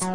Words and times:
Hello 0.00 0.12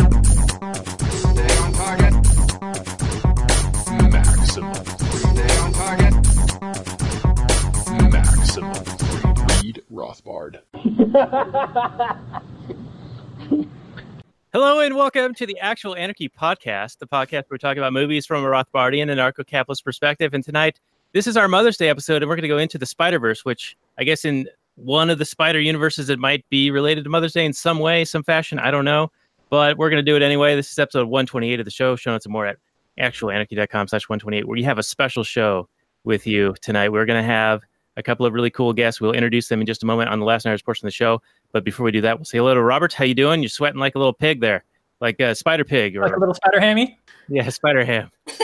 and 14.79 14.95
welcome 14.95 15.33
to 15.33 15.45
the 15.45 15.59
Actual 15.59 15.95
Anarchy 15.95 16.29
podcast, 16.29 16.99
the 16.99 17.07
podcast 17.07 17.31
where 17.31 17.45
we 17.51 17.57
talk 17.57 17.75
about 17.75 17.91
movies 17.91 18.25
from 18.25 18.45
a 18.45 18.47
Rothbardian 18.47 19.09
and 19.09 19.19
anarcho-capitalist 19.19 19.83
perspective. 19.83 20.33
And 20.33 20.45
tonight, 20.45 20.79
this 21.11 21.27
is 21.27 21.35
our 21.35 21.49
Mother's 21.49 21.75
Day 21.75 21.89
episode, 21.89 22.21
and 22.21 22.29
we're 22.29 22.35
going 22.35 22.43
to 22.43 22.47
go 22.47 22.57
into 22.57 22.77
the 22.77 22.85
Spider 22.85 23.19
Verse, 23.19 23.43
which 23.43 23.75
I 23.97 24.05
guess 24.05 24.23
in 24.23 24.47
one 24.75 25.09
of 25.09 25.19
the 25.19 25.25
Spider 25.25 25.59
universes 25.59 26.09
it 26.09 26.19
might 26.19 26.47
be 26.49 26.71
related 26.71 27.03
to 27.03 27.09
Mother's 27.09 27.33
Day 27.33 27.45
in 27.45 27.51
some 27.51 27.79
way, 27.79 28.05
some 28.05 28.23
fashion. 28.23 28.59
I 28.59 28.71
don't 28.71 28.85
know, 28.85 29.11
but 29.53 29.77
we're 29.77 29.91
going 29.91 30.03
to 30.03 30.11
do 30.11 30.15
it 30.15 30.23
anyway. 30.23 30.55
This 30.55 30.71
is 30.71 30.79
episode 30.79 31.07
128 31.09 31.59
of 31.59 31.65
the 31.65 31.69
show. 31.69 31.95
Show 31.95 32.09
notes 32.09 32.25
and 32.25 32.33
more 32.33 32.47
at 32.47 32.57
actualanarchy.com/slash 32.99 34.09
128, 34.09 34.47
where 34.47 34.57
you 34.57 34.63
have 34.63 34.79
a 34.79 34.83
special 34.83 35.23
show 35.23 35.69
with 36.03 36.25
you 36.25 36.55
tonight. 36.63 36.89
We're 36.89 37.05
going 37.05 37.21
to 37.21 37.27
have 37.27 37.61
a 37.95 38.01
couple 38.01 38.25
of 38.25 38.33
really 38.33 38.49
cool 38.49 38.73
guests. 38.73 38.99
We'll 38.99 39.11
introduce 39.11 39.49
them 39.49 39.61
in 39.61 39.67
just 39.67 39.83
a 39.83 39.85
moment 39.85 40.09
on 40.09 40.19
the 40.19 40.25
last 40.25 40.45
night's 40.45 40.63
portion 40.63 40.87
of 40.87 40.91
the 40.91 40.95
show. 40.95 41.21
But 41.51 41.63
before 41.63 41.83
we 41.83 41.91
do 41.91 42.01
that, 42.01 42.17
we'll 42.17 42.25
say 42.25 42.39
hello 42.39 42.55
to 42.55 42.63
Robert. 42.63 42.93
How 42.93 43.05
you 43.05 43.13
doing? 43.13 43.43
You're 43.43 43.49
sweating 43.49 43.79
like 43.79 43.93
a 43.93 43.99
little 43.99 44.11
pig 44.11 44.41
there, 44.41 44.63
like 45.01 45.19
a 45.19 45.35
spider 45.35 45.63
pig, 45.63 45.95
or 45.97 46.01
like 46.01 46.15
a 46.15 46.19
little 46.19 46.33
spider 46.33 46.59
hammy. 46.59 46.97
yeah, 47.29 47.47
spider 47.49 47.85
ham. 47.85 48.09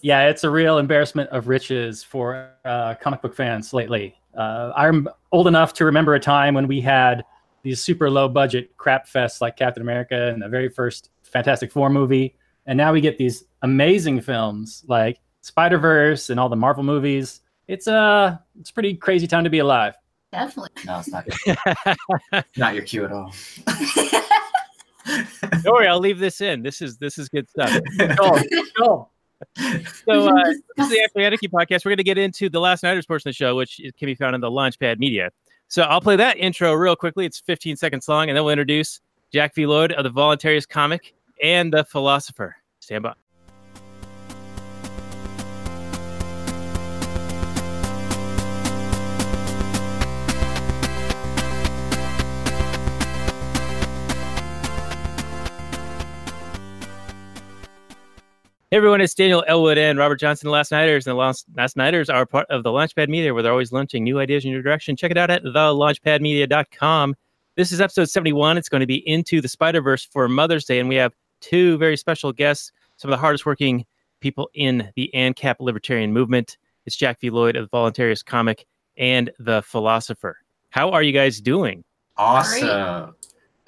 Yeah, 0.00 0.28
it's 0.28 0.44
a 0.44 0.50
real 0.50 0.76
embarrassment 0.76 1.30
of 1.30 1.48
riches 1.48 2.02
for 2.02 2.50
uh, 2.66 2.94
comic 3.00 3.22
book 3.22 3.34
fans 3.34 3.72
lately. 3.72 4.14
Uh, 4.36 4.70
I'm 4.76 5.08
old 5.32 5.48
enough 5.48 5.72
to 5.74 5.86
remember 5.86 6.14
a 6.14 6.20
time 6.20 6.52
when 6.52 6.66
we 6.66 6.82
had 6.82 7.24
these 7.64 7.82
super 7.82 8.08
low 8.08 8.28
budget 8.28 8.76
crap 8.76 9.08
fests 9.08 9.40
like 9.40 9.56
Captain 9.56 9.82
America 9.82 10.28
and 10.28 10.40
the 10.40 10.48
very 10.48 10.68
first 10.68 11.10
Fantastic 11.22 11.72
Four 11.72 11.90
movie, 11.90 12.36
and 12.66 12.76
now 12.76 12.92
we 12.92 13.00
get 13.00 13.18
these 13.18 13.44
amazing 13.62 14.20
films 14.20 14.84
like 14.86 15.18
Spider 15.40 15.78
Verse 15.78 16.30
and 16.30 16.38
all 16.38 16.48
the 16.48 16.54
Marvel 16.54 16.84
movies. 16.84 17.40
It's 17.66 17.88
a 17.88 18.40
it's 18.60 18.70
a 18.70 18.72
pretty 18.72 18.94
crazy 18.94 19.26
time 19.26 19.42
to 19.42 19.50
be 19.50 19.58
alive. 19.58 19.94
Definitely. 20.30 20.70
No, 20.84 21.00
it's 21.00 21.08
not. 21.08 22.46
not 22.56 22.74
your 22.74 22.84
cue 22.84 23.04
at 23.04 23.12
all. 23.12 23.32
Don't 25.62 25.74
worry, 25.74 25.88
I'll 25.88 26.00
leave 26.00 26.18
this 26.18 26.40
in. 26.40 26.62
This 26.62 26.80
is 26.80 26.98
this 26.98 27.18
is 27.18 27.28
good 27.28 27.48
stuff. 27.48 27.80
Go, 27.98 28.38
go. 28.78 29.08
So 29.56 30.28
uh, 30.28 30.44
this 30.76 30.86
is 30.86 30.90
the 30.90 31.00
Actual 31.04 31.22
Anarchy 31.22 31.48
podcast. 31.48 31.84
We're 31.84 31.90
going 31.90 31.98
to 31.98 32.04
get 32.04 32.18
into 32.18 32.48
the 32.48 32.60
last 32.60 32.82
nighters 32.82 33.06
portion 33.06 33.28
of 33.28 33.34
the 33.34 33.36
show, 33.36 33.56
which 33.56 33.80
can 33.98 34.06
be 34.06 34.14
found 34.14 34.34
on 34.34 34.40
the 34.40 34.50
Launchpad 34.50 34.98
Media. 34.98 35.30
So 35.68 35.82
I'll 35.82 36.00
play 36.00 36.16
that 36.16 36.36
intro 36.36 36.72
real 36.74 36.96
quickly. 36.96 37.26
It's 37.26 37.40
15 37.40 37.76
seconds 37.76 38.08
long, 38.08 38.28
and 38.28 38.36
then 38.36 38.44
we'll 38.44 38.52
introduce 38.52 39.00
Jack 39.32 39.54
V. 39.54 39.66
Lloyd 39.66 39.92
of 39.92 40.04
the 40.04 40.10
Voluntaryist 40.10 40.68
comic 40.68 41.14
and 41.42 41.72
the 41.72 41.84
Pholosopher. 41.84 42.52
Stand 42.80 43.02
by. 43.02 43.14
Hey 58.74 58.78
everyone, 58.78 59.00
it's 59.00 59.14
Daniel 59.14 59.44
Elwood 59.46 59.78
and 59.78 60.00
Robert 60.00 60.16
Johnson, 60.16 60.48
the 60.48 60.50
Last 60.50 60.72
Nighters. 60.72 61.06
And 61.06 61.12
the 61.12 61.16
Last, 61.54 61.76
Nighters 61.76 62.10
are 62.10 62.26
part 62.26 62.50
of 62.50 62.64
the 62.64 62.70
Launchpad 62.70 63.08
Media, 63.08 63.32
where 63.32 63.40
they're 63.40 63.52
always 63.52 63.70
launching 63.70 64.02
new 64.02 64.18
ideas 64.18 64.44
in 64.44 64.50
your 64.50 64.62
direction. 64.62 64.96
Check 64.96 65.12
it 65.12 65.16
out 65.16 65.30
at 65.30 65.44
thelaunchpadmedia.com. 65.44 67.14
This 67.54 67.70
is 67.70 67.80
episode 67.80 68.10
71. 68.10 68.58
It's 68.58 68.68
going 68.68 68.80
to 68.80 68.86
be 68.88 69.08
Into 69.08 69.40
the 69.40 69.46
Spider 69.46 69.80
Verse 69.80 70.04
for 70.04 70.28
Mother's 70.28 70.64
Day. 70.64 70.80
And 70.80 70.88
we 70.88 70.96
have 70.96 71.14
two 71.40 71.78
very 71.78 71.96
special 71.96 72.32
guests, 72.32 72.72
some 72.96 73.12
of 73.12 73.16
the 73.16 73.20
hardest 73.20 73.46
working 73.46 73.86
people 74.18 74.50
in 74.54 74.90
the 74.96 75.08
ANCAP 75.14 75.60
libertarian 75.60 76.12
movement. 76.12 76.58
It's 76.84 76.96
Jack 76.96 77.20
V. 77.20 77.30
Lloyd 77.30 77.54
of 77.54 77.70
the 77.70 77.76
Voluntaryist 77.76 78.24
Comic 78.24 78.66
and 78.96 79.30
the 79.38 79.62
Pholosopher. 79.62 80.32
How 80.70 80.90
are 80.90 81.04
you 81.04 81.12
guys 81.12 81.40
doing? 81.40 81.84
Awesome. 82.16 83.14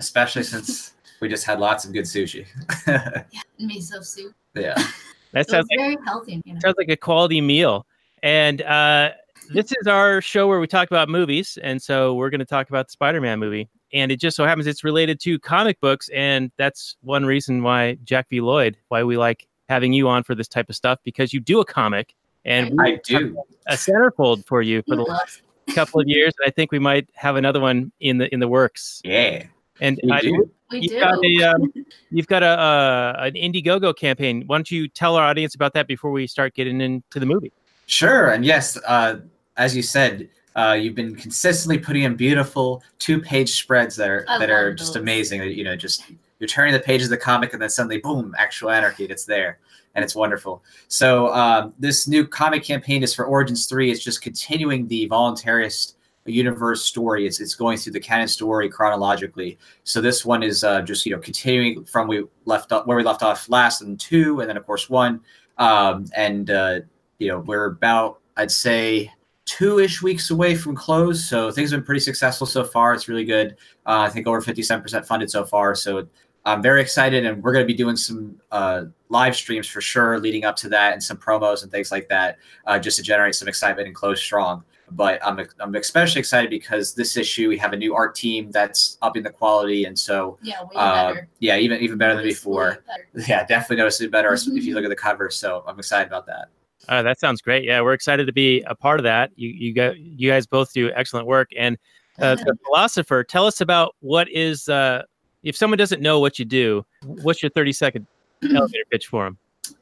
Especially 0.01 0.43
since 0.43 0.95
we 1.21 1.29
just 1.29 1.45
had 1.45 1.59
lots 1.61 1.85
of 1.85 1.93
good 1.93 2.05
sushi. 2.05 2.47
yeah, 2.87 3.23
Miso 3.61 4.05
soup. 4.05 4.35
yeah. 4.55 4.75
That 5.33 5.47
So 5.49 5.53
sounds 5.55 5.67
like 5.71 5.79
very 5.79 5.97
healthy. 6.07 6.41
You 6.47 6.55
know? 6.55 6.61
sounds 6.61 6.77
like 6.79 6.89
a 6.89 6.97
quality 6.97 7.41
meal. 7.43 7.85
And 8.23 8.63
uh, 8.63 9.11
this 9.53 9.71
is 9.73 9.87
our 9.87 10.23
show 10.23 10.47
where 10.47 10.61
we 10.61 10.67
talk 10.67 10.89
about 10.91 11.09
movies, 11.11 11.59
and 11.63 11.83
so 11.83 12.15
we're 12.15 12.31
going 12.31 12.39
to 12.39 12.47
talk 12.47 12.71
about 12.71 12.87
the 12.87 12.93
Spider-Man 12.93 13.39
movie. 13.39 13.69
And 13.93 14.11
it 14.11 14.19
just 14.19 14.37
so 14.37 14.47
happens 14.47 14.67
it's 14.67 14.83
related 14.83 15.21
to 15.21 15.39
comic 15.39 15.79
books, 15.81 16.09
and 16.15 16.51
that's 16.57 16.97
one 17.03 17.27
reason 17.27 17.63
why 17.63 17.99
Jack 18.05 18.29
V. 18.31 18.41
Lloyd, 18.41 18.79
why 18.89 19.03
we 19.05 19.19
like 19.19 19.47
having 19.69 19.93
you 19.93 20.09
on 20.09 20.23
for 20.23 20.35
this 20.35 20.49
type 20.49 20.71
of 20.71 20.77
stuff, 20.77 21.01
because 21.05 21.35
you 21.35 21.41
do 21.41 21.61
a 21.61 21.65
comic, 21.67 22.15
and 22.47 22.71
we 22.71 22.93
I 22.95 23.01
do. 23.05 23.37
a 23.67 23.75
centerfold 23.75 24.47
for 24.47 24.63
you 24.63 24.83
for 24.89 24.95
He 24.95 25.05
the 25.05 25.11
last 25.11 25.43
couple 25.75 26.01
of 26.01 26.09
years. 26.09 26.33
And 26.39 26.49
I 26.49 26.51
think 26.51 26.73
we 26.73 26.79
might 26.79 27.11
have 27.15 27.37
another 27.37 27.61
one 27.61 27.93
in 28.01 28.19
the 28.19 28.33
in 28.33 28.41
the 28.41 28.49
works. 28.49 29.03
Yeah. 29.05 29.45
And 29.81 30.01
We 30.03 30.13
I, 30.13 30.21
do. 30.21 30.51
We 30.71 30.81
you've 30.81 30.93
do. 30.93 31.01
got 31.01 31.25
a 31.25 31.43
um, 31.45 31.73
you've 32.11 32.27
got 32.27 32.43
a 32.43 32.47
uh, 32.47 33.15
an 33.19 33.35
Indiegogo 33.35 33.97
campaign. 33.97 34.45
Why 34.47 34.57
don't 34.59 34.71
you 34.71 34.89
tell 34.89 35.17
our 35.17 35.25
audience 35.25 35.55
about 35.55 35.75
that 35.75 35.87
before 35.87 36.11
we 36.11 36.27
start 36.27 36.55
getting 36.55 36.81
into 36.81 37.21
the 37.21 37.27
movie? 37.27 37.53
Sure. 37.87 38.31
And 38.31 38.45
yes, 38.45 38.77
uh, 38.87 39.17
as 39.57 39.77
you 39.77 39.83
said, 39.83 40.29
uh, 40.57 40.73
you've 40.73 40.95
been 40.95 41.15
consistently 41.15 41.79
putting 41.79 42.03
in 42.03 42.17
beautiful 42.17 42.83
two-page 42.99 43.51
spreads 43.53 43.95
that 43.97 44.09
are 44.09 44.25
I 44.29 44.39
that 44.39 44.51
are 44.51 44.71
love 44.71 44.79
just 44.79 44.95
those. 44.95 45.03
amazing. 45.03 45.41
amazing. 45.41 45.59
You 45.59 45.65
know, 45.65 45.77
just 45.77 46.05
you're 46.41 46.49
turning 46.49 46.73
the 46.73 46.81
pages 46.81 47.07
of 47.07 47.11
the 47.11 47.17
comic, 47.19 47.53
and 47.53 47.63
then 47.63 47.71
suddenly, 47.71 47.99
boom, 47.99 48.35
actual 48.39 48.71
anarchy. 48.71 49.05
It's 49.05 49.25
there, 49.25 49.59
and 49.95 50.03
it's 50.05 50.15
wonderful. 50.15 50.63
So 50.89 51.33
um, 51.33 51.75
this 51.79 52.09
new 52.09 52.27
comic 52.27 52.65
campaign 52.65 53.03
is 53.03 53.15
for 53.15 53.25
Origins 53.27 53.67
Three. 53.67 53.91
It's 53.91 54.03
just 54.03 54.23
continuing 54.23 54.89
the 54.89 55.09
voluntarist 55.09 55.95
universe 56.33 56.85
story. 56.85 57.27
It's, 57.27 57.41
it's 57.41 57.55
going 57.55 57.79
through 57.79 57.93
the 57.93 58.01
canon 58.01 58.29
story 58.29 58.69
chronologically. 58.69 59.59
So 59.85 60.01
this 60.01 60.25
one 60.25 60.43
is 60.43 60.65
uh, 60.65 60.83
just 60.83 61.07
you 61.07 61.13
know 61.13 61.21
continuing 61.21 61.85
from 61.85 62.09
we 62.09 62.25
left 62.45 62.73
off 62.73 62.87
where 62.87 62.97
we 62.97 63.03
left 63.03 63.23
off 63.23 63.49
last 63.49 63.83
and 63.83 63.99
two, 63.99 64.41
and 64.41 64.49
then 64.49 64.57
of 64.57 64.67
course 64.67 64.91
one, 64.91 65.21
um, 65.59 66.07
and 66.15 66.51
uh, 66.51 66.81
you 67.19 67.29
know 67.29 67.41
we're 67.41 67.67
about 67.67 68.21
I'd 68.37 68.51
say 68.51 69.11
two-ish 69.47 70.03
weeks 70.03 70.31
away 70.31 70.55
from 70.55 70.75
close. 70.75 71.25
So 71.25 71.51
things 71.51 71.71
have 71.71 71.81
been 71.81 71.87
pretty 71.87 72.01
successful 72.01 72.47
so 72.47 72.65
far. 72.65 72.93
It's 72.95 73.09
really 73.09 73.25
good. 73.25 73.53
Uh, 73.87 74.01
I 74.01 74.09
think 74.09 74.27
over 74.27 74.43
57% 74.43 75.07
funded 75.07 75.31
so 75.31 75.45
far. 75.45 75.77
So 75.77 76.09
I'm 76.47 76.63
very 76.63 76.81
excited, 76.81 77.27
and 77.27 77.43
we're 77.43 77.53
going 77.53 77.65
to 77.65 77.67
be 77.67 77.75
doing 77.75 77.97
some 77.97 78.41
uh, 78.53 78.85
live 79.09 79.35
streams 79.35 79.67
for 79.67 79.81
sure 79.81 80.21
leading 80.21 80.45
up 80.45 80.55
to 80.57 80.69
that, 80.69 80.93
and 80.93 81.03
some 81.03 81.17
promos 81.17 81.65
and 81.65 81.73
things 81.73 81.91
like 81.91 82.09
that, 82.09 82.39
uh, 82.67 82.79
just 82.79 82.97
to 82.99 83.03
generate 83.03 83.35
some 83.35 83.49
excitement 83.49 83.87
and 83.87 83.97
close 83.97 84.21
strong. 84.21 84.63
But 84.91 85.25
I'm 85.27 85.41
I'm 85.59 85.75
especially 85.75 86.21
excited 86.21 86.51
because 86.51 86.95
this 86.95 87.17
issue 87.17 87.49
we 87.49 87.59
have 87.59 87.73
a 87.73 87.77
new 87.77 87.95
art 87.95 88.15
team 88.15 88.51
that's 88.51 88.99
upping 89.03 89.25
the 89.25 89.31
quality, 89.31 89.85
and 89.85 89.99
so 89.99 90.39
yeah, 90.43 90.63
way 90.63 90.69
uh, 90.77 91.15
yeah, 91.41 91.57
even 91.57 91.81
even 91.81 91.99
better 91.99 92.15
than 92.15 92.25
before. 92.25 92.85
better. 92.87 93.27
Yeah, 93.29 93.45
definitely 93.45 93.77
noticeably 93.79 94.09
better 94.09 94.33
if 94.33 94.65
you 94.65 94.75
look 94.75 94.85
at 94.85 94.89
the 94.89 94.97
cover. 94.97 95.31
So 95.31 95.65
I'm 95.67 95.79
excited 95.79 96.07
about 96.07 96.27
that. 96.27 96.49
Uh, 96.89 97.03
that 97.03 97.19
sounds 97.19 97.43
great. 97.43 97.65
Yeah, 97.65 97.81
we're 97.81 97.95
excited 97.95 98.27
to 98.27 98.33
be 98.33 98.63
a 98.63 98.75
part 98.75 99.01
of 99.01 99.05
that. 99.05 99.31
You 99.37 99.49
you 99.49 99.75
got 99.75 99.99
you 99.99 100.31
guys 100.31 100.47
both 100.47 100.73
do 100.73 100.91
excellent 100.95 101.27
work. 101.27 101.51
And 101.57 101.77
uh, 102.21 102.35
the 102.37 102.57
philosopher, 102.65 103.25
tell 103.25 103.47
us 103.47 103.61
about 103.61 103.97
what 104.01 104.29
is 104.31 104.69
uh, 104.69 105.03
if 105.43 105.57
someone 105.57 105.79
doesn't 105.79 106.01
know 106.01 106.21
what 106.21 106.39
you 106.39 106.45
do, 106.45 106.85
what's 107.05 107.43
your 107.43 107.51
thirty 107.51 107.73
second 107.73 108.07
elevator 108.43 108.85
pitch 108.91 109.07
for 109.09 109.25
them? 109.25 109.39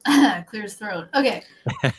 Clear 0.47 0.63
his 0.63 0.75
throat. 0.75 1.09
Okay. 1.15 1.43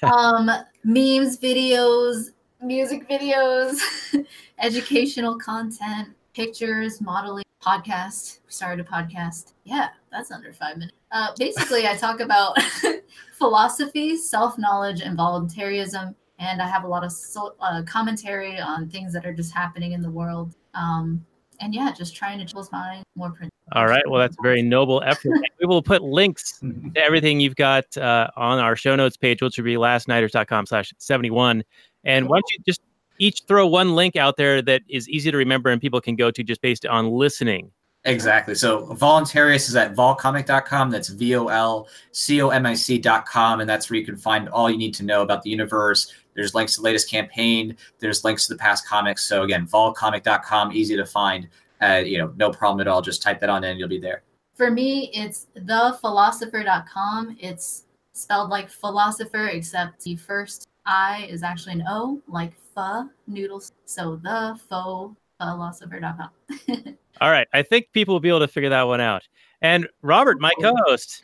um, 0.04 0.50
memes, 0.84 1.38
videos, 1.38 2.32
music 2.62 3.08
videos, 3.10 3.80
educational 4.60 5.38
content, 5.38 6.10
pictures, 6.34 7.02
modeling, 7.02 7.46
podcast. 7.62 8.40
We 8.46 8.52
started 8.52 8.86
a 8.86 8.90
podcast. 8.90 9.54
Yeah, 9.64 9.90
that's 10.12 10.32
under 10.32 10.54
five 10.54 10.78
minutes. 10.78 10.98
Uh, 11.12 11.30
basically, 11.38 11.88
I 11.88 11.96
talk 11.96 12.20
about 12.20 12.58
philosophy, 13.34 14.18
self 14.18 14.58
knowledge, 14.58 15.02
and 15.02 15.18
voluntarism. 15.18 16.16
And 16.38 16.62
I 16.62 16.68
have 16.68 16.84
a 16.84 16.88
lot 16.88 17.04
of 17.04 17.12
so, 17.12 17.56
uh, 17.62 17.82
commentary 17.84 18.60
on 18.60 18.90
things 18.90 19.14
that 19.14 19.26
are 19.26 19.34
just 19.34 19.54
happening 19.54 19.94
in 19.94 20.02
the 20.02 20.12
world. 20.12 20.54
Um, 20.74 21.26
and 21.62 21.74
yeah, 21.74 21.94
just 21.94 22.16
trying 22.16 22.46
to 22.46 22.54
close 22.54 22.72
mind 22.72 23.04
more. 23.16 23.32
Print- 23.32 23.52
All 23.72 23.88
right. 23.88 24.04
Well, 24.08 24.20
that's 24.20 24.36
a 24.38 24.42
very 24.44 24.62
noble 24.62 25.02
effort. 25.06 25.32
We 25.60 25.68
will 25.68 25.82
put 25.82 26.04
links 26.04 26.60
to 26.60 27.02
everything 27.02 27.40
you've 27.40 27.56
got 27.56 27.96
uh, 27.98 28.28
on 28.36 28.60
our 28.60 28.76
show 28.76 28.96
notes 28.96 29.18
page, 29.18 29.42
which 29.42 29.58
will 29.58 29.64
be 29.64 29.78
lastnighters.com 29.78 30.66
slash 30.66 30.94
71. 30.98 31.64
And 32.06 32.28
why 32.28 32.38
don't 32.38 32.52
you 32.52 32.60
just 32.66 32.82
each 33.20 33.44
throw 33.48 33.66
one 33.68 33.96
link 33.96 34.16
out 34.16 34.38
there 34.38 34.62
that 34.62 34.82
is 34.90 35.08
easy 35.10 35.32
to 35.32 35.38
remember 35.38 35.70
and 35.70 35.82
people 35.82 36.02
can 36.02 36.16
go 36.16 36.32
to 36.32 36.44
just 36.44 36.62
based 36.62 36.86
on 36.86 37.10
listening. 37.10 37.72
Exactly. 38.06 38.54
So 38.54 38.86
Voluntaryist 38.94 39.68
is 39.68 39.76
at 39.76 39.96
volcomic.com. 39.96 40.92
That's 40.92 41.10
V 41.10 41.36
O 41.36 41.48
L 41.48 41.88
C 42.12 42.42
O 42.42 42.50
M 42.50 42.66
I 42.66 42.76
C.com. 42.76 43.62
And 43.62 43.70
that's 43.70 43.90
where 43.90 44.00
you 44.00 44.06
can 44.06 44.16
find 44.16 44.48
all 44.50 44.70
you 44.70 44.78
need 44.78 44.94
to 44.96 45.04
know 45.04 45.24
about 45.24 45.42
the 45.42 45.50
universe. 45.50 46.14
There's 46.36 46.54
links 46.54 46.76
to 46.76 46.82
the 46.82 46.86
latest 46.86 47.10
campaign. 47.10 47.76
There's 48.00 48.24
links 48.24 48.46
to 48.46 48.54
the 48.54 48.60
past 48.60 48.88
comics. 48.88 49.26
So 49.26 49.42
again, 49.42 49.66
volcomic.com, 49.66 50.72
easy 50.74 50.96
to 50.96 51.06
find. 51.06 51.48
Uh, 51.82 52.04
you 52.06 52.20
know, 52.20 52.32
no 52.38 52.52
problem 52.52 52.80
at 52.82 52.88
all. 52.88 53.02
Just 53.02 53.24
type 53.24 53.40
that 53.40 53.50
on 53.50 53.64
in 53.64 53.72
and 53.72 53.80
you'll 53.80 53.90
be 53.90 54.00
there. 54.00 54.22
For 54.54 54.70
me, 54.70 55.10
it's 55.14 55.48
thepholosopher.com. 55.58 57.38
It's 57.40 57.86
spelled 58.14 58.50
like 58.50 58.70
philosopher, 58.70 59.48
except 59.48 60.04
the 60.04 60.16
first 60.16 60.68
I 60.86 61.28
is 61.30 61.44
actually 61.44 61.74
an 61.74 61.84
O, 61.88 62.22
like 62.28 62.54
pho 62.76 63.10
noodles. 63.28 63.72
So 63.86 64.18
the 64.24 64.60
faux 64.70 65.16
philosopher.com. 65.42 66.30
All 67.22 67.32
right. 67.32 67.48
I 67.54 67.62
think 67.62 67.88
people 67.94 68.14
will 68.16 68.20
be 68.20 68.30
able 68.30 68.40
to 68.42 68.48
figure 68.48 68.70
that 68.70 68.84
one 68.84 69.02
out. 69.02 69.24
And 69.62 69.88
Robert, 70.02 70.40
my 70.40 70.52
co 70.62 70.76
host, 70.86 71.24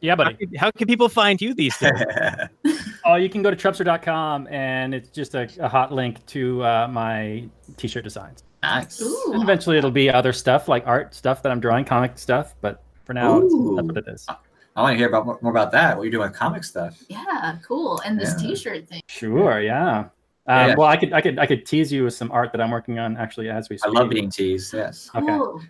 Yeah, 0.00 0.12
how, 0.12 0.16
buddy. 0.16 0.34
can- 0.46 0.54
how 0.54 0.70
can 0.70 0.86
people 0.86 1.08
find 1.08 1.40
you 1.40 1.54
these 1.54 1.76
days? 1.78 1.92
Oh, 3.04 3.14
you 3.16 3.28
can 3.28 3.42
go 3.42 3.50
to 3.50 3.56
trupster.com 3.56 4.46
and 4.48 4.94
it's 4.94 5.08
just 5.08 5.34
a, 5.34 5.48
a 5.58 5.68
hot 5.68 5.92
link 5.92 6.24
to 6.26 6.62
uh, 6.64 6.86
my 6.90 7.48
t-shirt 7.76 8.04
designs. 8.04 8.44
nice. 8.62 9.00
Ooh. 9.00 9.32
And 9.32 9.42
eventually 9.42 9.78
it'll 9.78 9.90
be 9.90 10.08
other 10.10 10.32
stuff 10.32 10.68
like 10.68 10.86
art 10.86 11.14
stuff 11.14 11.42
that 11.42 11.50
I'm 11.50 11.60
drawing, 11.60 11.84
comic 11.84 12.18
stuff. 12.18 12.54
But 12.60 12.82
for 13.04 13.14
now, 13.14 13.38
it's, 13.40 13.54
that's 13.76 13.86
what 13.88 13.96
it 13.96 14.04
is. 14.08 14.26
I 14.74 14.82
want 14.82 14.94
to 14.94 14.96
hear 14.98 15.08
about 15.08 15.42
more 15.42 15.50
about 15.50 15.70
that. 15.72 15.96
What 15.96 16.04
you're 16.04 16.10
doing 16.12 16.28
with 16.28 16.38
comic 16.38 16.64
stuff. 16.64 16.98
Yeah, 17.08 17.56
cool. 17.66 18.00
And 18.06 18.18
this 18.18 18.34
Yeah. 18.42 18.48
t-shirt 18.48 18.88
thing. 18.88 19.02
Sure, 19.08 19.60
yeah. 19.60 19.98
Um, 20.46 20.68
Yeah. 20.70 20.74
Well, 20.76 20.88
I 20.88 20.96
could, 20.96 21.12
I 21.12 21.20
could, 21.20 21.38
I 21.38 21.46
could 21.46 21.66
tease 21.66 21.92
you 21.92 22.04
with 22.04 22.14
some 22.14 22.32
art 22.32 22.52
that 22.52 22.60
I'm 22.60 22.70
working 22.70 22.98
on 22.98 23.16
actually 23.16 23.48
as 23.50 23.68
we 23.68 23.76
Speak. 23.78 23.94
I 23.94 24.00
love 24.00 24.08
being 24.10 24.30
teased. 24.30 24.72
Yes. 24.74 25.10
Okay. 25.14 25.26
Cool. 25.26 25.62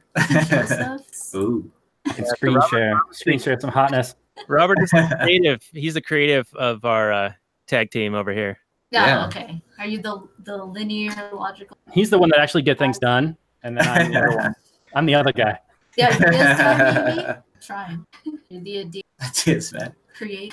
Show 0.48 0.62
stuff. 0.64 1.00
Ooh. 1.34 1.70
I 2.06 2.12
can 2.12 2.26
screen 2.26 2.58
share, 2.70 3.00
screen 3.10 3.38
share 3.38 3.58
some 3.60 3.70
hotness. 3.70 4.14
Robert 4.48 4.78
is 4.82 4.90
the 4.90 5.16
creative. 5.22 5.62
He's 5.72 5.94
the 5.94 6.00
creative 6.00 6.52
of 6.54 6.84
our 6.84 7.12
uh, 7.12 7.32
tag 7.66 7.90
team 7.90 8.14
over 8.14 8.32
here. 8.32 8.58
Yeah, 8.90 9.06
Yeah. 9.06 9.26
okay. 9.26 9.62
Are 9.78 9.86
you 9.86 10.00
the 10.02 10.26
the 10.40 10.56
linear 10.64 11.12
logical? 11.32 11.76
He's 11.92 12.10
the 12.10 12.18
one 12.18 12.28
that 12.30 12.38
actually 12.40 12.62
get 12.62 12.78
things 12.78 12.98
done, 12.98 13.36
and 13.62 13.76
then 13.76 13.86
I'm 13.88 14.10
the 14.12 14.18
other 14.18 14.36
one. 14.36 14.54
I'm 14.94 15.06
the 15.06 15.14
other 15.14 15.32
guy. 15.32 15.58
Yeah, 15.96 16.08
ideas 16.08 16.56
time, 16.58 17.16
maybe? 17.16 17.38
Trying. 17.64 18.04
You're 18.48 18.60
the 18.62 18.78
idea 18.80 19.02
That's 19.18 19.46
it, 19.48 19.72
man. 19.72 19.94
create. 20.16 20.52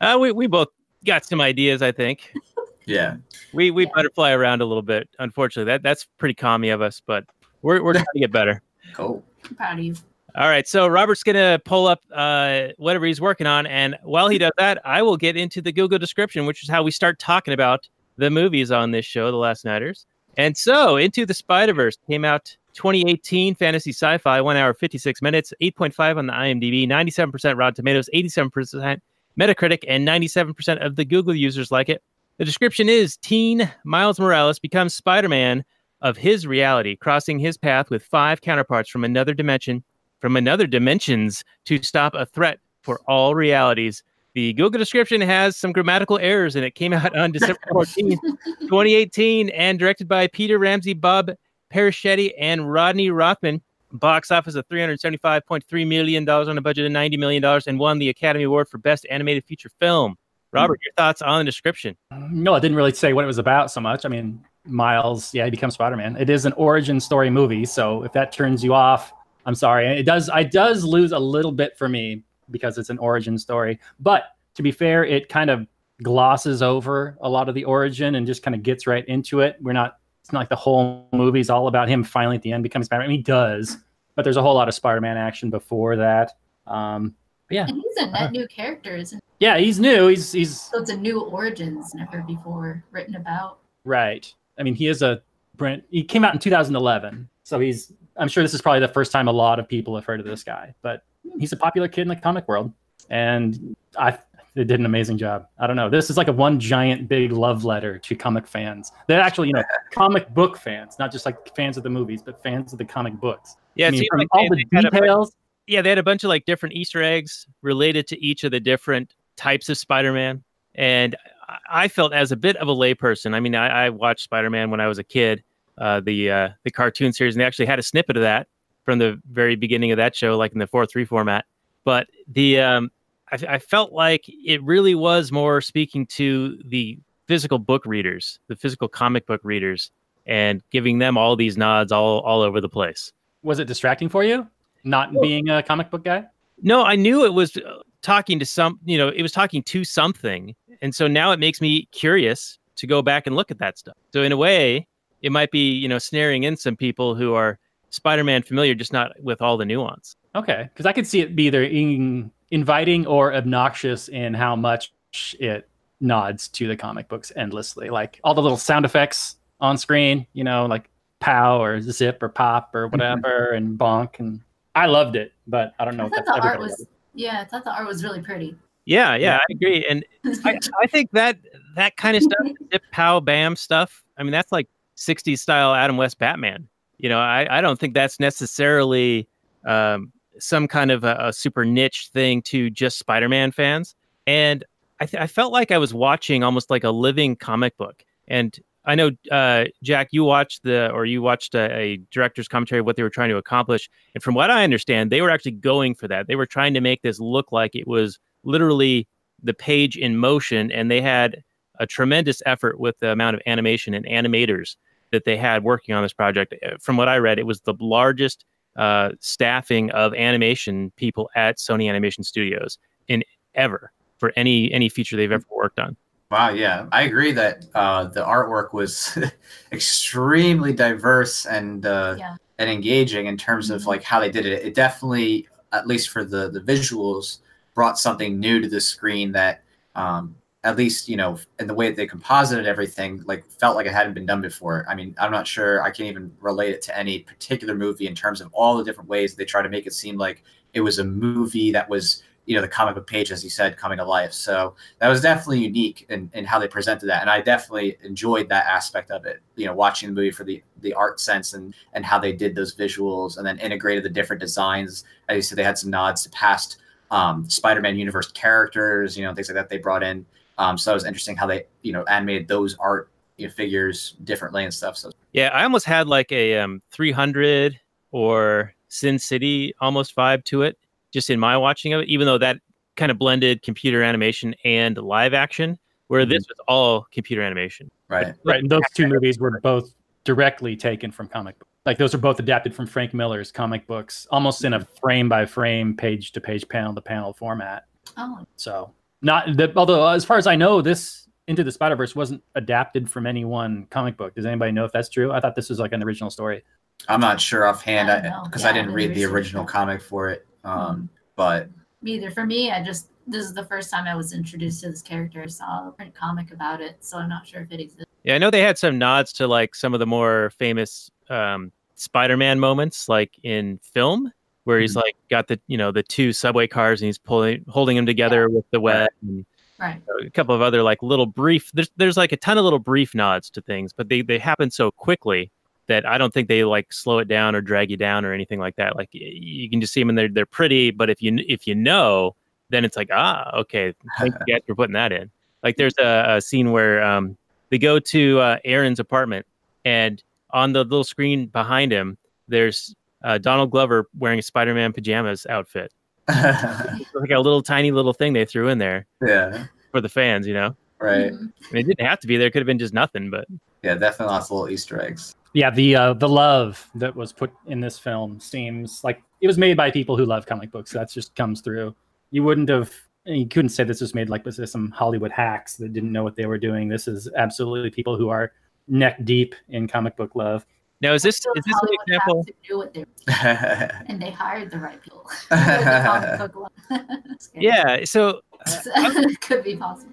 Uh, 0.00 0.16
we, 0.20 0.32
we 0.32 0.46
both 0.46 0.68
got 1.04 1.24
some 1.26 1.40
ideas, 1.40 1.82
I 1.82 1.92
think. 1.92 2.32
Yeah. 2.86 3.16
We 3.52 3.70
we 3.70 3.84
Yeah. 3.84 3.90
butterfly 3.94 4.30
around 4.30 4.62
a 4.62 4.64
little 4.64 4.80
bit. 4.82 5.10
Unfortunately, 5.18 5.70
that 5.70 5.82
that's 5.82 6.06
pretty 6.16 6.32
commie 6.32 6.70
of 6.70 6.80
us, 6.80 7.02
but 7.04 7.22
we're 7.60 7.82
we're 7.82 7.92
trying 7.92 8.06
to 8.14 8.20
get 8.20 8.32
better. 8.32 8.62
Cool. 8.94 9.22
I'm 9.44 9.56
proud 9.56 9.78
of 9.78 9.84
you. 9.84 9.94
All 10.36 10.48
right, 10.48 10.66
so 10.66 10.86
Robert's 10.86 11.22
gonna 11.22 11.60
pull 11.66 11.86
up 11.86 12.00
uh, 12.14 12.68
whatever 12.78 13.04
he's 13.04 13.20
working 13.20 13.46
on, 13.46 13.66
and 13.66 13.98
while 14.04 14.28
he 14.30 14.38
does 14.38 14.52
that, 14.56 14.80
I 14.86 15.02
will 15.02 15.18
get 15.18 15.36
into 15.36 15.60
the 15.60 15.70
Google 15.70 15.98
description, 15.98 16.46
which 16.46 16.62
is 16.62 16.70
how 16.70 16.82
we 16.82 16.90
start 16.90 17.18
talking 17.18 17.52
about 17.52 17.86
the 18.16 18.30
movies 18.30 18.70
on 18.70 18.90
this 18.90 19.04
show, 19.04 19.30
The 19.30 19.36
Last 19.36 19.66
Nighters. 19.66 20.06
And 20.38 20.56
so, 20.56 20.96
Into 20.96 21.26
the 21.26 21.34
Spider 21.34 21.74
Verse 21.74 21.98
came 22.08 22.24
out 22.24 22.56
2018, 22.78 23.56
fantasy 23.56 23.90
sci-fi, 23.90 24.40
one 24.40 24.56
hour 24.56 24.72
56 24.72 25.20
minutes, 25.20 25.52
8.5 25.60 26.16
on 26.16 26.26
the 26.28 26.32
IMDb, 26.32 26.86
97% 26.86 27.58
Rotten 27.58 27.74
Tomatoes, 27.74 28.08
87% 28.14 29.00
Metacritic, 29.38 29.84
and 29.88 30.06
97% 30.06 30.84
of 30.84 30.94
the 30.94 31.04
Google 31.04 31.34
users 31.34 31.72
like 31.72 31.88
it. 31.88 32.02
The 32.38 32.44
description 32.44 32.88
is: 32.88 33.16
Teen 33.16 33.68
Miles 33.84 34.20
Morales 34.20 34.60
becomes 34.60 34.94
Spider-Man 34.94 35.64
of 36.02 36.16
his 36.16 36.46
reality, 36.46 36.94
crossing 36.94 37.40
his 37.40 37.56
path 37.56 37.90
with 37.90 38.04
five 38.04 38.40
counterparts 38.40 38.88
from 38.88 39.02
another 39.04 39.34
dimension 39.34 39.82
from 40.20 40.36
another 40.36 40.66
dimensions 40.66 41.44
to 41.64 41.82
stop 41.82 42.14
a 42.14 42.26
threat 42.26 42.58
for 42.82 43.00
all 43.08 43.34
realities. 43.34 44.02
The 44.34 44.52
Google 44.52 44.78
description 44.78 45.20
has 45.20 45.56
some 45.56 45.72
grammatical 45.72 46.18
errors 46.18 46.54
and 46.54 46.64
it 46.64 46.74
came 46.74 46.92
out 46.92 47.16
on 47.16 47.32
December 47.32 47.60
14th, 47.72 48.20
2018, 48.62 49.48
and 49.50 49.78
directed 49.78 50.08
by 50.08 50.28
Peter 50.28 50.58
Ramsey, 50.58 50.92
Bob 50.92 51.32
Persichetti, 51.72 52.32
and 52.38 52.70
Rodney 52.70 53.10
Rothman. 53.10 53.62
Box 53.90 54.30
office 54.30 54.54
of 54.54 54.68
$375.3 54.68 55.88
million 55.88 56.28
on 56.28 56.58
a 56.58 56.60
budget 56.60 56.84
of 56.84 56.92
$90 56.92 57.18
million 57.18 57.42
and 57.66 57.78
won 57.78 57.98
the 57.98 58.10
Academy 58.10 58.44
Award 58.44 58.68
for 58.68 58.76
Best 58.76 59.06
Animated 59.08 59.46
Feature 59.46 59.70
Film. 59.80 60.16
Robert, 60.52 60.78
hmm. 60.78 60.84
your 60.84 60.92
thoughts 60.96 61.22
on 61.22 61.38
the 61.38 61.44
description? 61.44 61.96
No, 62.30 62.54
I 62.54 62.60
didn't 62.60 62.76
really 62.76 62.92
say 62.92 63.12
what 63.12 63.24
it 63.24 63.26
was 63.26 63.38
about 63.38 63.70
so 63.70 63.80
much. 63.80 64.04
I 64.04 64.08
mean, 64.08 64.44
Miles, 64.64 65.32
yeah, 65.34 65.44
he 65.44 65.50
becomes 65.50 65.74
Spider-Man. 65.74 66.16
It 66.16 66.30
is 66.30 66.44
an 66.44 66.52
origin 66.54 67.00
story 67.00 67.30
movie, 67.30 67.64
so 67.64 68.02
if 68.02 68.12
that 68.12 68.32
turns 68.32 68.62
you 68.62 68.74
off, 68.74 69.12
I'm 69.46 69.54
sorry. 69.54 69.86
It 69.86 70.04
does. 70.04 70.28
It 70.34 70.52
does 70.52 70.84
lose 70.84 71.12
a 71.12 71.18
little 71.18 71.52
bit 71.52 71.76
for 71.78 71.88
me 71.88 72.22
because 72.50 72.76
it's 72.76 72.90
an 72.90 72.98
origin 72.98 73.38
story. 73.38 73.80
But 73.98 74.24
to 74.54 74.62
be 74.62 74.72
fair, 74.72 75.04
it 75.04 75.28
kind 75.28 75.48
of 75.48 75.66
glosses 76.02 76.62
over 76.62 77.16
a 77.20 77.28
lot 77.28 77.48
of 77.48 77.54
the 77.54 77.64
origin 77.64 78.14
and 78.14 78.26
just 78.26 78.42
kind 78.42 78.54
of 78.54 78.62
gets 78.62 78.86
right 78.86 79.06
into 79.08 79.40
it. 79.40 79.56
We're 79.60 79.72
not. 79.72 79.98
It's 80.28 80.32
not 80.34 80.40
like 80.40 80.50
the 80.50 80.56
whole 80.56 81.08
movie's 81.10 81.48
all 81.48 81.68
about 81.68 81.88
him 81.88 82.04
finally 82.04 82.36
at 82.36 82.42
the 82.42 82.52
end 82.52 82.62
becoming 82.62 82.84
Spider-Man. 82.84 83.06
I 83.06 83.08
mean, 83.08 83.16
he 83.16 83.22
does, 83.22 83.78
but 84.14 84.24
there's 84.24 84.36
a 84.36 84.42
whole 84.42 84.54
lot 84.54 84.68
of 84.68 84.74
Spider-Man 84.74 85.16
action 85.16 85.48
before 85.48 85.96
that. 85.96 86.32
Um, 86.66 87.14
yeah, 87.48 87.64
And 87.66 87.76
he's 87.82 87.96
a 87.96 88.10
net 88.10 88.32
new 88.32 88.46
character, 88.46 88.94
isn't 88.94 89.22
he? 89.38 89.46
yeah, 89.46 89.56
he's 89.56 89.80
new. 89.80 90.08
He's 90.08 90.30
he's 90.32 90.60
So 90.60 90.82
it's 90.82 90.90
a 90.90 90.96
new 90.98 91.22
origins 91.22 91.94
never 91.94 92.20
before 92.20 92.84
written 92.90 93.14
about. 93.16 93.60
Right. 93.84 94.30
I 94.58 94.64
mean, 94.64 94.74
he 94.74 94.88
is 94.88 95.00
a 95.00 95.22
Brent. 95.56 95.82
He 95.88 96.04
came 96.04 96.26
out 96.26 96.34
in 96.34 96.40
2011, 96.40 97.26
so 97.44 97.58
he's. 97.58 97.90
I'm 98.18 98.28
sure 98.28 98.42
this 98.42 98.52
is 98.52 98.60
probably 98.60 98.80
the 98.80 98.88
first 98.88 99.12
time 99.12 99.28
a 99.28 99.32
lot 99.32 99.58
of 99.58 99.66
people 99.66 99.94
have 99.94 100.04
heard 100.04 100.20
of 100.20 100.26
this 100.26 100.44
guy, 100.44 100.74
but 100.82 101.04
he's 101.38 101.52
a 101.52 101.56
popular 101.56 101.88
kid 101.88 102.02
in 102.02 102.08
the 102.08 102.16
comic 102.16 102.46
world, 102.48 102.70
and 103.08 103.74
I. 103.96 104.18
They 104.58 104.64
did 104.64 104.80
an 104.80 104.86
amazing 104.86 105.18
job. 105.18 105.46
I 105.60 105.68
don't 105.68 105.76
know. 105.76 105.88
This 105.88 106.10
is 106.10 106.16
like 106.16 106.26
a 106.26 106.32
one 106.32 106.58
giant 106.58 107.06
big 107.08 107.30
love 107.30 107.62
letter 107.64 107.96
to 107.96 108.16
comic 108.16 108.44
fans. 108.44 108.90
They're 109.06 109.20
actually, 109.20 109.46
you 109.46 109.54
know, 109.54 109.62
comic 109.92 110.28
book 110.34 110.58
fans, 110.58 110.96
not 110.98 111.12
just 111.12 111.24
like 111.24 111.54
fans 111.54 111.76
of 111.76 111.84
the 111.84 111.90
movies, 111.90 112.22
but 112.24 112.42
fans 112.42 112.72
of 112.72 112.78
the 112.80 112.84
comic 112.84 113.14
books. 113.20 113.54
Yeah, 113.76 113.86
I 113.86 113.90
mean, 113.92 114.02
from 114.10 114.18
like 114.18 114.28
all 114.32 114.48
they- 114.50 114.56
the 114.56 114.64
they 114.72 114.78
a 114.78 114.82
bunch- 114.82 114.94
details. 114.94 115.36
yeah, 115.68 115.80
they 115.80 115.90
had 115.90 115.98
a 115.98 116.02
bunch 116.02 116.24
of 116.24 116.28
like 116.28 116.44
different 116.44 116.74
Easter 116.74 117.00
eggs 117.04 117.46
related 117.62 118.08
to 118.08 118.20
each 118.20 118.42
of 118.42 118.50
the 118.50 118.58
different 118.58 119.14
types 119.36 119.68
of 119.68 119.78
Spider-Man, 119.78 120.42
and 120.74 121.14
I- 121.48 121.84
I 121.84 121.86
felt 121.88 122.12
as 122.12 122.32
a 122.32 122.36
bit 122.36 122.56
of 122.56 122.66
a 122.66 122.74
layperson. 122.74 123.34
I 123.34 123.38
mean, 123.38 123.54
I, 123.54 123.86
I 123.86 123.90
watched 123.90 124.24
Spider-Man 124.24 124.72
when 124.72 124.80
I 124.80 124.88
was 124.88 124.98
a 124.98 125.04
kid, 125.04 125.44
uh, 125.78 126.00
the 126.00 126.32
uh, 126.32 126.48
the 126.64 126.72
cartoon 126.72 127.12
series, 127.12 127.36
and 127.36 127.40
they 127.40 127.46
actually 127.46 127.66
had 127.66 127.78
a 127.78 127.82
snippet 127.84 128.16
of 128.16 128.22
that 128.24 128.48
from 128.84 128.98
the 128.98 129.22
very 129.30 129.54
beginning 129.54 129.92
of 129.92 129.98
that 129.98 130.16
show, 130.16 130.36
like 130.36 130.50
in 130.50 130.58
the 130.58 130.66
four 130.66 130.84
three 130.84 131.04
format. 131.04 131.44
But 131.84 132.08
the 132.26 132.58
um, 132.58 132.90
I, 133.32 133.54
I 133.54 133.58
felt 133.58 133.92
like 133.92 134.24
it 134.26 134.62
really 134.62 134.94
was 134.94 135.32
more 135.32 135.60
speaking 135.60 136.06
to 136.06 136.58
the 136.64 136.98
physical 137.26 137.58
book 137.58 137.84
readers, 137.86 138.38
the 138.48 138.56
physical 138.56 138.88
comic 138.88 139.26
book 139.26 139.40
readers, 139.44 139.90
and 140.26 140.62
giving 140.70 140.98
them 140.98 141.16
all 141.16 141.36
these 141.36 141.56
nods 141.56 141.92
all 141.92 142.20
all 142.20 142.40
over 142.42 142.60
the 142.60 142.68
place. 142.68 143.12
Was 143.42 143.58
it 143.58 143.66
distracting 143.66 144.08
for 144.08 144.24
you, 144.24 144.46
not 144.84 145.12
being 145.20 145.48
a 145.48 145.62
comic 145.62 145.90
book 145.90 146.04
guy? 146.04 146.24
No, 146.62 146.84
I 146.84 146.96
knew 146.96 147.24
it 147.24 147.34
was 147.34 147.56
uh, 147.56 147.82
talking 148.02 148.38
to 148.38 148.46
some, 148.46 148.80
you 148.84 148.98
know, 148.98 149.08
it 149.08 149.22
was 149.22 149.32
talking 149.32 149.62
to 149.62 149.84
something. 149.84 150.54
And 150.82 150.94
so 150.94 151.06
now 151.06 151.32
it 151.32 151.38
makes 151.38 151.60
me 151.60 151.86
curious 151.92 152.58
to 152.76 152.86
go 152.86 153.02
back 153.02 153.26
and 153.26 153.36
look 153.36 153.50
at 153.50 153.58
that 153.58 153.78
stuff. 153.78 153.96
So 154.12 154.22
in 154.22 154.32
a 154.32 154.36
way, 154.36 154.86
it 155.22 155.32
might 155.32 155.50
be, 155.50 155.72
you 155.72 155.88
know, 155.88 155.98
snaring 155.98 156.44
in 156.44 156.56
some 156.56 156.76
people 156.76 157.14
who 157.14 157.34
are 157.34 157.58
Spider-Man 157.90 158.42
familiar, 158.42 158.74
just 158.74 158.92
not 158.92 159.12
with 159.22 159.40
all 159.40 159.56
the 159.56 159.64
nuance. 159.64 160.14
Okay, 160.34 160.68
because 160.72 160.86
I 160.86 160.92
could 160.92 161.06
see 161.06 161.20
it 161.20 161.34
be 161.34 161.44
either 161.44 161.62
in, 161.62 162.30
inviting 162.50 163.06
or 163.06 163.34
obnoxious 163.34 164.08
in 164.08 164.34
how 164.34 164.56
much 164.56 164.92
it 165.38 165.68
nods 166.00 166.48
to 166.48 166.68
the 166.68 166.76
comic 166.76 167.08
books 167.08 167.32
endlessly. 167.36 167.90
Like 167.90 168.20
all 168.24 168.34
the 168.34 168.42
little 168.42 168.56
sound 168.56 168.84
effects 168.84 169.36
on 169.60 169.78
screen, 169.78 170.26
you 170.32 170.44
know, 170.44 170.66
like 170.66 170.88
pow 171.20 171.60
or 171.60 171.80
zip 171.80 172.22
or 172.22 172.28
pop 172.28 172.74
or 172.74 172.88
whatever, 172.88 173.50
and 173.50 173.78
bonk. 173.78 174.18
And 174.18 174.40
I 174.74 174.86
loved 174.86 175.16
it, 175.16 175.32
but 175.46 175.74
I 175.78 175.84
don't 175.84 175.96
know 175.96 176.04
I 176.04 176.06
if 176.06 176.12
thought 176.12 176.24
that's 176.26 176.38
the 176.38 176.44
art 176.44 176.54
everybody 176.56 176.72
was 176.72 176.86
yeah, 177.14 177.40
I 177.40 177.44
thought 177.44 177.64
the 177.64 177.74
art 177.74 177.86
was 177.86 178.04
really 178.04 178.22
pretty. 178.22 178.56
Yeah, 178.86 179.16
yeah, 179.16 179.36
I 179.36 179.52
agree. 179.52 179.84
And 179.88 180.04
I, 180.44 180.58
I 180.80 180.86
think 180.86 181.10
that 181.12 181.36
that 181.74 181.96
kind 181.96 182.16
of 182.16 182.22
stuff, 182.22 182.46
zip, 182.72 182.82
pow, 182.92 183.20
bam 183.20 183.56
stuff. 183.56 184.04
I 184.16 184.22
mean, 184.22 184.32
that's 184.32 184.52
like 184.52 184.68
'60s 184.96 185.40
style 185.40 185.74
Adam 185.74 185.96
West 185.96 186.18
Batman. 186.18 186.68
You 186.98 187.08
know, 187.08 187.18
I, 187.18 187.58
I 187.58 187.60
don't 187.60 187.78
think 187.78 187.94
that's 187.94 188.18
necessarily 188.18 189.28
um, 189.66 190.12
some 190.40 190.68
kind 190.68 190.90
of 190.90 191.04
a, 191.04 191.16
a 191.20 191.32
super 191.32 191.64
niche 191.64 192.10
thing 192.12 192.42
to 192.42 192.70
just 192.70 192.98
Spider-Man 192.98 193.52
fans. 193.52 193.94
And 194.26 194.64
I, 195.00 195.06
th- 195.06 195.22
I 195.22 195.26
felt 195.26 195.52
like 195.52 195.70
I 195.70 195.78
was 195.78 195.94
watching 195.94 196.42
almost 196.42 196.70
like 196.70 196.84
a 196.84 196.90
living 196.90 197.36
comic 197.36 197.76
book. 197.76 198.04
And 198.26 198.58
I 198.84 198.94
know, 198.94 199.10
uh, 199.30 199.66
Jack, 199.82 200.08
you 200.12 200.24
watched 200.24 200.62
the 200.62 200.90
or 200.90 201.04
you 201.04 201.20
watched 201.20 201.54
a, 201.54 201.70
a 201.76 201.96
director's 202.10 202.48
commentary 202.48 202.80
of 202.80 202.86
what 202.86 202.96
they 202.96 203.02
were 203.02 203.10
trying 203.10 203.28
to 203.28 203.36
accomplish, 203.36 203.90
and 204.14 204.22
from 204.22 204.34
what 204.34 204.50
I 204.50 204.64
understand, 204.64 205.10
they 205.10 205.20
were 205.20 205.30
actually 205.30 205.52
going 205.52 205.94
for 205.94 206.08
that. 206.08 206.26
They 206.26 206.36
were 206.36 206.46
trying 206.46 206.72
to 206.72 206.80
make 206.80 207.02
this 207.02 207.20
look 207.20 207.52
like 207.52 207.74
it 207.74 207.86
was 207.86 208.18
literally 208.44 209.06
the 209.42 209.52
page 209.52 209.96
in 209.98 210.16
motion, 210.16 210.72
and 210.72 210.90
they 210.90 211.02
had 211.02 211.42
a 211.78 211.86
tremendous 211.86 212.40
effort 212.46 212.80
with 212.80 212.98
the 213.00 213.12
amount 213.12 213.36
of 213.36 213.42
animation 213.46 213.92
and 213.92 214.06
animators 214.06 214.76
that 215.12 215.24
they 215.24 215.36
had 215.36 215.64
working 215.64 215.94
on 215.94 216.02
this 216.02 216.14
project. 216.14 216.54
Uh, 216.64 216.76
From 216.80 216.96
what 216.96 217.08
I 217.08 217.18
read, 217.18 217.38
it 217.38 217.46
was 217.46 217.60
the 217.60 217.74
largest 217.78 218.46
uh, 218.78 219.10
staffing 219.20 219.90
of 219.90 220.14
animation 220.14 220.92
people 220.96 221.28
at 221.34 221.58
Sony 221.58 221.88
Animation 221.88 222.24
Studios 222.24 222.78
in 223.08 223.22
ever 223.54 223.92
for 224.18 224.32
any 224.36 224.72
any 224.72 224.88
feature 224.88 225.16
they've 225.16 225.32
ever 225.32 225.44
worked 225.50 225.78
on. 225.78 225.96
Wow, 226.30 226.50
yeah, 226.50 226.86
I 226.92 227.02
agree 227.02 227.32
that 227.32 227.64
uh, 227.74 228.04
the 228.04 228.22
artwork 228.22 228.72
was 228.74 229.18
extremely 229.72 230.72
diverse 230.72 231.46
and 231.46 231.84
uh, 231.86 232.16
Yeah. 232.18 232.36
and 232.58 232.68
engaging 232.70 233.26
in 233.26 233.36
terms 233.36 233.70
of 233.70 233.82
Mhm. 233.82 233.86
like 233.86 234.02
how 234.02 234.20
they 234.20 234.30
did 234.30 234.44
it. 234.46 234.64
It 234.64 234.74
definitely, 234.74 235.48
at 235.72 235.86
least 235.86 236.10
for 236.10 236.24
the 236.24 236.50
the 236.50 236.60
visuals, 236.60 237.38
brought 237.74 237.98
something 237.98 238.38
new 238.40 238.60
to 238.60 238.68
the 238.68 238.80
screen 238.80 239.32
that, 239.32 239.62
um, 239.94 240.34
at 240.64 240.76
least 240.76 241.08
you 241.08 241.16
know, 241.16 241.38
in 241.58 241.66
the 241.66 241.74
way 241.74 241.88
that 241.88 241.96
they 241.96 242.06
composited 242.06 242.66
everything, 242.66 243.22
like 243.26 243.44
felt 243.60 243.76
like 243.76 243.86
it 243.86 243.92
hadn't 243.92 244.14
been 244.14 244.26
done 244.26 244.40
before. 244.40 244.84
I 244.88 244.94
mean, 244.94 245.14
I'm 245.18 245.30
not 245.30 245.46
sure 245.46 245.82
I 245.82 245.90
can't 245.90 246.08
even 246.08 246.32
relate 246.40 246.72
it 246.74 246.82
to 246.82 246.98
any 246.98 247.20
particular 247.20 247.74
movie 247.74 248.06
in 248.06 248.14
terms 248.14 248.40
of 248.40 248.52
all 248.52 248.76
the 248.76 248.84
different 248.84 249.08
ways 249.08 249.34
they 249.34 249.44
try 249.44 249.62
to 249.62 249.68
make 249.68 249.86
it 249.86 249.92
seem 249.92 250.16
like 250.16 250.42
it 250.74 250.80
was 250.80 250.98
a 250.98 251.04
movie 251.04 251.70
that 251.72 251.88
was 251.88 252.22
you 252.46 252.54
know 252.54 252.62
the 252.62 252.68
comic 252.68 252.94
book 252.94 253.06
page 253.06 253.30
as 253.30 253.44
you 253.44 253.50
said 253.50 253.76
coming 253.76 253.98
to 253.98 254.04
life. 254.04 254.32
So 254.32 254.74
that 254.98 255.08
was 255.08 255.20
definitely 255.20 255.60
unique 255.60 256.06
in, 256.08 256.30
in 256.32 256.44
how 256.44 256.58
they 256.58 256.66
presented 256.66 257.06
that 257.06 257.20
and 257.20 257.30
i 257.30 257.40
definitely 257.42 257.98
enjoyed 258.02 258.48
that 258.48 258.66
aspect 258.66 259.10
of 259.10 259.26
it 259.26 259.40
you 259.54 259.66
know 259.66 259.74
watching 259.74 260.08
the 260.08 260.14
movie 260.14 260.30
for 260.30 260.44
the 260.44 260.62
the 260.80 260.94
art 260.94 261.20
sense 261.20 261.52
and 261.52 261.74
and 261.92 262.06
how 262.06 262.18
they 262.18 262.32
did 262.32 262.54
those 262.54 262.74
visuals 262.74 263.36
and 263.36 263.46
then 263.46 263.58
integrated 263.58 264.02
the 264.02 264.08
different 264.08 264.40
designs. 264.40 265.04
As 265.28 265.36
you 265.36 265.42
said 265.42 265.58
they 265.58 265.62
had 265.62 265.78
some 265.78 265.90
nods 265.90 266.22
to 266.22 266.30
past 266.30 266.78
um, 267.10 267.48
spider-man 267.48 267.96
universe 267.96 268.32
characters 268.32 269.16
you 269.16 269.24
know 269.24 269.34
things 269.34 269.48
like 269.48 269.54
that 269.54 269.68
they 269.68 269.78
brought 269.78 270.02
in 270.02 270.24
um, 270.58 270.76
so 270.76 270.92
it 270.92 270.94
was 270.94 271.04
interesting 271.04 271.36
how 271.36 271.46
they 271.46 271.64
you 271.82 271.92
know 271.92 272.04
animated 272.04 272.46
those 272.48 272.76
art 272.78 273.10
you 273.36 273.46
know, 273.46 273.52
figures 273.52 274.16
differently 274.24 274.64
and 274.64 274.74
stuff 274.74 274.96
so 274.96 275.10
Yeah, 275.32 275.48
I 275.48 275.62
almost 275.62 275.86
had 275.86 276.08
like 276.08 276.30
a 276.32 276.58
um, 276.58 276.82
300 276.92 277.78
or 278.10 278.74
Sin 278.88 279.18
City 279.18 279.74
almost 279.80 280.14
vibe 280.16 280.44
to 280.44 280.62
it, 280.62 280.76
just 281.12 281.30
in 281.30 281.38
my 281.38 281.56
watching 281.56 281.92
of 281.92 282.02
it. 282.02 282.08
Even 282.08 282.26
though 282.26 282.38
that 282.38 282.58
kind 282.96 283.10
of 283.10 283.18
blended 283.18 283.62
computer 283.62 284.02
animation 284.02 284.54
and 284.64 284.98
live 284.98 285.34
action, 285.34 285.78
where 286.08 286.26
this 286.26 286.44
was 286.48 286.56
all 286.66 287.06
computer 287.12 287.42
animation. 287.42 287.90
right 288.08 288.34
Right, 288.44 288.60
and 288.60 288.68
those 288.68 288.82
two 288.94 289.06
movies 289.06 289.38
were 289.38 289.60
both 289.60 289.94
directly 290.24 290.76
taken 290.76 291.10
from 291.12 291.28
comic 291.28 291.58
book. 291.58 291.68
Like 291.86 291.96
those 291.96 292.14
are 292.14 292.18
both 292.18 292.38
adapted 292.38 292.74
from 292.74 292.86
Frank 292.86 293.14
Miller's 293.14 293.52
comic 293.52 293.86
books, 293.86 294.26
almost 294.30 294.64
in 294.64 294.74
a 294.74 294.86
frame 295.00 295.28
by 295.28 295.46
frame, 295.46 295.96
page 295.96 296.32
to 296.32 296.40
page, 296.40 296.68
panel 296.68 296.94
to 296.94 297.00
panel 297.00 297.32
format. 297.32 297.84
Oh, 298.16 298.44
So 298.56 298.92
not 299.22 299.56
the 299.56 299.72
although 299.76 300.06
as 300.08 300.24
far 300.24 300.36
as 300.38 300.46
I 300.46 300.56
know, 300.56 300.80
this 300.82 301.28
Into 301.46 301.64
the 301.64 301.72
Spider 301.72 301.96
Verse 301.96 302.14
wasn't 302.14 302.42
adapted 302.54 303.10
from 303.10 303.26
any 303.26 303.44
one 303.44 303.86
comic 303.90 304.16
book. 304.16 304.34
Does 304.34 304.46
anybody 304.46 304.72
know 304.72 304.84
if 304.84 304.92
that's 304.92 305.08
true? 305.08 305.32
I 305.32 305.40
thought 305.40 305.54
this 305.56 305.68
was 305.70 305.78
like 305.78 305.92
an 305.92 306.02
original 306.02 306.30
story. 306.30 306.62
i'm 307.08 307.20
not 307.20 307.40
sure 307.40 307.66
offhand 307.66 308.10
I 308.10 308.20
because 308.44 308.62
Yeah, 308.62 308.68
I, 308.68 308.70
I 308.70 308.72
didn't 308.74 308.86
didn't 308.86 308.94
read 308.96 309.14
the 309.14 309.24
original 309.24 309.64
that. 309.64 309.72
comic 309.72 310.00
for 310.02 310.28
it 310.30 310.46
um, 310.64 311.08
but 311.36 311.68
me 312.02 312.12
either. 312.12 312.30
For 312.30 312.44
me, 312.46 312.70
I 312.70 312.82
just 312.84 313.08
this 313.26 313.44
is 313.44 313.54
the 313.54 313.64
first 313.64 313.90
time 313.90 314.06
I 314.06 314.14
was 314.14 314.32
introduced 314.32 314.82
to 314.82 314.90
this 314.90 315.02
character. 315.02 315.42
I 315.42 315.46
saw 315.46 315.88
a 315.88 315.90
print 315.92 316.14
comic 316.14 316.50
about 316.52 316.80
it, 316.80 316.96
so 317.00 317.18
I'm 317.18 317.28
not 317.28 317.46
sure 317.46 317.62
if 317.62 317.70
it 317.72 317.80
exists. 317.80 318.04
Yeah, 318.24 318.34
I 318.34 318.38
know 318.38 318.50
they 318.50 318.60
had 318.62 318.78
some 318.78 318.98
nods 318.98 319.32
to 319.34 319.46
like 319.46 319.74
some 319.74 319.94
of 319.94 320.00
the 320.00 320.06
more 320.06 320.50
famous 320.58 321.10
um, 321.28 321.72
Spider-Man 321.94 322.58
moments, 322.60 323.08
like 323.08 323.32
in 323.42 323.78
film, 323.82 324.32
where 324.68 324.80
he's 324.80 324.94
like 324.94 325.16
got 325.30 325.48
the 325.48 325.58
you 325.66 325.78
know 325.78 325.90
the 325.90 326.02
two 326.02 326.30
subway 326.30 326.66
cars 326.66 327.00
and 327.00 327.06
he's 327.06 327.16
pulling 327.16 327.64
holding 327.68 327.96
them 327.96 328.04
together 328.04 328.50
with 328.50 328.66
the 328.70 328.78
web 328.78 329.08
and 329.22 329.46
Right. 329.80 330.02
a 330.26 330.30
couple 330.30 330.56
of 330.56 330.60
other 330.60 330.82
like 330.82 331.02
little 331.04 331.24
brief 331.24 331.70
there's 331.72 331.88
there's 331.96 332.16
like 332.16 332.32
a 332.32 332.36
ton 332.36 332.58
of 332.58 332.64
little 332.64 332.80
brief 332.80 333.14
nods 333.14 333.48
to 333.50 333.60
things 333.62 333.92
but 333.92 334.08
they 334.08 334.22
they 334.22 334.36
happen 334.38 334.72
so 334.72 334.90
quickly 334.90 335.52
that 335.86 336.04
i 336.04 336.18
don't 336.18 336.34
think 336.34 336.48
they 336.48 336.64
like 336.64 336.92
slow 336.92 337.18
it 337.20 337.28
down 337.28 337.54
or 337.54 337.60
drag 337.60 337.88
you 337.88 337.96
down 337.96 338.24
or 338.24 338.32
anything 338.34 338.58
like 338.58 338.74
that. 338.76 338.96
Like 338.96 339.08
you 339.12 339.70
can 339.70 339.80
just 339.80 339.92
see 339.92 340.00
them 340.00 340.08
and 340.10 340.18
they're 340.18 340.28
they're 340.28 340.46
pretty 340.46 340.90
but 340.90 341.08
if 341.08 341.22
you 341.22 341.38
if 341.48 341.66
you 341.66 341.74
know 341.76 342.34
then 342.70 342.84
it's 342.84 342.96
like 342.96 343.08
ah 343.12 343.56
okay 343.60 343.94
thank 344.18 344.34
you 344.46 344.54
guys 344.54 344.62
for 344.66 344.74
putting 344.74 344.94
that 344.94 345.12
in. 345.12 345.30
Like 345.62 345.76
there's 345.76 345.96
a, 345.98 346.36
a 346.36 346.40
scene 346.40 346.72
where 346.72 347.02
um 347.02 347.38
they 347.70 347.78
go 347.78 347.98
to 348.00 348.40
uh, 348.40 348.58
aaron's 348.64 348.98
apartment 348.98 349.46
and 349.84 350.22
on 350.50 350.72
the 350.72 350.82
little 350.82 351.04
screen 351.04 351.46
behind 351.46 351.92
him 351.92 352.18
there's 352.48 352.96
uh, 353.24 353.38
donald 353.38 353.70
glover 353.70 354.08
wearing 354.18 354.38
a 354.38 354.42
spider-man 354.42 354.92
pajamas 354.92 355.46
outfit 355.48 355.92
like 356.28 357.30
a 357.30 357.38
little 357.38 357.62
tiny 357.62 357.90
little 357.90 358.12
thing 358.12 358.32
they 358.32 358.44
threw 358.44 358.68
in 358.68 358.78
there 358.78 359.06
yeah 359.26 359.66
for 359.90 360.00
the 360.00 360.08
fans 360.08 360.46
you 360.46 360.54
know 360.54 360.76
right. 361.00 361.32
I 361.32 361.74
mean, 361.74 361.84
it 361.84 361.86
didn't 361.86 362.06
have 362.06 362.20
to 362.20 362.26
be 362.26 362.36
there. 362.36 362.48
It 362.48 362.52
could 362.52 362.60
have 362.60 362.66
been 362.66 362.78
just 362.78 362.94
nothing, 362.94 363.30
but 363.30 363.46
Yeah, 363.82 363.94
definitely 363.94 364.32
lots 364.32 364.46
of 364.46 364.52
little 364.52 364.70
Easter 364.70 365.00
eggs. 365.00 365.34
Yeah, 365.54 365.70
the 365.70 365.96
uh, 365.96 366.12
the 366.14 366.28
love 366.28 366.88
that 366.94 367.14
was 367.14 367.32
put 367.32 367.50
in 367.66 367.80
this 367.80 367.98
film 367.98 368.38
seems 368.38 369.02
like 369.02 369.22
it 369.40 369.46
was 369.46 369.58
made 369.58 369.76
by 369.76 369.90
people 369.90 370.16
who 370.16 370.26
love 370.26 370.46
comic 370.46 370.70
books. 370.70 370.92
That 370.92 371.10
just 371.10 371.34
comes 371.34 371.60
through. 371.60 371.94
You 372.30 372.42
wouldn't 372.42 372.68
have. 372.68 372.92
You 373.24 373.46
couldn't 373.46 373.70
say 373.70 373.84
this 373.84 374.00
was 374.00 374.14
made 374.14 374.30
like 374.30 374.44
was 374.44 374.56
this 374.56 374.72
some 374.72 374.90
Hollywood 374.90 375.32
hacks 375.32 375.76
that 375.76 375.92
didn't 375.92 376.12
know 376.12 376.22
what 376.22 376.36
they 376.36 376.46
were 376.46 376.58
doing. 376.58 376.88
This 376.88 377.08
is 377.08 377.30
absolutely 377.36 377.90
people 377.90 378.16
who 378.16 378.28
are 378.28 378.52
neck 378.88 379.22
deep 379.24 379.54
in 379.68 379.88
comic 379.88 380.16
book 380.16 380.34
love. 380.34 380.64
Now 381.00 381.12
is 381.12 381.22
this 381.22 381.36
is 381.36 381.64
this 381.64 381.82
an 381.82 381.88
example? 382.06 382.38
have 382.38 382.46
to 382.46 382.52
do 382.66 382.78
what 382.78 382.94
they 382.94 383.04
and 384.06 384.20
they 384.20 384.30
hired 384.30 384.70
the 384.70 384.78
right 384.78 385.00
people. 385.02 385.28
The 385.50 386.02
comic 386.04 386.38
book 386.38 386.70
love. 386.90 387.00
Scary. 387.38 387.64
Yeah. 387.64 388.04
So 388.04 388.40
it 388.66 389.40
could 389.40 389.64
be 389.64 389.76
possible. 389.76 390.12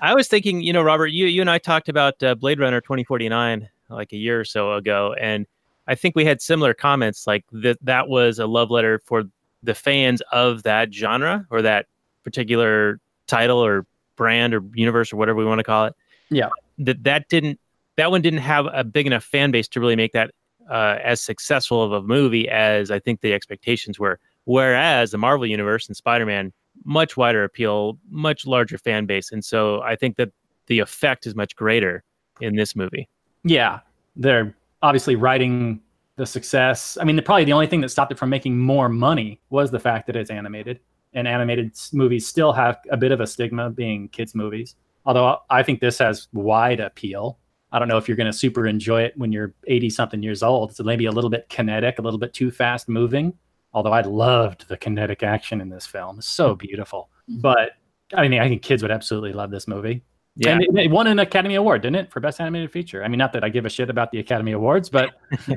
I 0.00 0.14
was 0.14 0.28
thinking, 0.28 0.62
you 0.62 0.72
know, 0.72 0.82
Robert, 0.82 1.08
you 1.08 1.26
you 1.26 1.40
and 1.40 1.50
I 1.50 1.58
talked 1.58 1.88
about 1.88 2.22
uh, 2.22 2.34
Blade 2.34 2.60
Runner 2.60 2.80
2049 2.80 3.68
like 3.90 4.12
a 4.12 4.16
year 4.16 4.40
or 4.40 4.44
so 4.44 4.74
ago, 4.74 5.14
and 5.20 5.46
I 5.86 5.94
think 5.94 6.14
we 6.14 6.24
had 6.24 6.40
similar 6.40 6.74
comments. 6.74 7.26
Like 7.26 7.44
that 7.52 7.78
that 7.82 8.08
was 8.08 8.38
a 8.38 8.46
love 8.46 8.70
letter 8.70 9.00
for 9.04 9.24
the 9.62 9.74
fans 9.74 10.20
of 10.32 10.62
that 10.62 10.92
genre 10.92 11.46
or 11.50 11.62
that 11.62 11.86
particular 12.24 13.00
title 13.26 13.58
or 13.58 13.86
brand 14.16 14.54
or 14.54 14.62
universe 14.74 15.12
or 15.12 15.16
whatever 15.16 15.38
we 15.38 15.44
want 15.44 15.58
to 15.58 15.64
call 15.64 15.86
it. 15.86 15.94
Yeah. 16.30 16.48
That 16.78 17.02
that 17.04 17.28
didn't 17.28 17.58
that 17.98 18.12
one 18.12 18.22
didn't 18.22 18.38
have 18.38 18.66
a 18.72 18.84
big 18.84 19.06
enough 19.06 19.24
fan 19.24 19.50
base 19.50 19.66
to 19.66 19.80
really 19.80 19.96
make 19.96 20.12
that 20.12 20.30
uh, 20.70 20.98
as 21.02 21.20
successful 21.20 21.82
of 21.82 21.92
a 21.92 22.00
movie 22.00 22.48
as 22.48 22.92
I 22.92 23.00
think 23.00 23.20
the 23.20 23.34
expectations 23.34 23.98
were. 23.98 24.20
Whereas 24.44 25.10
the 25.10 25.18
Marvel 25.18 25.46
universe 25.46 25.88
and 25.88 25.96
Spider-Man, 25.96 26.52
much 26.84 27.16
wider 27.16 27.42
appeal, 27.42 27.98
much 28.08 28.46
larger 28.46 28.78
fan 28.78 29.04
base, 29.04 29.32
and 29.32 29.44
so 29.44 29.82
I 29.82 29.96
think 29.96 30.16
that 30.16 30.30
the 30.68 30.78
effect 30.78 31.26
is 31.26 31.34
much 31.34 31.56
greater 31.56 32.04
in 32.40 32.54
this 32.54 32.76
movie. 32.76 33.08
Yeah, 33.42 33.80
they're 34.14 34.54
obviously 34.80 35.16
writing 35.16 35.80
the 36.16 36.24
success. 36.24 36.96
I 37.00 37.04
mean, 37.04 37.20
probably 37.22 37.44
the 37.44 37.52
only 37.52 37.66
thing 37.66 37.80
that 37.80 37.88
stopped 37.88 38.12
it 38.12 38.18
from 38.18 38.30
making 38.30 38.58
more 38.58 38.88
money 38.88 39.40
was 39.50 39.70
the 39.70 39.80
fact 39.80 40.06
that 40.06 40.14
it's 40.14 40.30
animated, 40.30 40.78
and 41.14 41.26
animated 41.26 41.76
movies 41.92 42.26
still 42.28 42.52
have 42.52 42.78
a 42.90 42.96
bit 42.96 43.10
of 43.10 43.20
a 43.20 43.26
stigma 43.26 43.70
being 43.70 44.08
kids' 44.10 44.36
movies. 44.36 44.76
Although 45.04 45.38
I 45.50 45.64
think 45.64 45.80
this 45.80 45.98
has 45.98 46.28
wide 46.32 46.78
appeal. 46.78 47.38
I 47.72 47.78
don't 47.78 47.88
know 47.88 47.98
if 47.98 48.08
you're 48.08 48.16
going 48.16 48.30
to 48.30 48.32
super 48.32 48.66
enjoy 48.66 49.02
it 49.02 49.14
when 49.16 49.32
you're 49.32 49.54
80 49.66 49.90
something 49.90 50.22
years 50.22 50.42
old. 50.42 50.70
It's 50.70 50.80
maybe 50.80 51.06
a 51.06 51.12
little 51.12 51.30
bit 51.30 51.48
kinetic, 51.48 51.98
a 51.98 52.02
little 52.02 52.18
bit 52.18 52.32
too 52.32 52.50
fast 52.50 52.88
moving. 52.88 53.34
Although 53.74 53.92
I 53.92 54.00
loved 54.00 54.68
the 54.68 54.76
kinetic 54.76 55.22
action 55.22 55.60
in 55.60 55.68
this 55.68 55.86
film, 55.86 56.18
it's 56.18 56.28
so 56.28 56.54
beautiful. 56.54 57.10
But 57.28 57.72
I 58.14 58.26
mean, 58.28 58.40
I 58.40 58.48
think 58.48 58.62
kids 58.62 58.82
would 58.82 58.90
absolutely 58.90 59.32
love 59.32 59.50
this 59.50 59.68
movie. 59.68 60.02
Yeah, 60.36 60.52
And 60.52 60.62
it, 60.62 60.84
it 60.84 60.90
won 60.90 61.08
an 61.08 61.18
Academy 61.18 61.56
Award, 61.56 61.82
didn't 61.82 61.96
it, 61.96 62.12
for 62.12 62.20
Best 62.20 62.40
Animated 62.40 62.70
Feature? 62.70 63.02
I 63.02 63.08
mean, 63.08 63.18
not 63.18 63.32
that 63.32 63.42
I 63.42 63.48
give 63.48 63.66
a 63.66 63.68
shit 63.68 63.90
about 63.90 64.12
the 64.12 64.20
Academy 64.20 64.52
Awards, 64.52 64.88
but 64.88 65.20
uh, 65.48 65.54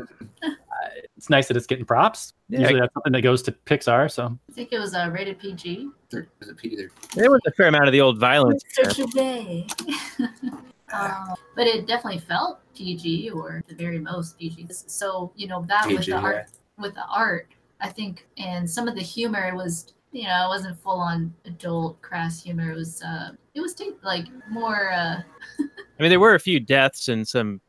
it's 1.15 1.30
nice 1.30 1.48
that 1.48 1.56
it's 1.56 1.68
getting 1.68 1.86
props. 1.86 2.34
Usually 2.50 2.80
that's 2.80 2.94
something 2.96 3.13
that 3.13 3.22
goes 3.22 3.44
to 3.44 3.51
Pixar. 3.51 4.12
So 4.12 4.38
I 4.50 4.53
think 4.53 4.74
it 4.74 4.80
was 4.80 4.96
uh, 4.96 5.10
rated 5.13 5.39
PG. 5.39 5.88
Is 6.12 6.50
it 6.50 6.58
Peter? 6.58 6.91
there 7.15 7.30
was 7.30 7.41
a 7.46 7.51
fair 7.51 7.68
amount 7.68 7.86
of 7.88 7.91
the 7.91 8.01
old 8.01 8.20
violence. 8.20 8.63
Such 8.70 9.00
a 9.00 9.06
day. 9.06 9.68
Um, 10.93 11.36
but 11.55 11.67
it 11.67 11.88
definitely 11.88 12.19
felt 12.19 12.60
PG 12.75 13.31
or 13.31 13.63
the 13.67 13.75
very 13.75 14.00
most 14.00 14.38
PG. 14.38 14.67
So 14.69 15.31
you 15.36 15.48
know 15.48 15.65
that 15.67 15.88
with 15.88 15.98
PG, 16.00 16.12
the 16.12 16.17
yeah. 16.17 16.24
art, 16.24 16.45
with 16.77 16.93
the 16.95 17.05
art, 17.05 17.48
I 17.79 17.89
think, 17.89 18.27
and 18.38 18.69
some 18.69 18.88
of 18.88 18.95
the 18.95 19.01
humor 19.01 19.55
was, 19.55 19.93
you 20.12 20.24
know, 20.24 20.45
it 20.45 20.50
wasn't 20.50 20.79
full 20.81 21.00
on 21.00 21.33
adult 21.45 22.01
crass 22.01 22.41
humor. 22.43 22.71
It 22.71 22.75
was, 22.75 23.01
uh, 23.01 23.31
it 23.53 23.62
was 23.62 23.74
ta- 23.74 23.86
like 24.03 24.25
more, 24.50 24.91
uh, 24.91 25.21
I 25.60 26.01
mean, 26.03 26.10
there 26.10 26.19
were 26.19 26.36
a 26.36 26.39
few 26.39 26.60
deaths 26.60 27.07
and 27.10 27.27
some 27.27 27.60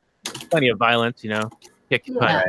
plenty 0.50 0.68
of 0.68 0.78
violence. 0.78 1.24
You 1.24 1.30
know, 1.30 1.50
kick, 1.88 2.04
Yeah. 2.06 2.18
punch, 2.42 2.44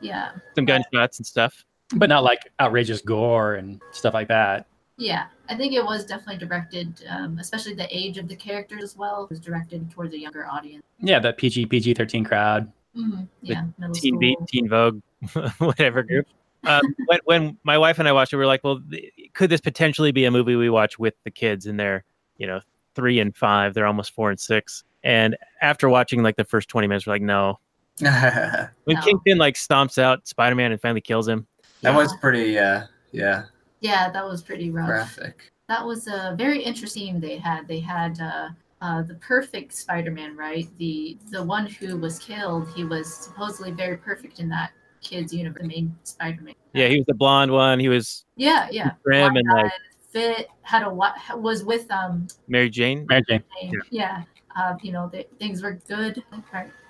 yeah, 0.00 0.30
some 0.54 0.64
gunshots 0.64 1.18
and 1.18 1.26
stuff. 1.26 1.64
but 1.96 2.08
not 2.08 2.22
like 2.22 2.52
outrageous 2.60 3.00
gore 3.00 3.54
and 3.54 3.80
stuff 3.90 4.14
like 4.14 4.28
that. 4.28 4.66
Yeah, 4.98 5.26
I 5.48 5.56
think 5.56 5.72
it 5.72 5.84
was 5.84 6.04
definitely 6.04 6.44
directed, 6.44 7.04
um, 7.08 7.38
especially 7.38 7.72
the 7.74 7.86
age 7.96 8.18
of 8.18 8.26
the 8.26 8.34
characters 8.34 8.82
as 8.82 8.96
well, 8.96 9.28
was 9.30 9.38
directed 9.38 9.88
towards 9.92 10.12
a 10.12 10.18
younger 10.18 10.46
audience. 10.46 10.82
Yeah, 10.98 11.20
that 11.20 11.38
PG 11.38 11.66
PG 11.66 11.94
thirteen 11.94 12.24
crowd. 12.24 12.70
hmm 12.94 13.22
Yeah, 13.40 13.64
middle 13.78 13.94
Teen 13.94 14.14
school. 14.14 14.18
Beat, 14.20 14.38
Teen 14.48 14.68
Vogue, 14.68 15.00
whatever 15.58 16.02
group. 16.02 16.26
Um, 16.64 16.82
when, 17.06 17.20
when 17.24 17.58
my 17.62 17.78
wife 17.78 18.00
and 18.00 18.08
I 18.08 18.12
watched 18.12 18.32
it, 18.32 18.36
we 18.36 18.40
were 18.40 18.46
like, 18.46 18.64
well, 18.64 18.80
th- 18.90 19.12
could 19.34 19.48
this 19.48 19.60
potentially 19.60 20.10
be 20.10 20.24
a 20.24 20.30
movie 20.32 20.56
we 20.56 20.68
watch 20.68 20.98
with 20.98 21.14
the 21.22 21.30
kids 21.30 21.66
And 21.66 21.78
they're, 21.78 22.02
you 22.36 22.48
know, 22.48 22.60
three 22.96 23.20
and 23.20 23.34
five? 23.36 23.74
They're 23.74 23.86
almost 23.86 24.12
four 24.12 24.30
and 24.30 24.40
six. 24.40 24.82
And 25.04 25.36
after 25.60 25.88
watching 25.88 26.24
like 26.24 26.34
the 26.34 26.44
first 26.44 26.68
20 26.68 26.88
minutes, 26.88 27.06
we're 27.06 27.12
like, 27.14 27.22
no. 27.22 27.60
that 27.98 28.72
When 28.84 28.96
No. 28.96 29.02
Kingpin 29.02 29.38
like 29.38 29.54
stomps 29.54 29.98
out 29.98 30.26
Spider 30.26 30.56
Man 30.56 30.72
and 30.72 30.80
finally 30.80 31.00
kills 31.00 31.28
him, 31.28 31.46
That 31.82 31.94
was 31.94 32.12
pretty, 32.16 32.58
uh, 32.58 32.82
yeah, 33.12 33.44
Yeah, 33.80 34.10
that 34.10 34.24
was 34.24 34.42
pretty 34.42 34.70
rough. 34.70 34.86
graphic. 34.88 35.50
That 35.68 35.84
was 35.84 36.06
a 36.08 36.34
very 36.36 36.62
interesting. 36.62 37.20
They 37.20 37.36
had 37.36 37.68
they 37.68 37.80
had 37.80 38.20
uh, 38.20 38.48
uh, 38.80 39.02
the 39.02 39.14
perfect 39.14 39.74
Spider-Man, 39.74 40.36
right? 40.36 40.66
The 40.78 41.18
the 41.30 41.42
one 41.42 41.66
who 41.66 41.96
was 41.96 42.18
killed. 42.18 42.68
He 42.74 42.84
was 42.84 43.12
supposedly 43.12 43.70
very 43.72 43.96
perfect 43.96 44.40
in 44.40 44.48
that 44.48 44.72
kid's 45.02 45.32
universe. 45.32 45.62
The 45.62 45.68
main 45.68 45.96
Spider-Man. 46.04 46.54
yeah, 46.72 46.88
he 46.88 46.96
was 46.96 47.06
the 47.06 47.14
blonde 47.14 47.52
one. 47.52 47.78
He 47.78 47.88
was 47.88 48.24
Yeah, 48.36 48.68
yeah. 48.70 48.92
Grim 49.04 49.36
and 49.36 49.48
like 49.52 49.72
fit 50.10 50.48
had 50.62 50.82
a 50.82 50.90
was 50.90 51.64
with 51.64 51.90
um 51.90 52.26
Mary 52.48 52.70
Jane. 52.70 53.06
Mary 53.08 53.22
Jane. 53.28 53.42
yeah, 53.90 54.22
uh, 54.56 54.74
you 54.82 54.92
know 54.92 55.08
the, 55.12 55.26
things 55.38 55.62
were 55.62 55.80
good 55.86 56.22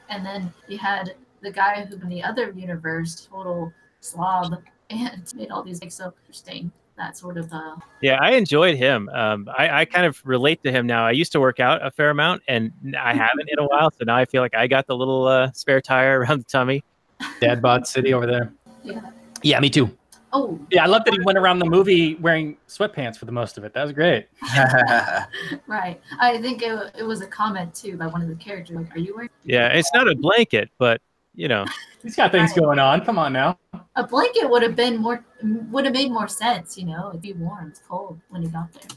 and 0.09 0.25
then 0.25 0.53
you 0.69 0.79
had 0.79 1.15
the 1.43 1.51
guy 1.51 1.85
who 1.85 1.97
in 1.97 2.09
the 2.09 2.23
other 2.23 2.53
universe 2.57 3.27
total 3.31 3.73
slob 4.01 4.63
and 4.91 5.33
made 5.37 5.51
all 5.51 5.63
these 5.63 5.81
like 5.81 5.93
so 5.93 6.13
interesting 6.23 6.71
that 6.97 7.17
sort 7.17 7.37
of 7.39 7.53
uh 7.53 7.77
Yeah, 8.03 8.19
I 8.21 8.33
enjoyed 8.33 8.77
him. 8.77 9.09
Um, 9.11 9.49
I, 9.57 9.81
I 9.81 9.85
kind 9.85 10.05
of 10.05 10.21
relate 10.25 10.63
to 10.65 10.73
him 10.73 10.87
now. 10.87 11.07
I 11.07 11.13
used 11.13 11.31
to 11.33 11.41
work 11.41 11.61
out 11.61 11.85
a 11.87 11.91
fair 11.93 12.11
amount, 12.11 12.43
and 12.49 12.73
I 13.01 13.15
haven't 13.15 13.49
in 13.49 13.59
a 13.59 13.65
while. 13.69 13.91
So 13.93 14.05
now 14.05 14.17
I 14.17 14.25
feel 14.25 14.43
like 14.43 14.55
I 14.55 14.67
got 14.67 14.87
the 14.89 14.97
little 14.97 15.27
uh, 15.29 15.53
spare 15.53 15.81
tire 15.81 16.19
around 16.23 16.41
the 16.41 16.45
tummy. 16.51 16.83
Dad 17.41 17.63
bod 17.63 17.87
city 17.87 18.13
over 18.15 18.27
there. 18.27 18.53
yeah 18.83 19.01
Yeah, 19.43 19.61
me 19.61 19.71
too. 19.71 19.97
oh 20.33 20.59
Yeah, 20.73 20.83
I 20.85 20.87
love 20.87 21.05
that 21.05 21.15
he 21.15 21.21
went 21.21 21.39
around 21.39 21.61
the 21.61 21.67
movie 21.67 22.17
wearing 22.17 22.57
sweatpants 22.69 23.17
for 23.17 23.27
the 23.27 23.33
most 23.33 23.59
of 23.59 23.65
it. 23.65 23.75
That 23.75 23.83
was 23.85 23.93
great. 23.93 24.27
right 25.67 26.01
i 26.21 26.39
think 26.41 26.63
it, 26.63 26.93
it 26.99 27.03
was 27.03 27.21
a 27.21 27.27
comment 27.27 27.75
too 27.75 27.97
by 27.97 28.07
one 28.07 28.23
of 28.23 28.29
the 28.29 28.35
characters 28.37 28.77
like 28.77 28.95
are 28.95 28.99
you 28.99 29.15
wearing 29.15 29.31
Yeah, 29.45 29.69
it's 29.69 29.91
not 29.95 30.09
a 30.09 30.15
blanket, 30.15 30.71
but 30.79 31.01
you 31.39 31.47
know, 31.49 31.65
He's 32.03 32.17
got 32.17 32.31
things 32.33 32.53
going 32.53 32.79
on. 32.79 33.05
Come 33.05 33.19
on 33.19 33.33
now. 33.33 33.59
a 33.97 34.05
blanket 34.07 34.49
would 34.51 34.63
have 34.63 34.77
been 34.77 34.97
more 34.99 35.25
would 35.73 35.85
have 35.85 35.95
made 35.95 36.11
more 36.11 36.29
sense 36.29 36.77
you 36.79 36.85
know 36.85 37.09
it'd 37.11 37.23
be 37.23 37.33
warm 37.33 37.69
it's 37.69 37.81
cold 37.89 38.19
when 38.31 38.43
he 38.43 38.49
got 38.49 38.69
there 38.73 38.91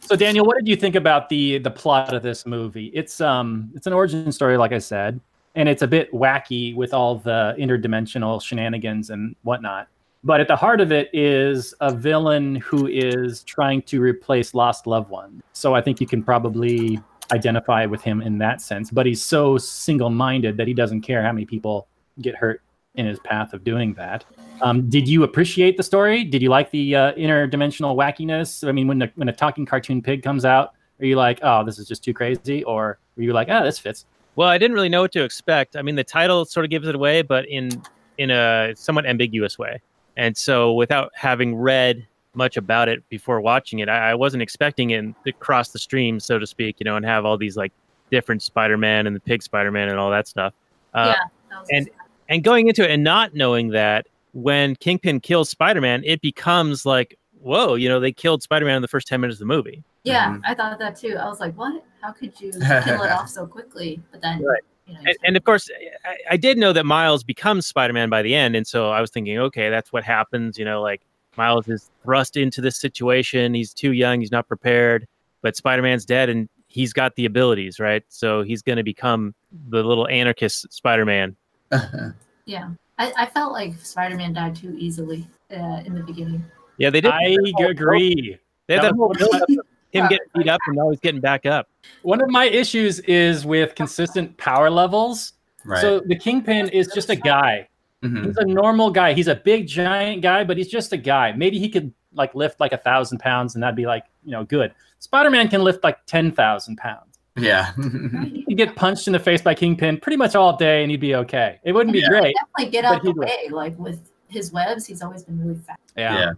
So 0.00 0.16
Daniel, 0.16 0.44
what 0.46 0.56
did 0.58 0.66
you 0.68 0.76
think 0.76 0.94
about 0.96 1.28
the 1.28 1.58
the 1.58 1.70
plot 1.70 2.12
of 2.14 2.22
this 2.22 2.44
movie? 2.46 2.88
It's 3.00 3.20
um 3.20 3.70
it's 3.76 3.86
an 3.86 3.92
origin 3.92 4.32
story, 4.32 4.56
like 4.56 4.72
I 4.72 4.78
said, 4.78 5.20
and 5.54 5.68
it's 5.68 5.82
a 5.82 5.86
bit 5.86 6.10
wacky 6.12 6.74
with 6.74 6.92
all 6.94 7.12
the 7.16 7.54
interdimensional 7.58 8.42
shenanigans 8.42 9.10
and 9.10 9.36
whatnot. 9.42 9.88
But 10.24 10.40
at 10.40 10.48
the 10.48 10.56
heart 10.56 10.80
of 10.80 10.90
it 10.92 11.08
is 11.14 11.72
a 11.80 11.90
villain 11.94 12.56
who 12.56 12.86
is 12.88 13.42
trying 13.44 13.80
to 13.82 14.00
replace 14.00 14.52
lost 14.52 14.86
loved 14.86 15.08
ones. 15.10 15.42
So 15.52 15.74
I 15.74 15.80
think 15.80 16.00
you 16.00 16.06
can 16.06 16.22
probably 16.22 17.00
identify 17.32 17.86
with 17.86 18.02
him 18.02 18.22
in 18.22 18.38
that 18.38 18.60
sense. 18.60 18.90
But 18.90 19.06
he's 19.06 19.22
so 19.22 19.58
single-minded 19.58 20.56
that 20.56 20.66
he 20.66 20.74
doesn't 20.74 21.02
care 21.02 21.22
how 21.22 21.32
many 21.32 21.46
people 21.46 21.88
get 22.20 22.34
hurt 22.34 22.62
in 22.96 23.06
his 23.06 23.18
path 23.20 23.52
of 23.52 23.62
doing 23.64 23.94
that. 23.94 24.24
Um, 24.62 24.88
did 24.88 25.08
you 25.08 25.22
appreciate 25.22 25.76
the 25.76 25.82
story? 25.82 26.24
Did 26.24 26.42
you 26.42 26.48
like 26.48 26.70
the 26.70 26.94
uh, 26.94 27.12
interdimensional 27.12 27.96
wackiness? 27.96 28.66
I 28.66 28.72
mean, 28.72 28.88
when 28.88 28.98
the, 28.98 29.10
when 29.14 29.28
a 29.28 29.32
talking 29.32 29.64
cartoon 29.64 30.02
pig 30.02 30.22
comes 30.22 30.44
out, 30.44 30.72
are 30.98 31.06
you 31.06 31.16
like, 31.16 31.38
oh, 31.42 31.64
this 31.64 31.78
is 31.78 31.86
just 31.88 32.04
too 32.04 32.12
crazy, 32.12 32.62
or 32.64 32.98
were 33.16 33.22
you 33.22 33.32
like, 33.32 33.48
oh, 33.48 33.64
this 33.64 33.78
fits? 33.78 34.04
well, 34.36 34.48
I 34.48 34.58
didn't 34.58 34.74
really 34.74 34.88
know 34.88 35.02
what 35.02 35.12
to 35.12 35.24
expect. 35.24 35.76
I 35.76 35.82
mean, 35.82 35.96
the 35.96 36.04
title 36.04 36.44
sort 36.44 36.64
of 36.64 36.70
gives 36.70 36.88
it 36.88 36.94
away, 36.94 37.22
but 37.22 37.46
in 37.48 37.82
in 38.18 38.30
a 38.30 38.72
somewhat 38.76 39.06
ambiguous 39.06 39.58
way. 39.58 39.82
And 40.16 40.36
so, 40.36 40.72
without 40.72 41.12
having 41.14 41.54
read 41.56 42.06
much 42.34 42.56
about 42.56 42.88
it 42.88 43.06
before 43.08 43.40
watching 43.40 43.80
it, 43.80 43.88
I, 43.88 44.10
I 44.10 44.14
wasn't 44.14 44.42
expecting 44.42 44.90
it 44.90 45.04
to 45.24 45.32
cross 45.32 45.70
the 45.70 45.78
stream, 45.78 46.20
so 46.20 46.38
to 46.38 46.46
speak, 46.46 46.76
you 46.78 46.84
know, 46.84 46.96
and 46.96 47.04
have 47.04 47.24
all 47.24 47.36
these 47.36 47.56
like 47.56 47.72
different 48.10 48.42
Spider-Man 48.42 49.06
and 49.06 49.14
the 49.16 49.20
Pig 49.20 49.42
Spider-Man 49.42 49.88
and 49.88 49.98
all 49.98 50.10
that 50.10 50.26
stuff. 50.28 50.52
Uh, 50.94 51.14
yeah 51.16 51.24
that 51.50 51.60
was 51.60 51.68
and- 51.72 51.90
and 52.28 52.44
going 52.44 52.68
into 52.68 52.84
it 52.88 52.92
and 52.92 53.02
not 53.02 53.34
knowing 53.34 53.70
that 53.70 54.06
when 54.34 54.76
Kingpin 54.76 55.18
kills 55.18 55.50
Spider-Man, 55.50 56.02
it 56.04 56.20
becomes 56.20 56.86
like, 56.86 57.18
whoa, 57.40 57.74
you 57.74 57.88
know, 57.88 57.98
they 57.98 58.12
killed 58.12 58.40
Spider-Man 58.44 58.76
in 58.76 58.82
the 58.82 58.86
first 58.88 59.08
ten 59.08 59.20
minutes 59.20 59.36
of 59.40 59.40
the 59.48 59.52
movie. 59.54 59.82
yeah 60.04 60.30
Mhm. 60.34 60.40
i 60.46 60.54
thought 60.54 60.78
that 60.78 60.96
too 60.96 61.14
i 61.20 61.26
was 61.28 61.40
like 61.40 61.54
what 61.58 61.84
how 62.00 62.10
could 62.12 62.32
you 62.40 62.50
kill 62.84 63.02
it 63.02 63.10
off 63.12 63.28
so 63.28 63.46
quickly 63.46 64.00
but 64.10 64.22
then 64.22 64.42
Right. 64.42 64.62
you 64.86 64.94
know 64.94 65.00
and, 65.04 65.16
and 65.24 65.36
of 65.36 65.44
course 65.44 65.68
I, 66.06 66.16
I 66.30 66.36
did 66.38 66.56
know 66.56 66.72
that 66.72 66.86
miles 66.86 67.22
becomes 67.22 67.66
spider-man 67.66 68.08
by 68.08 68.22
the 68.22 68.34
end 68.34 68.56
and 68.56 68.66
so 68.66 68.88
i 68.88 69.00
was 69.02 69.10
thinking 69.10 69.36
okay 69.38 69.68
that's 69.68 69.92
what 69.92 70.02
happens 70.02 70.56
you 70.58 70.64
know 70.64 70.80
like 70.80 71.02
miles 71.36 71.68
is 71.68 71.90
thrust 72.02 72.36
into 72.36 72.60
this 72.60 72.76
situation. 72.76 73.54
He's 73.54 73.72
too 73.72 73.92
young. 73.92 74.20
He's 74.20 74.32
not 74.32 74.48
prepared. 74.48 75.06
But 75.42 75.56
spider-man's 75.56 76.04
dead 76.04 76.28
and 76.28 76.48
he's 76.66 76.92
got 76.92 77.14
the 77.16 77.24
abilities 77.24 77.80
right? 77.80 78.02
So 78.08 78.42
he's 78.42 78.62
going 78.62 78.76
to 78.76 78.82
become 78.82 79.34
the 79.68 79.82
little 79.82 80.06
anarchist 80.08 80.72
spider-man. 80.72 81.36
Yeah. 82.46 82.70
I, 82.98 83.12
I 83.16 83.26
felt 83.26 83.52
like 83.52 83.78
spider-man 83.78 84.32
died 84.32 84.56
too 84.56 84.74
easily 84.76 85.28
uh, 85.52 85.82
in 85.84 85.94
the 85.94 86.02
beginning. 86.02 86.44
Yeah 86.78 86.90
they 86.90 87.00
did. 87.00 87.12
I 87.12 87.36
agree. 87.68 88.36
they 88.66 88.74
had 88.74 88.82
that 88.82 88.88
That 88.90 88.96
whole 88.96 89.12
build-up 89.14 89.42
of 89.42 89.48
him 89.92 90.08
getting 90.08 90.18
beat 90.34 90.48
up 90.48 90.60
and 90.66 90.76
now 90.76 90.90
he's 90.90 90.98
getting 90.98 91.20
back 91.20 91.46
up. 91.46 91.68
One 92.02 92.20
of 92.20 92.28
my 92.28 92.46
issues 92.46 92.98
is 93.00 93.46
with 93.46 93.74
consistent 93.76 94.36
power 94.36 94.68
levels. 94.68 95.34
right. 95.64 95.80
So 95.80 96.00
the 96.00 96.16
Kingpin 96.16 96.68
is 96.70 96.88
just 96.88 97.08
a 97.08 97.16
guy. 97.16 97.68
Mhm. 98.04 98.26
He's 98.26 98.36
a 98.38 98.44
normal 98.44 98.90
guy. 98.90 99.12
He's 99.12 99.28
a 99.28 99.34
big 99.34 99.66
giant 99.66 100.22
guy, 100.22 100.44
but 100.44 100.56
he's 100.56 100.68
just 100.68 100.92
a 100.92 100.96
guy. 100.96 101.32
Maybe 101.32 101.58
he 101.58 101.68
could 101.68 101.92
like 102.14 102.34
lift 102.34 102.58
like 102.60 102.72
a 102.72 102.78
thousand 102.78 103.18
pounds, 103.18 103.54
and 103.54 103.62
that'd 103.62 103.76
be 103.76 103.86
like 103.86 104.04
you 104.24 104.32
know 104.32 104.44
good. 104.44 104.72
Spider-Man 105.00 105.48
can 105.48 105.62
lift 105.62 105.84
like 105.84 106.04
ten 106.06 106.32
thousand 106.32 106.76
pounds. 106.76 107.18
Yeah. 107.36 107.72
He'd 108.48 108.56
get 108.56 108.74
punched 108.74 109.06
in 109.06 109.12
the 109.12 109.18
face 109.18 109.40
by 109.40 109.54
Kingpin 109.54 109.98
pretty 110.00 110.16
much 110.16 110.34
all 110.34 110.56
day, 110.56 110.82
and 110.82 110.90
he'd 110.90 111.00
be 111.00 111.14
okay. 111.14 111.60
It 111.64 111.72
wouldn't 111.72 111.92
be 111.92 112.00
Yeah. 112.00 112.08
great. 112.08 112.34
definitely 112.34 112.70
get 112.72 112.82
But 112.84 112.94
out 112.96 113.02
the 113.04 113.12
way 113.12 113.48
like 113.50 113.78
with 113.78 114.10
his 114.28 114.52
webs 114.52 114.86
he's 114.86 115.02
always 115.02 115.22
been 115.24 115.38
really 115.40 115.58
fast 115.60 115.78
Yeah. 115.96 116.14
Yeah. 116.18 116.30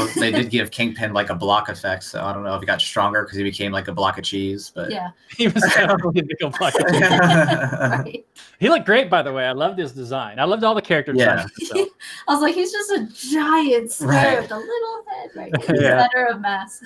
Oh, 0.00 0.06
they 0.18 0.30
did 0.32 0.50
give 0.50 0.70
Kingpin 0.70 1.12
like 1.12 1.30
a 1.30 1.34
block 1.34 1.68
effect, 1.68 2.04
so 2.04 2.22
I 2.24 2.32
don't 2.32 2.42
know 2.44 2.54
if 2.54 2.60
he 2.60 2.66
got 2.66 2.80
stronger 2.80 3.22
because 3.22 3.36
he 3.36 3.44
became 3.44 3.72
like 3.72 3.88
a 3.88 3.92
block 3.92 4.18
of 4.18 4.24
cheese, 4.24 4.70
but 4.74 4.90
yeah 4.90 5.10
He 5.36 5.48
was 5.48 5.62
totally 5.74 6.20
a 6.20 6.24
big 6.24 6.36
old 6.42 6.58
bucket. 6.58 6.82
right 6.90 8.24
He 8.58 8.68
looked 8.68 8.86
great, 8.86 9.10
by 9.10 9.22
the 9.22 9.32
way. 9.32 9.44
I 9.46 9.52
loved 9.52 9.78
his 9.78 9.92
design. 9.92 10.38
I 10.38 10.44
loved 10.44 10.62
all 10.64 10.74
the 10.74 10.82
character 10.82 11.12
Yeah. 11.14 11.46
designs. 11.58 11.68
So. 11.68 11.86
I 12.28 12.32
was 12.34 12.42
like, 12.42 12.54
he's 12.54 12.70
just 12.72 12.90
a 12.92 13.06
giant 13.30 13.90
square 13.90 14.08
Right. 14.36 14.42
with 14.42 14.50
a 14.52 14.56
little 14.56 15.04
head, 15.10 15.30
right? 15.34 15.52
He's 15.70 15.80
Yeah. 15.82 16.06
center 16.08 16.26
of 16.26 16.40
mass. 16.40 16.84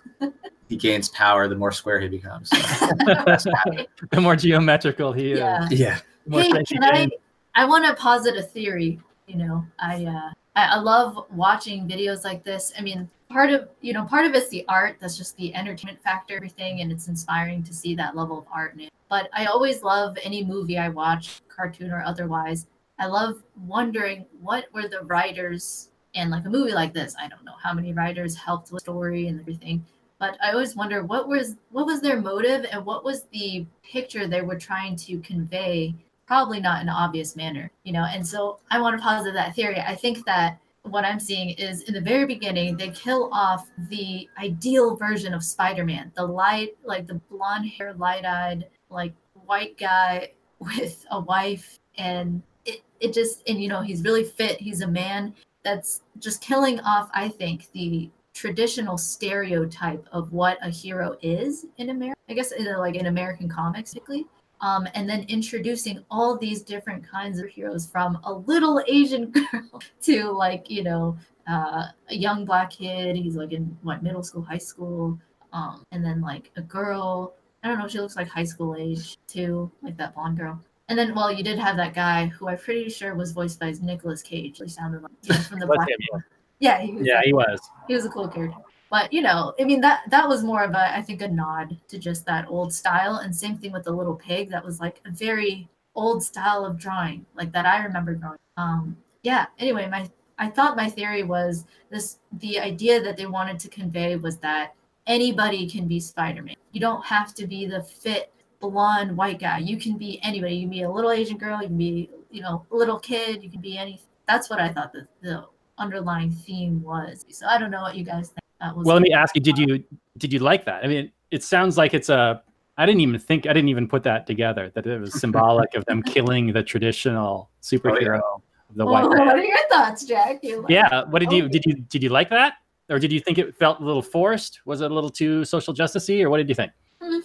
he 0.69 0.77
gains 0.77 1.09
power 1.11 1.49
the 1.49 1.55
more 1.57 1.73
square 1.73 2.01
he 2.01 2.09
becomes. 2.09 2.49
so. 2.51 3.51
Right. 3.67 3.89
The 4.11 4.21
more 4.21 4.37
geometrical 4.37 5.13
he 5.13 5.33
is, 5.33 5.39
yeah. 5.39 5.69
Yeah. 5.71 5.99
Hey, 6.31 6.51
can 6.65 6.83
I? 6.83 7.09
I 7.55 7.65
want 7.67 7.85
to 7.87 7.95
posit 7.95 8.37
a 8.37 8.43
theory. 8.43 9.01
You 9.27 9.37
know, 9.37 9.67
I, 9.79 10.05
uh, 10.05 10.33
I 10.57 10.65
I 10.65 10.77
love 10.79 11.27
watching 11.31 11.89
videos 11.89 12.25
like 12.25 12.43
this. 12.43 12.73
I 12.77 12.83
mean, 12.83 13.09
part 13.31 13.51
of 13.51 13.69
you 13.81 13.93
know, 13.93 14.05
part 14.05 14.27
of 14.27 14.35
it's 14.35 14.49
the 14.49 14.65
art. 14.69 14.97
That's 15.01 15.17
just 15.17 15.37
the 15.37 15.55
entertainment 15.55 16.03
factor, 16.03 16.35
everything, 16.37 16.81
and 16.81 16.91
it's 16.91 17.09
inspiring 17.09 17.63
to 17.65 17.75
see 17.75 17.95
that 17.95 18.17
level 18.17 18.39
of 18.39 18.47
art 18.53 18.75
in 18.75 18.81
it. 18.81 18.93
But 19.09 19.31
I 19.33 19.47
always 19.47 19.83
love 19.83 20.19
any 20.25 20.45
movie 20.45 20.79
I 20.79 20.89
watch, 20.89 21.43
cartoon 21.49 21.93
or 21.93 22.03
otherwise. 22.03 22.67
I 22.99 23.07
love 23.07 23.43
wondering 23.67 24.27
what 24.41 24.67
were 24.73 24.89
the 24.89 25.03
writers 25.03 25.91
and 26.15 26.31
like 26.31 26.47
a 26.47 26.51
movie 26.51 26.73
like 26.73 26.95
this. 26.95 27.15
I 27.21 27.29
don't 27.29 27.45
know 27.45 27.57
how 27.63 27.75
many 27.75 27.93
writers 27.93 28.35
helped 28.35 28.73
with 28.73 28.83
the 28.83 28.91
story 28.91 29.29
and 29.29 29.39
everything 29.39 29.85
but 30.19 30.39
I 30.43 30.53
always 30.53 30.75
wonder 30.75 31.05
what 31.05 31.29
was 31.29 31.57
what 31.71 31.87
was 31.87 32.01
their 32.01 32.21
motive 32.21 32.67
and 32.71 32.85
what 32.85 33.05
was 33.05 33.25
the 33.33 33.67
picture 33.83 34.27
they 34.27 34.43
were 34.43 34.59
trying 34.59 34.97
to 34.97 35.19
convey. 35.19 35.95
Probably 36.27 36.61
not 36.61 36.83
in 36.83 36.89
an 36.89 36.95
obvious 36.95 37.37
manner, 37.37 37.71
you 37.85 37.93
know. 37.93 38.05
And 38.05 38.27
so 38.27 38.59
I 38.71 38.81
want 38.81 38.97
to 38.97 39.03
posit 39.03 39.35
that 39.35 39.55
theory. 39.55 39.81
I 39.81 39.95
think 39.95 40.25
that 40.27 40.59
what 40.83 41.05
I'm 41.05 41.21
seeing 41.21 41.51
is 41.51 41.83
in 41.83 41.95
the 41.95 42.01
very 42.01 42.27
beginning 42.27 42.77
they 42.77 42.91
kill 42.91 43.29
off 43.33 43.69
the 43.91 44.29
ideal 44.39 44.97
version 44.97 45.35
of 45.35 45.45
Spider-Man, 45.45 46.13
the 46.17 46.25
light, 46.25 46.77
like 46.85 47.07
the 47.07 47.21
blonde 47.31 47.67
hair, 47.69 47.95
light-eyed, 47.95 48.67
like 48.91 49.13
white 49.45 49.79
guy 49.79 50.33
with 50.59 51.05
a 51.11 51.21
wife, 51.21 51.79
and 51.99 52.43
it 52.65 52.83
it 53.01 53.13
just 53.13 53.49
and 53.49 53.61
you 53.61 53.69
know 53.69 53.83
he's 53.83 54.03
really 54.03 54.25
fit. 54.25 54.61
He's 54.61 54.81
a 54.81 54.89
man 54.89 55.35
that's 55.65 56.03
just 56.19 56.41
killing 56.41 56.81
off. 56.81 57.11
I 57.13 57.29
think 57.29 57.71
the 57.73 58.11
traditional 58.33 58.99
stereotype 58.99 60.07
of 60.13 60.33
what 60.33 60.59
a 60.63 60.69
hero 60.69 61.17
is 61.23 61.67
in 61.79 61.91
America. 61.91 62.19
I 62.29 62.35
guess 62.35 62.53
like 62.79 62.97
in 62.97 63.07
American 63.07 63.49
comics, 63.49 63.95
particularly. 63.95 64.27
Um, 64.61 64.89
and 64.95 65.09
then 65.09 65.27
introducing 65.29 66.03
all 66.11 66.39
these 66.39 66.63
different 66.63 67.07
kinds 67.07 67.39
of 67.39 67.49
heroes 67.49 67.87
from 67.87 68.19
a 68.25 68.33
little 68.33 68.83
Asian 68.89 69.31
girl 69.53 69.83
to 70.03 70.31
like 70.31 70.71
you 70.71 70.83
know 70.83 71.19
uh, 71.49 71.85
a 72.09 72.15
young 72.17 72.45
black 72.45 72.71
kid. 72.71 73.17
He's 73.17 73.37
like 73.37 73.53
in 73.53 73.77
what 73.83 74.03
middle 74.03 74.23
school, 74.23 74.43
high 74.43 74.59
school, 74.59 75.19
um, 75.53 75.85
and 75.93 76.05
then 76.05 76.21
like 76.21 76.51
a 76.57 76.63
girl. 76.63 77.35
I 77.63 77.69
don't 77.69 77.79
know. 77.79 77.89
She 77.89 78.01
looks 78.01 78.17
like 78.17 78.29
high 78.29 78.45
school 78.45 78.77
age 78.77 79.19
too, 79.27 79.71
like 79.83 79.97
that 79.97 80.15
blonde 80.15 80.39
girl. 80.39 80.61
And 80.89 80.97
then, 80.97 81.17
well, 81.17 81.33
you 81.33 81.43
did 81.43 81.59
have 81.59 81.77
that 81.79 81.95
guy 81.95 82.27
who 82.27 82.49
I'm 82.49 82.59
pretty 82.59 82.89
sure 82.91 83.15
was 83.17 83.33
voiced 83.33 83.59
by 83.59 83.75
Nicolas 83.83 84.23
Cage. 84.23 84.59
He 84.63 84.69
sounded 84.69 85.03
like 85.03 85.11
you 85.23 85.35
from 85.35 85.59
the 85.59 85.67
Black. 85.67 85.89
him, 85.89 85.97
yeah. 86.13 86.19
Yeah, 86.59 86.81
he 86.81 86.93
was, 86.93 87.07
Yeah, 87.07 87.21
he 87.25 87.33
was. 87.33 87.61
he 87.89 87.95
was 87.95 88.05
a 88.05 88.09
cool 88.09 88.29
character. 88.29 88.57
But 88.91 89.13
you 89.13 89.23
know, 89.23 89.55
I 89.61 89.65
mean 89.65 89.81
that 89.81 90.03
that 90.11 90.29
was 90.29 90.45
more 90.45 90.63
of 90.63 90.73
a 90.73 90.97
I 90.97 91.03
think 91.03 91.23
a 91.23 91.29
nod 91.29 91.77
to 91.89 91.99
just 91.99 92.25
that 92.27 92.47
old 92.49 92.73
style. 92.73 93.17
And 93.17 93.35
same 93.35 93.57
thing 93.59 93.73
with 93.73 93.85
the 93.85 93.93
little 93.93 94.15
pig. 94.15 94.51
That 94.51 94.65
was 94.65 94.81
like 94.81 95.01
a 95.05 95.11
very 95.11 95.69
old 95.95 96.23
style 96.23 96.65
of 96.65 96.79
drawing, 96.79 97.27
like 97.35 97.53
that 97.53 97.67
I 97.67 97.83
remember 97.83 98.15
drawing. 98.15 98.39
Um, 98.57 98.97
yeah. 99.23 99.47
Anyway, 99.59 99.89
my 99.89 100.09
I 100.39 100.49
thought 100.49 100.77
my 100.77 100.89
theory 100.89 101.23
was 101.23 101.65
this: 101.91 102.19
the 102.41 102.61
idea 102.61 103.03
that 103.03 103.17
they 103.17 103.27
wanted 103.27 103.59
to 103.61 103.69
convey 103.69 104.17
was 104.17 104.37
that 104.39 104.75
anybody 105.07 105.69
can 105.69 105.89
be 105.89 105.99
Spider-Man. 106.01 106.57
You 106.73 106.81
don't 106.81 107.05
have 107.05 107.35
to 107.35 107.47
be 107.47 107.67
the 107.67 107.83
fit 107.83 108.33
blonde 108.61 109.17
white 109.17 109.39
guy. 109.39 109.59
You 109.59 109.79
can 109.79 109.97
be 109.97 110.21
anybody. 110.23 110.57
You 110.57 110.63
can 110.63 110.71
be 110.71 110.83
a 110.83 110.91
little 110.91 111.11
Asian 111.11 111.39
girl. 111.39 111.61
You 111.61 111.69
can 111.69 111.79
be 111.79 112.11
you 112.31 112.43
know 112.43 112.65
a 112.71 112.77
little 112.77 112.99
kid. 112.99 113.43
You 113.43 113.51
can 113.51 113.61
be 113.61 113.77
any. 113.79 114.01
That's 114.29 114.51
what 114.51 114.61
I 114.61 114.73
thought 114.73 114.93
the 114.93 115.09
the 115.23 115.47
underlying 115.79 116.31
theme 116.31 116.83
was. 116.83 117.25
So 117.31 117.47
I 117.47 117.59
don't 117.59 117.71
know 117.71 117.83
what 117.83 117.97
you 117.97 118.05
guys 118.05 118.29
think. 118.29 118.46
That 118.61 118.77
was 118.77 118.87
Well, 118.87 118.97
let 118.97 119.03
me 119.03 119.13
ask 119.13 119.35
you: 119.35 119.41
Did 119.41 119.59
you 119.59 119.85
did 120.19 120.33
you 120.33 120.39
like 120.39 120.65
that? 120.65 120.85
I 120.85 120.89
mean, 120.89 121.11
it 121.31 121.43
sounds 121.43 121.77
like 121.77 121.95
it's 121.95 122.09
a. 122.09 122.43
I 122.79 122.87
didn't 122.87 123.01
even 123.01 123.19
think. 123.19 123.47
I 123.47 123.53
didn't 123.53 123.69
even 123.69 123.89
put 123.89 124.03
that 124.05 124.27
together. 124.27 124.71
That 124.75 124.87
it 124.87 125.01
was 125.01 125.19
symbolic 125.19 125.75
of 125.75 125.85
them 125.87 126.03
killing 126.03 126.53
the 126.53 126.63
traditional 126.63 127.51
oh, 127.51 127.63
superhero, 127.63 128.21
of 128.21 128.77
the 128.77 128.85
Well, 128.85 129.09
white. 129.09 129.09
what 129.19 129.21
are 129.21 129.45
your 129.45 129.69
thoughts, 129.71 130.05
Jack? 130.05 130.41
You 130.43 130.63
like- 130.63 130.71
Yeah. 130.71 131.05
What 131.05 131.21
did 131.21 131.33
you 131.33 131.45
oh. 131.45 131.49
did 131.49 131.65
you 131.65 131.75
did 131.75 132.03
you 132.03 132.09
like 132.09 132.31
that, 132.31 132.55
or 132.91 132.99
did 132.99 133.13
you 133.13 133.21
think 133.21 133.39
it 133.39 133.55
felt 133.57 133.81
a 133.81 133.85
little 133.85 134.03
forced? 134.03 134.61
Was 134.65 134.81
it 134.81 134.91
a 134.91 134.95
little 134.95 135.11
too 135.11 135.45
social 135.45 135.75
justicey, 135.75 136.23
or 136.23 136.31
what 136.31 136.39
did 136.39 136.49
you 136.49 136.55
think? 136.55 136.73
Mm, 137.03 137.21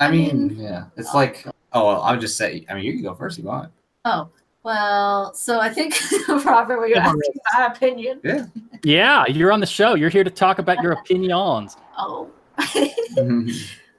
I 0.00 0.06
I 0.06 0.10
mean, 0.10 0.48
mean- 0.48 0.58
yeah, 0.58 0.84
it's 0.96 1.14
uh, 1.14 1.18
like. 1.18 1.46
Oh, 1.72 1.86
well, 1.86 2.02
I 2.02 2.12
would 2.12 2.20
just 2.20 2.36
say. 2.36 2.64
I 2.70 2.74
mean, 2.74 2.84
you 2.84 2.92
can 2.92 3.02
go 3.02 3.14
first 3.14 3.38
if 3.38 3.42
you 3.44 3.48
want. 3.48 3.72
Oh, 4.04 4.28
well, 4.64 5.34
so 5.34 5.60
I 5.60 5.68
think 5.68 5.94
Robert, 6.28 6.78
were 6.78 6.86
you 6.86 6.94
Yeah, 6.96 7.06
asking 7.08 7.34
my 7.56 7.66
opinion? 7.66 8.50
Yeah, 8.82 9.24
you're 9.26 9.52
on 9.52 9.60
the 9.60 9.66
show. 9.66 9.94
You're 9.94 10.08
here 10.10 10.24
to 10.24 10.30
talk 10.30 10.58
about 10.58 10.82
your 10.82 10.92
opinions. 11.00 11.76
Oh, 11.96 12.30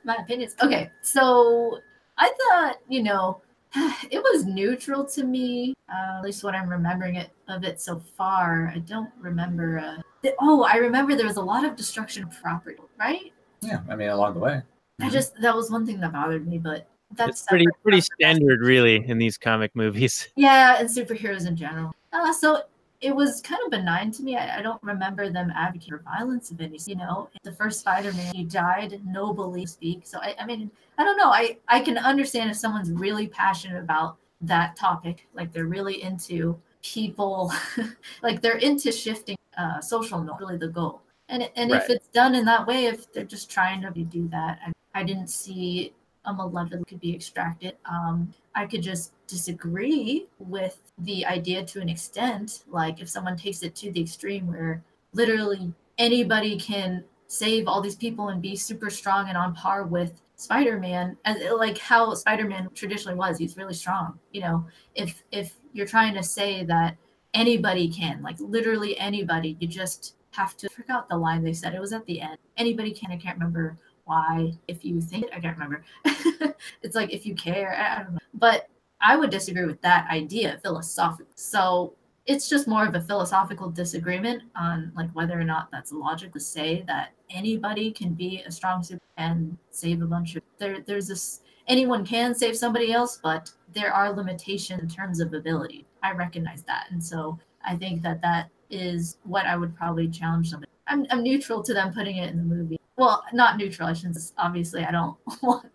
my 0.03 0.15
opinions. 0.19 0.55
Okay, 0.61 0.91
so 1.01 1.79
I 2.17 2.31
thought, 2.49 2.77
you 2.89 3.03
know, 3.03 3.41
it 4.11 4.21
was 4.21 4.45
neutral 4.45 5.05
to 5.05 5.23
me. 5.23 5.73
Uh, 5.87 6.17
at 6.17 6.23
least 6.23 6.43
what 6.43 6.55
I'm 6.55 6.67
remembering 6.67 7.15
it 7.15 7.29
of 7.47 7.63
it 7.63 7.79
so 7.79 7.99
far. 8.17 8.71
I 8.73 8.79
don't 8.79 9.11
remember. 9.19 9.77
Uh, 9.79 10.01
th- 10.23 10.35
oh, 10.41 10.63
I 10.63 10.77
remember 10.77 11.15
there 11.15 11.27
was 11.27 11.37
a 11.37 11.41
lot 11.43 11.63
of 11.63 11.75
destruction 11.75 12.23
of 12.23 12.31
property, 12.41 12.77
right? 12.99 13.31
yeah, 13.61 13.81
I 13.89 13.95
mean, 13.95 14.09
along 14.09 14.33
the 14.33 14.39
way. 14.39 14.61
I 15.01 15.09
just 15.09 15.39
that 15.41 15.55
was 15.55 15.69
one 15.69 15.85
thing 15.85 15.99
that 15.99 16.13
bothered 16.13 16.47
me, 16.47 16.57
but 16.57 16.87
that's 17.11 17.43
pretty 17.43 17.65
pretty 17.81 17.81
from 17.81 17.91
the 17.91 17.97
rest. 17.97 18.11
standard, 18.19 18.61
really, 18.61 19.07
in 19.07 19.17
these 19.17 19.37
comic 19.37 19.75
movies. 19.75 20.29
Yeah, 20.35 20.77
and 20.79 20.89
superheroes 20.89 21.47
in 21.47 21.55
general. 21.55 21.93
Uh, 22.11 22.31
so 22.33 22.63
it 23.01 23.15
was 23.15 23.41
kind 23.41 23.61
of 23.63 23.71
benign 23.71 24.11
to 24.11 24.23
me. 24.23 24.35
I, 24.35 24.59
I 24.59 24.61
don't 24.61 24.81
remember 24.83 25.29
them 25.29 25.51
advocating 25.55 25.97
for 25.97 26.03
violence 26.03 26.51
of 26.51 26.61
any. 26.61 26.79
You 26.85 26.95
know, 26.95 27.29
the 27.43 27.51
first 27.51 27.79
Spider-Man, 27.81 28.33
he 28.33 28.43
died 28.43 29.01
nobly. 29.05 29.65
Speak. 29.65 30.05
So 30.05 30.19
I, 30.19 30.35
I 30.39 30.45
mean, 30.45 30.71
I 30.97 31.03
don't 31.03 31.17
know. 31.17 31.29
I 31.29 31.57
I 31.67 31.79
can 31.79 31.97
understand 31.97 32.49
if 32.49 32.57
someone's 32.57 32.91
really 32.91 33.27
passionate 33.27 33.79
about 33.79 34.17
that 34.41 34.75
topic, 34.75 35.27
like 35.33 35.51
they're 35.51 35.65
really 35.65 36.01
into 36.01 36.59
people, 36.81 37.51
like 38.23 38.41
they're 38.41 38.57
into 38.57 38.91
shifting 38.91 39.37
uh, 39.57 39.79
social 39.81 40.21
norms. 40.21 40.41
Really, 40.41 40.57
the 40.57 40.67
goal. 40.67 41.01
And 41.29 41.49
and 41.55 41.71
if 41.71 41.89
it's 41.89 42.07
done 42.09 42.35
in 42.35 42.45
that 42.45 42.67
way, 42.67 42.85
if 42.85 43.11
they're 43.11 43.23
just 43.23 43.49
trying 43.49 43.81
to 43.81 43.91
do 43.91 44.27
that, 44.29 44.59
I, 44.65 45.01
I 45.01 45.03
didn't 45.03 45.29
see 45.29 45.93
a 46.25 46.33
malevolent 46.33 46.87
could 46.87 46.99
be 46.99 47.15
extracted. 47.15 47.75
Um, 47.85 48.33
I 48.53 48.65
could 48.65 48.81
just 48.81 49.13
disagree 49.27 50.27
with 50.39 50.79
the 50.97 51.25
idea 51.25 51.63
to 51.65 51.81
an 51.81 51.89
extent. 51.89 52.63
Like 52.67 53.01
if 53.01 53.09
someone 53.09 53.37
takes 53.37 53.63
it 53.63 53.75
to 53.75 53.91
the 53.91 54.01
extreme 54.01 54.47
where 54.47 54.83
literally 55.13 55.73
anybody 55.97 56.57
can 56.57 57.03
save 57.27 57.67
all 57.67 57.81
these 57.81 57.95
people 57.95 58.29
and 58.29 58.41
be 58.41 58.55
super 58.55 58.89
strong 58.89 59.29
and 59.29 59.37
on 59.37 59.53
par 59.53 59.83
with 59.83 60.21
Spider-Man, 60.35 61.17
as 61.25 61.37
like 61.57 61.77
how 61.77 62.13
Spider-Man 62.13 62.69
traditionally 62.73 63.17
was, 63.17 63.37
he's 63.37 63.57
really 63.57 63.73
strong. 63.73 64.19
You 64.31 64.41
know, 64.41 64.65
if 64.93 65.23
if 65.31 65.55
you're 65.73 65.87
trying 65.87 66.13
to 66.15 66.23
say 66.23 66.63
that 66.65 66.97
anybody 67.33 67.89
can, 67.89 68.21
like 68.21 68.37
literally 68.39 68.97
anybody, 68.97 69.57
you 69.59 69.67
just 69.67 70.15
have 70.31 70.57
to 70.57 70.67
I 70.71 70.73
forgot 70.73 71.07
the 71.09 71.17
line 71.17 71.43
they 71.43 71.53
said. 71.53 71.73
It 71.73 71.79
was 71.79 71.93
at 71.93 72.05
the 72.05 72.21
end. 72.21 72.37
Anybody 72.57 72.91
can. 72.91 73.11
I 73.11 73.17
can't 73.17 73.37
remember 73.37 73.77
why. 74.05 74.53
If 74.67 74.85
you 74.85 75.01
think, 75.01 75.25
I 75.33 75.39
can't 75.39 75.57
remember. 75.57 75.83
it's 76.81 76.95
like 76.95 77.11
if 77.13 77.25
you 77.25 77.35
care. 77.35 77.75
I, 77.75 78.03
don't 78.03 78.13
know. 78.13 78.19
But 78.33 78.69
I 79.01 79.15
would 79.15 79.29
disagree 79.29 79.65
with 79.65 79.81
that 79.81 80.09
idea 80.09 80.59
philosophically. 80.63 81.33
So 81.35 81.95
it's 82.25 82.49
just 82.49 82.67
more 82.67 82.85
of 82.85 82.95
a 82.95 83.01
philosophical 83.01 83.69
disagreement 83.69 84.43
on 84.55 84.91
like 84.95 85.11
whether 85.11 85.39
or 85.39 85.43
not 85.43 85.69
that's 85.71 85.91
logical 85.91 86.33
to 86.33 86.39
say 86.39 86.83
that 86.87 87.11
anybody 87.29 87.91
can 87.91 88.13
be 88.13 88.43
a 88.47 88.51
strong 88.51 88.81
super 88.81 89.03
and 89.17 89.57
save 89.69 90.01
a 90.01 90.05
bunch 90.05 90.35
of 90.35 90.43
there. 90.57 90.81
There's 90.81 91.07
this 91.07 91.41
anyone 91.67 92.05
can 92.05 92.33
save 92.33 92.57
somebody 92.57 92.91
else, 92.91 93.19
but 93.21 93.51
there 93.73 93.93
are 93.93 94.11
limitations 94.11 94.81
in 94.81 94.89
terms 94.89 95.19
of 95.19 95.33
ability. 95.33 95.85
I 96.01 96.13
recognize 96.13 96.63
that, 96.63 96.87
and 96.91 97.03
so 97.03 97.37
I 97.65 97.75
think 97.75 98.01
that 98.03 98.21
that 98.21 98.49
is 98.69 99.17
what 99.23 99.45
I 99.45 99.55
would 99.55 99.75
probably 99.75 100.07
challenge 100.07 100.49
somebody. 100.49 100.71
I'm, 100.87 101.05
I'm 101.09 101.23
neutral 101.23 101.63
to 101.63 101.73
them 101.73 101.93
putting 101.93 102.17
it 102.17 102.29
in 102.31 102.37
the 102.37 102.43
movie. 102.43 102.79
Well, 102.97 103.23
not 103.33 103.57
neutral. 103.57 103.89
I 103.89 103.93
shouldn't. 103.93 104.17
Obviously, 104.37 104.83
I 104.85 104.91
don't 104.91 105.17
want. 105.41 105.67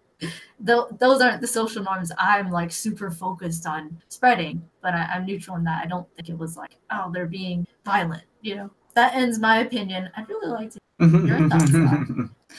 Tho- 0.58 0.88
those 0.98 1.22
aren't 1.22 1.40
the 1.40 1.46
social 1.46 1.82
norms 1.82 2.12
I'm 2.18 2.50
like 2.50 2.70
super 2.70 3.10
focused 3.10 3.66
on 3.66 3.96
spreading, 4.08 4.62
but 4.82 4.94
I, 4.94 5.04
I'm 5.14 5.24
neutral 5.24 5.56
in 5.56 5.64
that. 5.64 5.82
I 5.82 5.86
don't 5.86 6.06
think 6.14 6.28
it 6.28 6.36
was 6.38 6.56
like, 6.58 6.76
oh, 6.90 7.10
they're 7.12 7.26
being 7.26 7.66
violent. 7.86 8.24
You 8.42 8.56
know, 8.56 8.70
that 8.94 9.14
ends 9.14 9.38
my 9.38 9.60
opinion. 9.60 10.10
I'd 10.16 10.28
really 10.28 10.48
like 10.48 10.70
to. 10.72 10.78
Your 11.00 11.48
thoughts, 11.48 11.72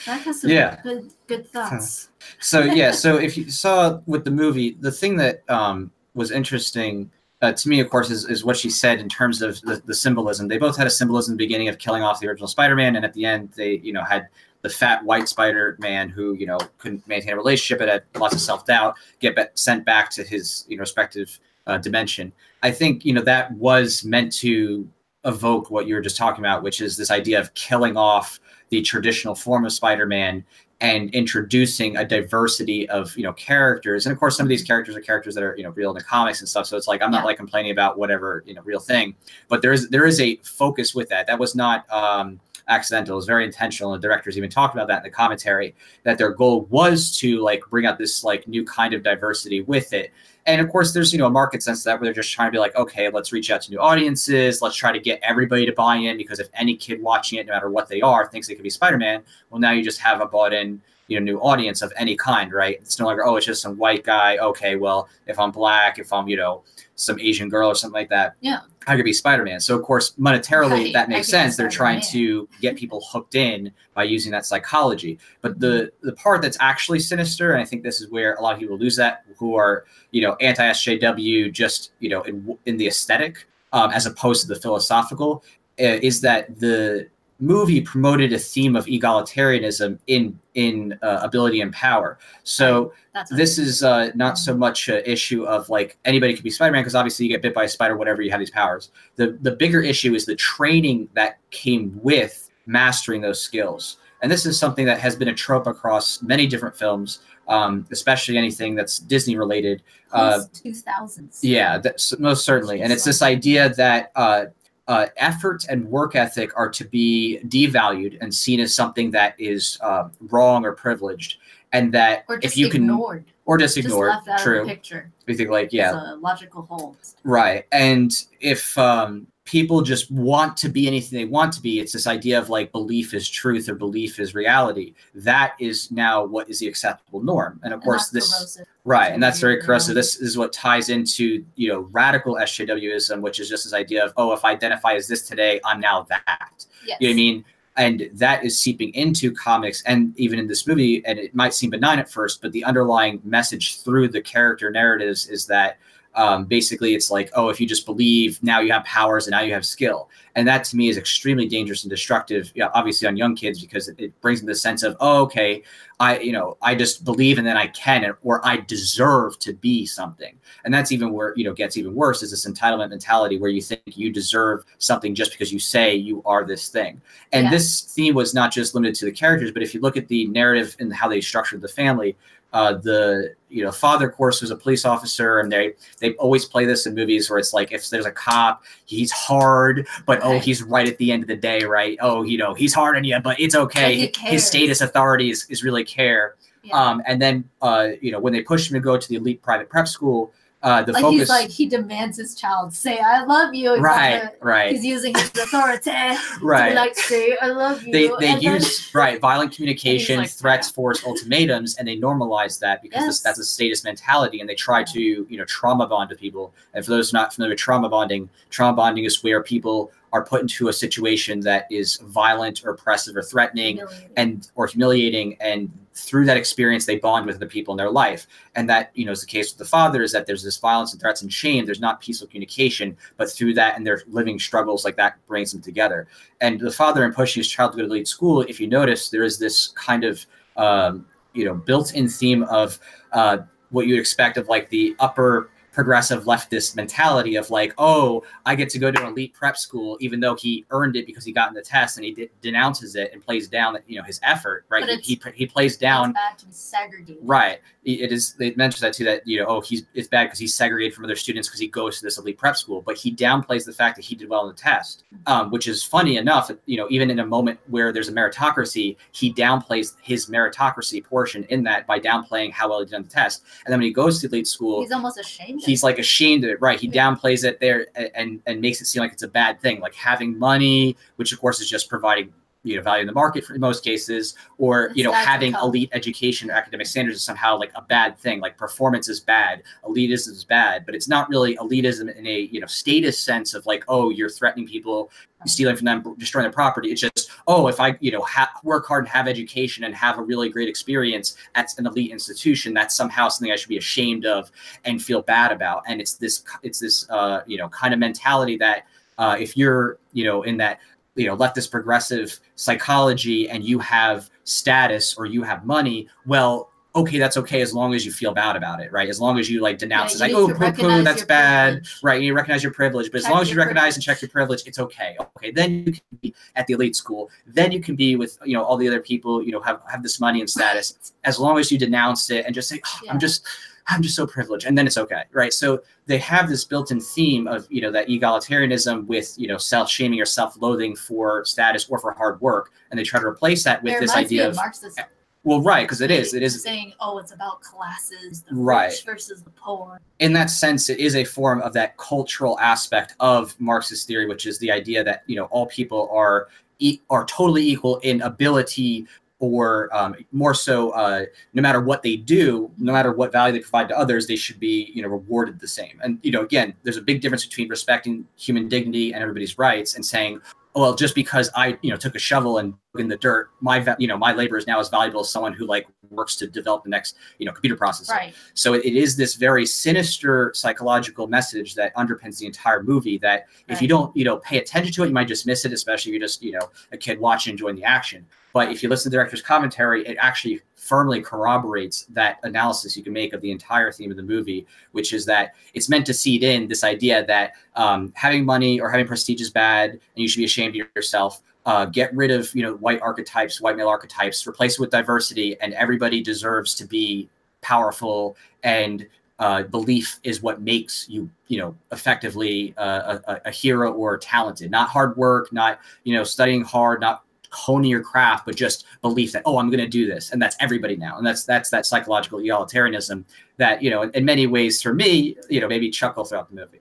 That 0.08 0.22
has 0.22 0.42
some 0.42 0.50
Yeah. 0.50 0.80
good 0.82 1.14
good 1.28 1.48
thoughts. 1.48 2.10
so 2.40 2.62
yeah 2.64 2.90
so 2.90 3.18
if 3.28 3.38
you 3.38 3.52
saw 3.52 4.00
with 4.08 4.24
the 4.26 4.32
movie 4.32 4.76
the 4.80 4.92
thing 4.92 5.16
that 5.18 5.44
um, 5.48 5.92
was 6.16 6.32
interesting 6.32 7.12
uh, 7.42 7.52
to 7.52 7.70
me 7.70 7.80
of 7.80 7.90
course 7.90 8.10
is, 8.10 8.26
is 8.26 8.44
what 8.46 8.58
she 8.58 8.70
said 8.70 9.00
in 9.00 9.10
terms 9.10 9.42
of 9.42 9.60
the, 9.62 9.82
the 9.86 9.94
symbolism. 9.94 10.48
They 10.48 10.58
both 10.58 10.78
had 10.78 10.88
a 10.88 10.92
symbolism 10.92 11.38
beginning 11.38 11.68
of 11.68 11.78
killing 11.78 12.04
off 12.04 12.20
the 12.20 12.28
original 12.28 12.48
spider-man 12.48 12.96
and 12.96 13.06
at 13.06 13.14
the 13.14 13.26
end 13.26 13.52
they 13.56 13.78
you 13.78 13.94
know 13.94 14.04
had 14.04 14.28
the 14.62 14.70
fat 14.70 15.04
white 15.04 15.28
spider-man 15.28 16.10
who 16.10 16.34
you 16.34 16.46
know 16.46 16.60
couldn't 16.78 17.08
maintain 17.08 17.34
a 17.34 17.38
relationship 17.38 17.82
and 17.82 17.90
had 17.90 18.04
lots 18.16 18.36
of 18.36 18.42
self-doubt 18.42 18.96
get 19.20 19.36
ba- 19.36 19.50
sent 19.56 19.86
back 19.86 20.10
to 20.12 20.24
his 20.24 20.66
you 20.68 20.78
know 20.78 20.82
respective 20.82 21.40
uh, 21.68 21.78
dimension. 21.78 22.32
I 22.64 22.72
think 22.72 23.06
you 23.06 23.14
know 23.14 23.22
that 23.22 23.52
was 23.54 24.04
meant 24.04 24.32
to 24.34 24.88
evoke 25.26 25.70
what 25.70 25.88
you 25.88 25.94
were 25.94 26.02
just 26.02 26.18
talking 26.18 26.44
about 26.44 26.64
which 26.64 26.82
is 26.82 26.98
this 26.98 27.12
idea 27.12 27.40
of 27.40 27.54
killing 27.54 27.96
off 27.96 28.40
the 28.70 28.82
traditional 28.82 29.36
form 29.36 29.66
of 29.66 29.72
spider-man 29.72 30.44
and 30.82 31.14
introducing 31.14 31.96
a 31.96 32.04
diversity 32.04 32.90
of 32.90 33.16
you 33.16 33.24
know 33.24 33.34
characters. 33.34 34.06
And 34.06 34.12
of 34.12 34.20
course 34.20 34.36
some 34.36 34.46
of 34.46 34.50
these 34.50 34.64
characters 34.64 34.96
are 34.96 35.02
characters 35.02 35.36
that 35.36 35.44
are 35.44 35.56
you 35.56 35.64
know 35.64 35.70
real 35.70 35.92
in 35.92 35.96
the 35.96 36.04
comics 36.04 36.42
and 36.42 36.50
stuff. 36.50 36.66
So 36.66 36.76
it's 36.76 36.88
like 36.88 37.02
i'm 37.02 37.12
not 37.12 37.24
like 37.24 37.38
complaining 37.38 37.72
about 37.72 37.98
whatever 37.98 38.44
you 38.46 38.56
know 38.56 38.62
real 38.64 38.80
thing. 38.80 39.16
But 39.48 39.62
there 39.62 39.72
is 39.72 39.90
there 39.90 40.06
is 40.06 40.20
a 40.20 40.36
focus 40.38 40.94
with 40.94 41.08
that. 41.10 41.28
That 41.28 41.40
was 41.40 41.56
not 41.56 41.90
um 41.92 42.40
accidental. 42.72 43.14
It 43.14 43.18
was 43.18 43.26
very 43.26 43.46
intentional 43.46 43.94
and 43.94 44.02
the 44.02 44.08
directors 44.08 44.38
even 44.38 44.50
talked 44.50 44.74
about 44.74 44.88
that 44.88 44.98
in 44.98 45.04
the 45.04 45.10
commentary 45.10 45.76
that 46.04 46.18
their 46.18 46.32
goal 46.32 46.66
was 46.70 47.16
to 47.18 47.40
like 47.40 47.64
bring 47.70 47.86
out 47.86 47.98
this 47.98 48.24
like 48.24 48.48
new 48.48 48.64
kind 48.64 48.94
of 48.94 49.04
diversity 49.04 49.62
with 49.62 49.94
it. 49.94 50.12
And 50.46 50.62
of 50.62 50.70
course 50.70 50.94
there's 50.94 51.12
you 51.12 51.20
know 51.20 51.28
a 51.28 51.32
market 51.32 51.62
sense 51.62 51.84
that 51.84 52.00
where 52.00 52.06
they're 52.06 52.14
just 52.14 52.32
trying 52.32 52.48
to 52.48 52.52
be 52.52 52.58
like 52.58 52.76
okay 52.76 53.10
let's 53.10 53.32
reach 53.32 53.52
out 53.52 53.62
to 53.64 53.72
new 53.72 53.80
audiences. 53.80 54.62
Let's 54.62 54.76
try 54.76 54.92
to 54.92 55.00
get 55.00 55.20
everybody 55.22 55.66
to 55.66 55.74
buy 55.74 55.98
in 55.98 56.18
because 56.18 56.40
if 56.40 56.48
any 56.54 56.76
kid 56.76 57.02
watching 57.02 57.40
it 57.40 57.46
no 57.46 57.54
matter 57.54 57.70
what 57.70 57.90
they 57.90 58.02
are 58.02 58.28
thinks 58.28 58.48
they 58.48 58.56
could 58.56 58.64
be 58.64 58.70
spider-man 58.70 59.22
well 59.50 59.60
now 59.60 59.72
you 59.72 59.84
just 59.84 60.00
have 60.00 60.22
a 60.22 60.26
bought 60.26 60.54
in 60.54 60.82
you 61.08 61.20
know 61.20 61.24
new 61.24 61.40
audience 61.40 61.82
of 61.82 61.92
any 61.98 62.16
kind 62.16 62.54
right? 62.54 62.78
It's 62.82 63.00
no 63.00 63.06
longer 63.06 63.26
oh 63.26 63.36
it's 63.36 63.46
just 63.46 63.62
some 63.62 63.78
white 63.78 64.04
guy. 64.04 64.38
Okay 64.38 64.78
well 64.78 65.10
if 65.28 65.38
i'm 65.38 65.52
black 65.52 66.00
if 66.00 66.12
i'm 66.14 66.28
you 66.28 66.38
know 66.38 66.64
some 66.96 67.20
asian 67.20 67.50
girl 67.50 67.70
or 67.70 67.76
something 67.76 68.00
like 68.00 68.10
that. 68.10 68.36
Yeah. 68.40 68.62
I 68.88 68.96
could 68.96 69.06
be 69.06 69.14
spider-man? 69.14 69.60
So 69.60 69.76
of 69.78 69.84
course 69.84 70.14
monetarily 70.20 70.86
Right, 70.86 70.94
that 70.94 71.10
makes 71.10 71.28
sense. 71.28 71.56
They're 71.56 71.70
trying 71.70 72.02
to 72.12 72.48
get 72.62 72.76
people 72.76 73.06
hooked 73.12 73.36
in 73.36 73.72
by 73.94 74.04
using 74.04 74.32
that 74.32 74.46
psychology. 74.46 75.20
But 75.42 75.60
the 75.60 75.92
the 76.02 76.14
part 76.14 76.42
that's 76.42 76.58
actually 76.60 77.00
sinister 77.00 77.54
and 77.54 77.62
i 77.62 77.66
think 77.66 77.84
this 77.84 78.02
is 78.02 78.10
where 78.10 78.36
a 78.36 78.42
lot 78.42 78.54
of 78.54 78.60
people 78.60 78.78
lose 78.78 78.96
that 78.96 79.24
who 79.38 79.56
are 79.56 79.86
you 80.12 80.22
know 80.22 80.36
anti 80.42 80.64
sjw 80.72 81.52
just 81.52 81.92
you 82.00 82.10
know 82.10 82.22
in, 82.24 82.58
in 82.66 82.78
the 82.78 82.88
aesthetic 82.88 83.48
um, 83.74 83.92
as 83.92 84.06
opposed 84.06 84.42
to 84.42 84.48
the 84.48 84.60
philosophical 84.60 85.44
uh, 85.80 85.98
is 86.02 86.22
that 86.22 86.60
the 86.60 87.08
movie 87.42 87.82
promoted 87.82 88.32
a 88.32 88.40
theme 88.40 88.76
of 88.76 88.86
egalitarianism 88.86 89.98
in 90.08 90.40
in 90.54 90.98
uh, 91.02 91.20
ability 91.24 91.60
and 91.62 91.74
power. 91.74 92.20
So 92.44 92.94
this 93.32 93.58
is 93.58 93.84
uh, 93.84 94.12
not 94.16 94.38
so 94.38 94.56
much 94.56 94.90
an 94.90 95.02
issue 95.06 95.44
of 95.46 95.68
like 95.70 95.98
anybody 96.06 96.36
could 96.36 96.44
be 96.44 96.52
Spider-Man 96.52 96.84
because 96.84 96.96
obviously 96.96 97.26
you 97.26 97.32
get 97.32 97.42
bit 97.42 97.54
by 97.54 97.64
a 97.64 97.68
spider, 97.68 97.98
whatever 97.98 98.22
you 98.22 98.30
have 98.32 98.40
these 98.40 98.52
powers. 98.52 98.92
The 99.16 99.38
the 99.42 99.52
bigger 99.52 99.82
issue 99.82 100.14
is 100.14 100.26
the 100.26 100.36
training 100.36 101.10
that 101.16 101.40
came 101.50 102.00
with 102.02 102.50
mastering 102.68 103.22
those 103.22 103.42
skills, 103.42 103.98
and 104.22 104.32
this 104.32 104.46
is 104.46 104.58
something 104.58 104.86
that 104.86 105.00
has 105.00 105.16
been 105.16 105.30
a 105.30 105.34
trope 105.34 105.66
across 105.66 106.22
many 106.22 106.46
different 106.46 106.78
films, 106.78 107.20
um, 107.48 107.88
especially 107.92 108.38
anything 108.38 108.76
that's 108.76 109.00
Disney 109.00 109.36
related. 109.36 109.82
Uh, 110.12 110.42
two 110.54 110.74
thousands. 110.74 111.44
yeah, 111.44 111.80
that's 111.80 112.18
most 112.20 112.46
certainly, 112.46 112.82
and 112.84 112.94
it's 112.94 113.04
this 113.04 113.24
idea 113.24 113.74
that. 113.76 114.12
Uh, 114.16 114.46
uh, 114.88 115.08
effort 115.18 115.66
and 115.70 115.86
work 115.86 116.16
ethic 116.16 116.52
are 116.58 116.70
to 116.70 116.84
be 116.86 117.40
devalued 117.48 118.18
and 118.22 118.34
seen 118.34 118.60
as 118.60 118.76
something 118.76 119.12
that 119.12 119.36
is 119.40 119.78
uh, 119.82 120.10
wrong 120.30 120.66
or 120.66 120.74
privileged, 120.74 121.38
and 121.72 121.94
that 121.94 122.26
Or 122.28 122.38
just 122.38 122.54
if 122.54 122.58
you 122.58 122.70
can 122.70 122.84
ignored. 122.84 123.26
or 123.46 123.58
just 123.58 123.76
just 123.76 123.86
ignore 123.88 124.08
left 124.10 124.28
out 124.28 124.40
true 124.40 124.62
of 124.62 124.68
the 124.68 124.74
picture. 124.74 125.12
we 125.28 125.36
think 125.36 125.50
like 125.50 125.72
yeah 125.72 125.90
It's 125.98 126.10
a 126.12 126.16
logical 126.16 126.64
whole. 126.64 126.96
right 127.24 127.66
and 127.72 128.12
if 128.40 128.78
um 128.78 129.28
people 129.44 129.82
just 129.82 130.12
want 130.12 130.56
to 130.56 130.70
be 130.70 130.86
anything 130.88 131.18
they 131.18 131.26
want 131.26 131.52
to 131.52 131.62
be 131.62 131.80
it's 131.80 131.94
this 131.94 132.06
idea 132.06 132.38
of 132.38 132.50
like 132.50 132.72
belief 132.72 133.14
is 133.14 133.28
truth 133.28 133.68
or 133.68 133.74
belief 133.76 134.20
is 134.20 134.36
reality 134.36 134.94
that 135.16 135.54
is 135.60 135.90
now 135.92 136.24
what 136.24 136.48
is 136.50 136.60
the 136.60 136.68
acceptable 136.68 137.24
norm 137.24 137.60
and 137.64 137.74
of 137.74 137.78
And 137.78 137.84
course 137.84 138.10
this 138.10 138.32
corrosive. 138.38 138.68
right 138.86 139.12
and 139.12 139.22
that's 139.22 139.40
very 139.40 139.60
corrosive 139.60 139.96
this 139.96 140.16
is 140.22 140.38
what 140.38 140.54
ties 140.54 140.90
into 140.90 141.44
you 141.56 141.70
know 141.70 141.80
radical 141.92 142.36
sjwism 142.36 143.22
which 143.22 143.40
is 143.40 143.50
just 143.50 143.64
this 143.64 143.74
idea 143.74 144.06
of 144.06 144.14
oh 144.18 144.32
if 144.32 144.46
i 144.46 144.52
identify 144.52 144.94
as 144.94 145.08
this 145.08 145.28
today 145.28 145.60
i'm 145.66 145.80
now 145.80 146.04
that 146.10 146.66
Yes. 146.86 146.98
you 147.00 147.08
know 147.08 147.12
what 147.12 147.14
I 147.14 147.16
mean? 147.16 147.46
And 147.78 148.10
that 148.14 148.44
is 148.44 148.60
seeping 148.60 148.94
into 148.96 149.32
comics 149.32 149.82
and 149.84 150.14
even 150.20 150.40
in 150.40 150.48
this 150.48 150.68
movie. 150.68 151.06
And 151.06 151.18
it 151.20 151.34
might 151.34 151.54
seem 151.54 151.70
benign 151.70 152.00
at 152.00 152.12
first, 152.12 152.42
but 152.42 152.52
the 152.52 152.64
underlying 152.66 153.22
message 153.24 153.80
through 153.82 154.10
the 154.10 154.22
character 154.22 154.70
narratives 154.72 155.28
is 155.30 155.46
that 155.46 155.78
um, 156.16 156.46
basically 156.46 156.94
it's 156.94 157.10
like, 157.10 157.30
oh, 157.36 157.50
if 157.50 157.60
you 157.60 157.68
just 157.68 157.86
believe, 157.86 158.42
now 158.44 158.60
you 158.60 158.72
have 158.72 158.84
powers 158.84 159.28
and 159.28 159.32
now 159.32 159.42
you 159.42 159.54
have 159.54 159.66
skill. 159.66 160.10
And 160.36 160.48
that 160.48 160.64
to 160.66 160.78
me 160.78 160.88
is 160.88 160.98
extremely 160.98 161.48
dangerous 161.48 161.84
and 161.84 161.90
destructive, 161.90 162.52
yeah, 162.56 162.70
obviously 162.74 163.08
on 163.08 163.18
young 163.18 163.36
kids 163.36 163.60
because 163.60 163.90
it, 163.90 164.00
it 164.00 164.22
brings 164.22 164.40
them 164.40 164.48
the 164.48 164.56
sense 164.56 164.82
of, 164.84 164.96
oh, 165.00 165.22
okay, 165.24 165.64
I, 166.00 166.20
you 166.20 166.32
know, 166.32 166.58
I 166.62 166.74
just 166.74 167.04
believe 167.04 167.38
and 167.38 167.46
then 167.46 167.58
I 167.58 167.68
can, 167.68 168.14
or 168.24 168.46
I 168.46 168.58
deserve 168.58 169.38
to 169.40 169.54
be 169.54 169.86
something. 169.86 170.38
And 170.64 170.74
that's 170.74 170.92
even 170.92 171.12
where, 171.12 171.34
you 171.36 171.44
know, 171.44 171.54
gets 171.54 171.78
even 171.78 171.94
worse 171.94 172.24
is 172.24 172.32
this 172.32 172.46
entitlement 172.46 172.90
mentality 172.90 173.38
where 173.38 173.50
you 173.52 173.62
think 173.62 173.82
you 173.86 174.12
deserve 174.12 174.64
something 174.78 175.14
just 175.14 175.32
because 175.32 175.52
you 175.52 175.60
say 175.60 175.96
you 175.96 176.22
are 176.26 176.46
this 176.46 176.70
thing. 176.70 177.02
And 177.34 177.46
Yeah. 177.46 177.52
this 177.52 177.82
theme 177.82 178.16
was 178.16 178.34
not 178.34 178.52
just 178.52 178.74
limited 178.74 178.96
to 178.96 179.06
the 179.06 179.12
characters, 179.12 179.52
but 179.52 179.64
if 179.64 179.74
you 179.74 179.82
look 179.82 179.98
at 179.98 180.08
the 180.08 180.28
narrative 180.28 180.76
and 180.80 180.94
how 180.94 181.08
they 181.10 181.22
structured 181.22 181.62
the 181.62 181.68
family, 181.68 182.16
uh, 182.54 182.74
the 182.74 183.34
you 183.50 183.64
know 183.64 183.72
father, 183.72 184.10
of 184.10 184.16
course, 184.16 184.42
was 184.42 184.52
a 184.52 184.56
police 184.56 184.86
officer, 184.86 185.40
and 185.40 185.52
they 185.52 185.74
they 186.00 186.14
always 186.14 186.46
play 186.46 186.66
this 186.66 186.86
in 186.86 186.96
movies 186.96 187.30
where 187.30 187.40
it's 187.40 187.54
like 187.54 187.72
if 187.72 187.90
there's 187.90 188.06
a 188.06 188.12
cop, 188.12 188.64
he's 188.86 189.12
hard, 189.12 189.88
but 190.06 190.20
oh, 190.24 190.40
he's 190.40 190.62
right 190.64 190.88
at 190.88 190.98
the 190.98 191.12
end 191.12 191.24
of 191.24 191.28
the 191.28 191.36
day, 191.36 191.64
right? 191.64 191.98
Oh, 192.02 192.24
you 192.24 192.38
know, 192.38 192.54
he's 192.54 192.74
hard 192.74 192.98
on 192.98 193.04
you, 193.04 193.20
but 193.20 193.40
it's 193.40 193.56
okay. 193.56 194.12
His 194.20 194.46
status 194.46 194.82
authority 194.82 195.30
is, 195.30 195.46
is 195.50 195.64
really 195.64 195.84
care. 195.84 196.36
Yeah. 196.64 196.76
Um, 196.76 197.02
and 197.08 197.22
then 197.22 197.50
uh, 197.62 197.90
you 198.02 198.12
know 198.12 198.20
when 198.20 198.34
they 198.34 198.42
push 198.42 198.70
him 198.70 198.76
to 198.76 198.80
go 198.80 198.98
to 198.98 199.10
the 199.10 199.16
elite 199.16 199.42
private 199.42 199.70
prep 199.70 199.88
school, 199.88 200.34
uh, 200.64 200.84
the 200.84 200.92
like 200.92 201.02
focus 201.02 201.20
he's 201.22 201.30
like 201.30 201.50
he 201.50 201.66
demands 201.66 202.18
his 202.18 202.36
child 202.36 202.74
say 202.74 203.00
I 203.00 203.24
love 203.24 203.54
you. 203.56 203.76
Right, 203.78 204.24
like, 204.24 204.44
right, 204.46 204.72
He's 204.72 204.86
using 204.86 205.16
his 205.16 205.30
authority 205.32 205.82
to 205.92 206.18
right. 206.42 206.76
like 206.76 206.96
say 206.96 207.36
I 207.42 207.48
love 207.48 207.82
you. 207.84 207.92
they 207.92 208.08
they 208.20 208.28
and 208.34 208.42
then- 208.42 208.54
use 208.56 208.90
right 208.94 209.20
violent 209.20 209.54
communication 209.56 210.18
like, 210.20 210.30
threats 210.30 210.68
"Crap." 210.68 210.76
force 210.76 211.04
ultimatums 211.06 211.78
and 211.78 211.88
they 211.88 211.98
normalize 211.98 212.60
that 212.60 212.82
because 212.82 213.04
Yes. 213.06 213.20
that's 213.22 213.40
a 213.40 213.44
status 213.44 213.84
mentality 213.84 214.40
and 214.40 214.48
they 214.50 214.56
try 214.56 214.84
to 214.84 215.00
you 215.02 215.38
know 215.38 215.46
trauma 215.46 215.88
bond 215.88 216.10
with 216.12 216.20
people 216.20 216.54
and 216.74 216.86
for 216.86 216.92
those 216.92 217.12
not 217.12 217.34
familiar 217.34 217.54
with 217.54 217.60
trauma 217.60 217.90
bonding 217.90 218.30
trauma 218.52 218.76
bonding 218.76 219.06
is 219.06 219.24
where 219.24 219.42
people 219.42 219.92
are 220.14 220.24
put 220.24 220.42
into 220.42 220.68
a 220.68 220.74
situation 220.74 221.40
that 221.40 221.66
is 221.72 221.96
violent 222.04 222.64
or 222.66 222.72
oppressive 222.72 223.16
or 223.16 223.24
threatening 223.24 223.80
and 224.18 224.50
or 224.56 224.68
humiliating 224.68 225.38
and 225.40 225.72
through 225.94 226.26
that 226.26 226.38
experience 226.38 226.86
they 226.86 226.98
bond 226.98 227.26
with 227.26 227.40
the 227.40 227.46
people 227.46 227.74
in 227.74 227.78
their 227.78 227.92
life. 227.92 228.28
And 228.56 228.70
that 228.70 228.92
you 228.94 229.06
know 229.06 229.12
is 229.12 229.22
the 229.22 229.28
case 229.28 229.52
with 229.52 229.58
the 229.58 229.66
father 229.66 230.02
is 230.02 230.12
that 230.12 230.26
there's 230.26 230.44
this 230.44 230.58
violence 230.58 230.92
and 230.94 231.02
threats 231.02 231.22
and 231.22 231.32
shame. 231.32 231.66
There's 231.66 231.80
not 231.80 232.02
peaceful 232.02 232.28
communication 232.28 232.98
but 233.18 233.32
through 233.32 233.54
that 233.56 233.78
and 233.78 233.86
their 233.86 234.02
living 234.08 234.40
struggles 234.40 234.86
like 234.86 234.96
that 234.98 235.18
brings 235.28 235.52
them 235.52 235.62
together. 235.62 236.08
And 236.40 236.60
the 236.60 236.72
father 236.72 237.06
in 237.06 237.14
pushing 237.14 237.42
his 237.42 237.50
child 237.50 237.74
to 237.74 237.78
go 237.78 237.84
to 237.84 237.90
elite 237.90 238.08
school 238.08 238.42
if 238.42 238.60
you 238.60 238.68
notice 238.68 239.10
there 239.10 239.24
is 239.24 239.38
this 239.38 239.70
kind 239.70 240.04
of 240.04 240.26
um, 240.58 241.06
you 241.34 241.46
know 241.46 241.56
built-in 241.56 242.08
theme 242.08 242.44
of 242.44 242.80
uh, 243.12 243.40
what 243.70 243.88
you'd 243.88 244.00
expect 244.00 244.38
of 244.38 244.48
like 244.48 244.70
the 244.70 244.96
upper 245.00 245.50
progressive 245.72 246.24
leftist 246.26 246.76
mentality 246.76 247.36
of 247.36 247.50
like 247.50 247.74
oh 247.78 248.24
i 248.46 248.56
get 248.56 248.70
to 248.70 248.80
go 248.80 248.92
to 248.92 249.02
an 249.02 249.08
elite 249.08 249.34
prep 249.34 249.58
school 249.58 249.98
even 250.00 250.20
though 250.20 250.36
he 250.36 250.66
earned 250.70 250.96
it 250.96 251.06
because 251.06 251.26
he 251.26 251.32
got 251.32 251.50
in 251.50 251.54
the 251.54 251.62
test 251.62 251.98
and 251.98 252.06
he 252.06 252.14
de- 252.14 252.30
denounces 252.42 252.96
it 252.96 253.12
and 253.14 253.24
plays 253.24 253.48
down 253.48 253.78
you 253.88 253.98
know 253.98 254.04
his 254.04 254.20
effort 254.24 254.66
right 254.70 254.88
he, 255.02 255.16
he, 255.16 255.22
he 255.36 255.46
plays 255.46 255.78
down 255.78 256.14
bad 256.14 256.38
to 256.38 256.46
be 256.46 256.52
segregated. 256.52 257.18
Right. 257.22 257.60
It 257.84 258.02
it 258.02 258.12
is. 258.12 258.34
They 258.34 258.54
mentioned 258.56 258.82
that 258.82 258.94
too. 258.94 259.06
That 259.06 259.26
you 259.26 259.40
know, 259.40 259.46
oh, 259.48 259.62
he's 259.62 259.84
it's 259.94 260.08
bad 260.08 260.26
because 260.26 260.40
he's 260.40 260.54
segregated 260.54 260.94
from 260.94 261.06
other 261.06 261.16
students 261.16 261.48
because 261.48 261.60
he 261.60 261.68
goes 261.68 261.98
to 262.00 262.04
this 262.06 262.18
elite 262.18 262.38
prep 262.38 262.58
school. 262.58 262.82
But 262.82 262.98
he 262.98 263.14
downplays 263.14 263.66
the 263.66 263.74
fact 263.74 263.96
that 263.96 264.06
he 264.06 264.16
did 264.16 264.30
well 264.30 264.48
in 264.48 264.56
the 264.56 264.62
test, 264.62 265.04
um, 265.26 265.52
which 265.52 265.68
is 265.68 265.84
funny 265.84 266.18
enough. 266.18 266.52
You 266.66 266.78
know, 266.78 266.88
even 266.90 267.10
in 267.10 267.20
a 267.20 267.26
moment 267.26 267.60
where 267.68 267.92
there's 267.92 268.10
a 268.10 268.14
meritocracy, 268.14 268.98
he 269.12 269.34
downplays 269.34 269.96
his 270.02 270.28
meritocracy 270.28 271.04
portion 271.04 271.44
in 271.46 271.64
that 271.64 271.88
by 271.88 272.00
downplaying 272.00 272.52
how 272.52 272.70
well 272.70 272.80
he 272.80 272.86
did 272.86 272.96
on 272.96 273.04
the 273.04 273.10
test. 273.10 273.44
And 273.66 273.72
then 273.72 273.80
when 273.80 273.86
he 273.86 273.94
goes 273.94 274.20
to 274.22 274.28
elite 274.28 274.48
school, 274.48 274.82
He's 274.82 274.92
almost 274.92 275.20
ashamed. 275.20 275.61
He's 275.62 275.84
like 275.84 276.00
ashamed 276.00 276.44
of 276.44 276.50
it. 276.50 276.62
Right. 276.62 276.80
He 276.80 276.90
downplays 276.90 277.44
it 277.44 277.60
there 277.60 277.88
and 278.16 278.42
and 278.46 278.62
makes 278.62 278.82
it 278.82 278.86
seem 278.86 279.02
like 279.02 279.14
it's 279.14 279.24
a 279.24 279.28
bad 279.28 279.62
thing. 279.62 279.80
Like 279.80 279.96
having 279.96 280.38
money 280.38 280.98
which 281.16 281.32
of 281.32 281.40
course 281.40 281.60
is 281.60 281.70
just 281.70 281.90
providing 281.90 282.34
you 282.64 282.76
know 282.76 282.82
value 282.82 283.02
in 283.02 283.08
the 283.08 283.14
market 283.14 283.44
for 283.44 283.56
in 283.56 283.62
most 283.62 283.84
cases 283.84 284.36
or 284.58 284.92
you 284.94 285.04
know 285.04 285.12
having 285.12 285.54
elite 285.56 285.90
education 285.94 286.50
or 286.50 286.54
academic 286.54 286.88
standards 286.88 287.18
is 287.18 287.24
somehow 287.24 287.58
like 287.58 287.72
a 287.76 287.82
bad 287.82 288.18
thing. 288.18 288.40
Like 288.40 288.58
performance 288.58 289.10
is 289.10 289.20
bad 289.20 289.64
elitism 289.84 290.30
is 290.30 290.44
bad 290.44 290.86
but 290.86 290.96
it's 290.96 291.08
not 291.08 291.30
really 291.30 291.56
elitism 291.58 292.16
in 292.16 292.28
a 292.28 292.42
you 292.52 292.60
know 292.60 292.68
status 292.68 293.20
sense 293.20 293.54
of 293.54 293.66
like 293.66 293.84
oh 293.88 294.10
you're 294.10 294.30
threatening 294.30 294.68
people 294.68 295.12
stealing 295.48 295.76
from 295.76 295.86
them 295.86 296.16
destroying 296.18 296.44
their 296.44 296.52
property. 296.52 296.92
It's 296.92 297.02
just 297.02 297.32
oh 297.48 297.68
if 297.68 297.80
i 297.80 297.98
you 298.00 298.12
know 298.12 298.22
ha- 298.22 298.52
work 298.64 298.86
hard 298.86 299.06
and 299.06 299.10
have 299.10 299.28
education 299.28 299.84
and 299.84 299.96
have 299.96 300.18
a 300.18 300.22
really 300.22 300.50
great 300.50 300.70
experience 300.70 301.36
at 301.56 301.70
an 301.78 301.88
elite 301.88 302.12
institution 302.12 302.74
that's 302.74 302.96
somehow 302.96 303.28
something 303.28 303.52
i 303.52 303.56
should 303.56 303.70
be 303.70 303.78
ashamed 303.78 304.26
of 304.26 304.52
and 304.86 305.02
feel 305.02 305.22
bad 305.22 305.52
about. 305.52 305.84
And 305.88 306.00
it's 306.00 306.14
this 306.14 306.44
it's 306.64 306.80
this 306.80 307.10
uh 307.10 307.42
you 307.46 307.58
know 307.58 307.70
kind 307.70 307.94
of 307.94 308.00
mentality 308.00 308.58
that 308.58 308.86
uh 309.18 309.36
if 309.40 309.58
you're 309.58 309.98
you 310.14 310.24
know 310.24 310.44
in 310.44 310.58
that 310.58 310.80
you 311.16 311.26
know 311.28 311.36
leftist 311.36 311.72
progressive 311.72 312.40
psychology 312.56 313.50
and 313.50 313.64
you 313.64 313.80
have 313.80 314.30
status 314.44 315.16
or 315.18 315.26
you 315.26 315.44
have 315.44 315.66
money 315.66 316.08
well 316.26 316.70
okay 316.94 317.18
that's 317.20 317.38
okay 317.38 317.62
as 317.62 317.74
long 317.74 317.94
as 317.94 318.06
you 318.06 318.12
feel 318.12 318.34
bad 318.34 318.56
about 318.58 318.82
it 318.82 318.92
right? 318.92 319.08
As 319.08 319.22
long 319.22 319.40
as 319.40 319.50
you 319.50 319.62
like 319.62 319.78
denounce 319.78 320.20
Yeah, 320.20 320.28
it. 320.28 320.34
Like 320.34 320.42
oh 320.42 320.54
poo 320.54 320.72
poo 320.74 321.04
that's 321.04 321.24
bad 321.24 321.74
privilege. 321.74 322.00
right 322.04 322.22
you 322.22 322.34
recognize 322.34 322.64
your 322.64 322.74
privilege. 322.74 323.10
But 323.12 323.20
as 323.22 323.30
long 323.30 323.42
as 323.42 323.50
you 323.50 323.58
recognize 323.58 323.96
and 323.96 324.04
check 324.04 324.22
your 324.22 324.28
privilege 324.30 324.64
it's 324.66 324.78
okay. 324.80 325.16
Okay 325.38 325.52
then 325.52 325.86
you 325.86 325.94
can 325.94 326.02
be 326.22 326.36
at 326.56 326.68
the 326.68 326.74
elite 326.74 326.96
school. 326.98 327.30
Then 327.48 327.72
you 327.72 327.80
can 327.82 327.96
be 327.96 328.18
with 328.18 328.38
you 328.46 328.56
know 328.58 328.64
all 328.64 328.76
the 328.76 328.88
other 328.90 329.00
people 329.00 329.42
you 329.42 329.54
know 329.54 329.62
have 329.62 329.82
have 329.90 330.04
this 330.04 330.20
money 330.20 330.42
and 330.42 330.50
status. 330.50 331.14
As 331.24 331.40
long 331.40 331.60
as 331.60 331.72
you 331.72 331.78
denounce 331.78 332.30
it 332.30 332.46
and 332.46 332.54
just 332.54 332.68
say 332.68 332.82
"Oh, 332.86 333.00
Yeah. 333.06 333.12
i'm 333.14 333.20
just 333.20 333.46
i'm 333.88 334.02
just 334.02 334.16
so 334.16 334.26
privileged 334.28 334.66
and 334.66 334.78
then 334.78 334.86
it's 334.88 334.98
okay 334.98 335.24
right 335.32 335.54
so 335.54 335.82
they 336.06 336.18
have 336.18 336.50
this 336.50 336.64
built-in 336.64 337.00
theme 337.00 337.48
of 337.48 337.68
you 337.70 337.82
know 337.82 337.92
that 337.92 338.08
egalitarianism 338.08 339.06
with 339.08 339.34
you 339.38 339.48
know 339.48 339.58
self-shaming 339.58 340.20
or 340.22 340.26
self-loathing 340.26 340.96
for 340.96 341.44
status 341.46 341.88
or 341.90 342.00
for 342.00 342.12
hard 342.12 342.40
work 342.42 342.72
and 342.90 343.00
they 343.00 343.04
try 343.04 343.20
to 343.20 343.26
replace 343.28 343.64
that 343.64 343.82
with 343.84 343.94
it 343.94 344.00
this 344.00 344.16
idea 344.16 344.46
of 344.46 344.52
of 344.52 344.56
Marxism. 344.58 345.04
well 345.44 345.62
right 345.62 345.84
because 345.84 346.02
it 346.02 346.12
is 346.12 346.34
it 346.34 346.44
is 346.44 346.62
saying, 346.62 346.94
"Oh, 347.00 347.18
it's 347.18 347.32
about 347.32 347.62
classes, 347.62 348.44
the 348.44 348.54
Right. 348.56 348.92
rich 348.92 349.04
versus 349.06 349.42
the 349.42 349.50
poor." 349.52 350.00
in 350.20 350.34
that 350.34 350.50
sense, 350.52 350.90
it 350.90 351.00
is 351.00 351.16
a 351.16 351.24
form 351.24 351.62
of 351.62 351.74
that 351.74 351.98
cultural 351.98 352.60
aspect 352.60 353.16
of 353.20 353.60
Marxist 353.60 354.08
theory, 354.08 354.28
which 354.28 354.46
is 354.46 354.60
the 354.60 354.72
idea 354.72 355.04
that 355.04 355.24
you 355.26 355.36
know 355.36 355.46
all 355.46 355.66
people 355.66 356.10
are 356.14 356.48
e- 356.80 357.00
are 357.10 357.26
totally 357.26 357.64
equal 357.68 357.98
in 358.00 358.22
ability, 358.22 359.08
or 359.42 359.90
um, 359.92 360.16
more 360.32 360.54
so, 360.54 360.92
uh, 360.92 361.26
no 361.54 361.62
matter 361.62 361.82
what 361.82 362.04
they 362.04 362.16
do, 362.16 362.72
no 362.78 362.94
matter 362.94 363.12
what 363.12 363.32
value 363.32 363.52
they 363.52 363.60
provide 363.60 363.90
to 363.90 363.98
others, 363.98 364.28
they 364.28 364.36
should 364.36 364.60
be 364.60 364.92
you 364.94 365.02
know 365.02 365.10
rewarded 365.10 365.60
the 365.60 365.68
same. 365.68 366.00
And 366.04 366.20
you 366.22 366.32
know, 366.32 366.42
again, 366.42 366.74
there's 366.84 366.98
a 366.98 367.02
big 367.02 367.22
difference 367.22 367.46
between 367.46 367.68
respecting 367.68 368.26
human 368.38 368.70
dignity 368.70 369.14
and 369.14 369.22
everybody's 369.22 369.58
rights 369.58 369.96
and 369.96 370.06
saying. 370.06 370.40
Well, 370.74 370.96
just 370.96 371.16
because 371.16 371.50
I, 371.54 371.78
you 371.82 371.90
know, 371.90 371.98
took 371.98 372.16
a 372.16 372.20
shovel 372.20 372.58
and 372.58 372.74
in 372.98 373.08
the 373.08 373.18
dirt. 373.18 373.52
My 373.62 373.96
you 373.98 374.08
know 374.08 374.18
my 374.18 374.34
labor 374.34 374.58
is 374.58 374.68
now 374.68 374.80
as 374.80 374.90
valuable 374.90 375.22
as 375.22 375.30
someone 375.30 375.54
who 375.54 375.66
like 375.66 375.88
works 376.10 376.36
to 376.38 376.48
develop 376.48 376.84
the 376.84 376.90
next 376.90 377.16
you 377.38 377.46
know 377.46 377.52
computer 377.52 377.78
processor. 377.78 378.10
Right. 378.10 378.34
So 378.54 378.74
it, 378.74 378.84
it 378.86 378.96
is 378.96 379.16
this 379.16 379.36
very 379.36 379.66
sinister 379.66 380.52
psychological 380.54 381.28
message 381.28 381.76
that 381.76 381.96
underpins 381.96 382.40
the 382.40 382.46
entire 382.46 382.84
movie. 382.84 383.18
That 383.18 383.46
if 383.70 383.82
you 383.82 383.88
don't 383.88 384.16
you 384.16 384.26
know 384.26 384.38
pay 384.38 384.58
attention 384.58 384.94
to 384.94 385.04
it, 385.04 385.08
you 385.08 385.14
might 385.14 385.28
just 385.28 385.46
miss 385.46 385.64
it, 385.66 385.72
especially 385.72 386.12
if 386.12 386.14
you're 386.20 386.28
just 386.28 386.44
you 386.44 386.52
know 386.52 386.70
a 386.92 386.98
kid 386.98 387.20
watching 387.20 387.52
enjoying 387.52 387.76
the 387.76 387.84
action. 387.84 388.26
But 388.54 388.70
if 388.70 388.84
you 388.84 388.90
listen 388.90 389.04
to 389.04 389.10
the 389.12 389.16
director's 389.16 389.42
commentary, 389.42 390.06
it 390.06 390.18
actually 390.20 390.62
firmly 390.76 391.22
corroborates 391.22 392.06
that 392.10 392.38
analysis 392.44 392.98
you 392.98 393.04
can 393.04 393.14
make 393.14 393.32
of 393.32 393.42
the 393.42 393.52
entire 393.52 393.92
theme 393.92 394.12
of 394.12 394.18
the 394.18 394.24
movie, 394.24 394.68
which 394.92 395.14
is 395.14 395.26
that 395.26 395.54
it's 395.74 395.88
meant 395.88 396.06
to 396.08 396.14
seed 396.14 396.44
in 396.44 396.68
this 396.68 396.84
idea 396.84 397.26
that 397.28 397.54
um, 397.76 398.12
having 398.16 398.44
money 398.44 398.80
or 398.80 398.90
having 398.90 399.08
prestige 399.08 399.40
is 399.40 399.50
bad, 399.50 399.92
and 399.92 400.02
you 400.16 400.28
should 400.28 400.40
be 400.40 400.44
ashamed 400.44 400.76
of 400.76 400.88
yourself. 400.96 401.42
Uh, 401.66 401.86
get 401.86 402.14
rid 402.16 402.32
of 402.32 402.54
you 402.56 402.64
know 402.64 402.76
white 402.76 403.02
archetypes, 403.02 403.62
white 403.62 403.78
male 403.78 403.88
archetypes, 403.88 404.48
replace 404.48 404.74
it 404.74 404.80
with 404.80 404.90
diversity, 404.90 405.60
and 405.62 405.74
everybody 405.76 406.22
deserves 406.22 406.74
to 406.76 406.86
be 406.86 407.30
powerful 407.62 408.36
and 408.64 409.08
uh, 409.42 409.64
belief 409.64 410.20
is 410.24 410.44
what 410.44 410.62
makes 410.62 411.10
you 411.10 411.30
you 411.48 411.58
know 411.58 411.76
effectively 411.92 412.76
uh, 412.78 413.18
a, 413.28 413.42
a 413.46 413.52
hero 413.52 413.92
or 413.92 414.18
talented. 414.18 414.70
Not 414.70 414.88
hard 414.88 415.18
work 415.18 415.52
not 415.52 415.80
you 416.04 416.16
know 416.16 416.24
studying 416.24 416.64
hard 416.64 417.02
not 417.02 417.24
honing 417.52 417.90
your 417.90 418.04
craft 418.04 418.46
but 418.46 418.56
just 418.56 418.86
belief 419.02 419.34
that 419.34 419.42
oh 419.46 419.58
i'm 419.58 419.70
going 419.70 419.84
to 419.84 419.88
do 419.88 420.08
this 420.08 420.32
and 420.32 420.42
that's 420.42 420.56
everybody 420.60 420.96
now. 420.96 421.18
And 421.18 421.26
that's 421.26 421.44
that's 421.44 421.72
that 421.72 421.88
psychological 421.88 422.40
egalitarianism 422.40 423.26
that 423.58 423.82
you 423.82 423.90
know 423.90 424.04
in, 424.04 424.12
in 424.12 424.26
many 424.26 424.46
ways 424.46 424.80
for 424.80 424.94
me 424.94 425.36
you 425.50 425.60
know 425.60 425.68
maybe 425.68 425.90
chuckle 425.90 426.24
throughout 426.24 426.50
the 426.50 426.56
movie. 426.56 426.80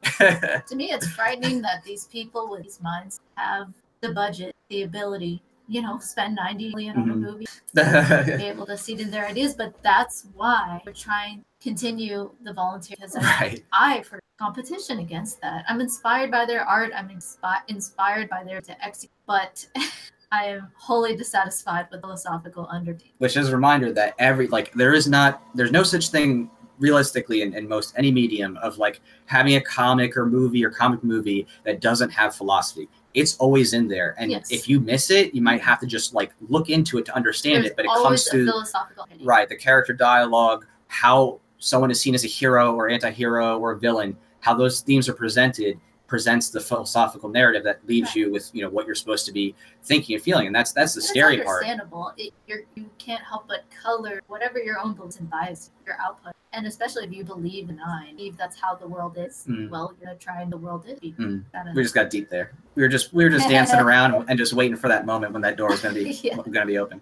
To 0.68 0.76
me, 0.76 0.92
it's 0.92 1.08
frightening 1.08 1.62
that 1.62 1.82
these 1.82 2.04
people 2.06 2.48
with 2.50 2.62
these 2.62 2.80
minds 2.82 3.20
have 3.36 3.68
the 4.02 4.12
budget, 4.12 4.54
the 4.70 4.83
ability, 4.83 5.42
you 5.68 5.83
know, 5.83 5.98
spend 5.98 6.37
90 6.37 6.70
million 6.70 6.96
on 6.96 7.11
a 7.11 7.14
Mhm. 7.14 7.20
movie, 7.20 7.46
be 8.38 8.44
able 8.44 8.64
to 8.66 8.76
seed 8.78 9.00
in 9.00 9.11
their 9.11 9.26
ideas. 9.26 9.54
But 9.54 9.74
that's 9.83 10.26
why 10.35 10.80
we're 10.87 10.92
trying 10.92 11.40
to 11.40 11.44
continue 11.61 12.30
the 12.42 12.52
volunteer 12.54 12.96
because 12.98 13.16
I, 13.16 13.20
right 13.20 13.64
I 13.72 14.02
for 14.02 14.18
competition 14.38 15.00
against 15.00 15.40
that. 15.42 15.64
I'm 15.68 15.80
inspired 15.80 16.30
by 16.30 16.46
their 16.46 16.62
art. 16.62 16.92
I'm 16.96 17.09
inspi- 17.11 17.62
inspired 17.68 18.30
by 18.30 18.42
their 18.44 18.61
to 18.62 18.85
execute, 18.85 19.12
but 19.26 19.66
I 20.33 20.44
am 20.44 20.68
wholly 20.78 21.16
dissatisfied 21.16 21.88
with 21.90 22.00
philosophical 22.00 22.66
undertone. 22.70 23.09
which 23.18 23.37
is 23.37 23.48
a 23.48 23.52
reminder 23.54 23.92
that 23.92 24.14
every 24.20 24.46
like 24.46 24.72
there 24.74 24.94
is 24.94 25.09
not 25.09 25.42
there's 25.56 25.72
no 25.72 25.83
such 25.83 26.09
thing 26.11 26.48
realistically 26.78 27.42
in, 27.42 27.52
in 27.52 27.68
most 27.68 27.92
any 27.98 28.11
medium 28.11 28.56
of 28.62 28.78
like 28.78 29.00
having 29.26 29.56
a 29.56 29.61
comic 29.61 30.16
or 30.16 30.24
movie 30.24 30.64
or 30.64 30.70
comic 30.70 31.02
movie 31.04 31.46
that 31.64 31.80
doesn't 31.80 32.09
have 32.11 32.35
philosophy 32.35 32.88
it's 33.14 33.37
always 33.38 33.73
in 33.73 33.88
there 33.88 34.14
and 34.18 34.31
Yes. 34.31 34.51
if 34.51 34.68
you 34.68 34.81
miss 34.81 35.11
it 35.11 35.35
you 35.35 35.42
might 35.42 35.61
have 35.61 35.81
to 35.81 35.87
just 35.87 36.14
like 36.14 36.33
look 36.49 36.70
into 36.70 36.99
it 36.99 37.05
to 37.07 37.14
understand 37.16 37.64
There's 37.64 37.70
it 37.73 37.77
but 37.77 37.85
it 37.85 37.88
comes 37.88 38.25
to 38.27 38.44
philosophical 38.46 39.07
right 39.23 39.49
the 39.49 39.57
character 39.57 39.92
dialogue 39.92 40.66
how 40.87 41.40
someone 41.59 41.90
is 41.90 42.01
seen 42.01 42.14
as 42.14 42.25
a 42.25 42.29
hero 42.29 42.75
or 42.75 42.88
anti-hero 42.88 43.59
or 43.59 43.73
a 43.73 43.79
villain 43.79 44.16
how 44.40 44.55
those 44.55 44.81
themes 44.81 45.09
are 45.09 45.12
presented 45.14 45.79
presents 46.11 46.51
the 46.51 46.61
philosophical 46.61 47.29
narrative 47.29 47.62
that 47.62 47.79
leaves 47.87 48.09
Right. 48.09 48.16
you 48.16 48.33
with 48.33 48.51
you 48.53 48.62
know 48.64 48.68
what 48.68 48.85
you're 48.85 48.96
supposed 48.96 49.25
to 49.27 49.33
be 49.33 49.55
thinking 49.85 50.16
and 50.16 50.23
feeling 50.25 50.49
and 50.49 50.55
that's 50.55 50.73
that's 50.73 50.92
the 50.94 50.99
It's 50.99 51.09
scary 51.09 51.38
part 51.40 51.62
understandable. 51.62 52.12
It, 52.18 52.35
you're, 52.49 52.62
you 52.75 52.90
can't 52.99 53.23
help 53.23 53.46
but 53.46 53.64
color 53.83 54.20
whatever 54.27 54.59
your 54.59 54.79
own 54.81 54.94
beliefs 54.94 55.20
and 55.20 55.31
bias 55.31 55.70
your 55.87 55.96
output, 56.01 56.33
and 56.53 56.66
especially 56.66 57.05
if 57.05 57.12
you 57.12 57.23
believe 57.25 57.70
in 57.70 57.79
I 57.81 58.11
believe 58.16 58.37
that's 58.37 58.61
how 58.61 58.75
the 58.75 58.88
world 58.88 59.16
is. 59.18 59.44
Mm. 59.49 59.70
Well, 59.70 59.94
you're 60.01 60.07
gonna 60.07 60.18
try 60.18 60.42
and 60.42 60.51
the 60.53 60.57
world 60.59 60.85
is. 60.88 60.99
Mm. 60.99 61.44
gotta- 61.53 61.73
we 61.77 61.83
just 61.85 61.94
got 61.94 62.11
deep 62.11 62.29
there. 62.29 62.53
We 62.75 62.83
were 62.83 62.88
just 62.88 63.12
we 63.12 63.23
were 63.23 63.31
just 63.31 63.49
dancing 63.57 63.79
around 63.79 64.29
and 64.29 64.37
just 64.37 64.53
waiting 64.53 64.77
for 64.77 64.88
that 64.88 65.07
moment 65.07 65.33
when 65.33 65.42
that 65.42 65.57
door 65.57 65.68
was 65.70 65.81
going 65.81 65.94
to 65.94 66.03
be 66.03 66.11
Yeah. 66.25 66.35
going 66.35 66.53
to 66.53 66.66
be 66.66 66.79
open. 66.79 67.01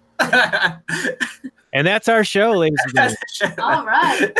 And 1.73 1.87
that's 1.87 2.09
our 2.09 2.25
show, 2.25 2.53
ladies 2.53 2.79
and 2.85 2.95
gentlemen. 2.95 3.59
All 3.59 3.87
right. 3.87 4.33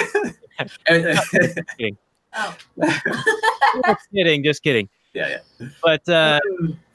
Yeah, 2.35 2.55
Oh, 2.77 3.83
just 3.87 4.09
kidding, 4.15 4.43
just 4.45 4.63
kidding. 4.63 4.89
yeah. 5.15 5.39
Yeah. 5.61 5.69
But 5.83 6.09
uh, 6.09 6.41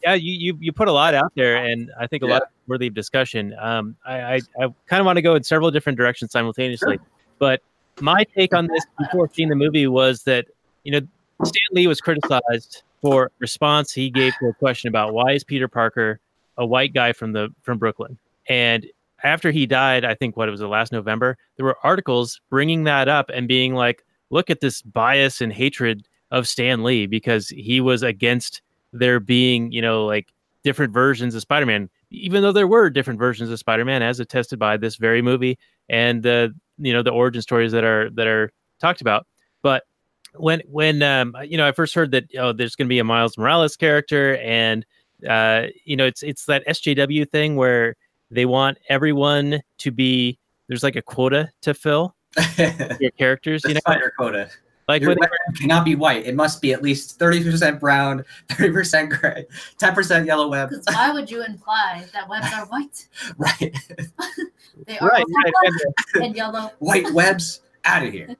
yeah, 0.03 0.13
you, 0.13 0.33
you 0.33 0.57
you 0.59 0.71
put 0.71 0.87
a 0.87 0.91
lot 0.91 1.13
out 1.13 1.31
there, 1.35 1.57
and 1.57 1.91
I 1.99 2.07
think 2.07 2.23
a 2.23 2.27
Yeah. 2.27 2.33
lot 2.33 2.43
worthy 2.67 2.87
of 2.87 2.93
discussion. 2.93 3.53
Um, 3.59 3.95
I 4.05 4.21
I, 4.21 4.35
I 4.59 4.67
kind 4.87 4.99
of 4.99 5.05
want 5.05 5.17
to 5.17 5.21
go 5.21 5.35
in 5.35 5.43
several 5.43 5.71
different 5.71 5.97
directions 5.97 6.31
simultaneously, 6.31 6.99
but 7.39 7.61
my 8.01 8.23
take 8.35 8.53
on 8.55 8.67
this 8.67 8.85
before 8.97 9.29
seeing 9.33 9.49
the 9.49 9.55
movie 9.55 9.87
was 9.87 10.23
that 10.23 10.45
you 10.83 10.91
know 10.91 11.01
Stan 11.43 11.61
Lee 11.73 11.87
was 11.87 12.01
criticized 12.01 12.83
for 13.01 13.31
response 13.39 13.91
he 13.93 14.09
gave 14.09 14.33
to 14.39 14.47
a 14.47 14.53
question 14.53 14.87
about 14.87 15.13
why 15.13 15.33
is 15.33 15.43
Peter 15.43 15.67
Parker 15.67 16.19
a 16.57 16.65
white 16.65 16.93
guy 16.93 17.11
from 17.13 17.33
the 17.33 17.49
from 17.63 17.77
Brooklyn, 17.77 18.17
and 18.47 18.85
after 19.23 19.51
he 19.51 19.65
died, 19.65 20.03
I 20.03 20.15
think 20.15 20.35
what 20.35 20.49
it 20.49 20.51
was 20.51 20.59
the 20.59 20.67
last 20.67 20.91
November, 20.91 21.37
there 21.55 21.65
were 21.65 21.77
articles 21.83 22.41
bringing 22.49 22.83
that 22.83 23.07
up 23.07 23.29
and 23.33 23.47
being 23.47 23.73
like, 23.73 24.03
look 24.33 24.49
at 24.49 24.59
this 24.59 24.81
bias 24.81 25.39
and 25.39 25.53
hatred 25.53 26.07
of 26.31 26.47
Stan 26.47 26.83
Lee 26.83 27.05
because 27.05 27.49
he 27.49 27.79
was 27.79 28.01
against 28.01 28.61
there 28.91 29.19
being, 29.19 29.71
you 29.71 29.81
know, 29.81 30.05
like 30.05 30.27
different 30.63 30.91
versions 30.93 31.35
of 31.35 31.41
Spider-Man, 31.41 31.89
even 32.09 32.41
though 32.41 32.51
there 32.51 32.67
were 32.67 32.89
different 32.89 33.19
versions 33.19 33.49
of 33.51 33.59
Spider-Man, 33.59 34.01
as 34.01 34.19
attested 34.19 34.57
by 34.57 34.77
this 34.77 34.95
very 34.95 35.21
movie 35.21 35.57
and 35.89 36.23
the, 36.23 36.53
you 36.79 36.91
know, 36.91 37.03
the 37.03 37.11
origin 37.11 37.41
stories 37.41 37.71
that 37.71 37.83
are 37.83 38.09
that 38.11 38.27
are 38.27 38.51
talked 38.79 39.01
about. 39.01 39.27
But 39.61 39.83
when 40.35 40.61
when 40.67 41.03
um, 41.03 41.35
you 41.43 41.57
know, 41.57 41.67
I 41.67 41.71
first 41.71 41.93
heard 41.93 42.11
that 42.11 42.25
oh, 42.37 42.51
there's 42.51 42.75
going 42.75 42.87
to 42.87 42.89
be 42.89 42.99
a 42.99 43.03
Miles 43.03 43.37
Morales 43.37 43.75
character, 43.75 44.37
and 44.37 44.85
uh, 45.29 45.67
you 45.85 45.95
know, 45.95 46.05
it's 46.05 46.23
it's 46.23 46.45
that 46.45 46.65
SJW 46.67 47.29
thing 47.29 47.55
where 47.55 47.95
they 48.31 48.45
want 48.45 48.79
everyone 48.89 49.61
to 49.77 49.91
be 49.91 50.39
there's 50.67 50.83
like 50.83 50.95
a 50.95 51.01
quota 51.03 51.51
to 51.61 51.73
fill 51.73 52.15
your 52.99 53.11
characters, 53.11 53.63
you 53.65 53.73
know, 53.75 53.79
spider 53.79 54.11
quota. 54.17 54.49
like 54.87 55.01
Your 55.01 55.11
when 55.15 55.29
cannot 55.59 55.85
be 55.85 55.95
white. 55.95 56.25
It 56.25 56.35
must 56.35 56.61
be 56.61 56.73
at 56.73 56.81
least 56.81 57.19
thirty 57.19 57.43
percent 57.43 57.79
brown, 57.79 58.23
thirty 58.49 58.71
percent 58.71 59.09
gray, 59.11 59.45
ten 59.77 59.93
percent 59.93 60.25
yellow 60.25 60.47
web. 60.49 60.71
why 60.91 61.11
would 61.11 61.29
you 61.29 61.43
imply 61.43 62.05
that 62.13 62.27
webs 62.29 62.47
are 62.53 62.65
white? 62.67 63.07
Right, 63.37 63.75
They 64.87 64.97
are 64.99 65.07
right, 65.07 65.23
right, 65.45 65.53
and- 66.15 66.23
and 66.25 66.35
yellow. 66.35 66.71
white 66.79 67.11
webs 67.13 67.61
out 67.85 68.03
of 68.03 68.11
here. 68.11 68.35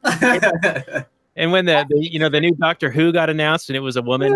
And 1.36 1.52
when 1.52 1.66
the, 1.66 1.86
the 1.90 1.98
you 2.00 2.20
know 2.20 2.30
the 2.30 2.40
new 2.42 2.52
Doctor 2.56 2.90
Who 2.92 3.12
got 3.12 3.30
announced 3.30 3.70
and 3.70 3.76
it 3.78 3.80
was 3.82 3.96
a 3.98 4.02
woman, 4.02 4.32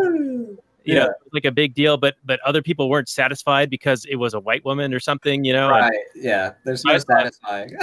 you 0.84 0.94
know, 0.96 1.02
Yeah. 1.02 1.04
it 1.06 1.10
was 1.24 1.34
like 1.34 1.46
a 1.46 1.52
big 1.52 1.74
deal, 1.76 1.98
but 1.98 2.16
but 2.26 2.40
other 2.42 2.62
people 2.62 2.90
weren't 2.90 3.10
satisfied 3.10 3.70
because 3.70 4.06
it 4.06 4.16
was 4.16 4.34
a 4.34 4.40
white 4.40 4.64
woman 4.66 4.94
or 4.94 5.00
something, 5.00 5.44
you 5.44 5.54
know. 5.54 5.70
and- 5.74 5.82
right. 5.90 6.00
Yeah. 6.16 6.54
There's 6.64 6.84
no 6.86 6.94
I 6.94 7.00
thought- 7.00 7.34
satisfying. 7.34 7.78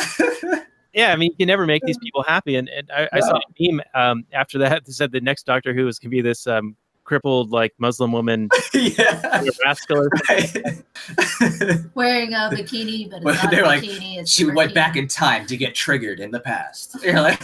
Yeah, 0.94 1.12
I 1.12 1.16
mean, 1.16 1.32
you 1.32 1.36
can 1.36 1.48
never 1.48 1.66
make 1.66 1.82
these 1.84 1.98
people 1.98 2.22
happy. 2.22 2.56
And, 2.56 2.68
and 2.68 2.90
I, 2.90 3.08
I 3.12 3.20
saw 3.20 3.36
a 3.36 3.40
meme 3.60 3.82
um, 3.94 4.24
after 4.32 4.58
that 4.58 4.84
that 4.84 4.92
said 4.92 5.12
the 5.12 5.20
next 5.20 5.44
Doctor 5.44 5.74
Who 5.74 5.88
is 5.88 5.98
going 5.98 6.10
to 6.10 6.16
be 6.16 6.22
this 6.22 6.46
um, 6.46 6.76
crippled 7.04 7.50
like 7.50 7.72
Muslim 7.78 8.12
woman, 8.12 8.48
yeah. 8.74 9.42
or 9.42 9.48
rascal. 9.64 10.08
Right. 10.28 10.56
Wearing 11.94 12.32
a 12.32 12.50
bikini, 12.50 13.08
but 13.10 13.16
it's 13.18 13.24
Well, 13.24 13.34
not 13.34 13.50
they're 13.50 13.62
like, 13.64 13.82
bikini. 13.82 14.18
It's 14.18 14.30
she 14.30 14.44
went 14.46 14.72
bikini. 14.72 14.74
back 14.74 14.96
in 14.96 15.06
time 15.08 15.46
to 15.46 15.56
get 15.56 15.74
triggered 15.74 16.20
in 16.20 16.30
the 16.30 16.40
past. 16.40 16.96
You're 17.04 17.20
like, 17.20 17.42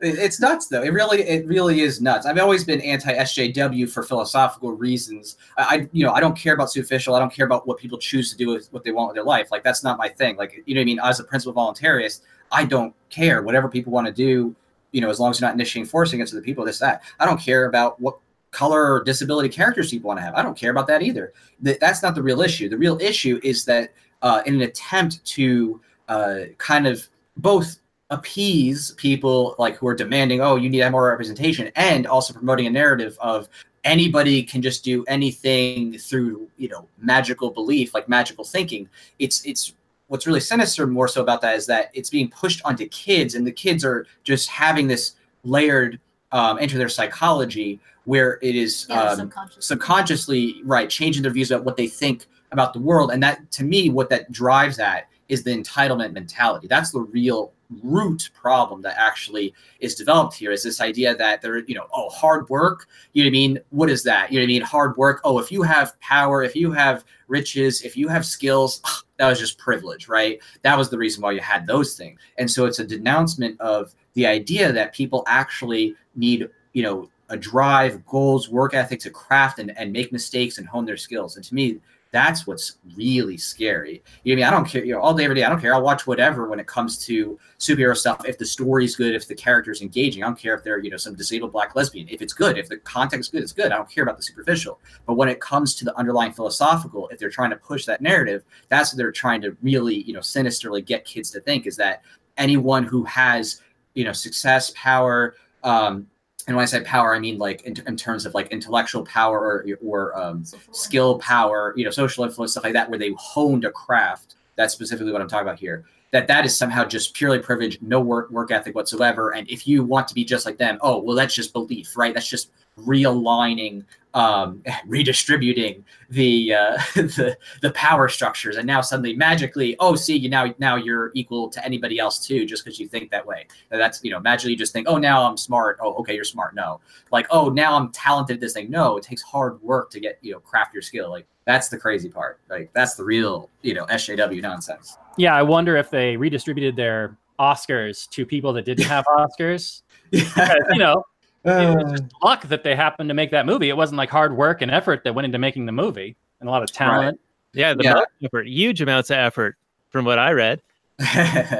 it's 0.00 0.40
nuts 0.40 0.68
though. 0.68 0.82
It 0.82 0.90
really, 0.90 1.22
it 1.22 1.46
really 1.46 1.80
is 1.80 2.00
nuts. 2.00 2.26
I've 2.26 2.38
always 2.38 2.64
been 2.64 2.80
anti 2.80 3.12
SJW 3.14 3.90
for 3.90 4.02
philosophical 4.02 4.72
reasons. 4.72 5.36
I, 5.56 5.62
I, 5.62 5.88
you 5.92 6.04
know, 6.04 6.12
I 6.12 6.20
don't 6.20 6.36
care 6.36 6.54
about 6.54 6.70
superficial. 6.70 7.14
I 7.14 7.18
don't 7.18 7.32
care 7.32 7.46
about 7.46 7.66
what 7.66 7.78
people 7.78 7.98
choose 7.98 8.30
to 8.30 8.36
do 8.36 8.48
with 8.48 8.68
what 8.72 8.84
they 8.84 8.92
want 8.92 9.08
with 9.08 9.16
their 9.16 9.24
life. 9.24 9.50
Like 9.50 9.64
that's 9.64 9.82
not 9.82 9.98
my 9.98 10.08
thing. 10.08 10.36
Like 10.36 10.62
you 10.66 10.74
know 10.74 10.80
what 10.80 10.82
I 10.82 10.84
mean. 10.86 11.00
As 11.02 11.18
a 11.20 11.24
principal 11.24 11.54
voluntaryist, 11.54 12.20
I 12.52 12.64
don't 12.64 12.94
care 13.10 13.42
whatever 13.42 13.68
people 13.68 13.92
want 13.92 14.06
to 14.06 14.12
do. 14.12 14.54
You 14.92 15.00
know, 15.00 15.10
as 15.10 15.20
long 15.20 15.30
as 15.30 15.40
you're 15.40 15.48
not 15.48 15.54
initiating 15.54 15.88
force 15.88 16.12
against 16.12 16.32
other 16.32 16.42
people, 16.42 16.64
this 16.64 16.78
that. 16.78 17.02
I 17.20 17.26
don't 17.26 17.40
care 17.40 17.66
about 17.66 18.00
what 18.00 18.18
color 18.50 18.92
or 18.92 19.04
disability 19.04 19.48
characters 19.48 19.90
people 19.90 20.08
want 20.08 20.18
to 20.18 20.24
have. 20.24 20.34
I 20.34 20.42
don't 20.42 20.56
care 20.56 20.70
about 20.70 20.86
that 20.86 21.02
either. 21.02 21.32
Th- 21.62 21.78
that's 21.78 22.02
not 22.02 22.14
the 22.14 22.22
real 22.22 22.40
issue. 22.40 22.68
The 22.68 22.78
real 22.78 22.98
issue 23.00 23.38
is 23.42 23.64
that 23.66 23.92
uh, 24.22 24.42
in 24.46 24.54
an 24.54 24.62
attempt 24.62 25.24
to 25.26 25.80
uh, 26.08 26.38
kind 26.58 26.86
of 26.86 27.06
both 27.36 27.78
appease 28.10 28.92
people 28.92 29.56
like 29.58 29.76
who 29.76 29.86
are 29.88 29.94
demanding, 29.94 30.40
oh, 30.40 30.56
you 30.56 30.70
need 30.70 30.88
more 30.90 31.08
representation, 31.08 31.70
and 31.76 32.06
also 32.06 32.32
promoting 32.32 32.66
a 32.66 32.70
narrative 32.70 33.18
of 33.20 33.48
anybody 33.84 34.42
can 34.42 34.62
just 34.62 34.84
do 34.84 35.04
anything 35.06 35.98
through 35.98 36.48
you 36.56 36.68
know 36.68 36.88
magical 36.98 37.50
belief, 37.50 37.94
like 37.94 38.08
magical 38.08 38.44
thinking. 38.44 38.88
It's 39.18 39.44
it's 39.44 39.74
what's 40.08 40.26
really 40.26 40.40
sinister 40.40 40.86
more 40.86 41.08
so 41.08 41.20
about 41.22 41.40
that 41.42 41.56
is 41.56 41.66
that 41.66 41.90
it's 41.94 42.10
being 42.10 42.28
pushed 42.30 42.60
onto 42.64 42.86
kids, 42.88 43.34
and 43.34 43.46
the 43.46 43.52
kids 43.52 43.84
are 43.84 44.06
just 44.24 44.48
having 44.48 44.86
this 44.86 45.14
layered 45.44 45.98
um, 46.32 46.58
into 46.58 46.76
their 46.78 46.88
psychology 46.88 47.80
where 48.04 48.38
it 48.42 48.54
is 48.54 48.86
Yeah, 48.88 49.02
um, 49.02 49.16
subconscious. 49.18 49.66
subconsciously 49.66 50.60
right 50.64 50.88
changing 50.88 51.22
their 51.22 51.32
views 51.32 51.50
about 51.50 51.64
what 51.64 51.76
they 51.76 51.86
think 51.88 52.26
about 52.52 52.72
the 52.72 52.78
world 52.78 53.10
and 53.10 53.22
that 53.22 53.50
to 53.52 53.64
me 53.64 53.90
what 53.90 54.08
that 54.10 54.30
drives 54.30 54.78
at 54.78 55.08
is 55.28 55.42
the 55.42 55.50
entitlement 55.50 56.12
mentality 56.12 56.66
that's 56.68 56.92
the 56.92 57.00
real 57.00 57.52
root 57.82 58.30
problem 58.34 58.82
that 58.82 58.96
actually 58.98 59.52
is 59.80 59.94
developed 59.94 60.34
here 60.34 60.52
is 60.52 60.62
this 60.62 60.80
idea 60.80 61.14
that 61.16 61.42
there, 61.42 61.58
you 61.58 61.74
know, 61.74 61.86
oh, 61.94 62.08
hard 62.10 62.48
work. 62.48 62.86
You 63.12 63.22
know 63.22 63.28
what 63.28 63.30
I 63.30 63.32
mean? 63.32 63.58
What 63.70 63.90
is 63.90 64.02
that? 64.04 64.30
You 64.30 64.38
know 64.38 64.42
what 64.42 64.46
I 64.46 64.54
mean? 64.54 64.62
Hard 64.62 64.96
work. 64.96 65.20
Oh, 65.24 65.38
if 65.38 65.50
you 65.50 65.62
have 65.62 65.98
power, 66.00 66.42
if 66.42 66.54
you 66.54 66.72
have 66.72 67.04
riches, 67.28 67.82
if 67.82 67.96
you 67.96 68.08
have 68.08 68.24
skills, 68.24 68.80
that 69.18 69.28
was 69.28 69.38
just 69.38 69.58
privilege, 69.58 70.08
right? 70.08 70.40
That 70.62 70.78
was 70.78 70.90
the 70.90 70.98
reason 70.98 71.22
why 71.22 71.32
you 71.32 71.40
had 71.40 71.66
those 71.66 71.96
things. 71.96 72.20
And 72.38 72.50
so 72.50 72.66
it's 72.66 72.78
a 72.78 72.86
denouncement 72.86 73.60
of 73.60 73.94
the 74.14 74.26
idea 74.26 74.72
that 74.72 74.94
people 74.94 75.24
actually 75.26 75.94
need, 76.14 76.48
you 76.72 76.82
know, 76.82 77.10
a 77.28 77.36
drive, 77.36 78.04
goals, 78.06 78.48
work 78.48 78.74
ethic 78.74 79.00
to 79.00 79.10
craft 79.10 79.58
and, 79.58 79.76
and 79.76 79.92
make 79.92 80.12
mistakes 80.12 80.58
and 80.58 80.66
hone 80.66 80.84
their 80.84 80.96
skills. 80.96 81.36
And 81.36 81.44
to 81.44 81.54
me, 81.54 81.80
that's 82.12 82.46
what's 82.46 82.78
really 82.94 83.36
scary. 83.36 84.02
You 84.24 84.34
know 84.36 84.40
what 84.40 84.46
I 84.46 84.50
mean? 84.50 84.54
I 84.54 84.56
don't 84.58 84.68
care, 84.68 84.84
you 84.84 84.92
know, 84.94 85.00
all 85.00 85.12
day, 85.12 85.24
every 85.24 85.36
day, 85.36 85.44
I 85.44 85.48
don't 85.48 85.60
care. 85.60 85.74
I'll 85.74 85.82
watch 85.82 86.06
whatever 86.06 86.48
when 86.48 86.60
it 86.60 86.66
comes 86.66 86.98
to 87.06 87.38
superhero 87.58 87.96
stuff. 87.96 88.24
If 88.24 88.38
the 88.38 88.46
story's 88.46 88.96
good, 88.96 89.14
if 89.14 89.28
the 89.28 89.34
character's 89.34 89.82
engaging, 89.82 90.22
I 90.22 90.26
don't 90.26 90.38
care 90.38 90.54
if 90.54 90.62
they're, 90.62 90.78
you 90.78 90.90
know, 90.90 90.96
some 90.96 91.14
disabled 91.14 91.52
black 91.52 91.74
lesbian. 91.74 92.08
If 92.08 92.22
it's 92.22 92.32
good, 92.32 92.58
if 92.58 92.68
the 92.68 92.78
context's 92.78 93.30
good, 93.30 93.42
it's 93.42 93.52
good. 93.52 93.72
I 93.72 93.76
don't 93.76 93.90
care 93.90 94.04
about 94.04 94.16
the 94.16 94.22
superficial. 94.22 94.80
But 95.06 95.14
when 95.14 95.28
it 95.28 95.40
comes 95.40 95.74
to 95.76 95.84
the 95.84 95.96
underlying 95.96 96.32
philosophical, 96.32 97.08
if 97.08 97.18
they're 97.18 97.30
trying 97.30 97.50
to 97.50 97.56
push 97.56 97.84
that 97.86 98.00
narrative, 98.00 98.44
that's 98.68 98.92
what 98.92 98.98
they're 98.98 99.12
trying 99.12 99.42
to 99.42 99.56
really, 99.62 100.02
you 100.02 100.12
know, 100.12 100.20
sinisterly 100.20 100.82
get 100.82 101.04
kids 101.04 101.30
to 101.32 101.40
think 101.40 101.66
is 101.66 101.76
that 101.76 102.02
anyone 102.36 102.84
who 102.84 103.04
has, 103.04 103.62
you 103.94 104.04
know, 104.04 104.12
success, 104.12 104.72
power, 104.74 105.34
um, 105.64 106.06
and 106.46 106.56
when 106.56 106.62
I 106.62 106.66
say 106.66 106.80
power, 106.82 107.14
I 107.14 107.18
mean 107.18 107.38
like 107.38 107.62
in, 107.62 107.74
in 107.86 107.96
terms 107.96 108.24
of 108.24 108.34
like 108.34 108.48
intellectual 108.48 109.04
power 109.04 109.38
or, 109.38 109.66
or 109.84 110.18
um, 110.18 110.44
skill 110.70 111.18
power, 111.18 111.74
you 111.76 111.84
know, 111.84 111.90
social 111.90 112.24
influence, 112.24 112.52
stuff 112.52 112.64
like 112.64 112.72
that, 112.74 112.88
where 112.88 112.98
they 112.98 113.12
honed 113.18 113.64
a 113.64 113.72
craft. 113.72 114.36
That's 114.54 114.72
specifically 114.72 115.12
what 115.12 115.20
I'm 115.20 115.28
talking 115.28 115.46
about 115.46 115.58
here. 115.58 115.84
That 116.16 116.28
that 116.28 116.46
is 116.46 116.56
somehow 116.56 116.86
just 116.86 117.12
purely 117.12 117.40
privilege, 117.40 117.76
no 117.82 118.00
work 118.00 118.30
work 118.30 118.50
ethic 118.50 118.74
whatsoever. 118.74 119.34
And 119.34 119.46
if 119.50 119.68
you 119.68 119.84
want 119.84 120.08
to 120.08 120.14
be 120.14 120.24
just 120.24 120.46
like 120.46 120.56
them, 120.56 120.78
oh 120.80 120.98
well, 120.98 121.14
that's 121.14 121.34
just 121.34 121.52
belief, 121.52 121.94
right? 121.94 122.14
That's 122.14 122.26
just 122.26 122.52
realigning, 122.80 123.84
um, 124.14 124.62
redistributing 124.86 125.84
the, 126.08 126.54
uh, 126.54 126.78
the 126.94 127.36
the 127.60 127.70
power 127.72 128.08
structures, 128.08 128.56
and 128.56 128.66
now 128.66 128.80
suddenly 128.80 129.14
magically, 129.14 129.76
oh, 129.78 129.94
see, 129.94 130.16
you 130.16 130.30
now 130.30 130.54
now 130.58 130.76
you're 130.76 131.10
equal 131.14 131.50
to 131.50 131.62
anybody 131.62 131.98
else 131.98 132.26
too, 132.26 132.46
just 132.46 132.64
because 132.64 132.80
you 132.80 132.88
think 132.88 133.10
that 133.10 133.26
way. 133.26 133.46
That's 133.68 134.02
you 134.02 134.10
know 134.10 134.18
magically 134.18 134.52
you 134.52 134.56
just 134.56 134.72
think, 134.72 134.88
oh, 134.88 134.96
now 134.96 135.22
I'm 135.22 135.36
smart. 135.36 135.76
Oh, 135.82 135.96
okay, 135.96 136.14
you're 136.14 136.24
smart. 136.24 136.54
No, 136.54 136.80
like 137.12 137.26
oh, 137.28 137.50
now 137.50 137.74
I'm 137.74 137.92
talented 137.92 138.36
at 138.36 138.40
this 138.40 138.54
thing. 138.54 138.70
No, 138.70 138.96
it 138.96 139.02
takes 139.02 139.20
hard 139.20 139.60
work 139.60 139.90
to 139.90 140.00
get 140.00 140.18
you 140.22 140.32
know 140.32 140.40
craft 140.40 140.72
your 140.72 140.82
skill. 140.82 141.10
Like 141.10 141.26
that's 141.46 141.68
the 141.68 141.78
crazy 141.78 142.08
part. 142.08 142.40
Like 142.50 142.70
that's 142.74 142.94
the 142.94 143.04
real 143.04 143.48
you 143.62 143.74
know 143.74 143.86
SJW 143.86 144.42
nonsense. 144.42 144.98
Yeah, 145.16 145.34
I 145.34 145.42
wonder 145.42 145.76
if 145.76 145.90
they 145.90 146.16
redistributed 146.16 146.76
their 146.76 147.16
Oscars 147.38 148.08
to 148.10 148.26
people 148.26 148.52
that 148.54 148.64
didn't 148.64 148.84
have 148.86 149.04
Oscars. 149.16 149.82
Because, 150.10 150.56
you 150.70 150.78
know, 150.78 151.04
it 151.44 151.76
was 151.76 151.84
uh. 151.84 151.96
just 151.96 152.04
luck 152.22 152.42
that 152.42 152.62
they 152.62 152.76
happened 152.76 153.08
to 153.08 153.14
make 153.14 153.30
that 153.30 153.46
movie. 153.46 153.68
It 153.68 153.76
wasn't 153.76 153.98
like 153.98 154.10
hard 154.10 154.36
work 154.36 154.62
and 154.62 154.70
effort 154.70 155.04
that 155.04 155.14
went 155.14 155.24
into 155.24 155.38
making 155.38 155.66
the 155.66 155.72
movie 155.72 156.16
and 156.40 156.48
a 156.48 156.52
lot 156.52 156.62
of 156.62 156.70
talent. 156.72 157.18
Yeah, 157.52 157.74
the 157.74 157.84
Yeah. 157.84 158.00
effort, 158.22 158.46
huge 158.46 158.82
amounts 158.82 159.10
of 159.10 159.16
effort 159.16 159.56
from 159.88 160.04
what 160.04 160.18
I 160.18 160.32
read. 160.32 160.60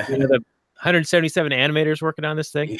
You 0.09 0.19
know, 0.19 0.27
the 0.27 0.41
177 0.83 1.53
animators 1.53 2.03
working 2.03 2.25
on 2.25 2.37
this 2.37 2.51
thing. 2.51 2.71
Yeah. 2.71 2.79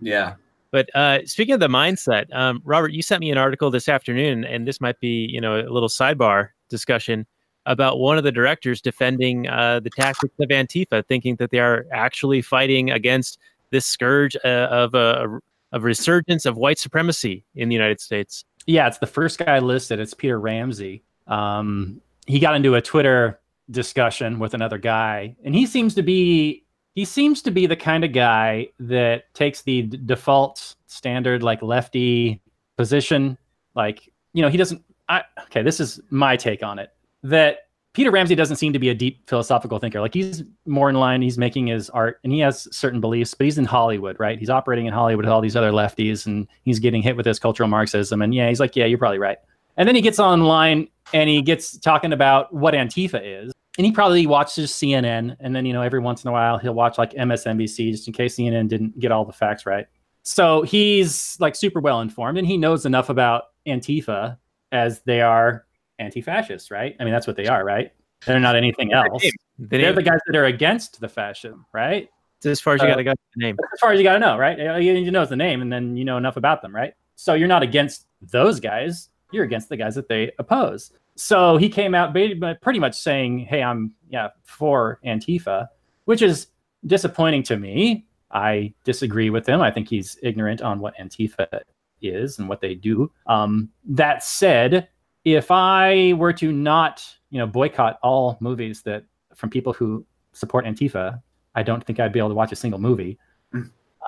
yeah. 0.00 0.34
But 0.76 0.94
uh, 0.94 1.24
speaking 1.24 1.54
of 1.54 1.60
the 1.60 1.68
mindset, 1.68 2.30
um, 2.34 2.60
Robert, 2.62 2.92
you 2.92 3.00
sent 3.00 3.22
me 3.22 3.30
an 3.30 3.38
article 3.38 3.70
this 3.70 3.88
afternoon, 3.88 4.44
and 4.44 4.68
this 4.68 4.78
might 4.78 5.00
be, 5.00 5.26
you 5.26 5.40
know, 5.40 5.58
a 5.58 5.72
little 5.72 5.88
sidebar 5.88 6.50
discussion 6.68 7.26
about 7.64 7.98
one 7.98 8.18
of 8.18 8.24
the 8.24 8.30
directors 8.30 8.82
defending 8.82 9.48
uh, 9.48 9.80
the 9.80 9.88
tactics 9.88 10.34
of 10.38 10.50
Antifa, 10.50 11.02
thinking 11.06 11.36
that 11.36 11.50
they 11.50 11.60
are 11.60 11.86
actually 11.92 12.42
fighting 12.42 12.90
against 12.90 13.38
this 13.70 13.86
scourge 13.86 14.36
uh, 14.44 14.68
of 14.70 14.94
a 14.94 15.40
of 15.72 15.82
resurgence 15.82 16.44
of 16.44 16.58
white 16.58 16.78
supremacy 16.78 17.42
in 17.54 17.70
the 17.70 17.74
United 17.74 17.98
States. 17.98 18.44
Yeah, 18.66 18.86
it's 18.86 18.98
the 18.98 19.06
first 19.06 19.38
guy 19.38 19.60
listed. 19.60 19.98
It's 19.98 20.12
Peter 20.12 20.38
Ramsey. 20.38 21.02
Um, 21.26 22.02
he 22.26 22.38
got 22.38 22.54
into 22.54 22.74
a 22.74 22.82
Twitter 22.82 23.40
discussion 23.70 24.38
with 24.38 24.52
another 24.52 24.76
guy, 24.76 25.36
and 25.42 25.54
he 25.54 25.64
seems 25.64 25.94
to 25.94 26.02
be 26.02 26.65
he 26.96 27.04
seems 27.04 27.42
to 27.42 27.50
be 27.52 27.66
the 27.66 27.76
kind 27.76 28.04
of 28.04 28.12
guy 28.12 28.68
that 28.80 29.32
takes 29.34 29.62
the 29.62 29.82
d- 29.82 29.98
default 30.06 30.74
standard 30.86 31.42
like 31.42 31.62
lefty 31.62 32.40
position. 32.76 33.38
Like 33.76 34.10
you 34.32 34.42
know, 34.42 34.48
he 34.48 34.56
doesn't. 34.56 34.82
I, 35.08 35.22
okay, 35.44 35.62
this 35.62 35.78
is 35.78 36.00
my 36.10 36.36
take 36.36 36.64
on 36.64 36.80
it. 36.80 36.90
That 37.22 37.68
Peter 37.92 38.10
Ramsey 38.10 38.34
doesn't 38.34 38.56
seem 38.56 38.72
to 38.72 38.78
be 38.78 38.88
a 38.88 38.94
deep 38.94 39.28
philosophical 39.28 39.78
thinker. 39.78 40.00
Like 40.00 40.14
he's 40.14 40.42
more 40.64 40.88
in 40.88 40.96
line. 40.96 41.20
He's 41.20 41.36
making 41.36 41.66
his 41.66 41.90
art, 41.90 42.18
and 42.24 42.32
he 42.32 42.40
has 42.40 42.66
certain 42.74 43.00
beliefs. 43.00 43.34
But 43.34 43.44
he's 43.44 43.58
in 43.58 43.66
Hollywood, 43.66 44.18
right? 44.18 44.38
He's 44.38 44.50
operating 44.50 44.86
in 44.86 44.94
Hollywood 44.94 45.26
with 45.26 45.32
all 45.32 45.42
these 45.42 45.54
other 45.54 45.72
lefties, 45.72 46.24
and 46.24 46.48
he's 46.64 46.78
getting 46.78 47.02
hit 47.02 47.14
with 47.14 47.24
this 47.24 47.38
cultural 47.38 47.68
Marxism. 47.68 48.22
And 48.22 48.34
yeah, 48.34 48.48
he's 48.48 48.58
like, 48.58 48.74
yeah, 48.74 48.86
you're 48.86 48.98
probably 48.98 49.18
right. 49.18 49.38
And 49.76 49.86
then 49.86 49.94
he 49.94 50.00
gets 50.00 50.18
online 50.18 50.88
and 51.12 51.28
he 51.28 51.42
gets 51.42 51.76
talking 51.76 52.14
about 52.14 52.54
what 52.54 52.72
Antifa 52.72 53.20
is. 53.22 53.52
And 53.78 53.84
he 53.84 53.92
probably 53.92 54.26
watches 54.26 54.70
CNN, 54.72 55.36
and 55.38 55.54
then 55.54 55.66
you 55.66 55.72
know 55.72 55.82
every 55.82 56.00
once 56.00 56.24
in 56.24 56.28
a 56.28 56.32
while 56.32 56.58
he'll 56.58 56.74
watch 56.74 56.98
like 56.98 57.12
MSNBC 57.12 57.90
just 57.92 58.06
in 58.06 58.14
case 58.14 58.36
CNN 58.36 58.68
didn't 58.68 58.98
get 58.98 59.12
all 59.12 59.24
the 59.24 59.32
facts 59.32 59.66
right. 59.66 59.86
So 60.22 60.62
he's 60.62 61.36
like 61.40 61.54
super 61.54 61.80
well 61.80 62.00
informed, 62.00 62.38
and 62.38 62.46
he 62.46 62.56
knows 62.56 62.86
enough 62.86 63.10
about 63.10 63.44
Antifa 63.66 64.38
as 64.72 65.00
they 65.00 65.20
are 65.20 65.66
anti-fascists, 65.98 66.70
right? 66.70 66.96
I 66.98 67.04
mean 67.04 67.12
that's 67.12 67.26
what 67.26 67.36
they 67.36 67.46
are, 67.46 67.64
right? 67.64 67.92
They're 68.24 68.40
not 68.40 68.56
anything 68.56 68.92
else. 68.92 69.22
The 69.58 69.78
They're 69.78 69.92
the 69.92 70.02
guys 70.02 70.18
that 70.26 70.36
are 70.36 70.46
against 70.46 71.00
the 71.00 71.08
fascism, 71.08 71.66
right? 71.72 72.08
as 72.44 72.60
far 72.60 72.74
as 72.74 72.82
you 72.82 72.86
uh, 72.86 72.90
got 72.90 72.96
to 72.96 73.04
go, 73.04 73.12
the 73.34 73.44
name. 73.44 73.56
As 73.72 73.80
far 73.80 73.92
as 73.92 73.98
you 73.98 74.04
got 74.04 74.14
to 74.14 74.18
know, 74.18 74.38
right? 74.38 74.58
You 74.82 74.92
you 74.92 75.10
know 75.10 75.24
the 75.24 75.36
name, 75.36 75.62
and 75.62 75.72
then 75.72 75.96
you 75.96 76.04
know 76.04 76.16
enough 76.16 76.36
about 76.36 76.62
them, 76.62 76.74
right? 76.74 76.94
So 77.16 77.34
you're 77.34 77.48
not 77.48 77.62
against 77.62 78.06
those 78.20 78.60
guys. 78.60 79.08
You're 79.32 79.44
against 79.44 79.68
the 79.68 79.76
guys 79.76 79.94
that 79.94 80.08
they 80.08 80.32
oppose. 80.38 80.92
So 81.16 81.56
he 81.56 81.68
came 81.68 81.94
out 81.94 82.12
pretty 82.12 82.78
much 82.78 82.94
saying, 82.94 83.40
"Hey, 83.40 83.62
I'm 83.62 83.92
yeah 84.08 84.28
for 84.44 85.00
Antifa," 85.04 85.68
which 86.04 86.22
is 86.22 86.48
disappointing 86.86 87.42
to 87.44 87.56
me. 87.56 88.06
I 88.30 88.74
disagree 88.84 89.30
with 89.30 89.48
him. 89.48 89.60
I 89.60 89.70
think 89.70 89.88
he's 89.88 90.18
ignorant 90.22 90.60
on 90.60 90.78
what 90.80 90.96
Antifa 90.96 91.60
is 92.02 92.38
and 92.38 92.48
what 92.48 92.60
they 92.60 92.74
do. 92.74 93.10
Um, 93.26 93.70
that 93.84 94.22
said, 94.22 94.88
if 95.24 95.50
I 95.50 96.12
were 96.14 96.32
to 96.34 96.52
not, 96.52 97.04
you 97.30 97.38
know, 97.38 97.46
boycott 97.46 97.98
all 98.02 98.36
movies 98.40 98.82
that 98.82 99.04
from 99.34 99.50
people 99.50 99.72
who 99.72 100.04
support 100.32 100.64
Antifa, 100.64 101.20
I 101.54 101.62
don't 101.62 101.84
think 101.84 101.98
I'd 101.98 102.12
be 102.12 102.18
able 102.18 102.28
to 102.28 102.34
watch 102.34 102.52
a 102.52 102.56
single 102.56 102.80
movie, 102.80 103.18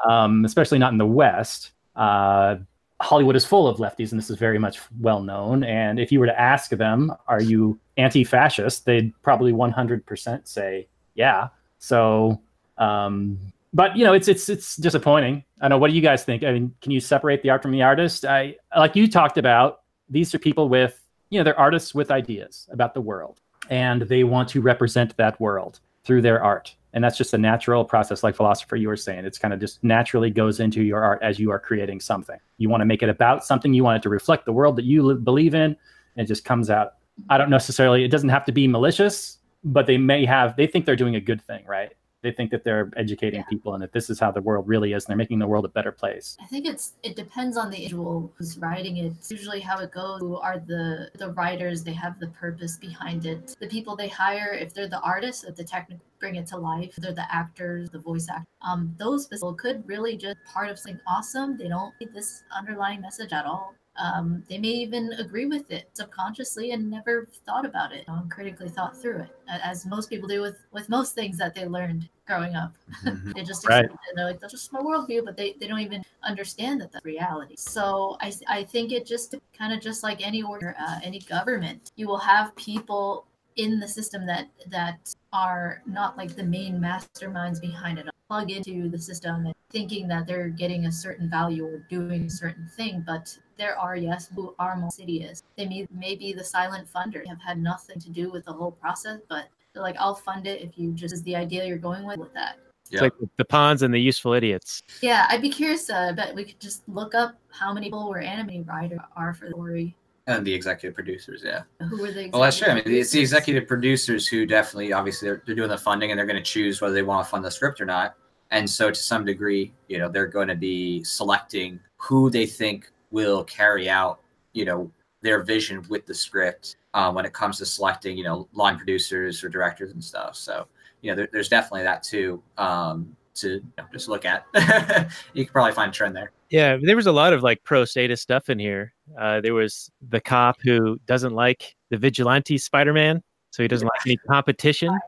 um, 0.09 0.45
especially 0.45 0.79
not 0.79 0.93
in 0.93 0.99
the 0.99 1.07
West. 1.07 1.73
Uh, 1.97 2.57
Hollywood 3.01 3.37
is 3.37 3.45
full 3.45 3.69
of 3.69 3.79
lefties, 3.79 4.11
and 4.11 4.19
this 4.21 4.29
is 4.29 4.37
very 4.37 4.59
much 4.59 4.81
well 5.01 5.23
known. 5.23 5.63
And 5.63 6.01
if 6.01 6.11
you 6.11 6.19
were 6.19 6.27
to 6.27 6.41
ask 6.41 6.71
them, 6.71 7.13
"Are 7.29 7.41
you 7.41 7.79
anti-fascist?" 7.97 8.85
they'd 8.85 9.13
probably 9.23 9.53
100% 9.53 10.49
say, 10.49 10.89
"Yeah." 11.15 11.49
So, 11.79 12.41
um, 12.77 13.39
but 13.73 13.97
you 13.97 14.05
know, 14.05 14.15
it's 14.15 14.29
it's 14.29 14.49
it's 14.49 14.77
disappointing. 14.77 15.45
I 15.61 15.69
know. 15.69 15.79
What 15.79 15.91
do 15.91 15.97
you 15.97 16.03
guys 16.03 16.25
think? 16.25 16.43
I 16.43 16.53
mean, 16.53 16.75
can 16.81 16.91
you 16.91 17.01
separate 17.01 17.43
the 17.43 17.51
art 17.51 17.63
from 17.63 17.71
the 17.73 17.83
artist? 17.83 18.25
I 18.25 18.57
like 18.77 18.97
you 18.97 19.09
talked 19.09 19.39
about. 19.39 19.83
These 20.11 20.35
are 20.35 20.39
people 20.39 20.69
with 20.69 21.01
you 21.31 21.39
know 21.39 21.45
they're 21.45 21.59
artists 21.59 21.95
with 21.95 22.11
ideas 22.11 22.69
about 22.73 22.95
the 22.95 23.01
world, 23.01 23.41
and 23.71 24.03
they 24.03 24.25
want 24.25 24.49
to 24.51 24.61
represent 24.61 25.17
that 25.19 25.41
world 25.41 25.81
through 26.05 26.23
their 26.23 26.43
art. 26.43 26.75
And 26.93 27.05
that's 27.05 27.19
just 27.19 27.35
a 27.35 27.39
natural 27.39 27.85
process, 27.85 28.23
like 28.23 28.35
philosopher 28.35 28.77
you 28.77 28.89
were 28.89 28.97
saying. 28.97 29.25
It's 29.25 29.39
kind 29.39 29.53
of 29.53 29.61
just 29.61 29.83
naturally 29.85 30.31
goes 30.31 30.59
into 30.59 30.83
your 30.83 31.03
art 31.03 31.21
as 31.23 31.39
you 31.39 31.51
are 31.51 31.59
creating 31.59 32.01
something. 32.01 32.39
You 32.57 32.69
want 32.69 32.81
to 32.81 32.87
make 32.87 33.03
it 33.03 33.09
about 33.09 33.45
something. 33.45 33.75
You 33.75 33.85
want 33.85 33.99
it 33.99 34.03
to 34.05 34.09
reflect 34.09 34.47
the 34.47 34.53
world 34.53 34.77
that 34.77 34.85
you 34.85 35.03
li- 35.03 35.15
believe 35.17 35.55
in. 35.55 35.77
And 36.17 36.25
it 36.25 36.27
just 36.27 36.45
comes 36.45 36.71
out. 36.71 36.95
I 37.29 37.37
don't 37.37 37.51
necessarily. 37.51 38.05
It 38.05 38.11
doesn't 38.11 38.31
have 38.31 38.45
to 38.47 38.53
be 38.53 38.67
malicious, 38.67 39.39
but 39.65 39.87
they 39.87 39.99
may 39.99 40.25
have. 40.25 40.57
They 40.57 40.67
think 40.67 40.87
they're 40.87 40.97
doing 40.97 41.17
a 41.17 41.21
good 41.21 41.43
thing, 41.43 41.65
right? 41.67 41.93
They 42.23 42.33
think 42.33 42.51
that 42.51 42.65
they're 42.65 42.91
educating 42.97 43.41
Yeah. 43.41 43.47
people 43.47 43.75
and 43.75 43.83
that 43.83 43.93
this 43.93 44.11
is 44.11 44.19
how 44.19 44.33
the 44.33 44.41
world 44.43 44.67
really 44.67 44.93
is, 44.93 45.05
and 45.05 45.11
they're 45.11 45.17
making 45.17 45.39
the 45.39 45.47
world 45.47 45.65
a 45.65 45.69
better 45.69 45.93
place. 45.93 46.37
I 46.41 46.47
think 46.47 46.67
it's 46.67 46.95
it 47.05 47.15
depends 47.15 47.57
on 47.57 47.71
the 47.71 47.77
individual 47.77 48.33
who's 48.37 48.59
writing 48.59 48.97
it. 48.97 49.07
It's 49.07 49.31
usually 49.31 49.61
how 49.61 49.79
it 49.79 49.93
goes. 49.93 50.21
Who 50.21 50.37
are 50.37 50.59
the 50.59 51.11
the 51.15 51.31
writers? 51.33 51.85
They 51.85 51.93
have 51.93 52.19
the 52.19 52.29
purpose 52.29 52.77
behind 52.77 53.25
it. 53.25 53.55
The 53.61 53.69
people 53.69 53.95
they 53.95 54.09
hire, 54.09 54.53
if 54.53 54.75
they're 54.75 54.89
the 54.89 55.01
artists, 55.01 55.45
if 55.45 55.55
the 55.55 55.65
technical 55.65 56.05
bring 56.19 56.35
it 56.35 56.49
to 56.49 56.57
life, 56.57 56.93
they're 56.99 57.13
the 57.13 57.33
actors, 57.33 57.91
the 57.91 58.01
voice 58.01 58.29
actors. 58.29 58.47
Um, 58.63 58.93
those 58.99 59.29
people 59.29 59.55
could 59.55 59.87
really 59.87 60.17
just 60.17 60.37
part 60.53 60.69
of 60.69 60.77
something 60.77 61.01
awesome. 61.07 61.57
They 61.57 61.69
don't 61.69 61.95
need 62.01 62.13
this 62.13 62.43
underlying 62.51 63.01
message 63.01 63.33
at 63.33 63.45
all. 63.47 63.75
Um, 64.03 64.45
they 64.49 64.59
may 64.59 64.69
even 64.69 65.13
agree 65.15 65.47
with 65.47 65.71
it 65.71 65.91
subconsciously 65.93 66.73
and 66.73 66.91
never 66.91 67.27
thought 67.47 67.67
about 67.67 67.93
it, 67.93 68.09
um, 68.09 68.29
critically 68.29 68.69
thought 68.69 68.97
through 68.97 69.21
it, 69.21 69.31
as 69.49 69.87
most 69.87 70.09
people 70.09 70.29
do 70.29 70.41
with 70.41 70.59
with 70.73 70.89
most 70.89 71.15
things 71.15 71.37
that 71.39 71.55
they 71.55 71.67
learned 71.67 72.09
growing 72.27 72.55
up. 72.55 72.75
Mhm. 73.05 73.33
they 73.35 73.43
just 73.43 73.67
Right. 73.67 73.89
They're 74.15 74.25
like, 74.27 74.41
that's 74.41 74.53
just 74.53 74.73
my 74.73 74.81
worldview, 74.81 75.25
but 75.25 75.37
they, 75.37 75.55
they 75.61 75.67
don't 75.67 75.81
even 75.81 76.03
understand 76.23 76.81
that 76.81 76.93
that's 76.93 77.05
reality. 77.05 77.55
So 77.57 78.17
I, 78.21 78.33
I 78.49 78.65
think 78.65 78.93
it 78.93 79.07
just 79.07 79.35
kind 79.57 79.73
of 79.73 79.81
just 79.81 80.03
like 80.03 80.25
any 80.27 80.43
order, 80.43 80.77
uh, 80.79 81.01
any 81.03 81.21
government, 81.21 81.93
you 81.97 82.07
will 82.07 82.19
have 82.19 82.55
people 82.57 83.27
in 83.57 83.81
the 83.81 83.89
system 83.89 84.25
that 84.27 84.49
that 84.69 85.15
are 85.33 85.83
not 85.87 86.17
like 86.17 86.37
the 86.37 86.45
main 86.45 86.79
masterminds 86.79 87.61
behind 87.61 87.99
it. 87.99 88.09
Plug 88.29 88.51
into 88.51 88.89
the 88.89 88.99
system 88.99 89.47
and 89.47 89.55
thinking 89.71 90.07
that 90.09 90.27
they're 90.27 90.49
getting 90.49 90.87
a 90.87 90.93
certain 90.93 91.31
value 91.31 91.65
or 91.65 91.79
doing 91.89 92.25
a 92.27 92.31
certain 92.31 92.69
thing. 92.77 93.03
But 93.07 93.37
there 93.57 93.79
are, 93.79 93.97
yes, 93.97 94.29
who 94.35 94.55
are 94.59 94.77
more 94.77 94.87
insidious. 94.87 95.43
They 95.57 95.67
may, 95.67 95.87
may 95.91 96.15
be 96.15 96.33
the 96.33 96.45
silent 96.45 96.89
funder, 96.93 97.27
have 97.27 97.41
had 97.41 97.59
nothing 97.59 97.99
to 98.01 98.11
do 98.11 98.31
with 98.31 98.45
the 98.45 98.53
whole 98.53 98.73
process, 98.73 99.21
but 99.29 99.47
they're 99.73 99.83
like, 99.83 99.97
I'll 99.99 100.15
fund 100.15 100.47
it 100.47 100.61
if 100.61 100.79
you 100.79 100.93
just 100.93 101.15
is 101.15 101.23
the 101.23 101.37
idea 101.37 101.65
you're 101.65 101.79
going 101.79 102.05
with 102.05 102.19
with 102.19 102.35
that. 102.35 102.59
It's 102.91 103.03
like 103.03 103.13
the 103.37 103.45
pawns 103.45 103.83
and 103.83 103.93
the 103.93 103.99
useful 103.99 104.33
idiots. 104.33 104.83
Yeah, 105.03 105.27
I'd 105.29 105.43
be 105.43 105.51
curious. 105.51 105.91
Uh, 105.91 106.13
but 106.17 106.35
we 106.35 106.45
could 106.45 106.59
just 106.59 106.89
look 106.89 107.15
up 107.15 107.35
how 107.51 107.73
many 107.73 107.87
people 107.87 108.09
were 108.09 108.21
anime 108.21 108.65
writers 108.65 109.01
are 109.15 109.35
for 109.35 109.47
the 109.47 109.51
story. 109.51 109.95
And 110.29 110.47
the 110.47 110.55
executive 110.55 110.95
producers. 110.95 111.43
Yeah. 111.45 111.63
Who 111.89 112.01
were 112.01 112.13
the? 112.13 112.29
Well, 112.31 112.43
that's 112.43 112.59
true. 112.59 112.69
I 112.69 112.75
mean, 112.75 112.85
it's 112.87 113.11
the 113.11 113.21
executive 113.21 113.67
producers 113.67 114.29
who 114.29 114.47
definitely, 114.47 114.93
obviously, 114.93 115.29
they're, 115.29 115.43
they're 115.47 115.57
doing 115.57 115.71
the 115.71 115.79
funding 115.79 116.11
and 116.11 116.19
they're 116.19 116.27
going 116.27 116.37
to 116.37 116.43
choose 116.43 116.81
whether 116.81 116.95
they 116.95 117.03
want 117.03 117.25
to 117.25 117.31
fund 117.31 117.45
the 117.45 117.51
script 117.51 117.81
or 117.81 117.87
not. 117.87 118.15
And 118.51 118.69
so, 118.69 118.91
to 118.91 118.95
some 118.95 119.25
degree, 119.25 119.73
you 119.89 119.99
know, 119.99 120.09
they're 120.09 120.27
going 120.27 120.49
to 120.49 120.55
be 120.55 121.03
selecting 121.03 121.81
who 121.97 122.31
they 122.31 122.47
think 122.47 122.91
will 123.11 123.43
carry 123.45 123.89
out, 123.89 124.21
you 124.53 124.65
know, 124.65 124.91
their 125.23 125.43
vision 125.43 125.85
with 125.89 126.07
the 126.07 126.15
script 126.15 126.77
uh, 126.95 127.11
when 127.11 127.25
it 127.25 127.33
comes 127.33 127.59
to 127.59 127.67
selecting, 127.67 128.17
you 128.17 128.25
know, 128.25 128.49
line 128.53 128.77
producers 128.77 129.43
or 129.43 129.49
directors 129.49 129.93
and 129.93 130.05
stuff. 130.05 130.37
So, 130.37 130.69
you 131.01 131.11
know, 131.11 131.17
there, 131.17 131.29
there's 131.33 131.49
definitely 131.49 131.83
that 131.85 132.03
too 132.03 132.43
um, 132.59 133.17
to 133.41 133.49
you 133.49 133.63
know, 133.77 133.85
just 133.93 134.09
look 134.09 134.25
at. 134.25 134.47
you 135.35 135.45
can 135.45 135.53
probably 135.53 135.73
find 135.73 135.91
a 135.91 135.95
trend 135.95 136.17
there. 136.17 136.33
Yeah, 136.51 136.79
there 136.81 136.97
was 136.97 137.07
a 137.07 137.13
lot 137.13 137.33
of 137.33 137.43
like 137.43 137.63
pro 137.65 137.85
status 137.85 138.23
stuff 138.23 138.49
in 138.49 138.59
here. 138.59 138.95
Uh, 139.19 139.41
there 139.41 139.55
was 139.55 139.91
the 140.09 140.21
cop 140.21 140.57
who 140.63 140.99
doesn't 141.07 141.35
like 141.35 141.77
the 141.91 141.97
vigilante 141.97 142.59
Spider-Man, 142.59 143.23
so 143.51 143.63
he 143.63 143.69
doesn't 143.69 143.87
like 143.87 144.07
any 144.07 144.17
competition. 144.29 144.99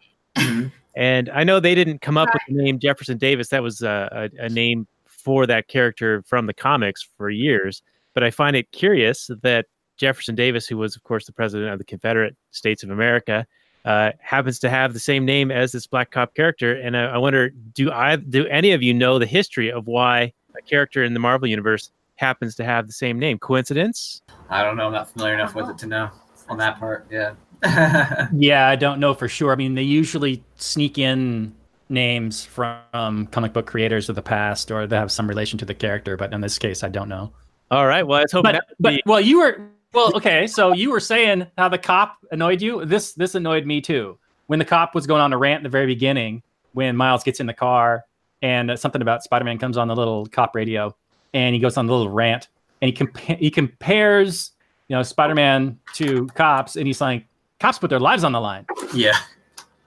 And 0.97 1.31
I 1.31 1.45
know 1.45 1.61
they 1.61 1.75
didn't 1.75 2.01
come 2.01 2.19
up 2.19 2.29
with 2.33 2.43
the 2.49 2.63
name 2.63 2.79
Jefferson 2.79 3.17
Davis. 3.17 3.49
That 3.49 3.63
was 3.63 3.83
a, 3.83 4.31
a, 4.39 4.45
a 4.45 4.49
name 4.49 4.87
for 5.07 5.47
that 5.47 5.69
character 5.69 6.23
from 6.27 6.47
the 6.47 6.55
comics 6.55 7.07
for 7.17 7.31
years. 7.31 7.83
But 8.15 8.25
I 8.25 8.31
find 8.31 8.57
it 8.57 8.71
curious 8.73 9.31
that 9.43 9.67
Jefferson 9.97 10.35
Davis, 10.35 10.67
who 10.67 10.77
was, 10.77 10.97
of 10.97 11.03
course, 11.05 11.27
the 11.27 11.33
president 11.33 11.73
of 11.73 11.79
the 11.79 11.85
Confederate 11.85 12.37
States 12.51 12.83
of 12.83 12.91
America, 12.91 13.47
uh, 13.85 14.13
happens 14.21 14.59
to 14.61 14.71
have 14.71 14.93
the 14.93 15.01
same 15.01 15.25
name 15.25 15.51
as 15.51 15.73
this 15.73 15.87
black 15.87 16.11
cop 16.11 16.35
character. 16.35 16.75
And 16.75 16.97
I, 16.97 17.05
I 17.07 17.19
wonder, 17.19 17.51
do 17.51 17.91
I 17.91 18.17
do 18.17 18.47
any 18.47 18.73
of 18.73 18.83
you 18.83 18.93
know 18.95 19.19
the 19.19 19.27
history 19.27 19.71
of 19.73 19.87
why 19.87 20.33
a 20.59 20.63
character 20.63 21.03
in 21.05 21.15
the 21.15 21.21
Marvel 21.21 21.49
universe 21.49 21.91
happens 22.17 22.55
to 22.57 22.65
have 22.65 22.87
the 22.87 22.93
same 22.93 23.19
name? 23.19 23.39
Coincidence? 23.39 24.23
I 24.49 24.63
don't 24.63 24.77
know. 24.77 24.87
I'm 24.87 24.93
not 24.93 25.11
familiar 25.11 25.35
enough 25.35 25.55
with 25.55 25.69
it 25.71 25.79
to 25.79 25.87
know 25.87 26.11
on 26.49 26.59
that 26.59 26.79
part. 26.79 27.07
Yeah. 27.11 27.35
Yeah, 28.33 28.69
I 28.69 28.77
don't 28.77 29.01
know 29.01 29.13
for 29.15 29.29
sure. 29.29 29.53
I 29.53 29.57
mean, 29.57 29.75
they 29.75 29.83
usually 29.83 30.43
sneak 30.57 30.97
in 30.99 31.55
names 31.91 32.45
from 32.45 33.27
comic 33.27 33.53
book 33.53 33.67
creators 33.67 34.09
of 34.09 34.15
the 34.17 34.23
past, 34.23 34.71
or 34.71 34.87
they 34.87 34.97
have 34.97 35.13
some 35.13 35.29
relation 35.29 35.59
to 35.59 35.65
the 35.67 35.75
character. 35.75 36.17
But 36.17 36.33
in 36.33 36.41
this 36.41 36.59
case, 36.59 36.83
I 36.83 36.89
don't 36.89 37.09
know. 37.09 37.33
All 37.71 37.87
right. 37.87 38.07
Well, 38.07 38.19
I 38.19 38.23
was 38.23 38.33
hoping 38.33 38.45
But 38.45 38.53
that 38.53 38.65
would 38.69 38.77
but 38.81 38.91
be- 38.91 39.03
well, 39.07 39.21
you 39.21 39.41
were 39.41 39.61
well, 39.93 40.15
okay. 40.17 40.47
So 40.47 40.73
you 40.73 40.91
were 40.91 41.01
saying 41.01 41.47
how 41.59 41.69
the 41.69 41.79
cop 41.79 42.17
annoyed 42.31 42.63
you. 42.63 42.85
This 42.85 43.13
this 43.13 43.35
annoyed 43.35 43.67
me 43.67 43.81
too. 43.81 44.19
When 44.47 44.59
the 44.59 44.65
cop 44.65 44.95
was 44.95 45.07
going 45.07 45.21
on 45.21 45.33
a 45.33 45.39
rant 45.39 45.59
in 45.61 45.63
the 45.65 45.69
very 45.69 45.87
beginning, 45.87 46.43
when 46.73 46.97
Miles 46.97 47.23
gets 47.23 47.41
in 47.41 47.47
the 47.47 47.55
car 47.55 48.05
and 48.43 48.71
uh, 48.71 48.77
something 48.77 49.03
about 49.03 49.23
Spider-Man 49.23 49.59
comes 49.59 49.77
on 49.77 49.89
the 49.89 49.95
little 49.95 50.27
cop 50.27 50.55
radio, 50.55 50.95
and 51.35 51.55
he 51.55 51.61
goes 51.61 51.77
on 51.77 51.87
the 51.87 51.93
little 51.93 52.11
rant, 52.11 52.49
and 52.81 52.91
he 52.91 52.97
compa- 53.05 53.39
he 53.39 53.51
compares 53.51 54.53
you 54.89 54.97
know 54.97 55.03
Spider-Man 55.03 55.79
to 55.95 56.27
cops, 56.29 56.77
and 56.77 56.87
he's 56.87 57.01
like, 57.01 57.27
cops 57.61 57.79
put 57.79 57.91
their 57.91 58.01
lives 58.01 58.25
on 58.25 58.33
the 58.33 58.41
line. 58.41 58.67
yeah. 58.95 59.17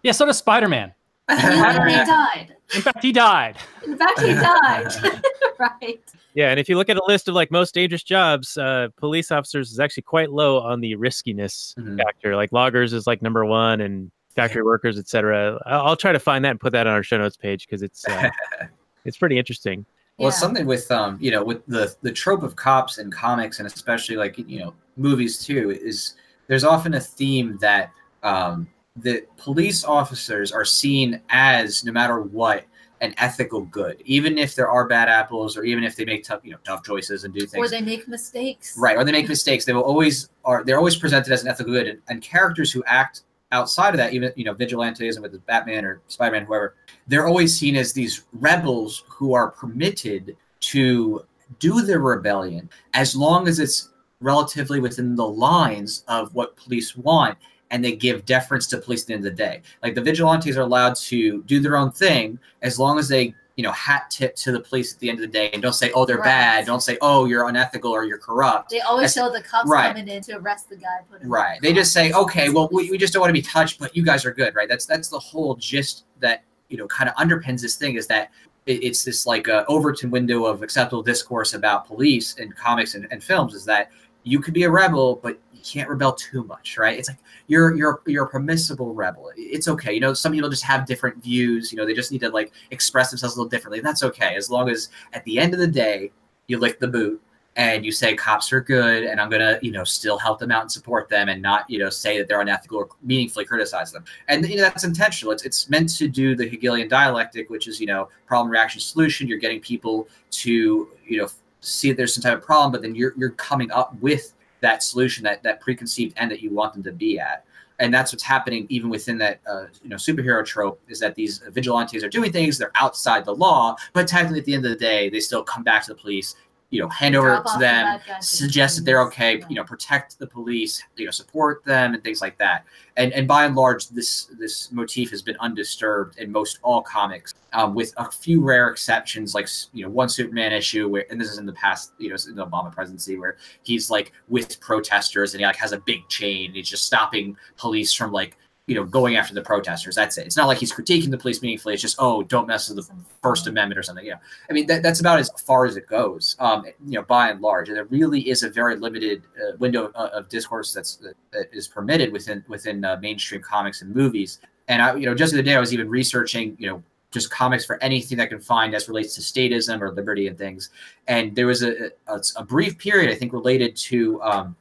Yeah, 0.04 0.12
so 0.12 0.26
does 0.26 0.38
Spider-Man. 0.38 0.94
And 1.30 1.40
he 1.40 1.62
literally 1.62 1.94
died. 1.94 2.56
In 2.76 2.82
fact, 2.82 3.02
he 3.02 3.14
died. 3.14 3.56
In 3.86 3.98
fact, 3.98 4.20
he 4.20 4.34
died. 4.34 4.88
right. 5.60 6.04
Yeah, 6.36 6.50
and 6.50 6.60
if 6.60 6.68
you 6.68 6.78
look 6.78 6.90
at 6.90 6.98
a 6.98 7.04
list 7.08 7.28
of 7.28 7.36
like 7.36 7.52
most 7.52 7.74
dangerous 7.74 8.04
jobs, 8.04 8.58
uh, 8.58 8.88
police 8.98 9.32
officers 9.32 9.72
is 9.72 9.80
actually 9.80 10.04
quite 10.04 10.32
low 10.32 10.60
on 10.60 10.82
the 10.82 10.96
riskiness 10.96 11.76
Mhm. 11.78 11.98
factor. 11.98 12.36
Like 12.36 12.52
loggers 12.52 12.92
is 12.94 13.06
like 13.06 13.22
number 13.22 13.46
one, 13.46 13.82
and 13.82 14.12
factory 14.36 14.64
workers, 14.72 14.98
etc. 14.98 15.62
I'll, 15.66 15.82
I'll 15.90 15.96
try 15.96 16.12
to 16.12 16.20
find 16.20 16.44
that 16.46 16.52
and 16.52 16.60
put 16.60 16.72
that 16.72 16.88
on 16.88 16.94
our 16.94 17.04
show 17.04 17.18
notes 17.18 17.38
page 17.38 17.68
because 17.68 17.84
it's 17.84 18.08
uh, 18.08 18.30
it's 19.06 19.18
pretty 19.18 19.38
interesting. 19.38 19.86
Well, 20.18 20.30
Yeah. 20.30 20.36
something 20.36 20.66
with 20.66 20.90
um, 20.92 21.18
you 21.22 21.30
know, 21.32 21.44
with 21.44 21.66
the 21.68 21.96
the 22.02 22.12
trope 22.12 22.42
of 22.44 22.56
cops 22.56 22.98
in 22.98 23.12
comics 23.12 23.60
and 23.60 23.68
especially 23.68 24.16
like 24.16 24.38
you 24.38 24.60
know 24.60 24.74
movies 24.98 25.38
too 25.44 25.72
is 25.72 26.16
there's 26.48 26.64
often 26.64 26.96
a 26.96 27.00
theme 27.00 27.58
that 27.62 27.92
um, 28.24 28.68
the 28.96 29.24
police 29.38 29.84
officers 29.84 30.52
are 30.52 30.66
seen 30.66 31.22
as 31.30 31.84
no 31.84 31.92
matter 31.92 32.22
what 32.22 32.64
an 33.04 33.14
ethical 33.18 33.62
good, 33.66 34.02
even 34.06 34.38
if 34.38 34.56
there 34.56 34.70
are 34.70 34.88
bad 34.88 35.10
apples 35.10 35.58
or 35.58 35.64
even 35.66 35.84
if 35.84 35.96
they 35.96 36.06
make 36.06 36.24
tough 36.24 36.40
you 36.44 36.52
know 36.52 36.58
tough 36.64 36.84
choices 36.84 37.26
and 37.26 37.34
do 37.34 37.46
things, 37.46 37.56
Or 37.64 37.70
they 37.70 37.82
make 37.82 38.08
mistakes. 38.08 38.76
Right, 38.78 38.96
or 38.96 39.04
they 39.04 39.12
make 39.12 39.28
mistakes. 39.28 39.66
They 39.66 39.74
will 39.74 39.84
always 39.84 40.30
are 40.46 40.64
they're 40.64 40.78
always 40.78 40.96
presented 40.96 41.32
as 41.34 41.44
an 41.44 41.50
ethical 41.50 41.74
good, 41.74 41.88
and, 41.88 42.02
and 42.08 42.22
characters 42.22 42.72
who 42.72 42.82
act 42.86 43.24
outside 43.52 43.90
of 43.90 43.98
that, 43.98 44.14
even 44.14 44.32
you 44.38 44.46
know 44.46 44.54
vigilantes 44.54 45.18
and 45.18 45.24
with 45.24 45.46
Batman 45.46 45.84
or 45.84 46.02
Spider 46.08 46.32
Man, 46.32 46.46
whoever, 46.46 46.76
they're 47.08 47.28
always 47.28 47.56
seen 47.58 47.76
as 47.76 47.92
these 47.92 48.24
rebels 48.32 49.04
who 49.10 49.34
are 49.34 49.52
permitted 49.52 50.38
to 50.62 51.26
do 51.60 51.82
their 51.82 52.00
rebellion 52.00 52.70
as 52.94 53.16
long 53.18 53.50
as 53.50 53.60
it's 53.60 53.90
relatively 54.22 54.80
within 54.80 55.16
the 55.16 55.28
lines 55.28 56.06
of 56.08 56.34
what 56.34 56.56
police 56.56 56.96
want. 56.96 57.38
And 57.74 57.84
they 57.84 57.96
give 57.96 58.24
deference 58.26 58.68
to 58.68 58.78
police 58.78 59.02
at 59.02 59.08
the 59.08 59.14
end 59.16 59.26
of 59.26 59.32
the 59.32 59.36
day. 59.36 59.62
Like 59.82 59.96
the 59.96 60.02
vigilantes 60.02 60.56
are 60.56 60.62
allowed 60.62 60.96
to 60.98 61.42
do 61.44 61.60
their 61.60 61.76
own 61.76 61.92
thing 61.92 62.38
as 62.62 62.78
long 62.80 63.00
as 63.00 63.08
they, 63.10 63.34
you 63.58 63.64
know, 63.64 63.72
hat 63.72 64.10
tip 64.10 64.36
to 64.38 64.52
the 64.52 64.60
police 64.60 64.94
at 64.94 65.00
the 65.00 65.10
end 65.10 65.18
of 65.18 65.22
the 65.22 65.28
day 65.40 65.50
and 65.54 65.62
don't 65.62 65.74
say, 65.74 65.92
oh, 65.94 66.06
they're 66.06 66.18
Right. 66.18 66.24
bad. 66.26 66.66
Don't 66.68 66.82
say, 66.82 66.98
oh, 67.02 67.26
you're 67.26 67.48
unethical 67.50 67.92
or 67.92 68.06
you're 68.06 68.20
corrupt. 68.20 68.70
They 68.70 68.80
always 68.82 69.14
That's- 69.14 69.28
show 69.34 69.36
the 69.38 69.44
cops 69.44 69.68
right. 69.70 69.88
coming 69.96 70.08
in 70.08 70.22
to 70.24 70.38
arrest 70.38 70.70
the 70.70 70.76
guy. 70.76 71.00
Put 71.12 71.22
him 71.24 71.30
Right. 71.30 71.60
They 71.62 71.74
just 71.74 71.92
say, 71.94 72.12
okay, 72.14 72.50
well, 72.50 72.70
we, 72.72 72.90
we 72.92 72.98
just 72.98 73.12
don't 73.12 73.22
want 73.22 73.30
to 73.30 73.34
be 73.34 73.42
touched, 73.42 73.80
but 73.80 73.96
you 73.96 74.04
guys 74.04 74.24
are 74.24 74.32
good, 74.34 74.54
right? 74.56 74.70
That's 74.70 74.86
that's 74.86 75.08
the 75.10 75.20
whole 75.20 75.56
gist 75.56 76.06
that 76.20 76.44
you 76.70 76.78
know 76.78 76.88
kind 76.88 77.10
of 77.10 77.16
underpins 77.16 77.62
this 77.62 77.76
thing 77.76 77.96
is 77.96 78.06
that 78.08 78.30
it's 78.66 79.04
this 79.04 79.26
like 79.28 79.50
uh, 79.50 79.66
Overton 79.68 80.10
window 80.10 80.46
of 80.46 80.64
acceptable 80.64 81.04
discourse 81.04 81.54
about 81.54 81.86
police 81.86 82.38
and 82.40 82.56
comics 82.56 82.96
and, 82.96 83.08
and 83.12 83.22
films 83.24 83.54
is 83.56 83.66
that 83.66 83.90
you 84.24 84.40
could 84.40 84.54
be 84.54 84.64
a 84.64 84.70
rebel, 84.72 85.20
but 85.22 85.38
can't 85.64 85.90
rebel 85.90 86.14
too 86.14 86.44
much, 86.44 86.78
right? 86.78 86.98
It's 86.98 87.10
like 87.10 87.20
you're 87.48 87.76
you're 87.76 88.02
you're 88.06 88.26
a 88.26 88.30
permissible 88.30 88.94
rebel. 88.94 89.32
It's 89.36 89.68
okay. 89.68 89.94
You 89.94 90.00
know, 90.00 90.14
some 90.14 90.32
people 90.32 90.50
just 90.50 90.64
have 90.64 90.86
different 90.86 91.24
views. 91.24 91.72
You 91.72 91.78
know, 91.78 91.86
they 91.86 91.94
just 91.94 92.12
need 92.12 92.22
to 92.22 92.30
like 92.30 92.52
express 92.72 93.10
themselves 93.10 93.36
a 93.36 93.40
little 93.40 93.50
differently. 93.50 93.80
That's 93.80 94.04
okay 94.04 94.36
as 94.36 94.50
long 94.50 94.70
as 94.70 94.90
at 95.14 95.24
the 95.24 95.40
end 95.40 95.54
of 95.54 95.60
the 95.60 95.68
day 95.68 96.12
you 96.48 96.60
lick 96.60 96.80
the 96.80 96.88
boot 96.88 97.22
and 97.56 97.86
you 97.86 97.92
say 97.92 98.16
cops 98.16 98.52
are 98.52 98.62
good 98.62 99.04
and 99.04 99.20
i'm 99.22 99.30
gonna 99.30 99.60
you 99.62 99.72
know 99.72 99.84
still 99.84 100.18
help 100.18 100.40
them 100.40 100.52
out 100.52 100.62
and 100.62 100.72
support 100.72 101.08
them 101.10 101.30
and 101.30 101.42
not 101.42 101.70
you 101.70 101.78
know 101.78 101.90
say 101.90 102.18
that 102.18 102.28
they're 102.28 102.42
unethical 102.42 102.78
or 102.78 102.90
meaningfully 103.04 103.46
criticize 103.46 103.92
them 103.92 104.04
and 104.28 104.48
you 104.48 104.56
know 104.56 104.64
that's 104.64 104.84
intentional 104.84 105.32
it's, 105.32 105.44
it's 105.44 105.70
meant 105.70 105.96
to 105.96 106.08
do 106.08 106.36
the 106.36 106.48
hegelian 106.48 106.88
dialectic 106.88 107.50
which 107.50 107.68
is 107.68 107.80
you 107.80 107.88
know 107.88 108.10
problem 108.26 108.52
reaction 108.52 108.82
solution 108.82 109.28
you're 109.28 109.38
getting 109.38 109.60
people 109.60 110.08
to 110.32 110.90
you 111.08 111.18
know 111.18 111.28
see 111.62 111.90
that 111.90 111.98
there's 111.98 112.14
some 112.14 112.24
type 112.24 112.38
of 112.38 112.44
problem 112.44 112.72
but 112.72 112.82
then 112.82 112.96
you're, 112.96 113.14
you're 113.18 113.32
coming 113.32 113.72
up 113.72 113.96
with 114.02 114.34
that 114.64 114.82
solution 114.82 115.24
that 115.26 115.44
that 115.44 115.60
preconceived 115.62 116.14
end 116.18 116.32
that 116.32 116.42
you 116.42 116.50
want 116.50 116.74
them 116.74 116.82
to 116.84 116.92
be 116.92 117.20
at. 117.20 117.46
And 117.80 117.94
that's 117.94 118.14
what's 118.14 118.24
happening 118.24 118.66
even 118.70 118.90
within 118.90 119.18
that 119.18 119.42
uh, 119.46 119.66
you 119.84 119.90
know 119.90 119.98
superhero 119.98 120.44
trope 120.46 120.82
is 120.88 121.00
that 121.00 121.16
these 121.16 121.40
vigilantes 121.50 122.04
are 122.04 122.10
doing 122.10 122.32
things 122.32 122.58
they're 122.58 122.72
outside 122.76 123.26
the 123.26 123.36
law 123.36 123.76
but 123.94 124.08
technically 124.08 124.40
at 124.40 124.46
the 124.46 124.54
end 124.54 124.64
of 124.66 124.72
the 124.72 124.78
day 124.78 125.10
they 125.10 125.20
still 125.20 125.44
come 125.44 125.64
back 125.64 125.84
to 125.84 125.94
the 125.94 126.00
police 126.00 126.36
you 126.74 126.82
know 126.82 126.90
hand 126.90 127.16
over 127.16 127.36
to 127.38 127.60
them 127.60 127.86
bad 127.86 128.02
guys 128.08 128.32
to 128.32 128.38
the 128.38 128.44
suggest 128.44 128.78
that 128.78 128.84
they're 128.84 129.02
okay 129.04 129.38
Yeah. 129.38 129.46
you 129.50 129.56
know 129.56 129.64
protect 129.64 130.18
the 130.18 130.26
police 130.26 130.84
you 130.98 131.06
know 131.06 131.12
support 131.12 131.64
them 131.64 131.94
and 131.94 132.04
things 132.04 132.20
like 132.20 132.38
that 132.40 132.66
and 132.98 133.14
and 133.14 133.28
by 133.28 133.46
and 133.46 133.56
large 133.56 133.90
this 133.90 134.26
this 134.40 134.72
motif 134.72 135.12
has 135.12 135.22
been 135.22 135.38
undisturbed 135.40 136.18
in 136.18 136.32
most 136.32 136.60
all 136.64 136.82
comics 136.82 137.36
um, 137.54 137.76
with 137.76 137.94
a 137.98 138.10
few 138.10 138.42
rare 138.42 138.70
exceptions 138.70 139.36
like 139.36 139.48
you 139.74 139.84
know 139.84 139.90
one 139.90 140.10
superman 140.10 140.52
issue 140.52 140.90
where 140.90 141.06
and 141.12 141.22
this 141.22 141.30
is 141.30 141.38
in 141.38 141.46
the 141.46 141.54
past 141.54 141.94
you 142.00 142.10
know 142.10 142.16
in 142.28 142.36
the 142.36 142.46
obama 142.46 142.72
presidency 142.74 143.18
where 143.18 143.38
he's 143.62 143.92
like 143.92 144.12
with 144.28 144.60
protesters 144.60 145.34
and 145.34 145.42
he 145.42 145.46
like 145.46 145.56
has 145.56 145.74
a 145.74 145.80
big 145.80 146.08
chain 146.10 146.48
and 146.48 146.56
he's 146.56 146.70
just 146.70 146.86
stopping 146.86 147.38
police 147.56 147.94
from 147.94 148.12
like 148.12 148.36
you 148.68 148.76
know 148.76 148.84
going 148.86 149.18
after 149.18 149.34
the 149.34 149.42
protesters 149.42 149.94
that's 149.96 150.18
it 150.18 150.26
it's 150.26 150.38
not 150.38 150.48
like 150.48 150.58
he's 150.58 150.72
critiquing 150.72 151.12
the 151.12 151.18
police 151.18 151.42
meaningfully 151.42 151.74
it's 151.74 151.82
just 151.82 151.98
oh 152.00 152.24
don't 152.24 152.48
mess 152.48 152.70
with 152.70 152.78
the 152.78 152.96
First. 153.22 153.48
Amendment 153.48 153.80
or 153.80 153.84
something. 153.84 154.06
Yeah, 154.06 154.18
I 154.50 154.54
mean 154.54 154.68
that, 154.68 154.84
that's 154.84 155.00
about 155.00 155.20
as 155.20 155.30
far 155.46 155.66
as 155.66 155.78
it 155.78 155.88
goes. 155.88 156.36
Um, 156.40 156.66
you 156.86 156.94
know, 156.94 157.04
by 157.04 157.30
and 157.30 157.42
large, 157.42 157.70
and 157.70 157.78
there 157.78 157.86
really 157.86 158.30
is 158.30 158.44
a 158.44 158.50
very 158.50 158.76
limited 158.76 159.24
uh, 159.38 159.56
window 159.58 159.88
of, 159.96 160.12
of 160.12 160.30
discourse 160.30 160.74
that's 160.74 160.98
that, 160.98 161.16
that 161.32 161.48
is 161.54 161.68
permitted 161.68 162.12
within 162.12 162.44
within 162.48 162.84
uh, 162.84 162.98
mainstream 163.02 163.42
comics 163.42 163.82
and 163.82 163.96
movies. 163.96 164.40
And 164.68 164.82
I, 164.82 164.96
you 164.96 165.06
know, 165.06 165.16
just 165.16 165.32
the 165.32 165.40
other 165.40 165.46
day 165.46 165.56
I 165.56 165.60
was 165.60 165.74
even 165.74 165.90
researching, 165.90 166.56
you 166.60 166.70
know, 166.70 166.84
just 167.12 167.32
comics 167.32 167.66
for 167.66 167.82
anything 167.82 168.20
I 168.20 168.26
can 168.26 168.40
find 168.40 168.76
as 168.76 168.88
relates 168.88 169.16
to 169.16 169.22
statism 169.22 169.82
or 169.82 169.92
liberty 169.92 170.28
and 170.28 170.38
things. 170.38 170.70
And 171.08 171.36
there 171.36 171.48
was 171.48 171.64
a 171.64 171.92
a, 172.08 172.22
a 172.36 172.44
brief 172.44 172.78
period 172.78 173.10
I 173.10 173.16
think 173.16 173.32
related 173.32 173.76
to 173.78 174.22
um, 174.22 174.56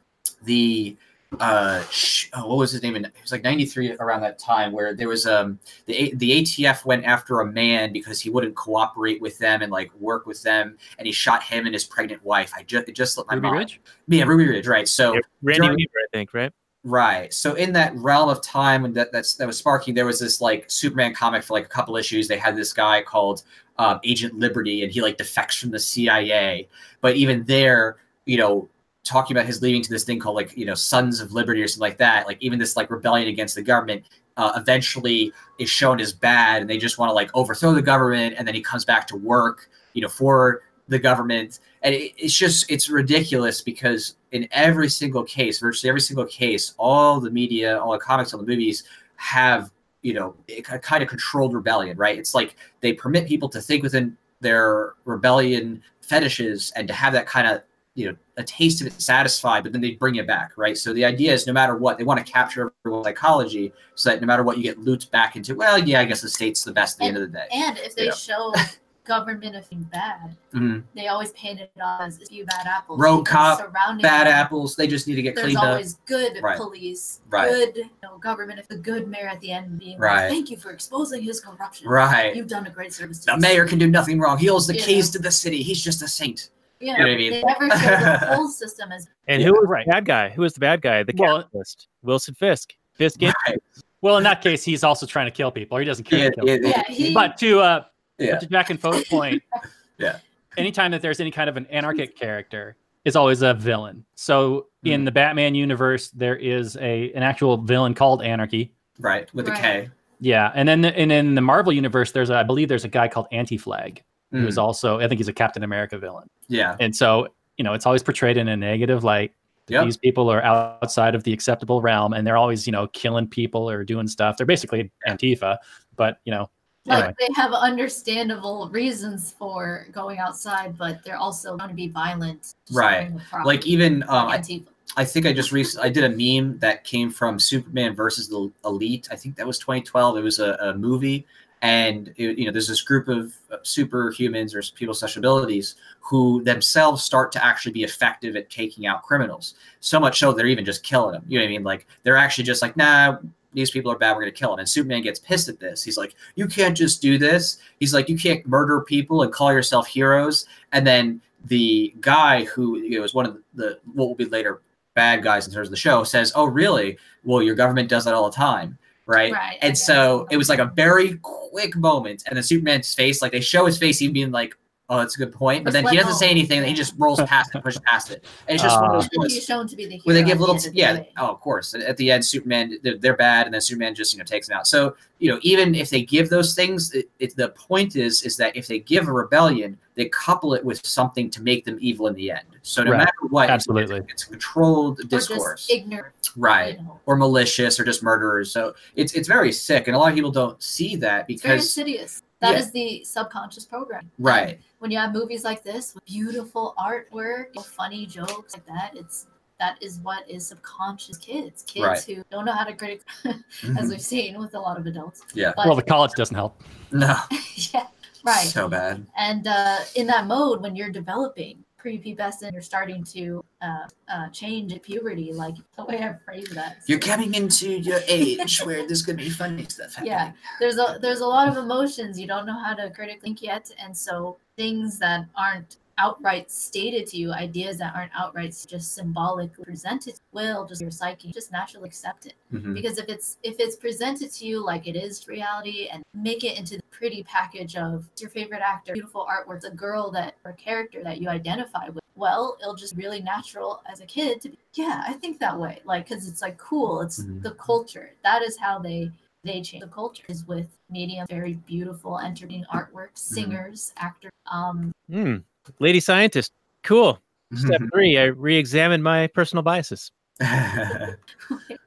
the 0.45 0.97
uh 1.41 1.83
sh- 1.91 2.29
oh, 2.35 2.47
what 2.47 2.59
was 2.59 2.73
his 2.73 2.83
name? 2.83 2.97
In, 2.97 3.05
it 3.05 3.13
was 3.23 3.33
like 3.33 3.43
'93 3.43 3.93
around 4.01 4.21
that 4.23 4.39
time 4.39 4.73
where 4.73 4.95
there 4.95 5.09
was 5.09 5.27
um 5.27 5.59
the 5.87 5.95
A- 5.95 6.15
the 6.17 6.43
ATF 6.43 6.85
went 6.85 7.05
after 7.05 7.41
a 7.41 7.47
man 7.51 7.93
because 7.93 8.21
he 8.21 8.31
wouldn't 8.31 8.55
cooperate 8.55 9.21
with 9.21 9.39
them 9.39 9.63
and 9.63 9.73
like 9.73 9.91
work 9.99 10.27
with 10.27 10.43
them, 10.43 10.77
and 10.99 11.07
he 11.07 11.13
shot 11.13 11.43
him 11.43 11.67
and 11.67 11.75
his 11.75 11.85
pregnant 11.85 12.23
wife. 12.25 12.53
I 12.57 12.63
just 12.63 12.89
it 12.89 12.93
just 12.95 13.15
slipped 13.15 13.31
my 13.31 13.37
Ruby 13.37 13.49
mind. 13.49 13.59
Ridge. 13.59 13.81
Yeah, 14.09 14.25
Ruby 14.25 14.49
Ridge, 14.49 14.67
right? 14.67 14.87
So. 14.89 15.15
Yeah, 15.15 15.21
Randy 15.43 15.61
during- 15.63 15.77
Weaver, 15.77 15.91
I 15.97 16.07
think, 16.13 16.35
right? 16.35 16.53
Right. 16.85 17.33
So 17.33 17.55
in 17.55 17.73
that 17.75 17.95
realm 17.95 18.29
of 18.29 18.43
time 18.43 18.83
when 18.83 18.93
that 18.95 19.13
that's 19.13 19.35
that 19.37 19.47
was 19.47 19.57
sparking, 19.57 19.95
there 19.95 20.05
was 20.07 20.19
this 20.19 20.41
like 20.41 20.65
Superman 20.69 21.15
comic 21.15 21.45
for 21.45 21.53
like 21.55 21.65
a 21.65 21.69
couple 21.69 21.97
issues. 21.97 22.27
They 22.27 22.39
had 22.39 22.57
this 22.57 22.73
guy 22.73 23.03
called 23.03 23.45
um, 23.79 24.01
Agent 24.03 24.35
Liberty, 24.39 24.83
and 24.83 24.91
he 24.93 25.01
like 25.01 25.17
defects 25.17 25.57
from 25.57 25.71
the 25.71 25.79
CIA. 25.79 26.69
But 27.01 27.15
even 27.15 27.45
there, 27.45 27.99
you 28.27 28.37
know, 28.37 28.69
talking 29.05 29.37
about 29.37 29.47
his 29.47 29.63
leading 29.63 29.83
to 29.83 29.91
this 29.91 30.05
thing 30.05 30.19
called 30.19 30.37
like 30.37 30.57
you 30.57 30.65
know 30.65 30.75
Sons 30.75 31.21
of 31.21 31.33
Liberty 31.33 31.63
or 31.63 31.69
something 31.69 31.89
like 31.91 31.99
that. 31.99 32.27
Like 32.27 32.39
even 32.41 32.59
this 32.59 32.77
like 32.77 32.91
rebellion 32.91 33.29
against 33.29 33.55
the 33.55 33.63
government 33.63 34.05
uh, 34.37 34.53
eventually 34.57 35.33
is 35.59 35.69
shown 35.69 36.01
as 36.01 36.13
bad, 36.13 36.63
and 36.63 36.71
they 36.71 36.79
just 36.79 36.99
want 36.99 37.11
to 37.11 37.15
like 37.15 37.31
overthrow 37.35 37.73
the 37.73 37.83
government, 37.83 38.35
and 38.39 38.47
then 38.47 38.55
he 38.55 38.61
comes 38.61 38.85
back 38.85 39.07
to 39.09 39.17
work, 39.17 39.69
you 39.93 40.03
know, 40.03 40.09
for 40.09 40.63
the 40.89 40.99
government 40.99 41.61
and 41.83 41.95
it, 41.95 42.13
it's 42.17 42.37
just 42.37 42.71
it's 42.71 42.89
ridiculous 42.89 43.61
because 43.61 44.17
in 44.33 44.49
every 44.51 44.89
single 44.89 45.23
case 45.25 45.59
virtually 45.61 45.89
every 45.89 46.01
single 46.01 46.27
case 46.27 46.75
all 46.77 47.21
the 47.21 47.31
media 47.31 47.79
all 47.79 47.93
the 47.93 47.99
comics 47.99 48.33
all 48.33 48.41
the 48.41 48.47
movies 48.47 48.85
have 49.17 49.71
you 50.03 50.13
know 50.13 50.35
a 50.49 50.61
kind 50.61 51.03
of 51.03 51.09
controlled 51.09 51.55
rebellion 51.55 51.97
right 51.97 52.19
it's 52.19 52.35
like 52.35 52.57
they 52.81 52.93
permit 52.93 53.27
people 53.27 53.49
to 53.49 53.61
think 53.61 53.83
within 53.83 54.17
their 54.41 54.95
rebellion 55.05 55.81
fetishes 56.01 56.73
and 56.75 56.89
to 56.89 56.95
have 56.95 57.13
that 57.13 57.27
kind 57.27 57.47
of 57.47 57.63
you 57.95 58.07
know 58.11 58.17
a 58.39 58.43
taste 58.43 58.81
of 58.81 58.87
it 58.87 59.01
satisfied 59.01 59.63
but 59.63 59.73
then 59.73 59.81
they 59.83 59.93
bring 59.93 60.15
it 60.17 60.27
back 60.27 60.53
right 60.57 60.79
so 60.79 60.93
the 60.95 61.05
idea 61.05 61.33
is 61.33 61.47
no 61.47 61.53
matter 61.53 61.77
what 61.77 61.99
they 61.99 62.05
want 62.05 62.25
to 62.25 62.33
capture 62.33 62.73
everyone's 62.85 63.05
psychology 63.07 63.73
so 63.95 64.09
that 64.11 64.21
no 64.21 64.27
matter 64.27 64.43
what 64.43 64.57
you 64.57 64.63
get 64.63 64.79
looped 64.79 65.11
back 65.11 65.37
into 65.37 65.55
well 65.55 65.79
yeah 65.79 66.01
i 66.01 66.05
guess 66.05 66.21
the 66.23 66.29
state's 66.29 66.63
the 66.65 66.73
best 66.73 66.97
at 66.97 66.99
the 67.01 67.05
end 67.07 67.17
of 67.17 67.23
the 67.23 67.29
day 67.29 67.47
And 67.53 67.77
if 67.79 67.95
they 67.95 68.07
Yeah. 68.07 68.13
show 68.13 68.53
government 69.05 69.57
as 69.57 69.67
being 69.67 69.83
bad, 69.83 70.37
Mhm. 70.55 70.85
they 70.95 71.09
always 71.09 71.33
paint 71.33 71.59
it 71.59 71.73
off 71.83 72.03
as 72.03 72.23
a 72.23 72.25
few 72.27 72.45
bad 72.47 72.69
apples. 72.69 73.01
Rogue 73.01 73.27
cop, 73.27 73.59
bad 74.01 74.29
them, 74.29 74.33
apples 74.33 74.77
they 74.77 74.87
just 74.87 75.09
need 75.09 75.17
to 75.17 75.23
get 75.23 75.35
There's 75.35 75.47
cleaned 75.47 75.59
up 75.59 75.65
always 75.65 75.95
good 76.07 76.39
Right. 76.41 76.57
police, 76.57 77.21
Right. 77.29 77.51
good 77.51 77.77
you 77.79 77.91
know, 78.05 78.17
government. 78.19 78.61
If 78.61 78.69
the 78.69 78.77
good 78.77 79.09
mayor 79.09 79.27
at 79.27 79.41
the 79.41 79.51
end 79.51 79.81
being 79.81 79.99
Right. 79.99 80.21
like, 80.23 80.31
"Thank 80.31 80.51
you 80.51 80.57
for 80.57 80.71
exposing 80.71 81.21
his 81.21 81.41
corruption. 81.41 81.89
right 81.89 82.37
You've 82.37 82.47
done 82.47 82.65
a 82.69 82.71
great 82.71 82.93
service." 82.93 83.19
To 83.21 83.27
the 83.27 83.33
the 83.33 83.39
mayor 83.39 83.65
city." 83.65 83.71
can 83.71 83.79
do 83.81 83.89
nothing 83.89 84.21
wrong. 84.21 84.39
He 84.39 84.47
holds 84.47 84.69
the 84.69 84.77
Yeah. 84.77 84.85
keys 84.85 85.11
to 85.11 85.19
the 85.19 85.33
city. 85.33 85.65
He's 85.65 85.83
just 85.83 86.01
a 86.03 86.07
saint. 86.09 86.51
Yeah, 86.83 86.97
know 86.97 87.05
what 87.05 87.11
I 87.13 87.17
mean? 87.17 87.33
they 87.33 87.43
never 87.43 87.71
show 87.71 87.91
the 87.91 88.19
whole 88.35 88.49
system 88.49 88.93
as 88.93 89.09
And 89.29 89.43
who 89.43 89.53
was 89.53 89.67
right. 89.69 89.87
the 89.87 89.93
bad 89.93 90.05
guy? 90.05 90.29
Who 90.31 90.43
was 90.43 90.55
the 90.55 90.61
bad 90.61 90.83
guy? 90.83 91.03
The 91.03 91.15
Well- 91.17 91.43
capitalist, 91.43 91.89
Wilson 92.03 92.35
Fisk. 92.35 92.75
Fisk. 92.95 93.21
Right. 93.23 93.59
Well, 94.03 94.17
in 94.19 94.25
that 94.25 94.43
case, 94.43 94.65
he's 94.65 94.83
also 94.85 95.07
trying 95.07 95.27
to 95.27 95.31
kill 95.31 95.51
people. 95.51 95.79
He 95.79 95.85
doesn't 95.85 96.05
care. 96.05 96.19
Yeah, 96.19 96.31
to 96.31 96.35
kill 96.37 96.47
yeah, 96.49 96.57
yeah. 96.63 96.83
He, 96.89 97.15
But 97.15 97.39
to 97.39 97.61
uh, 97.61 97.85
Yeah. 98.19 98.39
to 98.39 98.47
Jack 98.47 98.71
and 98.71 98.81
Foe's 98.81 99.05
point, 99.05 99.43
Yeah. 99.99 100.19
anytime 100.57 100.91
that 100.91 101.01
there's 101.03 101.21
any 101.21 101.31
kind 101.31 101.49
of 101.49 101.57
an 101.57 101.67
anarchic 101.71 102.17
character, 102.17 102.77
is 103.05 103.17
always 103.17 103.43
a 103.43 103.55
villain. 103.55 104.05
So 104.17 104.67
Hmm. 104.83 104.89
in 104.91 105.05
the 105.05 105.13
Batman 105.13 105.55
universe, 105.55 106.11
there 106.11 106.37
is 106.37 106.77
a 106.79 107.13
an 107.13 107.23
actual 107.23 107.57
villain 107.57 107.95
called 107.95 108.23
Anarchy. 108.23 108.73
Right. 108.99 109.33
With 109.35 109.47
the 109.47 109.53
Right. 109.53 109.61
K. 109.61 109.91
Yeah, 110.21 110.53
and 110.55 110.69
then 110.69 110.83
the, 110.83 110.97
and 110.97 111.11
in 111.11 111.35
the 111.35 111.41
Marvel 111.41 111.73
universe, 111.73 112.13
there's 112.13 112.31
a, 112.31 112.37
I 112.37 112.43
believe 112.45 112.69
there's 112.69 112.85
a 112.85 112.89
guy 112.89 113.09
called 113.09 113.27
Anti 113.33 113.57
Flag 113.57 114.03
who 114.33 114.47
is 114.47 114.57
Mm, 114.57 114.63
also 114.63 114.99
I 114.99 115.09
think 115.09 115.19
he's 115.19 115.29
a 115.29 115.33
Captain 115.33 115.63
America 115.63 115.99
villain, 115.99 116.29
yeah. 116.49 116.77
and 116.81 116.95
so 116.95 117.29
you 117.57 117.65
know 117.65 117.75
it's 117.75 117.87
always 117.87 118.03
portrayed 118.03 118.37
in 118.37 118.49
a 118.49 118.57
negative 118.57 119.05
light. 119.05 119.33
Yep. 119.69 119.85
These 119.85 119.97
people 119.97 120.29
are 120.31 120.43
outside 120.43 121.15
of 121.15 121.23
the 121.23 121.33
acceptable 121.33 121.81
realm, 121.81 122.13
and 122.13 122.27
they're 122.27 122.37
always 122.37 122.67
you 122.67 122.73
know 122.73 122.89
killing 122.89 123.29
people 123.29 123.69
or 123.71 123.85
doing 123.85 124.09
stuff. 124.09 124.37
They're 124.37 124.47
basically 124.47 124.91
Antifa, 125.07 125.59
but 125.97 126.19
you 126.25 126.33
know 126.33 126.51
like 126.87 127.05
anyway. 127.05 127.15
they 127.21 127.29
have 127.37 127.53
understandable 127.53 128.69
reasons 128.73 129.35
for 129.39 129.87
going 129.93 130.19
outside, 130.19 130.77
but 130.77 131.05
they're 131.05 131.17
also 131.17 131.57
going 131.57 131.71
to 131.71 131.77
be 131.77 131.89
violent. 131.89 132.55
Right. 132.73 133.03
showing 133.03 133.15
the 133.15 133.21
problem. 133.21 133.47
Like 133.47 133.67
even 133.67 134.03
um, 134.05 134.29
I, 134.29 134.39
Antifa. 134.39 134.67
I 134.97 135.05
think 135.05 135.27
I 135.27 135.33
just 135.33 135.53
recently 135.53 135.89
I 135.89 135.93
did 135.93 136.05
a 136.05 136.11
meme 136.11 136.59
that 136.59 136.85
came 136.85 137.11
from 137.11 137.39
Superman 137.39 137.95
versus 137.95 138.29
the 138.29 138.51
Elite. 138.65 139.09
I 139.11 139.17
think 139.17 139.37
that 139.37 139.47
was 139.47 139.59
2012. 139.59 140.19
It 140.19 140.23
was 140.23 140.39
a, 140.41 140.55
a 140.55 140.75
movie, 140.75 141.25
and 141.63 142.13
it, 142.17 142.39
you 142.39 142.45
know 142.45 142.53
there's 142.53 142.69
this 142.69 142.83
group 142.83 143.09
of 143.09 143.33
superhumans 143.63 144.55
or 144.55 144.63
people 144.75 144.91
with 144.91 144.99
special 144.99 145.21
abilities 145.21 145.77
who 146.01 146.43
themselves 146.43 147.03
start 147.03 147.33
to 147.33 147.45
actually 147.45 147.73
be 147.73 147.85
effective 147.85 148.37
at 148.37 148.51
taking 148.51 148.87
out 148.87 149.05
criminals. 149.05 149.55
So 149.81 149.99
much 149.99 150.19
so 150.19 150.29
that 150.29 150.37
they're 150.37 150.49
even 150.49 150.65
just 150.65 150.83
killing 150.83 151.13
them. 151.13 151.25
You 151.29 151.39
know 151.39 151.45
what 151.45 151.49
I 151.49 151.53
mean? 151.53 151.65
Like 151.65 151.87
they're 152.03 152.17
actually 152.17 152.45
just 152.45 152.63
like, 152.63 152.77
nah, 152.77 153.19
these 153.55 153.71
people 153.71 153.93
are 153.93 153.99
bad. 153.99 154.15
We're 154.15 154.23
gonna 154.23 154.33
kill 154.33 154.51
them. 154.51 154.59
And 154.59 154.69
Superman 154.69 155.03
gets 155.03 155.21
pissed 155.21 155.49
at 155.49 155.61
this. 155.61 155.85
He's 155.85 155.97
like, 155.97 156.15
you 156.35 156.49
can't 156.49 156.77
just 156.77 157.01
do 157.01 157.17
this. 157.17 157.59
He's 157.79 157.95
like, 157.95 158.09
you 158.09 158.19
can't 158.19 158.47
murder 158.47 158.81
people 158.81 159.23
and 159.23 159.33
call 159.33 159.53
yourself 159.53 159.87
heroes. 159.87 160.47
And 160.73 160.85
then 160.85 161.21
the 161.45 161.95
guy 162.01 162.45
who 162.45 162.79
you 162.79 162.99
know, 162.99 163.05
is 163.05 163.15
one 163.15 163.27
of 163.27 163.39
the 163.55 163.79
what 163.95 164.09
will 164.09 164.15
be 164.15 164.25
later 164.25 164.63
bad 164.95 165.23
guys 165.23 165.47
in 165.47 165.53
terms 165.53 165.69
of 165.69 165.71
the 165.71 165.77
show 165.77 166.05
says, 166.05 166.33
"Oh, 166.35 166.45
really? 166.45 166.99
Well, 167.25 167.43
your 167.43 167.55
government 167.55 167.89
does 167.89 168.05
that 168.05 168.15
all 168.15 168.29
the 168.29 168.37
time." 168.37 168.79
Right. 169.13 169.33
Right, 169.33 169.59
and 169.63 169.77
so 169.77 170.27
it 170.31 170.37
was 170.37 170.49
like 170.49 170.59
a 170.59 170.73
very 170.75 171.19
quick 171.23 171.77
moment. 171.77 172.25
And 172.27 172.37
then 172.37 172.43
Superman's 172.43 172.95
face, 172.95 173.23
like 173.23 173.33
they 173.33 173.41
show 173.41 173.67
his 173.67 173.79
face, 173.79 174.03
even 174.03 174.15
being 174.15 174.31
like, 174.31 174.57
oh, 174.89 174.99
that's 174.99 175.15
a 175.15 175.19
good 175.19 175.33
point. 175.33 175.65
But 175.65 175.73
then 175.73 175.87
he 175.87 175.97
doesn't 175.97 176.15
say 176.17 176.29
anything. 176.29 176.59
And 176.59 176.67
he 176.67 176.75
just 176.75 176.95
rolls 176.99 177.21
past 177.23 177.55
it, 177.55 177.63
pushes 177.63 177.81
past 177.81 178.11
it. 178.11 178.25
And 178.47 178.55
it's 178.55 178.63
just 178.63 178.77
one 178.81 178.91
of 178.91 178.91
Uh, 178.91 178.95
those 178.97 179.05
I 179.05 179.09
think 179.09 179.17
moments 179.19 179.35
he's 179.35 179.45
shown 179.45 179.67
to 179.69 179.77
be 179.77 179.85
the 179.87 179.91
hero. 179.93 180.03
where 180.05 180.15
they 180.15 180.23
give 180.23 180.41
little, 180.41 180.57
the 180.57 180.67
end 180.67 180.77
yeah. 180.77 181.03
Oh, 181.19 181.29
of 181.31 181.41
course. 181.41 181.75
At 181.75 181.97
the 181.97 182.11
end, 182.11 182.25
Superman, 182.25 182.79
they're, 182.83 182.99
they're 182.99 183.17
bad, 183.17 183.47
and 183.47 183.55
then 183.55 183.61
Superman 183.61 183.95
just 183.95 184.13
you 184.13 184.19
know 184.19 184.25
takes 184.25 184.49
them 184.49 184.57
out. 184.59 184.67
So 184.67 184.95
you 185.19 185.31
know, 185.31 185.39
even 185.43 185.75
if 185.75 185.89
they 185.89 186.03
give 186.03 186.29
those 186.29 186.55
things, 186.55 186.93
it, 186.93 187.09
it, 187.21 187.37
the 187.37 187.51
point 187.51 187.97
is 187.97 188.23
is 188.25 188.37
that 188.37 188.55
if 188.57 188.67
they 188.67 188.81
give 188.81 189.09
a 189.09 189.13
rebellion, 189.13 189.79
they 189.95 190.09
couple 190.09 190.53
it 190.55 190.65
with 190.65 190.85
something 190.85 191.31
to 191.31 191.43
make 191.43 191.65
them 191.65 191.79
evil 191.81 192.07
in 192.09 192.15
the 192.15 192.31
end. 192.31 192.47
So 192.63 192.83
no 192.83 192.91
Right. 192.93 192.99
matter 192.99 193.13
what, 193.31 193.49
Absolutely. 193.51 193.99
it's, 194.01 194.13
it's 194.13 194.23
a 194.25 194.29
controlled 194.29 195.01
Or 195.01 195.05
discourse, 195.05 195.67
just 195.67 195.71
ignorant. 195.71 196.15
right? 196.37 196.77
You 196.79 196.85
know. 196.85 197.01
Or 197.07 197.17
malicious, 197.17 197.79
or 197.81 197.85
just 197.85 198.03
murderers. 198.03 198.51
So 198.53 198.75
it's 198.97 199.13
it's 199.15 199.29
very 199.29 199.53
sick, 199.53 199.87
and 199.87 199.97
a 199.97 199.99
lot 199.99 200.11
of 200.11 200.15
people 200.17 200.31
don't 200.33 200.61
see 200.63 200.97
that 200.97 201.27
It's 201.31 201.41
very 201.43 201.57
because 201.57 201.65
insidious. 201.79 202.23
That 202.43 202.53
Yeah. 202.53 202.59
is 202.59 202.71
the 202.73 203.05
subconscious 203.05 203.65
program. 203.65 204.11
right. 204.19 204.61
When 204.81 204.91
you 204.91 204.99
have 204.99 205.13
movies 205.13 205.45
like 205.45 205.63
this 205.63 205.95
with 205.95 206.05
beautiful 206.05 206.75
artwork, 206.77 207.55
funny 207.65 208.05
jokes 208.05 208.55
like 208.55 208.67
that, 208.67 208.91
it's 208.97 209.27
that 209.61 209.81
is 209.81 210.01
what 210.01 210.29
is 210.29 210.49
subconscious 210.49 211.17
kids. 211.19 211.63
Kids 211.63 211.87
Right. 211.87 212.03
who 212.03 212.25
don't 212.33 212.45
know 212.45 212.51
how 212.53 212.65
to 212.65 212.75
critic, 212.75 213.03
as 213.25 213.35
Mhm. 213.63 213.91
we've 213.91 214.01
seen 214.03 214.39
with 214.41 214.55
a 214.55 214.59
lot 214.59 214.77
of 214.77 214.87
adults. 214.87 215.23
Yeah. 215.35 215.53
But 215.57 215.67
well 215.67 215.77
the 215.77 215.85
college 215.85 216.11
doesn't 216.17 216.35
help. 216.35 216.61
No, 216.91 217.17
yeah, 217.73 217.87
right. 218.25 218.49
so 218.49 218.69
bad. 218.69 219.07
and 219.17 219.47
uh, 219.47 219.79
in 219.95 220.09
that 220.09 220.27
mode 220.27 220.63
when 220.63 220.75
you're 220.75 220.91
developing 220.91 221.63
prepubescent 221.83 222.53
you're 222.53 222.63
starting 222.63 223.03
to 223.03 223.45
uh, 223.61 223.87
uh, 224.09 224.29
change 224.29 224.73
at 224.73 224.83
puberty 224.83 225.33
like 225.33 225.55
the 225.77 225.85
way 225.85 226.03
i 226.03 226.15
phrase 226.25 226.49
that. 226.51 226.79
You're 226.87 226.99
coming 226.99 227.35
into 227.35 227.69
your 227.71 228.01
age 228.07 228.61
where 228.61 228.87
there's 228.87 229.03
gonna 229.03 229.19
be 229.19 229.31
funny 229.31 229.65
stuff 229.65 229.95
happening. 229.95 230.13
yeah 230.13 230.33
there's 230.61 230.79
a 230.79 230.99
there's 231.01 231.21
a 231.21 231.27
lot 231.27 231.49
of 231.49 231.57
emotions. 231.57 232.21
You 232.21 232.27
don't 232.27 232.47
know 232.47 232.59
how 232.59 232.75
to 232.75 232.91
critically 232.91 233.23
think 233.23 233.43
yet. 233.43 233.71
And 233.83 233.97
so 233.97 234.39
things 234.57 234.99
that 234.99 235.27
aren't 235.37 235.79
outright 235.99 236.51
stated 236.51 237.07
to 237.07 237.17
you 237.17 237.33
ideas 237.33 237.79
that 237.79 237.95
aren't 237.95 238.13
outright 238.15 238.55
just 238.69 238.95
symbolically 238.95 239.65
presented 239.65 240.15
will 240.33 240.65
just 240.67 240.81
your 240.81 240.91
psyche 240.91 241.31
just 241.33 241.53
naturally 241.53 241.87
accept 241.89 242.27
it 242.27 242.35
Mhm. 242.53 242.75
because 242.75 242.99
if 242.99 243.09
it's 243.09 243.39
if 243.43 243.57
it's 243.59 243.77
presented 243.77 244.31
to 244.33 244.47
you 244.47 244.65
like 244.65 244.87
it 244.87 244.97
is 244.97 245.27
reality 245.29 245.89
and 245.89 246.03
make 246.15 246.45
it 246.45 246.59
into 246.59 246.77
the 246.77 246.83
pretty 246.91 247.23
package 247.23 247.77
of 247.77 248.09
your 248.19 248.31
favorite 248.31 248.63
actor 248.63 248.93
beautiful 248.95 249.27
artwork 249.27 249.65
a 249.65 249.71
girl 249.71 250.11
that 250.11 250.35
or 250.45 250.53
character 250.53 251.03
that 251.05 251.21
you 251.21 251.29
identify 251.29 251.89
with 251.89 252.03
well 252.15 252.57
it'll 252.61 252.75
just 252.75 252.97
really 252.97 253.21
natural 253.21 253.83
as 253.91 254.01
a 254.01 254.07
kid 254.07 254.41
to 254.41 254.49
be 254.51 254.59
yeah 254.75 255.03
i 255.07 255.13
think 255.13 255.39
that 255.39 255.59
way 255.59 255.81
like 255.85 256.09
because 256.09 256.29
it's 256.29 256.43
like 256.43 256.57
cool 256.59 257.01
it's 257.01 257.23
Mhm. 257.23 257.43
the 257.43 257.53
culture 257.53 258.11
that 258.23 258.43
is 258.43 258.57
how 258.57 258.79
they 258.79 259.11
they 259.45 259.61
change 259.61 259.81
the 259.83 259.89
culture 259.89 260.25
is 260.29 260.47
with 260.47 260.69
medium 260.91 261.27
very 261.29 261.55
beautiful 261.55 262.19
entertaining 262.21 262.65
artwork 262.73 263.11
singers 263.15 263.93
actors 263.97 264.31
um 264.47 264.93
Hmm. 265.11 265.37
Lady 265.79 266.01
scientist. 266.01 266.53
Cool. 266.83 267.21
Step 267.55 267.83
three. 267.93 268.19
I 268.19 268.25
re-examine 268.25 269.03
my 269.03 269.27
personal 269.29 269.63
biases. 269.63 270.11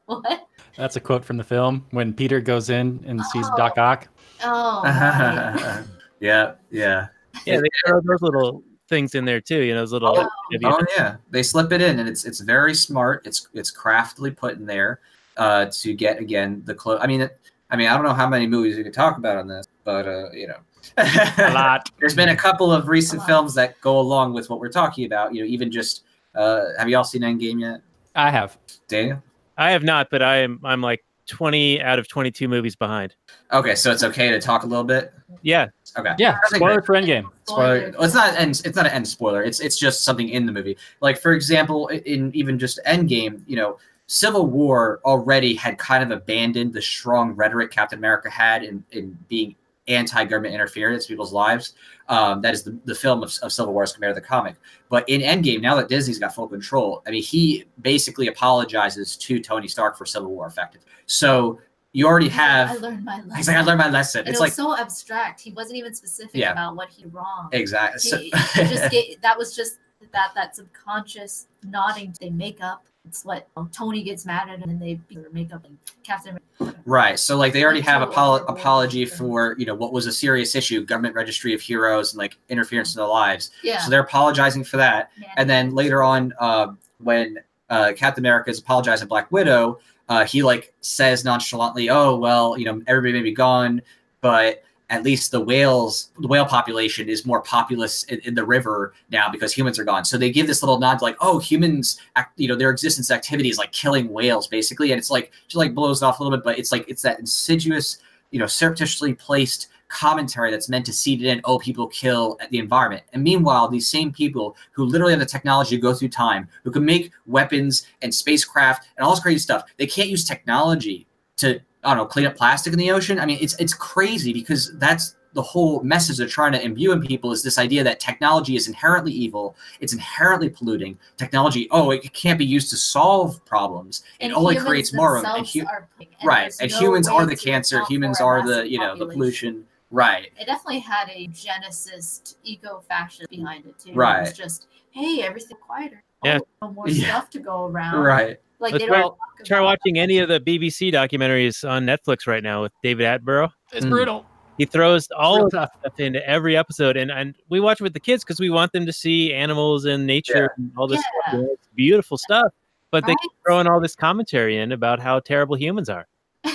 what 0.06 0.48
That's 0.78 0.96
a 0.96 1.00
quote 1.00 1.26
from 1.26 1.38
the 1.38 1.44
film 1.44 1.86
when 1.92 2.14
Peter 2.14 2.40
goes 2.40 2.70
in 2.70 3.04
and 3.08 3.24
sees 3.26 3.46
Oh. 3.52 3.58
Doc 3.58 3.78
Ock. 3.78 4.08
oh 4.44 4.82
right. 4.84 5.84
yeah, 6.20 6.54
yeah. 6.72 7.08
Yeah, 7.46 7.58
they 7.60 7.68
throw 7.86 8.00
those 8.02 8.22
little 8.22 8.64
things 8.88 9.16
in 9.16 9.26
there 9.26 9.42
too. 9.42 9.62
You 9.62 9.74
know, 9.74 9.82
those 9.82 9.92
little. 9.94 10.18
Oh, 10.18 10.30
Oh 10.64 10.86
yeah, 10.96 11.18
they 11.32 11.44
slip 11.44 11.72
it 11.72 11.82
in, 11.82 12.00
and 12.00 12.08
it's 12.08 12.24
it's 12.26 12.40
very 12.40 12.74
smart. 12.74 13.26
It's 13.26 13.48
it's 13.54 13.72
craftily 13.72 14.32
put 14.32 14.58
in 14.58 14.66
there 14.66 15.00
uh, 15.38 15.66
to 15.72 15.94
get 15.94 16.20
again 16.20 16.62
the 16.66 16.74
close. 16.74 17.00
I 17.02 17.08
mean, 17.08 17.22
it, 17.22 17.38
I 17.72 17.76
mean, 17.76 17.88
I 17.88 17.96
don't 17.96 18.06
know 18.06 18.14
how 18.14 18.30
many 18.30 18.48
movies 18.48 18.78
we 18.78 18.84
could 18.84 18.94
talk 18.94 19.18
about 19.18 19.38
on 19.38 19.48
this, 19.48 19.68
but 19.84 20.08
uh, 20.08 20.32
you 20.32 20.48
know, 20.48 20.58
A 20.98 21.52
lot. 21.54 21.90
There's 22.00 22.16
been 22.16 22.30
a 22.30 22.36
couple 22.36 22.72
of 22.72 22.88
recent 22.88 23.24
films 23.24 23.54
that 23.56 23.80
go 23.82 24.00
along 24.00 24.34
with 24.34 24.50
what 24.50 24.60
we're 24.60 24.72
talking 24.72 25.06
about. 25.06 25.34
You 25.34 25.42
know, 25.42 25.48
even 25.48 25.72
just 25.72 26.04
uh, 26.34 26.66
have 26.78 26.90
you 26.90 26.98
all 26.98 27.04
seen 27.04 27.22
Endgame 27.22 27.62
yet, 27.62 27.82
I 28.16 28.32
have. 28.32 28.58
Daniel? 28.88 29.22
I 29.58 29.72
have 29.72 29.84
not, 29.84 30.10
but 30.10 30.22
I 30.22 30.38
am. 30.38 30.60
I'm 30.64 30.82
like 30.82 31.04
20 31.28 31.82
out 31.82 32.00
of 32.00 32.08
22 32.08 32.48
movies 32.48 32.76
behind. 32.76 33.16
Okay, 33.52 33.76
so 33.76 33.92
it's 33.92 34.04
okay 34.04 34.30
to 34.30 34.40
talk 34.40 34.64
a 34.64 34.68
little 34.68 34.84
bit. 34.84 35.14
Yeah, 35.42 35.68
Okay. 35.98 36.14
Yeah, 36.18 36.38
I 36.44 36.58
spoiler 36.58 36.82
for 36.82 36.96
Endgame. 36.96 37.30
spoiler. 37.46 37.92
Well, 37.92 38.04
it's 38.04 38.14
not 38.14 38.32
an 38.32 38.36
end. 38.36 38.62
It's 38.66 38.76
not 38.76 38.86
an 38.86 38.92
end 38.92 39.08
spoiler. 39.08 39.44
It's 39.44 39.60
it's 39.60 39.78
just 39.78 40.04
something 40.04 40.30
in 40.30 40.46
the 40.46 40.52
movie. 40.52 40.78
Like 41.00 41.18
for 41.20 41.32
example, 41.34 41.88
in 41.88 42.36
even 42.36 42.60
just 42.60 42.80
Endgame, 42.86 43.42
you 43.48 43.56
know, 43.56 43.78
Civil 44.08 44.48
War 44.48 45.00
already 45.06 45.56
had 45.56 45.78
kind 45.78 46.04
of 46.04 46.12
abandoned 46.12 46.74
the 46.74 46.82
strong 46.82 47.32
rhetoric 47.32 47.72
Captain 47.72 47.98
America 47.98 48.30
had 48.30 48.64
in 48.64 48.84
in 48.92 49.18
being 49.30 49.56
anti-government 49.88 50.54
interference 50.54 51.06
in 51.06 51.10
people's 51.14 51.34
lives. 51.34 51.74
Um, 52.10 52.42
that 52.42 52.54
is 52.54 52.64
the, 52.64 52.78
the 52.86 52.96
film 52.96 53.24
of, 53.24 53.34
of 53.42 53.52
Civil 53.52 53.74
War 53.74 53.84
as 53.84 53.94
compared 53.94 54.16
to 54.16 54.22
the 54.22 54.26
comic. 54.26 54.56
But 54.90 55.08
in 55.10 55.22
Endgame, 55.22 55.62
now 55.62 55.76
that 55.76 55.90
Disney's 55.90 56.20
got 56.20 56.34
full 56.36 56.48
control, 56.48 57.04
I 57.08 57.12
mean, 57.12 57.24
he 57.24 57.66
basically 57.82 58.28
apologizes 58.28 59.16
to 59.18 59.40
Tony 59.40 59.68
Stark 59.68 59.98
for 59.98 60.06
Civil 60.06 60.30
War 60.32 60.48
effective. 60.48 60.82
So 61.06 61.60
you 61.94 62.08
already 62.08 62.30
have. 62.30 62.72
I 62.72 62.76
learned 62.76 63.06
my 63.06 63.18
lesson. 63.18 63.36
He's 63.38 63.48
like, 63.48 63.58
I 63.58 63.62
learned 63.62 63.80
my 63.80 63.90
lesson. 63.90 64.20
And 64.22 64.30
It's 64.30 64.40
it 64.40 64.42
like 64.42 64.52
so 64.54 64.78
abstract. 64.78 65.40
He 65.42 65.52
wasn't 65.52 65.78
even 65.78 65.94
specific 65.94 66.36
Yeah. 66.36 66.52
about 66.52 66.76
what 66.76 66.90
he 66.90 67.06
wrong. 67.06 67.50
exactly. 67.52 68.00
So- 68.00 68.18
He, 68.18 68.26
he 68.54 68.64
just 68.68 68.92
gave, 68.92 69.22
that 69.22 69.38
was 69.38 69.56
just 69.56 69.78
that 70.12 70.32
that 70.36 70.56
subconscious 70.56 71.48
nodding. 71.64 72.14
They 72.20 72.30
make 72.30 72.62
up. 72.62 72.86
It's 73.08 73.24
what 73.24 73.48
Tony 73.72 74.04
gets 74.04 74.26
mad 74.26 74.50
at, 74.50 74.62
and 74.62 74.70
then 74.70 74.80
they 74.80 75.00
make 75.32 75.54
up 75.54 75.66
and 75.66 75.78
Captain. 76.04 76.38
America. 76.60 76.80
Right. 76.86 77.20
So 77.20 77.38
like 77.38 77.54
they 77.54 77.64
already 77.64 77.82
have 77.82 78.08
apolo- 78.08 78.46
apology 78.48 79.06
for, 79.06 79.56
you 79.58 79.66
know, 79.66 79.76
what 79.76 79.92
was 79.92 80.06
a 80.06 80.12
serious 80.12 80.56
issue, 80.56 80.86
government 80.86 81.16
registry 81.16 81.54
of 81.54 81.62
heroes 81.62 82.14
and 82.14 82.20
like 82.20 82.38
interference 82.50 82.96
in 82.96 83.00
their 83.00 83.08
lives. 83.08 83.52
Yeah. 83.64 83.80
So 83.80 83.90
they're 83.90 84.02
apologizing 84.02 84.64
for 84.64 84.78
that. 84.78 85.12
man. 85.20 85.30
And 85.38 85.50
then 85.50 85.76
later 85.76 86.04
on, 86.04 86.34
uh, 86.40 86.74
when 87.00 87.40
uh, 87.70 87.94
Captain 87.96 88.22
America 88.22 88.50
is 88.50 88.60
apologizing 88.60 89.06
to 89.06 89.10
Black 89.10 89.32
Widow, 89.32 89.80
uh, 90.10 90.26
he 90.26 90.44
like 90.44 90.74
says 90.82 91.26
nonchalantly, 91.26 91.90
"Oh 91.90 92.16
well, 92.16 92.58
you 92.58 92.66
know, 92.66 92.82
everybody 92.86 93.14
may 93.14 93.24
be 93.24 93.32
gone, 93.32 93.82
but 94.22 94.64
at 94.90 95.04
least 95.04 95.32
the 95.32 95.40
whales, 95.40 96.12
the 96.20 96.28
whale 96.28 96.46
population 96.46 97.10
is 97.10 97.26
more 97.26 97.42
populous 97.42 98.04
in, 98.06 98.20
in 98.20 98.36
the 98.36 98.46
river 98.46 98.94
now 99.12 99.30
because 99.32 99.54
humans 99.54 99.80
are 99.80 99.84
gone." 99.84 100.06
So 100.06 100.18
they 100.18 100.32
give 100.32 100.48
this 100.48 100.62
little 100.62 100.80
nod, 100.80 101.02
like, 101.02 101.18
"Oh, 101.22 101.40
humans, 101.40 102.00
act, 102.16 102.40
you 102.40 102.48
know, 102.48 102.56
their 102.56 102.70
existence 102.70 103.12
activity 103.12 103.50
is 103.50 103.58
like 103.58 103.72
killing 103.72 104.10
whales, 104.10 104.48
basically," 104.48 104.92
and 104.92 105.00
it's 105.00 105.10
like 105.10 105.32
just 105.48 105.56
like 105.56 105.74
blows 105.74 106.02
it 106.02 106.06
off 106.06 106.20
a 106.20 106.24
little 106.24 106.38
bit, 106.38 106.44
but 106.44 106.60
it's 106.60 106.72
like 106.72 106.86
it's 106.88 107.02
that 107.04 107.20
insidious, 107.20 107.98
you 108.32 108.40
know, 108.40 108.48
surreptitiously 108.48 109.14
placed 109.14 109.70
commentary 109.88 110.52
that's 110.52 110.68
meant 110.70 110.86
to 110.86 110.94
seed 110.94 111.22
it 111.22 111.28
in 111.28 111.40
oh 111.44 111.60
people 111.60 111.88
kill 111.88 112.38
the 112.50 112.58
environment 112.58 113.04
and 113.14 113.24
meanwhile 113.24 113.68
these 113.68 113.88
same 113.88 114.12
people 114.12 114.58
who 114.72 114.84
literally 114.84 115.14
have 115.14 115.20
the 115.20 115.26
technology 115.26 115.76
to 115.76 115.82
go 115.82 115.94
through 115.94 116.10
time 116.10 116.48
who 116.64 116.72
can 116.72 116.84
make 116.84 117.12
weapons 117.28 117.86
and 118.02 118.14
spacecraft 118.14 118.88
and 118.98 119.06
all 119.06 119.12
this 119.12 119.20
crazy 119.20 119.38
stuff 119.38 119.64
they 119.78 119.86
can't 119.86 120.10
use 120.10 120.24
technology 120.24 121.06
to 121.38 121.60
i 121.86 121.90
don't 121.90 121.98
know 121.98 122.06
clean 122.06 122.26
up 122.26 122.36
plastic 122.36 122.74
in 122.74 122.80
the 122.80 122.92
ocean 122.92 123.20
i 123.20 123.26
mean 123.26 123.38
it's 123.42 123.56
it's 123.60 123.74
crazy 123.74 124.34
because 124.34 124.78
that's 124.78 125.16
the 125.34 125.42
whole 125.42 125.84
message 125.84 126.18
they're 126.18 126.28
trying 126.28 126.54
to 126.54 126.64
imbue 126.64 126.94
in 126.94 127.02
people 127.02 127.32
is 127.34 127.44
this 127.44 127.58
idea 127.58 127.84
that 127.84 128.00
technology 128.00 128.56
is 128.56 128.68
inherently 128.70 129.12
evil 129.12 129.56
it's 129.82 129.92
inherently 129.94 130.50
polluting 130.50 130.98
technology 131.18 131.68
oh 131.72 131.92
it 131.92 132.14
can't 132.14 132.40
be 132.40 132.46
used 132.46 132.70
to 132.70 132.78
solve 132.78 133.44
problems 133.46 134.04
it 134.22 134.32
only 134.32 134.56
creates 134.56 134.94
more 134.94 135.18
of 135.18 135.24
them 135.24 135.36
and 135.36 135.46
themselves 135.46 135.54
hu- 135.54 135.68
are 135.76 135.88
and 136.00 136.08
right 136.24 136.54
and 136.62 136.72
no 136.72 136.80
humans 136.80 137.08
are 137.08 137.26
the 137.26 137.36
cancer 137.36 137.84
humans 137.86 138.22
are 138.22 138.46
the 138.48 138.70
you 138.70 138.80
know 138.80 138.96
the 138.98 139.06
pollution 139.06 139.66
right 139.92 140.32
It 140.40 140.46
definitely 140.48 140.80
had 140.80 141.10
a 141.10 141.28
genesis 141.28 142.36
eco-fascist 142.44 143.30
behind 143.30 143.66
it 143.66 143.78
too. 143.78 143.94
Right. 143.94 144.22
was 144.22 144.34
just, 144.34 144.68
hey, 144.92 145.22
everything 145.22 145.58
quieter. 145.66 146.02
Yeah. 146.24 146.40
Oh, 146.62 146.72
more 146.72 146.88
Yeah. 146.90 147.10
stuff 147.10 147.30
to 147.32 147.40
go 147.40 147.66
around. 147.70 148.02
right 148.02 148.38
Like 148.60 148.74
Let's 148.74 148.84
they 148.84 148.88
don't 148.88 148.96
try- 148.96 149.02
talk 149.02 149.18
try 149.46 149.60
watching 149.62 149.98
any 149.98 150.20
of 150.20 150.30
the 150.30 150.40
BBC 150.40 150.92
documentaries 150.94 151.68
on 151.70 151.86
Netflix 151.86 152.26
right 152.28 152.42
now 152.44 152.62
with 152.62 152.72
David 152.84 153.06
Attenborough. 153.06 153.52
It's 153.74 153.86
Mm. 153.86 153.90
brutal. 153.90 154.26
He 154.58 154.64
throws 154.66 155.10
all 155.18 155.46
of 155.46 155.52
tough. 155.52 155.70
stuff 155.82 156.00
into 156.00 156.26
every 156.28 156.56
episode, 156.56 156.96
and 156.96 157.12
and 157.12 157.36
we 157.50 157.60
watch 157.60 157.82
it 157.82 157.84
with 157.84 157.94
the 157.94 158.00
kids 158.00 158.24
because 158.24 158.40
we 158.40 158.50
want 158.50 158.72
them 158.72 158.86
to 158.86 158.94
see 158.94 159.34
animals 159.34 159.84
and 159.86 160.08
nature 160.08 160.52
and 160.58 160.72
all 160.78 160.88
this 160.88 161.04
Yeah. 161.28 161.32
stuff. 161.34 161.46
It's 161.54 161.68
beautiful 161.76 162.18
stuff, 162.18 162.54
but 162.92 163.06
they 163.06 163.12
Right? 163.12 163.18
keep 163.22 163.32
throwing 163.46 163.68
all 163.68 163.82
this 163.82 163.96
commentary 163.96 164.58
in 164.58 164.72
about 164.72 165.00
how 165.02 165.20
terrible 165.20 165.56
humans 165.58 165.90
are. 165.90 166.08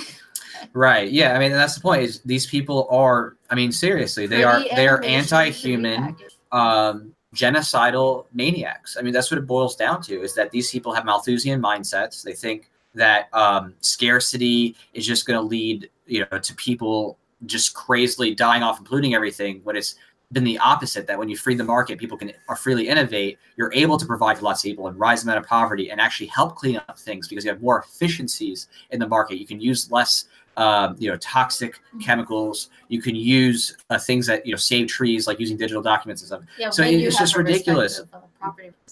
Right. 0.73 1.09
Yeah. 1.11 1.35
I 1.35 1.39
mean, 1.39 1.51
that's 1.51 1.75
the 1.75 1.81
point. 1.81 2.03
Is 2.03 2.19
these 2.21 2.45
people 2.45 2.87
are? 2.91 3.35
I 3.49 3.55
mean, 3.55 3.71
seriously, 3.71 4.27
they 4.27 4.43
are. 4.43 4.63
They 4.75 4.87
are 4.87 5.03
anti-human, 5.03 6.15
um, 6.51 7.13
genocidal 7.35 8.25
maniacs. 8.33 8.97
I 8.97 9.01
mean, 9.01 9.13
that's 9.13 9.31
what 9.31 9.37
it 9.37 9.47
boils 9.47 9.75
down 9.75 10.01
to. 10.03 10.21
Is 10.21 10.33
that 10.35 10.51
these 10.51 10.69
people 10.71 10.93
have 10.93 11.05
Malthusian 11.05 11.61
mindsets. 11.61 12.23
They 12.23 12.33
think 12.33 12.69
that 12.93 13.33
um, 13.33 13.73
scarcity 13.79 14.75
is 14.93 15.05
just 15.05 15.25
going 15.25 15.39
to 15.39 15.45
lead, 15.45 15.89
you 16.05 16.25
know, 16.31 16.39
to 16.39 16.55
people 16.55 17.17
just 17.45 17.73
crazily 17.73 18.35
dying 18.35 18.63
off 18.63 18.77
and 18.77 18.85
polluting 18.85 19.15
everything. 19.15 19.61
When 19.63 19.75
it's 19.75 19.95
been 20.31 20.43
the 20.43 20.57
opposite. 20.59 21.07
That 21.07 21.17
when 21.17 21.29
you 21.29 21.37
free 21.37 21.55
the 21.55 21.63
market, 21.63 21.99
people 21.99 22.17
can 22.17 22.31
are 22.47 22.55
freely 22.55 22.87
innovate. 22.87 23.37
You're 23.57 23.73
able 23.73 23.97
to 23.97 24.05
provide 24.05 24.37
for 24.37 24.45
lots 24.45 24.63
of 24.63 24.69
people 24.69 24.87
and 24.87 24.99
rise 24.99 25.23
them 25.23 25.29
out 25.29 25.37
of 25.37 25.45
poverty 25.45 25.91
and 25.91 25.99
actually 25.99 26.27
help 26.27 26.55
clean 26.55 26.77
up 26.77 26.97
things 26.97 27.27
because 27.27 27.43
you 27.43 27.51
have 27.51 27.61
more 27.61 27.79
efficiencies 27.79 28.67
in 28.91 28.99
the 28.99 29.07
market. 29.07 29.37
You 29.37 29.47
can 29.47 29.59
use 29.59 29.91
less 29.91 30.25
um, 30.57 30.95
you 30.99 31.09
know 31.09 31.17
toxic 31.17 31.79
chemicals 32.01 32.69
you 32.89 33.01
can 33.01 33.15
use 33.15 33.77
uh, 33.89 33.97
things 33.97 34.27
that 34.27 34.45
you 34.45 34.51
know 34.51 34.57
save 34.57 34.87
trees 34.87 35.25
like 35.27 35.39
using 35.39 35.55
digital 35.57 35.81
documents 35.81 36.21
and 36.21 36.27
stuff 36.27 36.41
Yeah, 36.57 36.69
So 36.69 36.83
it- 36.83 36.95
it's 37.01 37.17
just 37.17 37.35
ridiculous. 37.37 38.01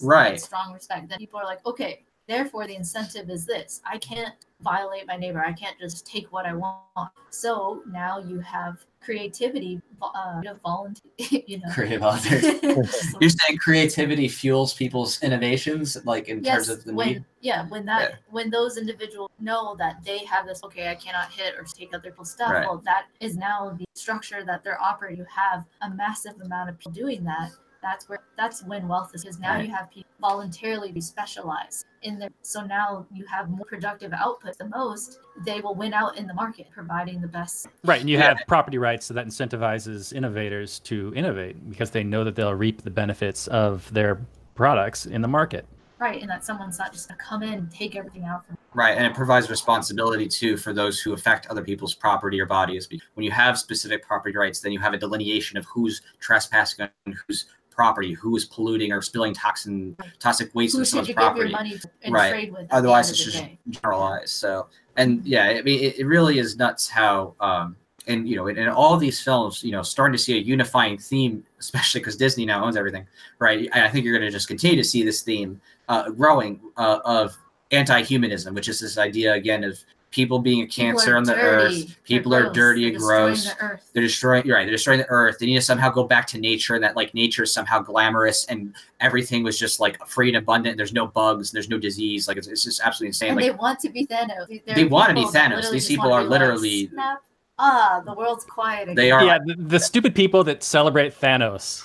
Right. 0.00 0.40
strong 0.40 0.72
respect. 0.72 1.08
that 1.10 1.18
people 1.18 1.38
are 1.38 1.44
like, 1.44 1.64
okay, 1.66 2.02
therefore 2.30 2.66
the 2.66 2.76
incentive 2.76 3.28
is 3.28 3.44
this. 3.44 3.80
I 3.84 3.98
can't 3.98 4.34
violate 4.60 5.06
my 5.06 5.16
neighbor. 5.16 5.44
I 5.44 5.52
can't 5.52 5.78
just 5.78 6.06
take 6.06 6.32
what 6.32 6.46
I 6.46 6.54
want. 6.54 7.10
So 7.30 7.82
now 7.90 8.18
you 8.18 8.38
have 8.40 8.84
creativity, 9.02 9.80
vo- 9.98 10.12
uh, 10.14 10.40
volunteer. 10.62 11.10
You 11.46 11.58
know, 11.58 11.68
creative 11.72 12.02
authors 12.02 12.44
you're 13.20 13.30
saying 13.30 13.58
creativity 13.58 14.28
fuels 14.28 14.72
people's 14.74 15.20
innovations 15.22 15.96
like 16.04 16.28
in 16.28 16.44
yes, 16.44 16.66
terms 16.66 16.68
of 16.68 16.84
the 16.84 16.94
when 16.94 17.08
need 17.08 17.24
yeah, 17.40 17.66
when 17.68 17.84
that 17.86 18.10
Yeah. 18.10 18.16
when 18.30 18.50
those 18.50 18.76
individuals 18.76 19.30
know 19.40 19.74
that 19.76 20.04
they 20.04 20.18
have 20.26 20.46
this, 20.46 20.62
okay, 20.64 20.90
I 20.90 20.94
cannot 20.94 21.30
hit 21.32 21.54
or 21.58 21.64
take 21.64 21.92
other 21.94 22.10
people's 22.10 22.30
stuff. 22.30 22.52
Right. 22.52 22.66
Well, 22.66 22.82
that 22.84 23.06
is 23.20 23.36
now 23.36 23.76
the 23.76 23.84
structure 23.94 24.44
that 24.44 24.62
they're 24.62 24.80
operating. 24.80 25.18
You 25.18 25.26
have 25.34 25.64
a 25.82 25.90
massive 25.90 26.40
amount 26.40 26.70
of 26.70 26.78
people 26.78 26.92
doing 26.92 27.24
that. 27.24 27.50
That's 27.82 28.08
where 28.08 28.20
that's 28.36 28.62
when 28.64 28.88
wealth 28.88 29.14
is 29.14 29.22
because 29.22 29.38
now 29.38 29.54
Right. 29.54 29.66
you 29.66 29.74
have 29.74 29.90
people 29.90 30.10
voluntarily 30.20 30.92
be 30.92 31.00
specialized 31.00 31.86
in 32.02 32.18
there. 32.18 32.28
So 32.42 32.62
now 32.62 33.06
you 33.12 33.24
have 33.26 33.48
more 33.48 33.64
productive 33.64 34.12
output. 34.12 34.58
The 34.58 34.66
most 34.68 35.18
they 35.44 35.60
will 35.60 35.74
win 35.74 35.94
out 35.94 36.16
in 36.18 36.26
the 36.26 36.34
market, 36.34 36.70
providing 36.70 37.20
the 37.20 37.28
best. 37.28 37.68
Right, 37.84 38.00
and 38.00 38.08
you 38.10 38.18
Yeah. 38.18 38.28
have 38.28 38.38
property 38.46 38.76
rights, 38.78 39.06
so 39.06 39.14
that 39.14 39.26
incentivizes 39.26 40.12
innovators 40.12 40.78
to 40.80 41.12
innovate 41.16 41.70
because 41.70 41.90
they 41.90 42.04
know 42.04 42.22
that 42.24 42.34
they'll 42.36 42.54
reap 42.54 42.82
the 42.82 42.90
benefits 42.90 43.46
of 43.48 43.90
their 43.94 44.20
products 44.54 45.06
in 45.06 45.22
the 45.22 45.28
market. 45.28 45.66
Right, 45.98 46.20
and 46.20 46.30
that 46.30 46.44
someone's 46.44 46.78
not 46.78 46.92
just 46.92 47.08
gonna 47.08 47.20
come 47.20 47.42
in 47.42 47.52
and 47.54 47.70
take 47.70 47.94
everything 47.96 48.24
out 48.24 48.46
from. 48.46 48.56
right 48.72 48.96
and 48.96 49.04
it 49.04 49.14
provides 49.14 49.50
responsibility 49.50 50.28
too 50.28 50.56
for 50.56 50.72
those 50.72 51.00
who 51.00 51.12
affect 51.12 51.46
other 51.48 51.62
people's 51.62 51.92
property 51.94 52.40
or 52.40 52.46
bodies 52.46 52.88
when 53.14 53.24
you 53.24 53.30
have 53.32 53.58
specific 53.58 54.06
property 54.06 54.36
rights 54.36 54.60
then 54.60 54.70
you 54.70 54.78
have 54.78 54.94
a 54.94 54.96
delineation 54.96 55.58
of 55.58 55.64
who's 55.66 56.02
trespassing 56.20 56.88
and 57.04 57.14
whose 57.26 57.46
property 57.70 58.12
who 58.12 58.36
is 58.36 58.44
polluting 58.44 58.92
or 58.92 59.00
spilling 59.02 59.32
toxin 59.34 59.96
toxic 60.18 60.54
waste 60.54 60.74
Who 60.74 60.80
into 60.80 60.90
someone's 60.90 61.12
property 61.12 61.50
your 61.50 61.58
money 61.58 61.78
to 61.78 61.88
Right. 62.08 62.30
trade 62.30 62.52
with? 62.52 62.66
otherwise 62.70 63.10
it's 63.10 63.24
just 63.24 63.44
generalized 63.68 64.30
so 64.30 64.66
and 64.96 65.24
yeah 65.24 65.44
i 65.44 65.62
mean 65.62 65.82
it, 65.82 65.98
it 66.00 66.06
really 66.06 66.38
is 66.38 66.56
nuts 66.56 66.88
how 66.88 67.34
um 67.40 67.76
and 68.06 68.28
you 68.28 68.36
know 68.36 68.48
in, 68.48 68.58
in 68.58 68.68
all 68.68 68.96
these 68.96 69.20
films 69.22 69.62
you 69.62 69.72
know 69.72 69.82
starting 69.82 70.12
to 70.12 70.18
see 70.18 70.36
a 70.36 70.40
unifying 70.40 70.98
theme 70.98 71.44
especially 71.58 72.00
because 72.00 72.16
disney 72.16 72.44
now 72.44 72.64
owns 72.64 72.76
everything 72.76 73.06
right 73.38 73.68
and 73.72 73.84
i 73.84 73.88
think 73.88 74.04
you're 74.04 74.18
going 74.18 74.26
to 74.26 74.32
just 74.32 74.48
continue 74.48 74.76
to 74.76 74.84
see 74.84 75.02
this 75.02 75.22
theme 75.22 75.60
uh, 75.88 76.08
growing 76.10 76.60
uh, 76.76 76.98
of 77.04 77.36
anti-humanism 77.72 78.54
which 78.54 78.68
is 78.68 78.80
this 78.80 78.98
idea 78.98 79.32
again 79.34 79.62
of 79.64 79.78
people 80.10 80.38
being 80.40 80.62
a 80.62 80.66
cancer 80.66 81.16
on 81.16 81.22
the 81.22 81.34
dirty, 81.34 81.82
earth 81.84 81.96
people 82.04 82.34
are 82.34 82.42
gross, 82.44 82.54
dirty 82.54 82.80
they're 82.80 82.88
and 82.90 82.98
destroying 82.98 83.26
gross 83.26 83.44
the 83.54 83.62
earth. 83.64 83.90
they're 83.92 84.02
destroying 84.02 84.44
you're 84.44 84.56
right 84.56 84.64
they're 84.64 84.72
destroying 84.74 84.98
the 84.98 85.08
earth 85.08 85.38
they 85.38 85.46
need 85.46 85.54
to 85.54 85.60
somehow 85.62 85.88
go 85.88 86.02
back 86.04 86.26
to 86.26 86.38
nature 86.38 86.74
and 86.74 86.82
that 86.82 86.96
like 86.96 87.14
nature 87.14 87.44
is 87.44 87.52
somehow 87.52 87.78
glamorous 87.80 88.44
and 88.46 88.74
everything 89.00 89.44
was 89.44 89.58
just 89.58 89.78
like 89.78 90.04
free 90.06 90.28
and 90.28 90.36
abundant 90.36 90.76
there's 90.76 90.92
no 90.92 91.06
bugs 91.06 91.52
there's 91.52 91.68
no 91.68 91.78
disease 91.78 92.26
like 92.26 92.36
it's, 92.36 92.48
it's 92.48 92.64
just 92.64 92.80
absolutely 92.80 93.08
insane 93.08 93.28
and 93.30 93.36
like 93.40 93.44
they 93.52 93.56
want 93.56 93.78
to 93.78 93.88
be 93.88 94.04
Thanos. 94.06 94.48
There 94.66 94.74
They 94.74 94.84
wanna 94.84 95.14
be 95.14 95.24
Thanos. 95.26 95.70
These 95.70 95.86
people 95.86 96.12
are 96.12 96.22
be 96.22 96.28
like, 96.28 96.40
literally- 96.40 96.88
"Snap. 96.88 97.22
ah, 97.58 98.02
the 98.04 98.12
world's 98.14 98.44
quiet. 98.44 98.84
Again. 98.84 98.94
They 98.96 99.10
are- 99.12 99.24
Yeah, 99.24 99.38
the, 99.44 99.54
the 99.58 99.78
stupid 99.78 100.14
people 100.14 100.42
that 100.44 100.62
celebrate 100.64 101.14
Thanos 101.20 101.84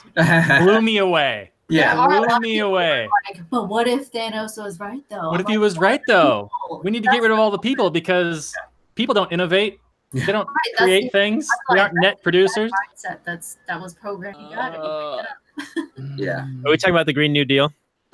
blew 0.64 0.82
me 0.82 0.98
away. 0.98 1.52
Yeah 1.70 1.94
There 1.96 2.04
are 2.04 2.14
a 2.14 2.22
lot 2.22 2.42
Blew 2.42 2.50
me 2.50 2.60
away. 2.60 3.08
Like, 3.28 3.42
but 3.50 3.68
what 3.68 3.88
if 3.88 4.12
Thanos 4.12 4.62
was 4.62 4.80
right 4.80 5.04
though? 5.10 5.30
What 5.30 5.42
if 5.42 5.48
he 5.48 5.58
was 5.58 5.78
right 5.78 6.02
though? 6.08 6.50
We 6.84 6.92
need 6.92 7.04
to 7.04 7.10
get 7.10 7.22
rid 7.22 7.32
of 7.32 7.40
all 7.40 7.52
the 7.52 7.60
people 7.60 7.90
because 7.90 8.54
people 8.96 9.14
don't 9.14 9.32
innovate. 9.32 9.80
They 10.14 10.26
don't 10.32 10.48
right, 10.48 10.78
create 10.78 11.04
the 11.06 11.10
things. 11.10 11.48
I'm 11.70 11.76
They 11.76 11.82
aren't 11.82 11.94
net 11.96 12.24
producers. 12.24 12.72
mindset 12.72 13.20
that's 13.26 13.58
that 13.68 13.82
was 13.82 13.94
programmed. 13.94 14.38
You 14.40 14.56
got 14.56 14.74
it. 14.74 14.78
You 14.78 15.24
picked 15.58 15.90
it 15.90 16.06
up. 16.08 16.18
yeah 16.18 16.48
Are 16.66 16.72
we 16.72 16.78
talking 16.78 16.94
about 16.94 17.06
the 17.06 17.14
Green 17.14 17.32
New 17.34 17.46
Deal? 17.46 17.72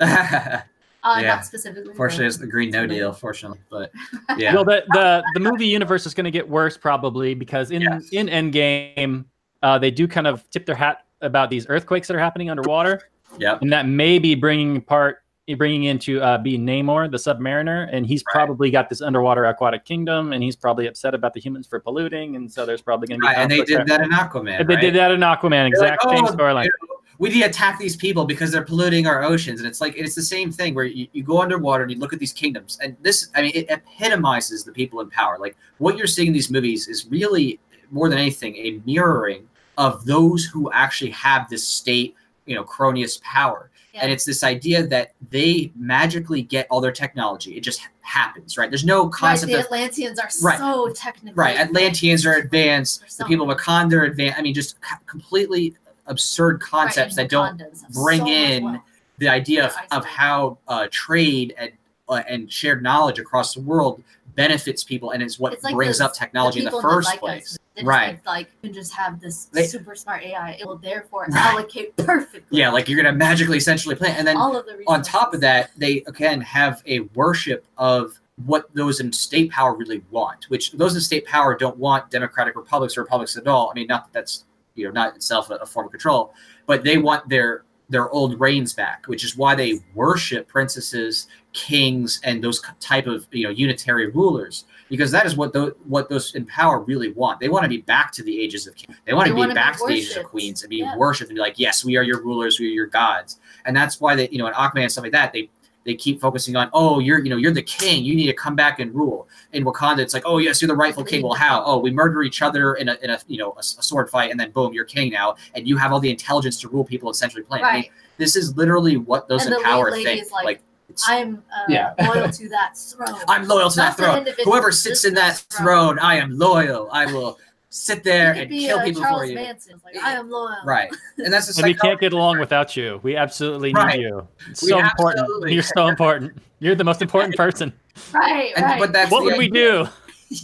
Uh, 1.04 1.18
Yeah. 1.20 1.34
Not 1.34 1.44
specifically. 1.44 1.92
Fortunately, 1.94 2.26
it's 2.26 2.36
the 2.36 2.46
Green 2.46 2.70
No 2.70 2.86
Deal. 2.86 3.12
Fortunately, 3.12 3.58
but 3.70 3.90
yeah, 4.38 4.54
Well, 4.54 4.64
the, 4.64 4.84
the 4.92 5.24
the 5.34 5.40
movie 5.40 5.66
universe 5.66 6.06
is 6.06 6.14
going 6.14 6.26
to 6.26 6.30
get 6.30 6.48
worse 6.48 6.78
probably 6.78 7.34
because 7.34 7.72
in 7.72 7.82
Yes. 7.82 8.10
in 8.12 8.28
Endgame, 8.28 9.24
uh, 9.64 9.78
they 9.80 9.90
do 9.90 10.06
kind 10.06 10.28
of 10.28 10.48
tip 10.50 10.64
their 10.64 10.76
hat 10.76 11.04
about 11.20 11.50
these 11.50 11.66
earthquakes 11.68 12.06
that 12.06 12.14
are 12.14 12.20
happening 12.20 12.50
underwater, 12.50 13.00
yep, 13.38 13.62
and 13.62 13.72
that 13.72 13.86
may 13.86 14.18
be 14.18 14.34
bringing 14.34 14.80
part 14.80 15.18
bringing 15.58 15.84
into 15.84 16.20
uh, 16.22 16.38
being 16.38 16.64
Namor, 16.64 17.10
the 17.10 17.18
Submariner, 17.18 17.88
and 17.92 18.06
he's 18.06 18.22
Right. 18.26 18.32
probably 18.46 18.70
got 18.70 18.88
this 18.88 19.02
underwater 19.02 19.44
aquatic 19.44 19.84
kingdom, 19.84 20.32
and 20.32 20.42
he's 20.42 20.56
probably 20.56 20.86
upset 20.86 21.14
about 21.14 21.34
the 21.34 21.40
humans 21.40 21.66
for 21.66 21.78
polluting, 21.80 22.36
and 22.36 22.50
so 22.50 22.64
there's 22.64 22.80
probably 22.80 23.08
going 23.08 23.20
to 23.20 23.26
be 23.26 23.26
right. 23.26 23.38
And 23.38 23.50
they 23.50 23.58
did 23.58 23.68
there. 23.80 23.84
that 23.86 24.00
in 24.00 24.10
Aquaman. 24.10 24.60
And 24.60 24.68
they 24.68 24.76
did 24.76 24.94
that 24.94 25.10
in 25.10 25.20
Aquaman, 25.20 25.66
exact 25.66 26.04
like, 26.06 26.16
same 26.16 26.26
"Oh, 26.26 26.30
storyline. 26.30 26.64
you 26.64 26.70
know, 26.88 26.96
we 27.18 27.28
need 27.28 27.40
to 27.42 27.48
attack 27.48 27.78
these 27.78 27.96
people 27.96 28.24
because 28.24 28.50
they're 28.50 28.64
polluting 28.64 29.06
our 29.06 29.22
oceans, 29.22 29.60
and 29.60 29.68
it's 29.68 29.80
like 29.80 29.94
it's 29.96 30.14
the 30.14 30.22
same 30.22 30.50
thing 30.50 30.74
where 30.74 30.86
you, 30.86 31.06
you 31.12 31.22
go 31.22 31.42
underwater 31.42 31.82
and 31.82 31.92
you 31.92 31.98
look 31.98 32.12
at 32.12 32.18
these 32.18 32.32
kingdoms, 32.32 32.78
and 32.82 32.96
this, 33.02 33.28
I 33.34 33.42
mean, 33.42 33.52
it 33.54 33.66
epitomizes 33.68 34.64
the 34.64 34.72
people 34.72 35.00
in 35.00 35.10
power. 35.10 35.38
Like 35.38 35.56
what 35.78 35.98
you're 35.98 36.06
seeing 36.06 36.28
in 36.28 36.32
these 36.32 36.50
movies 36.50 36.88
is 36.88 37.06
really 37.06 37.60
more 37.90 38.08
than 38.08 38.18
anything 38.18 38.56
a 38.56 38.80
mirroring 38.86 39.46
of 39.76 40.04
those 40.06 40.44
who 40.44 40.70
actually 40.72 41.10
have 41.10 41.48
this 41.50 41.66
state, 41.66 42.14
you 42.46 42.54
know, 42.54 42.64
cronius 42.64 43.20
power. 43.22 43.70
Yeah. 43.94 44.04
And 44.04 44.12
it's 44.12 44.24
this 44.24 44.42
idea 44.42 44.86
that 44.86 45.12
they 45.30 45.70
magically 45.76 46.40
get 46.42 46.66
all 46.70 46.80
their 46.80 46.92
technology. 46.92 47.56
It 47.56 47.60
just 47.60 47.86
happens, 48.00 48.56
right? 48.56 48.70
There's 48.70 48.84
no 48.84 49.04
Right, 49.04 49.12
concept 49.12 49.52
the 49.52 49.58
of 49.58 49.64
Atlanteans 49.66 50.18
are 50.18 50.28
Right. 50.42 50.58
so 50.58 50.88
technical. 50.94 51.34
right. 51.36 51.58
Atlanteans 51.58 52.24
are 52.24 52.34
advanced. 52.34 53.18
The 53.18 53.26
people 53.26 53.50
of 53.50 53.56
Wakanda 53.56 53.94
are 53.94 54.04
advanced. 54.04 54.38
I 54.38 54.42
mean, 54.42 54.54
just 54.54 54.76
completely 55.06 55.74
absurd 56.06 56.60
concepts 56.60 57.16
that 57.16 57.28
don't 57.28 57.62
bring 57.92 58.26
in 58.26 58.80
the 59.18 59.28
idea 59.28 59.66
of, 59.66 59.74
of 59.92 60.04
how 60.04 60.58
uh, 60.68 60.88
trade 60.90 61.54
and 61.58 61.70
uh, 62.08 62.22
and 62.28 62.50
shared 62.52 62.82
knowledge 62.82 63.18
across 63.18 63.54
the 63.54 63.60
world 63.60 64.02
benefits 64.34 64.84
people 64.84 65.10
and 65.10 65.22
is 65.22 65.38
what 65.38 65.62
like 65.62 65.74
brings 65.74 65.98
the- 65.98 66.04
up 66.06 66.14
technology 66.14 66.60
in 66.60 66.64
the 66.64 66.80
first 66.82 67.16
place. 67.18 67.52
Like, 67.76 67.86
Right. 67.86 68.20
Like 68.26 68.48
you 68.62 68.68
can 68.68 68.74
just 68.74 68.92
have 68.92 69.18
this 69.20 69.46
They- 69.46 69.66
super 69.66 69.94
smart 69.94 70.22
AI. 70.22 70.58
It 70.60 70.66
will 70.66 70.76
therefore 70.76 71.26
Right. 71.30 71.34
allocate 71.52 71.96
perfectly. 71.96 72.58
Yeah, 72.58 72.70
like 72.70 72.88
you're 72.88 73.02
gonna 73.02 73.16
magically 73.16 73.56
essentially 73.56 73.94
plan, 73.94 74.14
and 74.18 74.26
then 74.26 74.36
all 74.36 74.54
of 74.56 74.66
the 74.66 74.82
on 74.86 75.02
top 75.02 75.32
of 75.32 75.40
that, 75.40 75.70
they 75.76 76.02
again 76.06 76.40
have 76.42 76.82
a 76.86 77.00
worship 77.14 77.64
of 77.78 78.18
what 78.46 78.66
those 78.74 79.00
in 79.00 79.12
state 79.12 79.50
power 79.50 79.74
really 79.74 80.02
want, 80.10 80.44
which 80.50 80.72
those 80.72 80.94
in 80.94 81.00
state 81.00 81.24
power 81.26 81.56
don't 81.56 81.76
want 81.78 82.10
democratic 82.10 82.56
republics 82.56 82.96
or 82.96 83.02
republics 83.02 83.36
at 83.36 83.46
all. 83.46 83.70
I 83.70 83.74
mean, 83.74 83.86
not 83.86 84.04
that 84.06 84.12
that's 84.12 84.44
you 84.74 84.84
know 84.86 84.90
not 84.90 85.14
itself 85.16 85.50
a, 85.50 85.54
a 85.56 85.66
form 85.66 85.86
of 85.86 85.92
control, 85.92 86.34
but 86.66 86.84
they 86.84 86.98
want 86.98 87.28
their 87.28 87.64
their 87.92 88.10
old 88.10 88.40
reigns 88.40 88.72
back, 88.72 89.04
which 89.06 89.22
is 89.22 89.36
why 89.36 89.54
they 89.54 89.80
worship 89.94 90.48
princesses, 90.48 91.28
kings, 91.52 92.20
and 92.24 92.42
those 92.42 92.60
type 92.80 93.06
of 93.06 93.26
you 93.30 93.44
know 93.44 93.50
unitary 93.50 94.10
rulers, 94.10 94.64
because 94.88 95.10
that 95.10 95.26
is 95.26 95.36
what 95.36 95.52
those 95.52 95.72
what 95.84 96.08
those 96.08 96.34
in 96.34 96.44
power 96.46 96.80
really 96.80 97.12
want. 97.12 97.38
They 97.38 97.48
want 97.48 97.62
to 97.64 97.68
be 97.68 97.82
back 97.82 98.10
to 98.12 98.22
the 98.22 98.40
ages 98.40 98.66
of 98.66 98.74
kings. 98.74 98.98
They 99.04 99.12
want 99.12 99.26
They 99.26 99.30
to 99.30 99.34
be 99.34 99.40
wanna 99.40 99.52
be 99.52 99.54
back 99.54 99.76
to 99.78 99.86
the 99.86 99.92
ages 99.94 100.16
of 100.16 100.24
queens 100.24 100.62
and 100.62 100.70
be 100.70 100.78
Yeah. 100.78 100.96
worshipped 100.96 101.30
and 101.30 101.36
be 101.36 101.40
like, 101.40 101.58
yes, 101.58 101.84
we 101.84 101.96
are 101.96 102.02
your 102.02 102.22
rulers, 102.22 102.58
we 102.58 102.66
are 102.66 102.70
your 102.70 102.86
gods 102.86 103.38
and 103.64 103.76
that's 103.76 104.00
why 104.00 104.16
they 104.16 104.28
you 104.30 104.38
know 104.38 104.46
in 104.46 104.54
Aquaman 104.54 104.82
and 104.82 104.92
stuff 104.92 105.02
like 105.04 105.12
that 105.12 105.32
they 105.32 105.48
they 105.84 105.94
keep 105.94 106.20
focusing 106.20 106.56
on 106.56 106.70
oh 106.72 106.98
you're 106.98 107.18
you 107.22 107.30
know 107.30 107.36
you're 107.36 107.52
the 107.52 107.62
king. 107.62 108.04
You 108.04 108.14
need 108.14 108.26
to 108.26 108.32
come 108.32 108.54
back 108.54 108.80
and 108.80 108.94
rule. 108.94 109.28
In 109.52 109.64
Wakanda 109.64 109.98
it's 110.00 110.14
like 110.14 110.22
oh 110.26 110.38
yes 110.38 110.60
you're 110.60 110.68
the 110.68 110.76
rightful 110.76 111.04
king. 111.04 111.22
Well 111.22 111.34
how? 111.34 111.64
Oh 111.64 111.78
we 111.78 111.90
murder 111.90 112.22
each 112.22 112.42
other 112.42 112.74
in 112.74 112.88
a 112.88 112.96
in 113.02 113.10
a 113.10 113.18
you 113.26 113.38
know 113.38 113.52
a, 113.56 113.60
a 113.60 113.62
sword 113.62 114.10
fight 114.10 114.30
and 114.30 114.38
then 114.38 114.50
boom 114.50 114.72
you're 114.72 114.84
king 114.84 115.10
now 115.12 115.36
and 115.54 115.66
you 115.66 115.76
have 115.76 115.92
all 115.92 116.00
the 116.00 116.10
intelligence 116.10 116.60
to 116.60 116.68
rule 116.68 116.84
people 116.84 117.08
in 117.08 117.14
Century 117.14 117.42
Plain. 117.42 117.64
I 117.64 117.72
mean, 117.74 117.84
this 118.18 118.36
is 118.36 118.56
literally 118.56 118.96
what 118.96 119.28
those 119.28 119.46
And 119.46 119.54
in 119.54 119.62
power 119.62 119.90
think 119.90 120.22
is 120.22 120.30
like, 120.30 120.62
I'm 121.08 121.42
uh, 121.56 121.64
Yeah. 121.68 121.94
loyal 122.06 122.30
to 122.30 122.48
that 122.50 122.76
throne. 122.76 123.20
I'm 123.28 123.46
loyal 123.46 123.70
to 123.70 123.76
that 123.76 123.98
Not 123.98 124.24
the 124.24 124.32
throne. 124.32 124.44
whoever 124.44 124.72
sits 124.72 125.04
in 125.04 125.14
the 125.14 125.20
that 125.20 125.36
throne 125.50 125.98
I 125.98 126.16
am 126.16 126.38
loyal. 126.38 126.88
I 126.92 127.06
will 127.06 127.38
sit 127.74 128.04
there 128.04 128.34
and 128.34 128.50
be 128.50 128.66
kill 128.66 128.78
uh, 128.80 128.84
people 128.84 129.00
Charles 129.02 129.20
for 129.22 129.26
you 129.26 129.34
Manson. 129.34 129.80
Like 129.82 129.96
I 129.96 130.12
am 130.12 130.28
loyal. 130.28 130.56
right 130.64 130.90
and 131.24 131.32
that's 131.32 131.46
the 131.54 131.62
And 131.62 131.72
we 131.72 131.74
can't 131.74 131.98
get 131.98 132.12
along 132.12 132.38
without 132.38 132.76
you. 132.76 133.00
We 133.02 133.16
absolutely 133.16 133.72
need 133.72 133.78
Right. 133.80 133.98
you. 134.00 134.28
It's 134.50 134.62
We 134.62 134.68
so 134.68 134.78
important. 134.80 135.50
You're 135.50 135.62
so 135.62 135.86
important. 135.94 136.36
You're 136.58 136.74
the 136.74 136.84
most 136.84 137.00
important 137.00 137.34
person. 137.34 137.72
Right. 138.12 138.52
and, 138.56 138.64
right. 138.64 138.78
but 138.78 138.92
that's 138.92 139.10
What 139.10 139.20
the 139.20 139.24
would 139.30 139.38
we 139.38 139.48
do? 139.48 139.86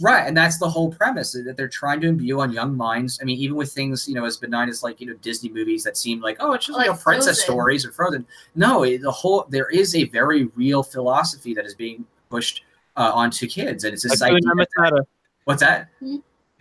Right, 0.03 0.27
and 0.27 0.37
that's 0.37 0.59
the 0.59 0.69
whole 0.69 0.91
premise 0.93 1.31
that 1.31 1.55
they're 1.57 1.67
trying 1.67 1.99
to 2.01 2.07
imbue 2.09 2.39
on 2.41 2.51
young 2.51 2.77
minds. 2.77 3.17
I 3.21 3.25
mean, 3.25 3.39
even 3.39 3.55
with 3.55 3.71
things 3.71 4.07
you 4.07 4.13
know 4.13 4.23
as 4.23 4.37
benign 4.37 4.69
as 4.69 4.83
like 4.83 5.01
you 5.01 5.07
know 5.07 5.15
Disney 5.15 5.49
movies 5.49 5.83
that 5.83 5.97
seem 5.97 6.21
like 6.21 6.37
oh 6.39 6.53
it's 6.53 6.67
just 6.67 6.77
you 6.77 6.85
Like 6.85 6.95
know 6.95 7.01
princess 7.03 7.37
Frozen. 7.37 7.43
stories 7.43 7.85
or 7.87 7.91
Frozen. 7.91 8.27
No, 8.53 8.83
it, 8.83 9.01
the 9.01 9.09
whole 9.11 9.47
there 9.49 9.67
is 9.69 9.95
a 9.95 10.03
very 10.09 10.45
real 10.55 10.83
philosophy 10.83 11.55
that 11.55 11.65
is 11.65 11.73
being 11.73 12.05
pushed 12.29 12.63
uh, 12.97 13.11
onto 13.15 13.47
kids, 13.47 13.83
and 13.83 13.93
it's 13.95 14.03
this 14.03 14.21
idea. 14.21 14.37
Hakuna 14.41 14.63
Matata. 14.77 14.99
What's 15.45 15.61
that? 15.61 15.89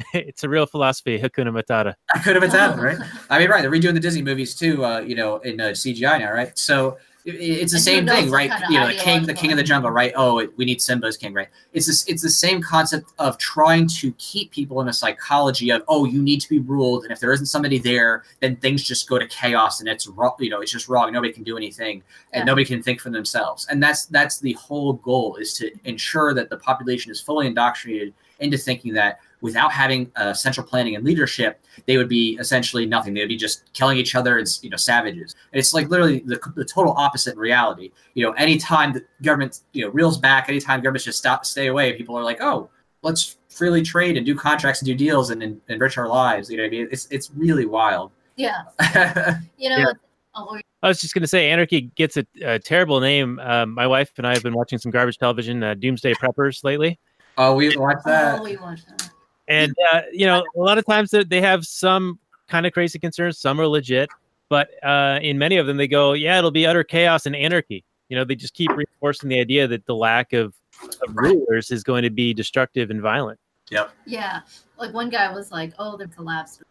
it's 0.14 0.44
a 0.44 0.49
real 0.49 0.66
philosophy, 0.66 1.18
Hakuna 1.18 1.53
Matata. 1.53 1.94
I 2.14 2.18
could 2.18 2.34
have 2.36 2.42
been 2.42 2.51
that, 2.51 2.78
right? 2.78 2.99
I 3.30 3.38
mean, 3.38 3.51
right. 3.51 3.62
They're 3.62 3.70
redoing 3.70 3.94
the 3.94 4.01
Disney 4.01 4.22
movies 4.22 4.55
too. 4.55 4.84
Uh, 4.84 5.01
you 5.01 5.14
know, 5.14 5.38
in 5.38 5.61
uh, 5.61 5.64
CGI 5.68 6.20
now, 6.20 6.32
right? 6.32 6.57
So 6.59 6.99
it, 7.24 7.34
it's 7.34 7.72
the 7.72 7.78
And 8.01 8.09
who 8.09 8.14
same 8.14 8.24
thing, 8.24 8.30
right? 8.30 8.51
kind 8.51 8.64
of 8.64 8.70
You 8.70 8.80
know, 8.80 8.86
the 8.88 8.94
king, 8.94 9.26
the 9.26 9.34
king 9.34 9.51
of 9.51 9.57
the 9.57 9.62
jungle, 9.64 9.90
right? 9.90 10.12
Oh, 10.16 10.38
it, 10.38 10.57
we 10.57 10.64
need 10.64 10.80
Simba 10.80 11.09
as 11.09 11.16
king, 11.16 11.34
right? 11.34 11.49
It's 11.72 11.86
this, 11.86 12.07
it's 12.07 12.22
the 12.22 12.30
same 12.30 12.62
concept 12.62 13.12
of 13.18 13.36
trying 13.38 13.88
to 13.88 14.12
keep 14.12 14.51
people 14.53 14.80
in 14.80 14.88
a 14.88 14.92
psychology 14.92 15.70
of 15.70 15.82
oh, 15.88 16.05
you 16.05 16.22
need 16.22 16.40
to 16.42 16.49
be 16.49 16.61
ruled, 16.61 17.03
and 17.03 17.12
if 17.12 17.18
there 17.20 17.32
isn't 17.32 17.46
somebody 17.46 17.78
there, 17.78 18.24
then 18.40 18.57
things 18.57 18.82
just 18.82 19.09
go 19.09 19.18
to 19.18 19.26
chaos, 19.26 19.80
and 19.80 19.88
it's 19.88 20.07
wrong. 20.07 20.34
You 20.38 20.51
know, 20.51 20.61
it's 20.61 20.72
just 20.72 20.88
wrong. 20.88 21.12
Nobody 21.12 21.32
can 21.32 21.42
do 21.42 21.57
anything, 21.57 22.03
and 22.32 22.42
Yeah. 22.42 22.44
nobody 22.44 22.64
can 22.64 22.82
think 22.82 23.01
for 23.01 23.11
themselves. 23.11 23.66
And 23.68 23.82
that's 23.82 24.07
that's 24.07 24.38
the 24.38 24.53
whole 24.53 24.94
goal 24.94 25.36
is 25.36 25.53
to 25.55 25.70
ensure 25.84 26.34
that 26.34 26.51
the 26.51 26.57
population 26.57 27.11
is 27.11 27.20
fully 27.20 27.46
indoctrinated 27.49 28.14
into 28.40 28.57
thinking 28.57 28.94
that 28.94 29.18
without 29.41 29.72
having 29.72 30.11
uh, 30.16 30.32
central 30.32 30.66
planning 30.66 30.97
and 30.97 31.05
leadership, 31.05 31.61
they 31.86 31.97
would 31.97 32.09
be 32.09 32.36
essentially 32.41 32.86
nothing. 32.86 33.14
They 33.14 33.20
would 33.20 33.28
be 33.28 33.36
just 33.36 33.72
killing 33.72 33.99
each 33.99 34.14
other 34.14 34.39
as 34.39 34.62
you 34.62 34.70
know 34.70 34.76
savages. 34.76 35.34
And 35.53 35.59
it's 35.59 35.74
like 35.74 35.89
literally 35.89 36.20
the, 36.20 36.41
the 36.57 36.64
total 36.64 36.93
opposite 36.97 37.34
in 37.34 37.39
reality. 37.39 37.93
You 38.14 38.26
know, 38.26 38.32
anytime 38.32 38.93
the 38.93 39.05
government 39.22 39.61
you 39.72 39.84
know 39.84 39.91
reels 39.91 40.18
back, 40.18 40.49
anytime 40.49 40.80
governments 40.80 41.05
just 41.05 41.18
stop 41.18 41.45
stay 41.47 41.68
away, 41.68 41.93
people 41.95 42.16
are 42.16 42.24
like, 42.24 42.39
oh, 42.41 42.70
let's 43.03 43.36
freely 43.49 43.82
trade 43.82 44.16
and 44.16 44.24
do 44.26 44.34
contracts 44.34 44.80
and 44.80 44.86
do 44.86 44.95
deals 44.95 45.30
and, 45.30 45.43
and 45.43 45.61
enrich 45.68 45.99
our 45.99 46.09
lives. 46.09 46.51
You 46.51 46.57
know 46.57 46.64
what 46.64 46.68
I 46.68 46.70
mean? 46.70 46.89
It's 46.91 47.07
it's 47.11 47.30
really 47.34 47.66
wild. 47.66 48.12
yeah. 48.36 48.62
You 49.59 49.70
know. 49.70 49.78
Yeah. 49.78 49.93
Oh, 50.34 50.59
I 50.82 50.89
was 50.89 51.01
just 51.01 51.14
going 51.14 51.22
to 51.22 51.28
say, 51.28 51.51
Anarchy 51.51 51.91
gets 51.97 52.16
a, 52.16 52.24
a 52.45 52.59
terrible 52.61 53.01
name. 53.01 53.41
Um, 53.41 53.74
my 53.74 53.89
wife 53.89 54.12
and 54.18 54.26
I 54.26 54.34
have 54.34 54.43
been 54.45 54.55
watching 54.55 54.78
some 54.78 54.93
garbage 54.93 55.18
television, 55.18 55.61
uh, 55.64 55.74
Doomsday 55.74 56.14
Preppers, 56.14 56.62
lately. 56.62 57.01
oh, 57.36 57.55
we 57.57 57.76
watched 57.76 58.05
that. 58.05 58.39
oh, 58.39 58.45
we 58.45 58.57
watched 58.57 58.86
that. 58.86 59.11
And, 59.49 59.74
uh, 59.92 60.03
you 60.12 60.26
know, 60.26 60.44
a 60.57 60.61
lot 60.61 60.78
of 60.78 60.86
times 60.86 61.11
they- 61.11 61.24
they 61.24 61.40
have 61.40 61.64
some 61.64 62.18
kind 62.49 62.66
of 62.66 62.72
crazy 62.72 62.99
concerns, 62.99 63.38
some 63.38 63.61
are 63.61 63.66
legit. 63.66 64.11
But 64.51 64.68
uh, 64.82 65.18
in 65.22 65.38
many 65.38 65.57
of 65.57 65.66
them, 65.66 65.76
they 65.76 65.88
go, 65.88 66.12
yeah, 66.14 66.38
it'll 66.38 66.51
be 66.51 66.66
utter 66.66 66.84
chaos 66.84 67.26
and 67.26 67.34
anarchy. 67.36 67.84
You 68.09 68.16
know, 68.16 68.24
they 68.24 68.34
just 68.34 68.55
keep 68.55 68.70
reinforcing 68.74 69.28
the 69.28 69.40
idea 69.40 69.66
that 69.68 69.84
the 69.84 69.94
lack 69.94 70.32
of, 70.32 70.55
of 70.82 71.14
rulers 71.14 71.70
is 71.70 71.82
going 71.82 72.03
to 72.05 72.11
be 72.11 72.32
destructive 72.32 72.90
and 72.90 73.03
violent. 73.03 73.38
Yep. 73.70 73.90
Yeah. 74.07 74.40
Like 74.78 74.94
one 74.94 75.11
guy 75.11 75.30
was 75.30 75.51
like, 75.53 75.74
"Oh, 75.78 75.99
they're 75.99 76.07
collapsed." 76.09 76.62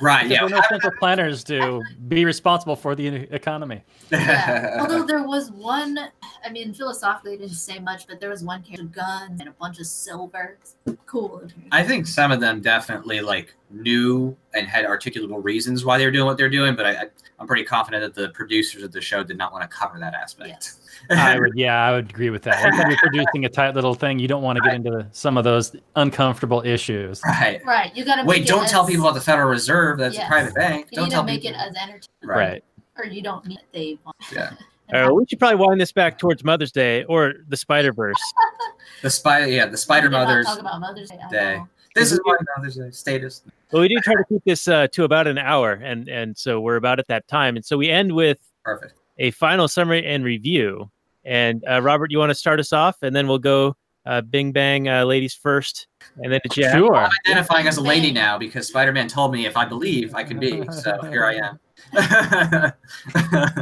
Right. 0.00 0.28
Because 0.28 0.30
Yeah. 0.30 0.48
there 0.48 0.58
are 0.58 0.60
no 0.62 0.68
central 0.68 0.92
planners 0.98 1.44
to 1.44 1.82
be 2.08 2.24
responsible 2.24 2.76
for 2.76 2.94
the 2.94 3.06
economy. 3.34 3.82
Yeah. 4.10 4.76
Although 4.80 5.04
there 5.06 5.22
was 5.22 5.50
one, 5.52 5.98
I 6.44 6.50
mean, 6.50 6.74
philosophically, 6.74 7.34
it 7.34 7.38
didn't 7.38 7.54
say 7.54 7.78
much, 7.78 8.06
but 8.06 8.20
there 8.20 8.30
was 8.30 8.42
one 8.42 8.62
character 8.62 8.84
with 8.84 8.92
guns 8.94 9.40
and 9.40 9.48
a 9.48 9.52
bunch 9.52 9.78
of 9.78 9.86
silver. 9.86 10.58
Cool. 11.06 11.42
I 11.70 11.82
think 11.84 12.06
some 12.06 12.32
of 12.32 12.40
them 12.40 12.60
definitely 12.60 13.20
like 13.20 13.54
knew 13.70 14.36
and 14.54 14.66
had 14.66 14.84
articulable 14.84 15.42
reasons 15.42 15.84
why 15.84 15.98
they 15.98 16.04
were 16.04 16.10
doing 16.10 16.26
what 16.26 16.36
they're 16.36 16.50
doing, 16.50 16.74
but 16.76 16.84
I, 16.86 16.90
I, 16.92 17.04
I'm 17.38 17.46
pretty 17.46 17.64
confident 17.64 18.02
that 18.02 18.20
the 18.20 18.28
producers 18.30 18.82
of 18.82 18.92
the 18.92 19.00
show 19.00 19.22
did 19.22 19.38
not 19.38 19.52
want 19.52 19.62
to 19.62 19.68
cover 19.68 19.98
that 19.98 20.14
aspect. 20.14 20.48
Yes. 20.50 20.78
I 21.10 21.38
would, 21.40 21.52
yeah, 21.56 21.82
I 21.84 21.90
would 21.92 22.10
agree 22.10 22.30
with 22.30 22.42
that. 22.42 22.62
Anytime 22.64 22.90
you're 22.90 22.98
producing 22.98 23.44
a 23.44 23.48
tight 23.48 23.74
little 23.74 23.94
thing, 23.94 24.18
you 24.18 24.28
don't 24.28 24.42
want 24.42 24.56
to 24.56 24.62
get 24.62 24.74
into 24.74 25.06
some 25.12 25.36
of 25.36 25.42
those 25.44 25.74
uncomfortable 25.96 26.62
issues. 26.64 27.20
right. 27.24 27.64
Right. 27.64 27.96
You 27.96 28.04
gotta 28.04 28.24
Wait, 28.24 28.46
don't 28.46 28.64
it 28.64 28.68
tell 28.68 28.86
people 28.86 29.06
about 29.06 29.14
the 29.14 29.20
Federal 29.20 29.48
Reserve. 29.48 29.61
Reserve 29.62 29.98
that's 29.98 30.14
Yes. 30.16 30.26
a 30.26 30.28
private 30.28 30.54
bank. 30.54 30.88
You 30.90 30.96
don't 30.96 31.10
tell 31.10 31.22
make 31.22 31.42
people. 31.42 31.58
it 31.60 31.62
as 31.68 31.76
entertaining, 31.76 32.08
Right. 32.24 32.64
or 32.96 33.04
you 33.06 33.22
don't 33.22 33.46
need 33.46 33.60
they 33.72 33.98
want. 34.04 34.16
Yeah. 34.32 34.52
Uh, 34.92 35.08
we 35.10 35.24
should 35.26 35.38
probably 35.38 35.56
wind 35.56 35.80
this 35.80 35.90
back 35.92 36.18
towards 36.18 36.44
Mother's 36.44 36.70
Day 36.70 37.02
or 37.04 37.32
the 37.48 37.56
Spider 37.56 37.94
Verse. 37.94 38.16
The 39.02 39.08
spider, 39.10 39.46
yeah, 39.46 39.64
the 39.66 39.76
Spider 39.78 40.08
We 40.08 40.10
did 40.10 40.18
not 40.18 40.28
Mothers 40.28 40.46
Talk 40.46 40.58
about 40.60 40.80
Mother's 40.80 41.08
Day. 41.10 41.16
Day. 41.30 41.62
This 41.94 42.12
is 42.12 42.20
why 42.24 42.36
Mother's 42.56 42.76
Day 42.76 42.90
status. 42.90 43.42
Well, 43.72 43.80
we 43.82 43.88
do 43.88 43.96
try 44.02 44.14
to 44.14 44.24
keep 44.28 44.44
this 44.44 44.68
uh, 44.68 44.86
to 44.88 45.04
about 45.04 45.26
an 45.26 45.38
hour, 45.38 45.72
and 45.72 46.08
and 46.10 46.36
so 46.36 46.60
we're 46.60 46.76
about 46.76 46.98
at 46.98 47.06
that 47.08 47.26
time, 47.26 47.56
and 47.56 47.64
so 47.64 47.78
we 47.78 47.88
end 47.88 48.12
with 48.12 48.38
Perfect. 48.64 48.92
a 49.18 49.30
final 49.30 49.66
summary 49.66 50.04
and 50.06 50.24
review. 50.24 50.90
And 51.24 51.64
uh, 51.66 51.80
Robert, 51.80 52.10
you 52.10 52.18
want 52.18 52.30
to 52.30 52.34
start 52.34 52.60
us 52.60 52.72
off, 52.74 52.96
and 53.02 53.16
then 53.16 53.26
we'll 53.28 53.38
go 53.38 53.74
uh, 54.04 54.20
Bing 54.20 54.52
Bang, 54.52 54.88
uh, 54.88 55.04
ladies 55.04 55.32
first, 55.34 55.86
and 56.16 56.32
then 56.32 56.40
to 56.42 56.48
Jack. 56.48 56.76
Sure. 56.76 56.94
I'm 56.94 57.10
identifying 57.26 57.66
as 57.66 57.76
a 57.76 57.80
lady 57.80 58.12
now 58.12 58.38
because 58.38 58.68
Spider-Man 58.68 59.08
told 59.08 59.32
me 59.32 59.46
if 59.46 59.56
I 59.56 59.64
believe 59.64 60.14
I 60.14 60.24
can 60.24 60.38
be. 60.38 60.64
So 60.70 61.00
here 61.02 61.24
I 61.24 61.34
am. 61.34 61.58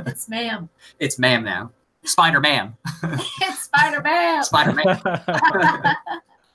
It's 0.06 0.28
ma'am. 0.28 0.68
it's 0.98 1.18
ma'am 1.18 1.44
now. 1.44 1.70
Spider 2.04 2.40
Man. 2.40 2.76
it's 3.02 3.62
Spider 3.62 4.00
Man. 4.00 4.42
Spider 4.44 4.72
Man. 4.72 5.00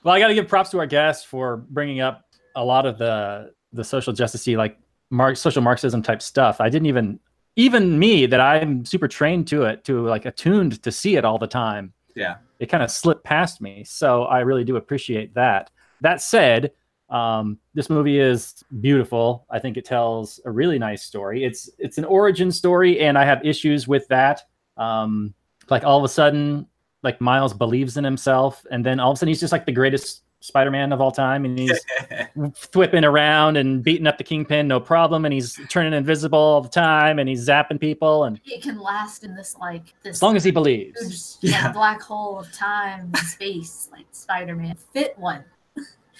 well, 0.02 0.14
I 0.14 0.18
got 0.18 0.28
to 0.28 0.34
give 0.34 0.48
props 0.48 0.70
to 0.70 0.78
our 0.78 0.86
guests 0.86 1.24
for 1.24 1.56
bringing 1.56 2.00
up 2.00 2.24
a 2.54 2.64
lot 2.64 2.86
of 2.86 2.98
the 2.98 3.52
the 3.72 3.84
social 3.84 4.12
justice 4.12 4.46
like 4.46 4.78
Mark, 5.10 5.36
social 5.36 5.62
Marxism 5.62 6.02
type 6.02 6.22
stuff. 6.22 6.60
I 6.60 6.68
didn't 6.68 6.86
even 6.86 7.20
even 7.56 7.98
me 7.98 8.26
that 8.26 8.40
I'm 8.40 8.84
super 8.84 9.08
trained 9.08 9.46
to 9.48 9.62
it, 9.64 9.84
to 9.84 10.06
like 10.06 10.26
attuned 10.26 10.82
to 10.82 10.92
see 10.92 11.16
it 11.16 11.24
all 11.24 11.38
the 11.38 11.46
time. 11.46 11.92
Yeah. 12.14 12.36
It 12.58 12.66
kind 12.66 12.82
of 12.82 12.90
slipped 12.90 13.24
past 13.24 13.60
me. 13.60 13.84
So 13.84 14.24
I 14.24 14.40
really 14.40 14.64
do 14.64 14.76
appreciate 14.76 15.34
that. 15.34 15.70
That 16.00 16.20
said, 16.20 16.72
um, 17.08 17.58
this 17.74 17.88
movie 17.88 18.18
is 18.18 18.64
beautiful. 18.80 19.46
I 19.50 19.58
think 19.58 19.76
it 19.76 19.84
tells 19.84 20.40
a 20.44 20.50
really 20.50 20.78
nice 20.78 21.02
story. 21.02 21.44
It's 21.44 21.70
it's 21.78 21.98
an 21.98 22.04
origin 22.04 22.50
story, 22.50 23.00
and 23.00 23.16
I 23.16 23.24
have 23.24 23.44
issues 23.44 23.86
with 23.86 24.06
that. 24.08 24.42
Um, 24.76 25.34
like 25.70 25.84
all 25.84 25.98
of 25.98 26.04
a 26.04 26.08
sudden, 26.08 26.66
like 27.02 27.20
Miles 27.20 27.54
believes 27.54 27.96
in 27.96 28.04
himself, 28.04 28.64
and 28.70 28.84
then 28.84 29.00
all 29.00 29.12
of 29.12 29.16
a 29.16 29.18
sudden 29.18 29.28
he's 29.28 29.40
just 29.40 29.52
like 29.52 29.66
the 29.66 29.72
greatest 29.72 30.22
Spider-Man 30.40 30.92
of 30.92 31.00
all 31.00 31.10
time, 31.10 31.44
and 31.44 31.58
he's 31.58 31.80
whipping 32.74 33.04
around 33.04 33.56
and 33.56 33.82
beating 33.82 34.06
up 34.06 34.18
the 34.18 34.22
Kingpin, 34.24 34.68
no 34.68 34.78
problem, 34.78 35.24
and 35.24 35.32
he's 35.32 35.58
turning 35.70 35.92
invisible 35.92 36.38
all 36.38 36.60
the 36.60 36.68
time, 36.68 37.18
and 37.18 37.28
he's 37.28 37.48
zapping 37.48 37.80
people, 37.80 38.24
and 38.24 38.38
It 38.44 38.62
can 38.62 38.78
last 38.78 39.24
in 39.24 39.34
this 39.34 39.56
like 39.58 39.94
this 40.02 40.16
as 40.16 40.22
long 40.22 40.36
as 40.36 40.44
he 40.44 40.50
believes. 40.50 41.38
huge 41.40 41.52
like, 41.52 41.62
Yeah. 41.62 41.72
black 41.72 42.02
hole 42.02 42.38
of 42.38 42.52
time 42.52 43.10
and 43.14 43.16
space, 43.18 43.88
like 43.90 44.06
Spider 44.12 44.54
Man. 44.54 44.76
Fit 44.92 45.18
one. 45.18 45.42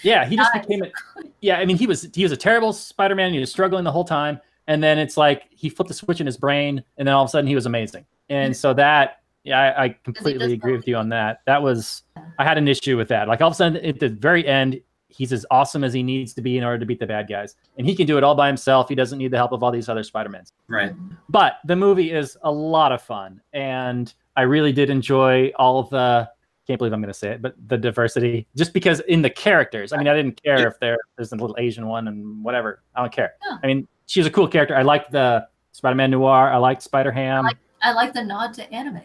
Yeah, 0.03 0.25
he 0.27 0.37
just 0.37 0.51
Nice. 0.55 0.67
became 0.67 0.83
it. 0.85 0.93
Yeah, 1.41 1.59
I 1.59 1.65
mean, 1.65 1.77
he 1.77 1.87
was 1.87 2.09
he 2.15 2.23
was 2.23 2.33
a 2.33 2.37
terrible 2.37 2.73
Spider-Man. 2.73 3.33
He 3.33 3.39
was 3.41 3.51
struggling 3.51 3.85
the 3.85 3.93
whole 3.93 4.05
time, 4.05 4.41
and 4.67 4.83
then 4.83 4.99
it's 4.99 5.17
like 5.17 5.45
he 5.51 5.69
flipped 5.69 5.91
a 5.91 5.95
switch 5.95 6.21
in 6.21 6.27
his 6.27 6.37
brain, 6.37 6.83
and 6.99 7.07
then 7.09 7.15
all 7.15 7.25
of 7.25 7.29
a 7.29 7.31
sudden 7.31 7.47
he 7.49 7.55
was 7.55 7.67
amazing. 7.67 8.05
And 8.29 8.57
so 8.57 8.75
that, 8.75 9.21
yeah, 9.45 9.61
I, 9.79 9.85
I 9.85 9.89
completely 10.05 10.53
agree 10.53 10.73
both. 10.73 10.81
with 10.81 10.89
you 10.89 10.97
on 10.97 11.09
that. 11.11 11.41
That 11.47 11.63
was 11.63 12.03
I 12.39 12.45
had 12.45 12.59
an 12.59 12.69
issue 12.69 12.97
with 12.97 13.09
that. 13.09 13.29
Like 13.29 13.41
all 13.41 13.49
of 13.49 13.53
a 13.53 13.57
sudden 13.57 13.85
at 13.85 14.01
the 14.01 14.09
very 14.09 14.47
end, 14.47 14.81
he's 15.09 15.33
as 15.33 15.47
awesome 15.51 15.85
as 15.85 15.93
he 15.93 16.03
needs 16.03 16.35
to 16.35 16.43
be 16.43 16.59
in 16.59 16.65
order 16.65 16.79
to 16.79 16.85
beat 16.87 16.99
the 17.01 17.07
bad 17.07 17.29
guys, 17.29 17.55
and 17.79 17.87
he 17.87 17.95
can 17.95 18.07
do 18.07 18.19
it 18.19 18.25
all 18.25 18.35
by 18.35 18.49
himself. 18.49 18.89
He 18.89 18.95
doesn't 18.95 19.19
need 19.19 19.31
the 19.31 19.37
help 19.39 19.53
of 19.53 19.63
all 19.63 19.71
these 19.71 19.89
other 19.89 20.03
Spider-Mans. 20.03 20.53
right. 20.69 20.93
But 21.29 21.59
the 21.65 21.77
movie 21.77 22.11
is 22.13 22.37
a 22.43 22.51
lot 22.51 22.93
of 22.93 23.01
fun, 23.01 23.41
and 23.53 24.13
I 24.37 24.43
really 24.43 24.73
did 24.73 24.91
enjoy 24.91 25.53
all 25.57 25.79
of 25.79 25.91
the. 25.91 26.29
Can't 26.67 26.79
believe 26.79 26.93
I'm 26.93 27.01
going 27.01 27.13
to 27.13 27.19
say 27.19 27.31
it, 27.31 27.43
but 27.43 27.55
the 27.69 27.77
diversity, 27.79 28.47
just 28.57 28.73
because 28.73 29.01
in 29.01 29.23
the 29.23 29.31
characters. 29.31 29.93
I 29.93 29.99
mean, 29.99 30.09
I 30.09 30.15
didn't 30.15 30.43
care 30.43 30.67
if 30.67 30.81
there 30.81 30.97
there's 31.17 31.33
a 31.33 31.37
little 31.37 31.55
Asian 31.59 31.87
one 31.87 32.09
and 32.09 32.43
whatever. 32.43 32.83
I 32.95 33.01
don't 33.03 33.13
care. 33.13 33.35
Yeah. 33.49 33.59
I 33.63 33.67
mean, 33.69 33.87
she's 34.07 34.27
a 34.27 34.31
cool 34.31 34.49
character. 34.49 34.75
I 34.75 34.83
liked 34.83 35.13
the 35.13 35.47
Spider-Man 35.73 36.11
Noir. 36.11 36.51
I 36.51 36.57
liked 36.57 36.83
Spider 36.83 37.13
Ham. 37.13 37.45
I 37.45 37.49
like- 37.49 37.57
I 37.83 37.93
like 37.93 38.15
the 38.15 38.25
nod 38.25 38.53
to 38.55 38.73
anime. 38.73 39.03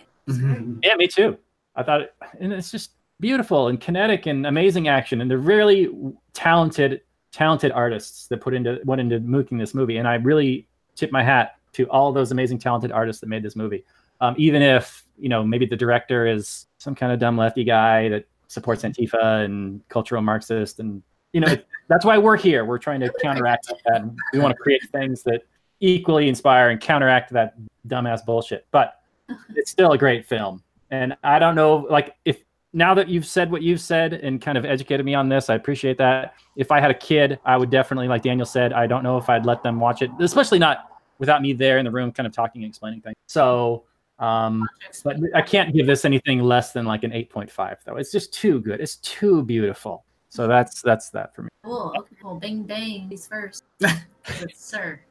Yeah, 0.82 0.96
me 0.96 1.08
too. 1.08 1.38
I 1.76 1.84
thought, 1.84 2.02
it, 2.02 2.16
and 2.40 2.52
it's 2.54 2.72
just 2.72 2.92
beautiful 3.20 3.68
and 3.68 3.80
kinetic 3.80 4.26
and 4.26 4.48
amazing 4.48 4.88
action, 4.88 5.22
and 5.22 5.30
they're 5.30 5.38
really 5.38 5.90
talented, 6.34 7.02
talented 7.32 7.72
artists 7.74 8.28
that 8.28 8.38
put 8.42 8.54
into 8.54 8.80
went 8.86 9.02
into 9.02 9.20
making 9.20 9.58
this 9.58 9.74
movie. 9.74 9.98
And 9.98 10.08
I 10.08 10.16
really 10.16 10.68
tip 10.96 11.12
my 11.12 11.22
hat 11.22 11.56
to 11.74 11.86
all 11.90 12.12
those 12.12 12.32
amazing, 12.32 12.60
talented 12.60 12.92
artists 12.92 13.20
that 13.22 13.28
made 13.28 13.44
this 13.44 13.56
movie. 13.56 13.84
Um, 14.22 14.36
even 14.38 14.62
if 14.62 15.06
you 15.20 15.30
know 15.30 15.44
maybe 15.44 15.66
the 15.66 15.76
director 15.76 16.26
is 16.26 16.66
some 16.82 16.96
kind 16.96 17.12
of 17.12 17.20
dumb 17.20 17.38
lefty 17.38 17.64
guy 17.64 18.10
that 18.10 18.26
supports 18.48 18.82
Antifa 18.82 19.46
and 19.46 19.88
cultural 19.90 20.22
Marxist, 20.22 20.80
and 20.80 21.04
you 21.32 21.42
know 21.42 21.56
that's 21.90 22.04
why 22.06 22.18
we're 22.18 22.38
here. 22.38 22.66
We're 22.66 22.80
trying 22.80 23.02
to 23.02 23.14
counteract 23.22 23.68
that. 23.86 24.02
And 24.02 24.18
we 24.34 24.40
want 24.40 24.56
to 24.56 24.62
create 24.62 24.82
things 24.92 25.22
that 25.24 25.44
equally 25.80 26.28
inspire 26.28 26.70
and 26.70 26.80
counteract 26.80 27.32
that 27.34 27.56
dumbass 27.88 28.26
bullshit. 28.26 28.66
But 28.72 29.00
it's 29.56 29.70
still 29.70 29.92
a 29.92 29.98
great 29.98 30.26
film. 30.26 30.64
And 30.90 31.16
I 31.24 31.40
don't 31.40 31.56
know, 31.56 31.88
like, 31.90 32.16
if 32.26 32.44
now 32.74 32.94
that 32.96 33.08
you've 33.08 33.26
said 33.26 33.52
what 33.52 33.62
you've 33.62 33.80
said 33.80 34.14
and 34.14 34.42
kind 34.42 34.58
of 34.58 34.66
educated 34.66 35.06
me 35.06 35.14
on 35.14 35.30
this, 35.30 35.50
I 35.50 35.56
appreciate 35.56 35.98
that. 36.00 36.34
If 36.56 36.72
I 36.72 36.80
had 36.80 36.92
a 36.92 36.96
kid, 36.96 37.40
I 37.46 37.58
would 37.58 37.70
definitely, 37.70 38.08
like 38.08 38.24
Daniel 38.24 38.46
said, 38.46 38.74
I 38.74 38.88
don't 38.88 39.04
know 39.04 39.18
if 39.18 39.30
I'd 39.30 39.46
let 39.46 39.64
them 39.64 39.80
watch 39.80 40.02
it, 40.02 40.12
especially 40.20 40.60
not 40.60 40.90
without 41.18 41.42
me 41.42 41.54
there 41.54 41.78
in 41.78 41.86
the 41.86 41.92
room, 41.92 42.12
kind 42.12 42.28
of 42.28 42.34
talking 42.34 42.64
and 42.64 42.70
explaining 42.70 43.02
things. 43.02 43.16
So, 43.28 43.84
um, 44.22 44.70
but 45.04 45.18
I 45.36 45.42
can't 45.42 45.74
give 45.74 45.88
this 45.88 46.06
anything 46.06 46.40
less 46.40 46.72
than 46.72 46.86
like 46.86 47.04
an 47.04 47.12
8.5, 47.12 47.78
though. 47.86 47.98
It's 47.98 48.12
just 48.12 48.34
too 48.34 48.62
good. 48.62 48.80
It's 48.80 48.98
too 48.98 49.44
beautiful. 49.44 50.06
So 50.30 50.48
that's 50.48 50.82
that's 50.82 51.10
that 51.10 51.36
for 51.36 51.44
me. 51.44 51.50
Cool. 51.66 51.94
Okay, 51.98 52.16
cool. 52.22 52.36
Bang 52.36 52.64
bang. 52.64 53.10
He's 53.10 53.28
first. 53.28 53.66
Good 53.80 54.56
sir. 54.56 55.02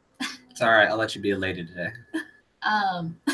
It's 0.50 0.62
all 0.62 0.70
right. 0.70 0.88
I'll 0.88 0.96
let 0.96 1.14
you 1.14 1.20
be 1.20 1.30
elated 1.30 1.68
today. 1.68 1.90
Um. 2.62 3.16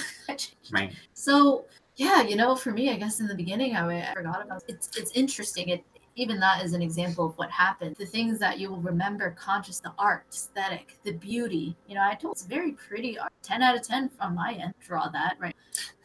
So 1.14 1.64
yeah, 1.96 2.22
you 2.22 2.36
know, 2.36 2.54
for 2.54 2.70
me, 2.70 2.90
I 2.90 2.96
guess 2.96 3.20
in 3.20 3.26
the 3.26 3.34
beginning, 3.34 3.74
I, 3.74 4.10
I 4.10 4.14
forgot 4.14 4.44
about 4.44 4.62
it's. 4.68 4.88
It's 4.96 5.10
interesting. 5.12 5.68
It 5.68 5.84
even 6.16 6.40
that 6.40 6.64
is 6.64 6.72
an 6.72 6.82
example 6.82 7.26
of 7.26 7.36
what 7.38 7.50
happened. 7.50 7.96
The 7.96 8.06
things 8.06 8.38
that 8.38 8.58
you 8.58 8.70
will 8.70 8.80
remember, 8.80 9.30
conscious, 9.38 9.80
the 9.80 9.92
art, 9.98 10.24
aesthetic, 10.32 10.98
the 11.04 11.12
beauty. 11.12 11.76
You 11.86 11.94
know, 11.94 12.02
I 12.02 12.14
told 12.14 12.32
it's 12.32 12.46
very 12.46 12.72
pretty 12.72 13.18
art. 13.18 13.32
Ten 13.42 13.62
out 13.62 13.76
of 13.76 13.86
ten 13.86 14.08
from 14.08 14.34
my 14.34 14.54
end. 14.54 14.74
Draw 14.80 15.08
that 15.10 15.36
right. 15.38 15.54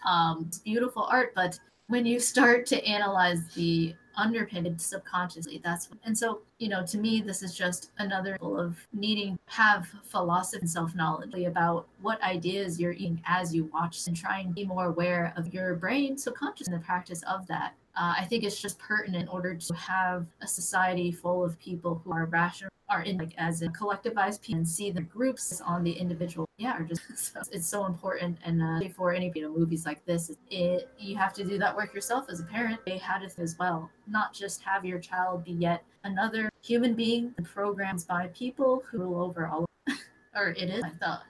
Um, 0.07 0.45
it's 0.47 0.59
beautiful 0.59 1.03
art, 1.03 1.33
but 1.33 1.57
when 1.87 2.05
you 2.05 2.19
start 2.19 2.65
to 2.67 2.83
analyze 2.85 3.53
the 3.53 3.95
underpinned 4.15 4.79
subconsciously 4.79 5.61
that's 5.63 5.89
what, 5.89 5.97
and 6.03 6.17
so 6.17 6.41
you 6.57 6.67
know 6.67 6.85
to 6.85 6.97
me 6.97 7.21
this 7.21 7.41
is 7.41 7.55
just 7.55 7.91
another 7.99 8.37
of 8.41 8.77
needing 8.93 9.39
have 9.45 9.87
philosophy 10.03 10.59
and 10.59 10.69
self-knowledge 10.69 11.33
about 11.45 11.87
what 12.01 12.21
ideas 12.21 12.79
you're 12.79 12.91
eating 12.91 13.21
as 13.25 13.55
you 13.55 13.65
watch 13.73 14.05
and 14.07 14.17
try 14.17 14.39
and 14.39 14.53
be 14.53 14.65
more 14.65 14.87
aware 14.87 15.33
of 15.37 15.53
your 15.53 15.75
brain 15.75 16.17
subconscious 16.17 16.67
in 16.67 16.73
the 16.73 16.79
practice 16.79 17.23
of 17.23 17.47
that 17.47 17.73
uh, 17.95 18.13
i 18.17 18.25
think 18.25 18.43
it's 18.43 18.61
just 18.61 18.77
pertinent 18.79 19.23
in 19.23 19.27
order 19.29 19.55
to 19.55 19.73
have 19.73 20.25
a 20.41 20.47
society 20.47 21.11
full 21.11 21.43
of 21.43 21.57
people 21.59 22.01
who 22.03 22.11
are 22.11 22.25
rational 22.25 22.71
are 22.91 23.03
in 23.03 23.17
like 23.17 23.33
as 23.37 23.61
a 23.61 23.67
collectivized 23.69 24.41
people 24.41 24.59
and 24.59 24.67
see 24.67 24.91
the 24.91 25.01
groups 25.01 25.61
on 25.61 25.83
the 25.83 25.91
individual. 25.91 26.47
Yeah 26.57 26.73
are 26.73 26.83
just 26.83 27.01
so, 27.33 27.39
it's 27.51 27.67
so 27.67 27.85
important 27.85 28.37
and 28.45 28.61
uh, 28.61 28.87
for 28.89 29.13
any 29.13 29.31
you 29.33 29.43
know 29.43 29.57
movies 29.57 29.85
like 29.85 30.05
this 30.05 30.31
it 30.49 30.89
you 30.99 31.15
have 31.15 31.33
to 31.33 31.43
do 31.43 31.57
that 31.57 31.75
work 31.75 31.93
yourself 31.93 32.25
as 32.29 32.41
a 32.41 32.43
parent. 32.43 32.79
They 32.85 32.97
had 32.97 33.23
it 33.23 33.33
as 33.39 33.57
well. 33.57 33.89
Not 34.07 34.33
just 34.33 34.61
have 34.63 34.85
your 34.85 34.99
child 34.99 35.45
be 35.45 35.53
yet 35.53 35.83
another 36.03 36.49
human 36.61 36.93
being 36.93 37.33
programmed 37.43 38.05
by 38.07 38.27
people 38.27 38.83
who 38.89 38.99
rule 38.99 39.23
over 39.23 39.47
all 39.47 39.65
of 39.87 39.93
or 40.35 40.49
it 40.49 40.69
is 40.69 40.83
i 40.83 40.89
thought. 40.89 41.23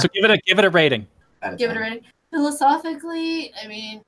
So 0.00 0.08
give 0.14 0.24
it 0.24 0.30
a 0.30 0.38
give 0.46 0.58
it 0.58 0.64
a 0.64 0.70
rating. 0.70 1.06
give 1.56 1.70
it 1.70 1.76
a 1.76 1.80
rating. 1.80 2.04
Philosophically 2.30 3.52
i 3.62 3.66
mean 3.66 4.02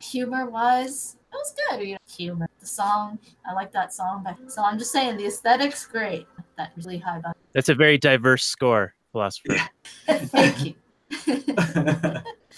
humor 0.00 0.48
wise 0.48 1.16
it 1.32 1.36
was 1.36 1.54
good 1.68 1.86
you 1.86 1.92
know 1.92 1.98
humor 2.08 2.48
the 2.58 2.66
song 2.66 3.18
i 3.46 3.52
like 3.52 3.70
that 3.70 3.92
song 3.92 4.22
but 4.24 4.50
so 4.50 4.62
i'm 4.62 4.78
just 4.78 4.90
saying 4.90 5.16
the 5.16 5.26
aesthetics 5.26 5.86
great 5.86 6.26
that 6.56 6.72
really 6.76 6.98
high 6.98 7.18
budget 7.18 7.36
That's 7.52 7.68
a 7.68 7.74
very 7.74 7.98
diverse 7.98 8.44
score, 8.44 8.94
Pholosopher. 9.14 9.60
thank 10.06 10.64
you 10.64 10.74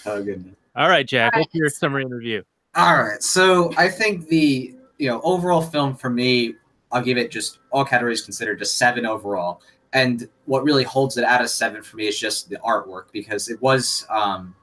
oh 0.05 0.23
goodness. 0.23 0.55
All 0.75 0.89
right, 0.89 1.07
Jack. 1.07 1.33
All 1.33 1.39
right. 1.39 1.45
What's 1.45 1.55
your 1.55 1.69
summary 1.69 2.03
and 2.03 2.13
review? 2.13 2.43
All 2.75 3.03
right. 3.03 3.21
So 3.21 3.73
I 3.77 3.89
think 3.89 4.27
the 4.27 4.75
you 4.97 5.09
know 5.09 5.21
overall 5.21 5.61
film 5.61 5.95
for 5.95 6.09
me, 6.09 6.55
I'll 6.91 7.01
give 7.01 7.17
it 7.17 7.31
just 7.31 7.59
all 7.71 7.85
categories 7.85 8.21
considered 8.21 8.59
just 8.59 8.77
seven 8.77 9.05
overall. 9.05 9.61
And 9.93 10.27
what 10.45 10.63
really 10.63 10.83
holds 10.83 11.17
it 11.17 11.23
out 11.23 11.41
of 11.41 11.49
seven 11.49 11.83
for 11.83 11.97
me 11.97 12.07
is 12.07 12.19
just 12.19 12.49
the 12.49 12.57
artwork 12.57 13.05
because 13.11 13.47
it 13.47 13.61
was 13.61 14.07
um, 14.09 14.55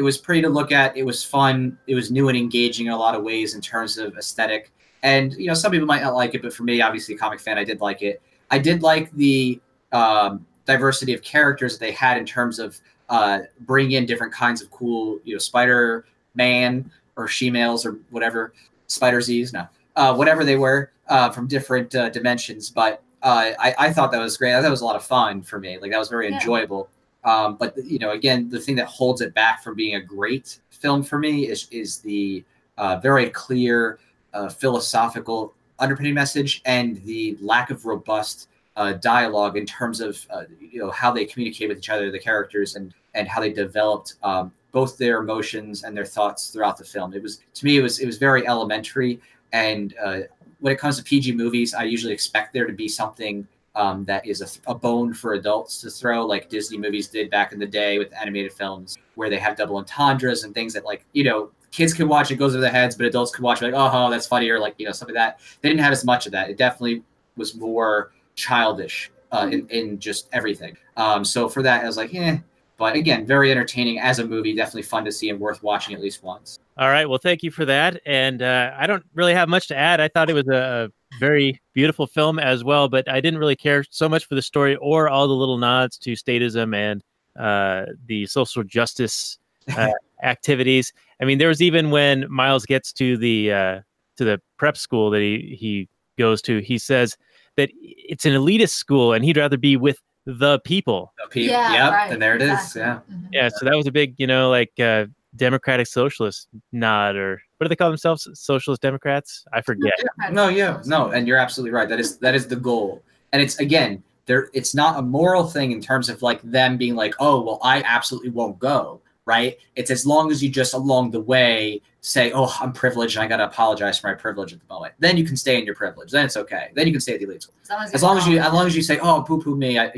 it 0.00 0.02
was 0.02 0.16
pretty 0.16 0.40
to 0.40 0.48
look 0.48 0.72
at. 0.72 0.96
It 0.96 1.02
was 1.02 1.22
fun. 1.22 1.76
It 1.86 1.94
was 1.94 2.10
new 2.10 2.30
and 2.30 2.38
engaging 2.38 2.86
in 2.86 2.92
a 2.92 2.96
lot 2.96 3.14
of 3.14 3.22
ways 3.22 3.54
in 3.54 3.60
terms 3.60 3.98
of 3.98 4.16
aesthetic. 4.16 4.72
And 5.02 5.34
you 5.34 5.46
know 5.46 5.52
some 5.52 5.70
people 5.70 5.86
might 5.86 6.00
not 6.00 6.14
like 6.14 6.34
it, 6.34 6.40
but 6.40 6.54
for 6.54 6.62
me, 6.62 6.80
obviously, 6.80 7.14
a 7.14 7.18
comic 7.18 7.38
fan, 7.38 7.58
I 7.58 7.64
did 7.64 7.82
like 7.82 8.00
it. 8.00 8.22
I 8.50 8.58
did 8.58 8.82
like 8.82 9.12
the 9.12 9.60
um, 9.92 10.46
diversity 10.64 11.12
of 11.12 11.20
characters 11.22 11.74
that 11.74 11.84
they 11.84 11.92
had 11.92 12.16
in 12.16 12.24
terms 12.24 12.58
of 12.58 12.80
uh, 13.10 13.40
bringing 13.60 13.92
in 13.92 14.06
different 14.06 14.32
kinds 14.32 14.62
of 14.62 14.70
cool, 14.70 15.20
you 15.24 15.34
know, 15.34 15.38
Spider 15.38 16.06
Man 16.34 16.90
or 17.16 17.28
she-males 17.28 17.84
or 17.84 17.98
whatever, 18.08 18.54
Spider 18.86 19.20
Z's, 19.20 19.52
no, 19.52 19.66
uh, 19.96 20.14
whatever 20.14 20.44
they 20.44 20.56
were 20.56 20.92
uh, 21.08 21.28
from 21.28 21.46
different 21.46 21.94
uh, 21.94 22.08
dimensions. 22.08 22.70
But 22.70 23.02
uh, 23.22 23.50
I, 23.58 23.74
I 23.78 23.92
thought 23.92 24.12
that 24.12 24.20
was 24.20 24.38
great. 24.38 24.52
I 24.52 24.56
thought 24.56 24.62
that 24.62 24.70
was 24.70 24.80
a 24.80 24.86
lot 24.86 24.96
of 24.96 25.04
fun 25.04 25.42
for 25.42 25.58
me. 25.58 25.76
Like 25.78 25.90
that 25.90 25.98
was 25.98 26.08
very 26.08 26.30
Yeah. 26.30 26.36
enjoyable. 26.36 26.88
Um, 27.24 27.56
but 27.56 27.76
you 27.84 27.98
know, 27.98 28.12
again, 28.12 28.48
the 28.48 28.58
thing 28.58 28.76
that 28.76 28.86
holds 28.86 29.20
it 29.20 29.34
back 29.34 29.62
from 29.62 29.74
being 29.74 29.96
a 29.96 30.00
great 30.00 30.58
film 30.70 31.02
for 31.02 31.18
me 31.18 31.48
is 31.48 31.68
is 31.70 31.98
the 31.98 32.44
uh, 32.78 32.96
very 32.96 33.28
clear 33.30 33.98
uh, 34.32 34.48
philosophical 34.48 35.54
underpinning 35.78 36.14
message 36.14 36.62
and 36.64 37.02
the 37.04 37.36
lack 37.40 37.70
of 37.70 37.84
robust 37.84 38.48
uh, 38.76 38.92
dialogue 38.94 39.56
in 39.56 39.66
terms 39.66 40.00
of 40.00 40.26
uh, 40.30 40.44
you 40.60 40.80
know 40.80 40.90
how 40.90 41.10
they 41.10 41.24
communicate 41.24 41.68
with 41.68 41.78
each 41.78 41.90
other, 41.90 42.10
the 42.10 42.18
characters, 42.18 42.76
and 42.76 42.94
and 43.14 43.28
how 43.28 43.40
they 43.40 43.52
developed 43.52 44.14
um, 44.22 44.52
both 44.72 44.96
their 44.96 45.18
emotions 45.18 45.84
and 45.84 45.96
their 45.96 46.04
thoughts 46.04 46.50
throughout 46.50 46.76
the 46.76 46.84
film. 46.84 47.12
It 47.12 47.22
was 47.22 47.40
to 47.54 47.64
me, 47.64 47.76
it 47.76 47.82
was 47.82 47.98
it 47.98 48.06
was 48.06 48.18
very 48.18 48.46
elementary. 48.46 49.20
And 49.52 49.94
uh, 50.02 50.20
when 50.60 50.72
it 50.72 50.78
comes 50.78 50.96
to 50.96 51.02
PG 51.02 51.32
movies, 51.32 51.74
I 51.74 51.82
usually 51.82 52.12
expect 52.12 52.52
there 52.52 52.66
to 52.66 52.72
be 52.72 52.88
something 52.88 53.46
um, 53.74 54.04
that 54.04 54.26
is 54.26 54.40
a, 54.42 54.70
a 54.70 54.74
bone 54.74 55.14
for 55.14 55.34
adults 55.34 55.80
to 55.82 55.90
throw, 55.90 56.26
like 56.26 56.48
Disney 56.48 56.78
movies 56.78 57.08
did 57.08 57.30
back 57.30 57.52
in 57.52 57.58
the 57.58 57.66
day 57.66 57.98
with 57.98 58.12
animated 58.12 58.52
films, 58.52 58.98
where 59.14 59.30
they 59.30 59.38
have 59.38 59.56
double 59.56 59.76
entendres 59.76 60.44
and 60.44 60.54
things 60.54 60.72
that, 60.74 60.84
like, 60.84 61.04
you 61.12 61.24
know, 61.24 61.50
kids 61.70 61.94
can 61.94 62.08
watch 62.08 62.30
it 62.30 62.36
goes 62.36 62.54
over 62.54 62.60
their 62.60 62.70
heads, 62.70 62.96
but 62.96 63.06
adults 63.06 63.30
can 63.30 63.44
watch 63.44 63.62
it 63.62 63.66
like, 63.66 63.74
oh, 63.76 64.10
that's 64.10 64.26
funny, 64.26 64.48
or 64.50 64.58
like, 64.58 64.74
you 64.78 64.86
know, 64.86 64.92
something 64.92 65.14
like 65.14 65.36
that. 65.36 65.40
They 65.60 65.68
didn't 65.68 65.82
have 65.82 65.92
as 65.92 66.04
much 66.04 66.26
of 66.26 66.32
that. 66.32 66.50
It 66.50 66.56
definitely 66.56 67.04
was 67.36 67.54
more 67.54 68.12
childish 68.34 69.10
uh, 69.30 69.48
in, 69.50 69.68
in 69.68 69.98
just 69.98 70.28
everything. 70.32 70.76
Um, 70.96 71.24
so 71.24 71.48
for 71.48 71.62
that, 71.62 71.84
I 71.84 71.86
was 71.86 71.96
like, 71.96 72.14
eh. 72.14 72.38
But 72.76 72.96
again, 72.96 73.26
very 73.26 73.50
entertaining 73.50 73.98
as 73.98 74.20
a 74.20 74.26
movie. 74.26 74.54
Definitely 74.56 74.84
fun 74.84 75.04
to 75.04 75.12
see 75.12 75.28
and 75.28 75.38
worth 75.38 75.62
watching 75.62 75.94
at 75.94 76.00
least 76.00 76.22
once. 76.22 76.58
All 76.78 76.88
right. 76.88 77.06
Well, 77.06 77.18
thank 77.18 77.42
you 77.42 77.50
for 77.50 77.66
that. 77.66 78.00
And 78.06 78.40
uh, 78.40 78.72
I 78.74 78.86
don't 78.86 79.04
really 79.14 79.34
have 79.34 79.50
much 79.50 79.68
to 79.68 79.76
add. 79.76 80.00
I 80.00 80.08
thought 80.08 80.30
it 80.30 80.32
was 80.32 80.48
a 80.48 80.90
very 81.20 81.60
beautiful 81.74 82.06
film 82.06 82.38
as 82.38 82.64
well, 82.64 82.88
but 82.88 83.08
I 83.08 83.20
didn't 83.20 83.38
really 83.38 83.54
care 83.54 83.84
so 83.90 84.08
much 84.08 84.24
for 84.26 84.34
the 84.34 84.42
story 84.42 84.74
or 84.76 85.08
all 85.08 85.28
the 85.28 85.34
little 85.34 85.58
nods 85.58 85.98
to 85.98 86.12
statism 86.14 86.74
and 86.74 87.02
uh, 87.38 87.92
the 88.06 88.26
social 88.26 88.64
justice 88.64 89.38
uh, 89.76 89.90
activities. 90.24 90.92
I 91.20 91.26
mean, 91.26 91.38
there 91.38 91.48
was 91.48 91.62
even 91.62 91.90
when 91.90 92.26
Miles 92.32 92.66
gets 92.66 92.92
to 92.94 93.16
the 93.16 93.52
uh, 93.52 93.80
to 94.16 94.24
the 94.24 94.40
prep 94.56 94.76
school 94.76 95.10
that 95.10 95.20
he 95.20 95.56
he 95.58 95.88
goes 96.18 96.42
to, 96.42 96.58
he 96.60 96.78
says 96.78 97.16
that 97.56 97.70
it's 97.74 98.26
an 98.26 98.32
elitist 98.32 98.70
school 98.70 99.12
and 99.12 99.24
he'd 99.24 99.36
rather 99.36 99.58
be 99.58 99.76
with 99.76 100.00
the 100.26 100.58
people. 100.60 101.12
Yeah, 101.34 101.72
yep, 101.72 101.92
right, 101.92 102.12
and 102.12 102.20
there 102.20 102.36
it 102.36 102.42
is. 102.42 102.50
exactly. 102.50 102.80
Yeah. 102.82 103.16
Mhm. 103.16 103.28
Yeah, 103.32 103.48
so 103.48 103.64
that 103.64 103.76
was 103.76 103.86
a 103.86 103.92
big, 103.92 104.14
you 104.18 104.26
know, 104.26 104.50
like 104.50 104.72
uh, 104.80 105.06
democratic 105.36 105.86
socialist 105.86 106.48
nod, 106.72 107.16
or 107.16 107.40
what 107.56 107.64
do 107.64 107.68
they 107.68 107.76
call 107.76 107.88
themselves? 107.88 108.28
Socialist 108.34 108.82
Democrats? 108.82 109.44
I 109.52 109.60
forget. 109.60 109.92
No, 110.30 110.48
yeah, 110.48 110.82
no, 110.86 111.10
and 111.10 111.26
you're 111.26 111.38
absolutely 111.38 111.72
right. 111.72 111.88
That 111.88 112.00
is 112.00 112.18
that 112.18 112.34
is 112.34 112.46
the 112.46 112.56
goal, 112.56 113.02
and 113.32 113.40
it's 113.42 113.58
again 113.58 114.02
there. 114.26 114.48
It's 114.52 114.74
not 114.74 114.98
a 114.98 115.02
moral 115.02 115.44
thing 115.44 115.72
in 115.72 115.80
terms 115.80 116.08
of 116.08 116.22
like 116.22 116.42
them 116.42 116.76
being 116.76 116.94
like, 116.94 117.14
oh, 117.20 117.40
well, 117.42 117.58
I 117.62 117.82
absolutely 117.82 118.30
won't 118.30 118.58
go. 118.58 119.00
Right? 119.26 119.58
It's 119.76 119.92
as 119.92 120.04
long 120.04 120.32
as 120.32 120.42
you 120.42 120.48
just 120.48 120.74
along 120.74 121.12
the 121.12 121.20
way 121.20 121.80
say, 122.00 122.32
oh, 122.32 122.52
I'm 122.60 122.72
privileged 122.72 123.16
and 123.16 123.22
I 123.22 123.28
got 123.28 123.36
to 123.36 123.44
apologize 123.44 123.98
for 123.98 124.08
my 124.08 124.14
privilege 124.14 124.52
at 124.52 124.58
the 124.58 124.74
moment. 124.74 124.94
Then 124.98 125.16
you 125.16 125.24
can 125.24 125.36
stay 125.36 125.56
in 125.56 125.64
your 125.64 125.74
privilege. 125.76 126.10
Then 126.10 126.24
it's 126.24 126.36
okay. 126.36 126.70
Then 126.74 126.86
you 126.86 126.92
can 126.92 127.00
stay 127.00 127.14
at 127.14 127.20
the 127.20 127.26
elite 127.26 127.42
school. 127.42 127.54
As 127.62 127.70
long 127.70 127.82
as, 127.82 127.94
As 127.94 128.00
you're 128.02 128.08
long 128.08 128.18
as 128.18 128.26
you 128.26 128.38
as 128.38 128.52
long 128.52 128.66
as 128.66 128.74
you 128.74 128.82
say, 128.82 128.98
oh, 128.98 129.22
poo 129.22 129.40
poo 129.40 129.54
me, 129.54 129.78
I, 129.78 129.92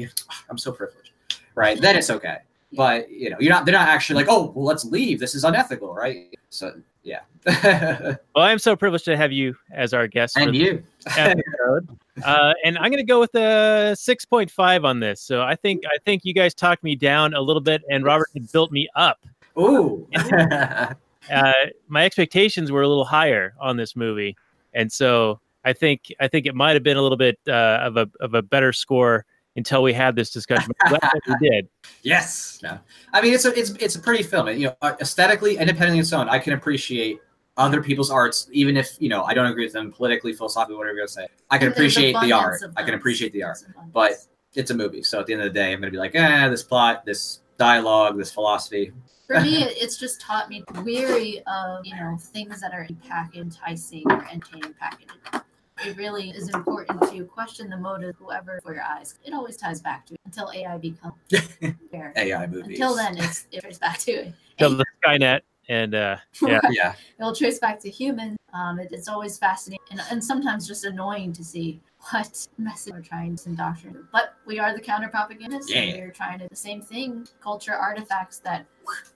I'm 0.51 0.59
so 0.59 0.72
privileged. 0.72 1.12
Right? 1.55 1.80
Then 1.80 1.97
it's 1.97 2.11
okay. 2.11 2.39
But 2.72 3.10
you 3.10 3.30
know, 3.30 3.36
you're 3.38 3.52
not. 3.52 3.64
They're 3.66 3.74
not 3.74 3.88
actually 3.88 4.16
like, 4.16 4.26
oh, 4.30 4.52
well, 4.54 4.64
let's 4.64 4.84
leave. 4.84 5.20
This 5.20 5.34
is 5.34 5.44
unethical, 5.44 5.94
right? 5.94 6.34
So 6.50 6.72
yeah. 7.02 7.20
Well, 8.34 8.44
I'm 8.44 8.58
so 8.58 8.76
privileged 8.76 9.04
to 9.06 9.16
have 9.16 9.32
you 9.32 9.56
as 9.72 9.92
our 9.92 10.06
guest. 10.06 10.36
and 10.36 10.54
you. 10.54 10.82
uh, 11.16 11.34
and 12.64 12.78
I'm 12.78 12.90
going 12.90 12.96
to 12.96 13.02
go 13.02 13.20
with 13.20 13.34
a 13.34 13.94
6.5 13.94 14.84
on 14.84 15.00
this. 15.00 15.20
So 15.20 15.42
I 15.42 15.54
think 15.56 15.82
I 15.86 15.98
think 16.04 16.24
you 16.24 16.32
guys 16.32 16.54
talked 16.54 16.82
me 16.82 16.94
down 16.94 17.34
a 17.34 17.40
little 17.40 17.60
bit, 17.60 17.82
and 17.90 18.04
Robert 18.04 18.28
had 18.32 18.50
built 18.52 18.72
me 18.72 18.88
up. 18.94 19.24
Ooh. 19.58 20.06
Uh, 21.32 21.52
my 21.86 22.04
expectations 22.04 22.72
were 22.72 22.82
a 22.82 22.88
little 22.88 23.04
higher 23.04 23.54
on 23.60 23.76
this 23.76 23.94
movie, 23.94 24.36
and 24.74 24.90
so 24.90 25.38
I 25.64 25.72
think 25.72 26.12
I 26.18 26.26
think 26.26 26.46
it 26.46 26.54
might 26.56 26.72
have 26.72 26.82
been 26.82 26.96
a 26.96 27.00
little 27.00 27.16
bit 27.16 27.38
uh, 27.46 27.78
of 27.80 27.96
a 27.96 28.10
of 28.18 28.34
a 28.34 28.42
better 28.42 28.72
score 28.72 29.24
until 29.57 29.82
we 29.82 29.92
had 29.92 30.16
this 30.16 30.30
discussion. 30.30 30.72
But 30.90 31.03
we 31.26 31.48
did. 31.48 31.68
Yes. 32.05 32.59
No. 32.64 32.80
I 33.12 33.22
mean, 33.22 33.32
it's 33.32 33.44
a 33.44 33.57
it's 33.57 33.70
it's 33.70 33.94
a 33.94 34.00
pretty 34.00 34.24
film. 34.24 34.48
You 34.48 34.66
know, 34.68 34.74
uh, 34.82 34.94
aesthetically, 35.00 35.57
independently 35.57 36.00
of 36.00 36.05
its 36.05 36.12
own, 36.12 36.28
I 36.28 36.40
can 36.40 36.55
appreciate 36.55 37.20
other 37.57 37.80
people's 37.80 38.11
arts, 38.11 38.48
even 38.50 38.76
if 38.76 38.96
you 38.98 39.09
know 39.09 39.22
I 39.22 39.34
don't 39.34 39.46
agree 39.46 39.64
with 39.64 39.72
them 39.72 39.92
politically, 39.92 40.32
philosophically, 40.32 40.76
whatever 40.76 40.96
you're 40.96 41.07
gonna 41.07 41.09
say. 41.09 41.28
I 41.50 41.59
can 41.59 41.68
appreciate 41.68 42.16
the 42.20 42.32
art. 42.32 42.61
I 42.76 42.82
can 42.82 42.94
appreciate 42.94 43.32
the 43.32 43.44
art. 43.44 43.59
But 43.92 44.14
it's 44.55 44.72
a 44.72 44.74
movie, 44.74 45.05
so 45.05 45.20
at 45.20 45.26
the 45.26 45.32
end 45.32 45.42
of 45.42 45.53
the 45.53 45.55
day, 45.55 45.72
I'm 45.72 45.80
gonna 45.80 45.92
be 45.92 45.96
like, 45.98 46.16
eh, 46.16 46.48
this 46.48 46.64
plot, 46.64 47.05
this 47.05 47.40
dialogue, 47.57 48.18
this 48.18 48.32
philosophy. 48.32 48.92
for 49.28 49.40
me, 49.40 49.62
it's 49.64 49.96
just 49.96 50.20
taught 50.20 50.48
me 50.48 50.64
weary 50.82 51.40
of 51.46 51.86
you 51.86 51.94
know 51.94 52.16
things 52.18 52.61
that 52.62 52.72
are 52.72 52.88
packaged, 53.07 53.36
enticing, 53.36 54.11
or 54.11 54.26
entertaining 54.28 54.74
packaging. 54.74 55.42
It 55.85 55.97
really 55.97 56.30
is 56.30 56.49
important 56.49 57.03
to 57.11 57.24
question 57.24 57.68
the 57.68 57.76
motive, 57.76 58.16
whoever 58.18 58.61
for 58.62 58.74
your 58.74 58.85
eyes. 58.85 59.18
It 59.24 59.35
always 59.35 59.57
ties 59.57 59.80
back 59.80 60.07
to 60.07 60.14
it 60.14 60.20
until 60.24 60.51
AI 60.55 60.78
becomes 60.78 61.14
fair. 61.91 62.12
AI 62.16 62.47
movies. 62.47 62.78
Until 62.78 62.95
then, 62.95 63.18
it's 63.18 63.47
it 63.51 63.61
traces 63.61 63.78
back 63.78 63.99
to 64.01 64.12
it. 64.12 64.35
Till 64.59 64.76
the 64.76 64.85
Skynet 65.05 65.41
and 65.68 65.95
uh, 65.95 66.16
yeah. 66.43 66.61
yeah. 66.70 66.95
It'll 67.18 67.35
trace 67.35 67.59
back 67.59 67.80
to 67.80 67.91
humans. 67.91 68.39
Um, 68.53 68.78
it, 68.78 68.89
it's 68.93 69.09
always 69.09 69.39
fascinating 69.39 69.80
and, 69.91 70.01
and 70.11 70.22
sometimes 70.22 70.66
just 70.66 70.85
annoying 70.85 71.33
to 71.33 71.45
see 71.45 71.80
what 72.11 72.47
message 72.59 72.93
we're 72.93 73.01
trying 73.01 73.37
to 73.37 73.49
indoctrinate. 73.49 74.03
But 74.12 74.35
we 74.47 74.59
are 74.59 74.74
the 74.74 74.80
counter 74.80 75.09
propagandists, 75.09 75.72
and 75.72 75.91
Yeah. 75.91 75.97
we're 75.99 76.11
trying 76.11 76.39
to 76.41 76.49
the 76.49 76.57
same 76.57 76.80
thing. 76.83 77.26
Culture 77.41 77.74
artifacts 77.74 78.39
that 78.41 78.66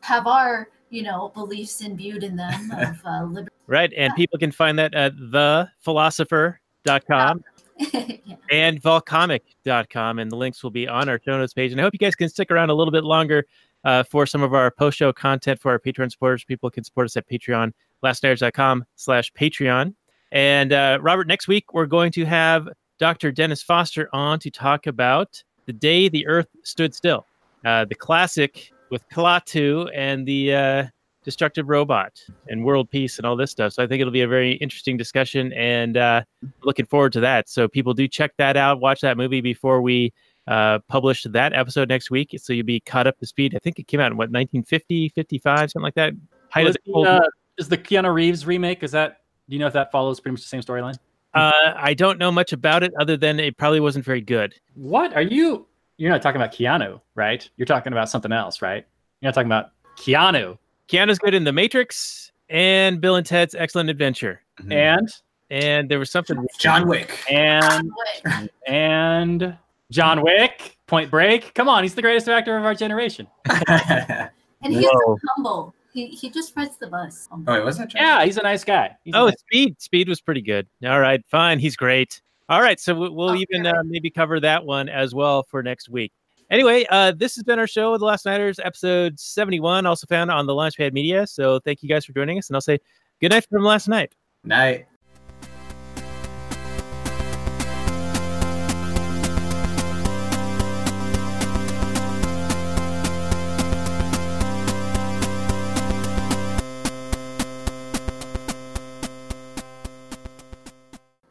have 0.00 0.26
our, 0.26 0.68
you 0.90 1.02
know, 1.02 1.30
beliefs 1.34 1.80
imbued 1.80 2.22
in 2.22 2.36
them 2.36 2.70
of 2.76 2.96
uh, 3.04 3.24
liberty. 3.24 3.55
Right. 3.66 3.92
And 3.96 4.14
people 4.14 4.38
can 4.38 4.52
find 4.52 4.78
that 4.78 4.94
at 4.94 5.16
thepholosopher.com 5.16 7.44
yeah. 7.78 8.36
and 8.50 8.80
volcomic.com. 8.80 10.18
And 10.18 10.30
the 10.30 10.36
links 10.36 10.62
will 10.62 10.70
be 10.70 10.86
on 10.86 11.08
our 11.08 11.20
show 11.24 11.36
notes 11.36 11.52
page. 11.52 11.72
And 11.72 11.80
I 11.80 11.84
hope 11.84 11.92
you 11.92 11.98
guys 11.98 12.14
can 12.14 12.28
stick 12.28 12.50
around 12.50 12.70
a 12.70 12.74
little 12.74 12.92
bit 12.92 13.04
longer 13.04 13.46
uh, 13.84 14.02
for 14.02 14.26
some 14.26 14.42
of 14.42 14.54
our 14.54 14.70
post 14.70 14.98
show 14.98 15.12
content 15.12 15.60
for 15.60 15.70
our 15.70 15.78
Patreon 15.78 16.10
supporters. 16.10 16.44
People 16.44 16.70
can 16.70 16.84
support 16.84 17.06
us 17.06 17.16
at 17.16 17.28
Patreon, 17.28 17.72
lastnighters.com 18.04 18.84
slash 18.96 19.32
Patreon. 19.32 19.94
And 20.32 20.72
uh, 20.72 20.98
Robert, 21.00 21.26
next 21.26 21.48
week 21.48 21.72
we're 21.72 21.86
going 21.86 22.12
to 22.12 22.24
have 22.24 22.68
Dr. 22.98 23.30
Dennis 23.30 23.62
Foster 23.62 24.08
on 24.12 24.38
to 24.40 24.50
talk 24.50 24.86
about 24.86 25.42
The 25.66 25.72
Day 25.72 26.08
the 26.08 26.26
Earth 26.26 26.48
Stood 26.64 26.94
Still, 26.94 27.26
uh, 27.64 27.84
the 27.84 27.94
classic 27.94 28.70
with 28.90 29.08
Klaatu 29.08 29.90
and 29.94 30.26
the 30.26 30.54
uh, 30.54 30.86
destructive 31.26 31.68
robot 31.68 32.22
and 32.48 32.64
world 32.64 32.88
peace 32.88 33.18
and 33.18 33.26
all 33.26 33.36
this 33.36 33.50
stuff. 33.50 33.72
So 33.72 33.82
I 33.82 33.86
think 33.86 34.00
it'll 34.00 34.12
be 34.12 34.22
a 34.22 34.28
very 34.28 34.52
interesting 34.52 34.96
discussion 34.96 35.52
and 35.54 35.96
uh, 35.96 36.22
looking 36.62 36.86
forward 36.86 37.12
to 37.14 37.20
that. 37.20 37.48
So 37.48 37.66
people 37.66 37.92
do 37.92 38.06
check 38.06 38.30
that 38.38 38.56
out, 38.56 38.80
watch 38.80 39.00
that 39.00 39.16
movie 39.16 39.40
before 39.40 39.82
we 39.82 40.14
uh, 40.46 40.78
publish 40.88 41.24
that 41.24 41.52
episode 41.52 41.88
next 41.88 42.12
week. 42.12 42.34
So 42.38 42.52
you'll 42.52 42.64
be 42.64 42.78
caught 42.78 43.08
up 43.08 43.18
to 43.18 43.26
speed. 43.26 43.56
I 43.56 43.58
think 43.58 43.80
it 43.80 43.88
came 43.88 43.98
out 43.98 44.12
in 44.12 44.16
what 44.16 44.30
1950, 44.30 45.08
55, 45.10 45.58
something 45.72 45.82
like 45.82 45.94
that. 45.96 46.14
Was 46.54 46.76
the 46.86 46.92
the, 46.92 47.00
uh, 47.00 47.20
is 47.58 47.68
the 47.68 47.76
Keanu 47.76 48.14
Reeves 48.14 48.46
remake? 48.46 48.84
Is 48.84 48.92
that? 48.92 49.22
Do 49.48 49.56
you 49.56 49.60
know 49.60 49.66
if 49.66 49.72
that 49.72 49.90
follows 49.90 50.20
pretty 50.20 50.32
much 50.32 50.42
the 50.42 50.48
same 50.48 50.62
storyline? 50.62 50.96
Uh, 51.34 51.74
I 51.76 51.92
don't 51.92 52.18
know 52.18 52.32
much 52.32 52.52
about 52.52 52.82
it 52.82 52.92
other 52.98 53.16
than 53.16 53.38
it 53.40 53.56
probably 53.58 53.80
wasn't 53.80 54.04
very 54.04 54.20
good. 54.20 54.54
What 54.74 55.12
are 55.14 55.22
you? 55.22 55.66
You're 55.98 56.10
not 56.10 56.22
talking 56.22 56.40
about 56.40 56.54
Keanu, 56.54 57.00
right? 57.14 57.48
You're 57.56 57.66
talking 57.66 57.92
about 57.92 58.08
something 58.08 58.32
else, 58.32 58.62
right? 58.62 58.86
You're 59.20 59.28
not 59.28 59.34
talking 59.34 59.48
about 59.48 59.72
Keanu. 59.96 60.56
Keanu's 60.88 61.18
good 61.18 61.34
in 61.34 61.44
The 61.44 61.52
Matrix 61.52 62.30
and 62.48 63.00
Bill 63.00 63.16
and 63.16 63.26
Ted's 63.26 63.54
Excellent 63.54 63.90
Adventure. 63.90 64.40
And 64.70 65.08
And 65.50 65.88
there 65.90 65.98
was 65.98 66.10
something 66.10 66.46
John 66.58 66.88
Wick. 66.88 67.18
and 67.30 67.90
Wait, 68.24 68.50
and 68.66 69.56
John 69.90 70.22
Wick, 70.22 70.76
Point 70.86 71.10
Break. 71.10 71.54
Come 71.54 71.68
on, 71.68 71.82
he's 71.82 71.94
the 71.94 72.02
greatest 72.02 72.28
actor 72.28 72.56
of 72.56 72.64
our 72.64 72.74
generation. 72.74 73.26
and 73.68 74.30
he's 74.62 74.84
Whoa. 74.88 75.16
humble. 75.36 75.74
He, 75.92 76.06
he 76.08 76.28
just 76.30 76.54
rides 76.56 76.76
the 76.76 76.88
bus. 76.88 77.26
oh, 77.32 77.42
wait, 77.46 77.64
was 77.64 77.78
that 77.78 77.88
John? 77.88 78.02
Yeah, 78.02 78.24
he's 78.24 78.36
a 78.36 78.42
nice 78.42 78.64
guy. 78.64 78.96
He's 79.04 79.14
Oh, 79.14 79.26
nice- 79.26 79.40
Speed. 79.40 79.80
Speed 79.80 80.08
was 80.08 80.20
pretty 80.20 80.42
good. 80.42 80.66
All 80.84 81.00
right, 81.00 81.22
fine. 81.28 81.58
He's 81.58 81.74
great. 81.76 82.20
All 82.48 82.60
right, 82.60 82.78
so 82.78 82.94
we- 82.94 83.08
we'll 83.08 83.30
Oh, 83.30 83.34
even 83.36 83.62
great. 83.62 83.74
uh, 83.74 83.82
maybe 83.84 84.10
cover 84.10 84.38
that 84.40 84.64
one 84.64 84.88
as 84.88 85.14
well 85.14 85.42
for 85.44 85.62
next 85.62 85.88
week. 85.88 86.12
Anyway, 86.50 86.86
uh, 86.90 87.12
this 87.16 87.34
has 87.34 87.44
been 87.44 87.58
our 87.58 87.66
show, 87.66 87.96
The 87.98 88.04
Last 88.04 88.24
Nighters, 88.24 88.60
episode 88.62 89.18
71, 89.18 89.84
also 89.84 90.06
found 90.06 90.30
on 90.30 90.46
the 90.46 90.52
Launchpad 90.52 90.92
Media. 90.92 91.26
So 91.26 91.58
thank 91.60 91.82
you 91.82 91.88
guys 91.88 92.04
for 92.04 92.12
joining 92.12 92.38
us, 92.38 92.48
and 92.48 92.56
I'll 92.56 92.60
say 92.60 92.78
good 93.20 93.30
night 93.30 93.46
from 93.50 93.62
last 93.64 93.88
night. 93.88 94.14
Night. 94.44 94.86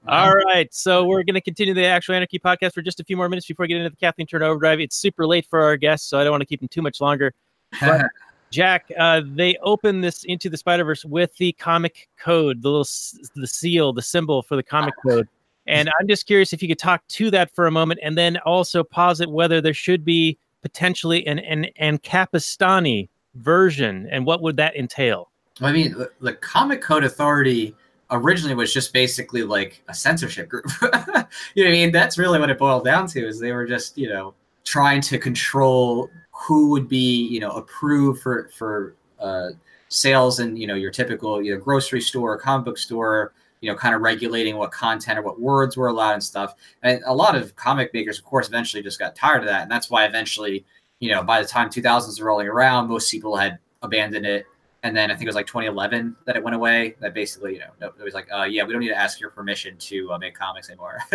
All 0.07 0.31
right, 0.31 0.71
so 0.71 1.03
we're 1.03 1.23
going 1.23 1.33
to 1.33 1.41
continue 1.41 1.73
the 1.73 1.85
Actual 1.85 2.13
Anarchy 2.13 2.37
podcast 2.37 2.73
for 2.73 2.83
just 2.83 2.99
a 2.99 3.03
few 3.03 3.17
more 3.17 3.27
minutes 3.27 3.47
before 3.47 3.63
we 3.63 3.69
get 3.69 3.77
into 3.77 3.89
the 3.89 3.95
Kathleen 3.95 4.27
Turner 4.27 4.45
Overdrive. 4.45 4.79
It's 4.79 4.95
super 4.95 5.25
late 5.25 5.47
for 5.49 5.63
our 5.63 5.77
guests, 5.77 6.07
so 6.07 6.19
I 6.19 6.23
don't 6.23 6.31
want 6.31 6.41
to 6.41 6.45
keep 6.45 6.59
them 6.59 6.69
too 6.69 6.83
much 6.83 7.01
longer. 7.01 7.33
Jack, 8.51 8.91
uh, 8.99 9.21
they 9.25 9.57
open 9.63 10.01
this 10.01 10.23
into 10.25 10.47
the 10.47 10.57
Spider 10.57 10.83
Verse 10.83 11.03
with 11.05 11.35
the 11.37 11.53
comic 11.53 12.07
code, 12.19 12.61
the 12.61 12.67
little 12.69 12.81
s- 12.81 13.17
the 13.35 13.47
seal, 13.47 13.93
the 13.93 14.01
symbol 14.03 14.43
for 14.43 14.55
the 14.55 14.63
comic 14.63 14.93
code. 15.07 15.27
And 15.65 15.89
I'm 15.99 16.07
just 16.07 16.27
curious 16.27 16.53
if 16.53 16.61
you 16.61 16.67
could 16.67 16.77
talk 16.77 17.05
to 17.07 17.31
that 17.31 17.53
for 17.55 17.65
a 17.65 17.71
moment, 17.71 17.99
and 18.03 18.15
then 18.15 18.37
also 18.45 18.83
posit 18.83 19.31
whether 19.31 19.59
there 19.59 19.73
should 19.73 20.05
be 20.05 20.37
potentially 20.61 21.25
an 21.25 21.39
an 21.39 21.65
Ancapistani 21.81 23.09
version, 23.33 24.07
and 24.11 24.23
what 24.27 24.43
would 24.43 24.57
that 24.57 24.75
entail? 24.75 25.31
I 25.61 25.71
mean, 25.71 25.93
the, 25.93 26.11
the 26.21 26.33
Comic 26.33 26.81
Code 26.81 27.03
Authority 27.03 27.73
originally 28.11 28.55
was 28.55 28.73
just 28.73 28.93
basically 28.93 29.43
like 29.43 29.83
a 29.87 29.93
censorship 29.93 30.49
group. 30.49 30.65
you 30.81 30.87
know 30.89 30.99
what 31.15 31.67
I 31.67 31.71
mean? 31.71 31.91
That's 31.91 32.17
really 32.17 32.39
what 32.39 32.49
it 32.49 32.59
boiled 32.59 32.85
down 32.85 33.07
to 33.07 33.27
is 33.27 33.39
they 33.39 33.51
were 33.51 33.65
just, 33.65 33.97
you 33.97 34.09
know, 34.09 34.33
trying 34.63 35.01
to 35.01 35.17
control 35.17 36.09
who 36.31 36.69
would 36.69 36.87
be, 36.87 37.27
you 37.27 37.39
know, 37.39 37.51
approved 37.51 38.21
for 38.21 38.49
for 38.55 38.95
uh, 39.19 39.49
sales 39.89 40.39
in, 40.39 40.55
you 40.57 40.67
know, 40.67 40.75
your 40.75 40.91
typical, 40.91 41.41
you 41.41 41.53
know, 41.53 41.59
grocery 41.59 42.01
store, 42.01 42.37
comic 42.37 42.65
book 42.65 42.77
store, 42.77 43.33
you 43.61 43.71
know, 43.71 43.77
kind 43.77 43.95
of 43.95 44.01
regulating 44.01 44.57
what 44.57 44.71
content 44.71 45.17
or 45.17 45.21
what 45.21 45.39
words 45.39 45.77
were 45.77 45.87
allowed 45.87 46.13
and 46.13 46.23
stuff. 46.23 46.55
And 46.83 47.01
a 47.05 47.13
lot 47.13 47.35
of 47.35 47.55
comic 47.55 47.93
makers, 47.93 48.19
of 48.19 48.25
course, 48.25 48.47
eventually 48.47 48.83
just 48.83 48.99
got 48.99 49.15
tired 49.15 49.39
of 49.39 49.47
that. 49.47 49.63
And 49.63 49.71
that's 49.71 49.89
why 49.89 50.05
eventually, 50.05 50.65
you 50.99 51.11
know, 51.11 51.23
by 51.23 51.41
the 51.41 51.47
time 51.47 51.69
2000s 51.69 52.19
are 52.19 52.25
rolling 52.25 52.47
around, 52.47 52.89
most 52.89 53.09
people 53.09 53.35
had 53.35 53.57
abandoned 53.81 54.25
it. 54.25 54.45
And 54.85 54.95
then 54.95 55.09
I 55.09 55.15
think 55.15 55.23
it 55.23 55.29
was 55.29 55.35
like 55.35 55.47
2011 55.47 56.15
that 56.25 56.35
it 56.35 56.43
went 56.43 56.55
away. 56.55 56.95
That 56.99 57.15
basically, 57.15 57.53
you 57.53 57.61
know, 57.81 57.87
it 57.87 58.03
was 58.03 58.13
like, 58.13 58.27
uh, 58.31 58.43
yeah, 58.43 58.63
we 58.63 58.71
don't 58.71 58.81
need 58.83 58.89
to 58.89 58.95
ask 58.97 59.19
your 59.19 59.31
permission 59.31 59.75
to 59.77 60.13
uh, 60.13 60.19
make 60.19 60.35
comics 60.35 60.69
anymore. 60.69 60.99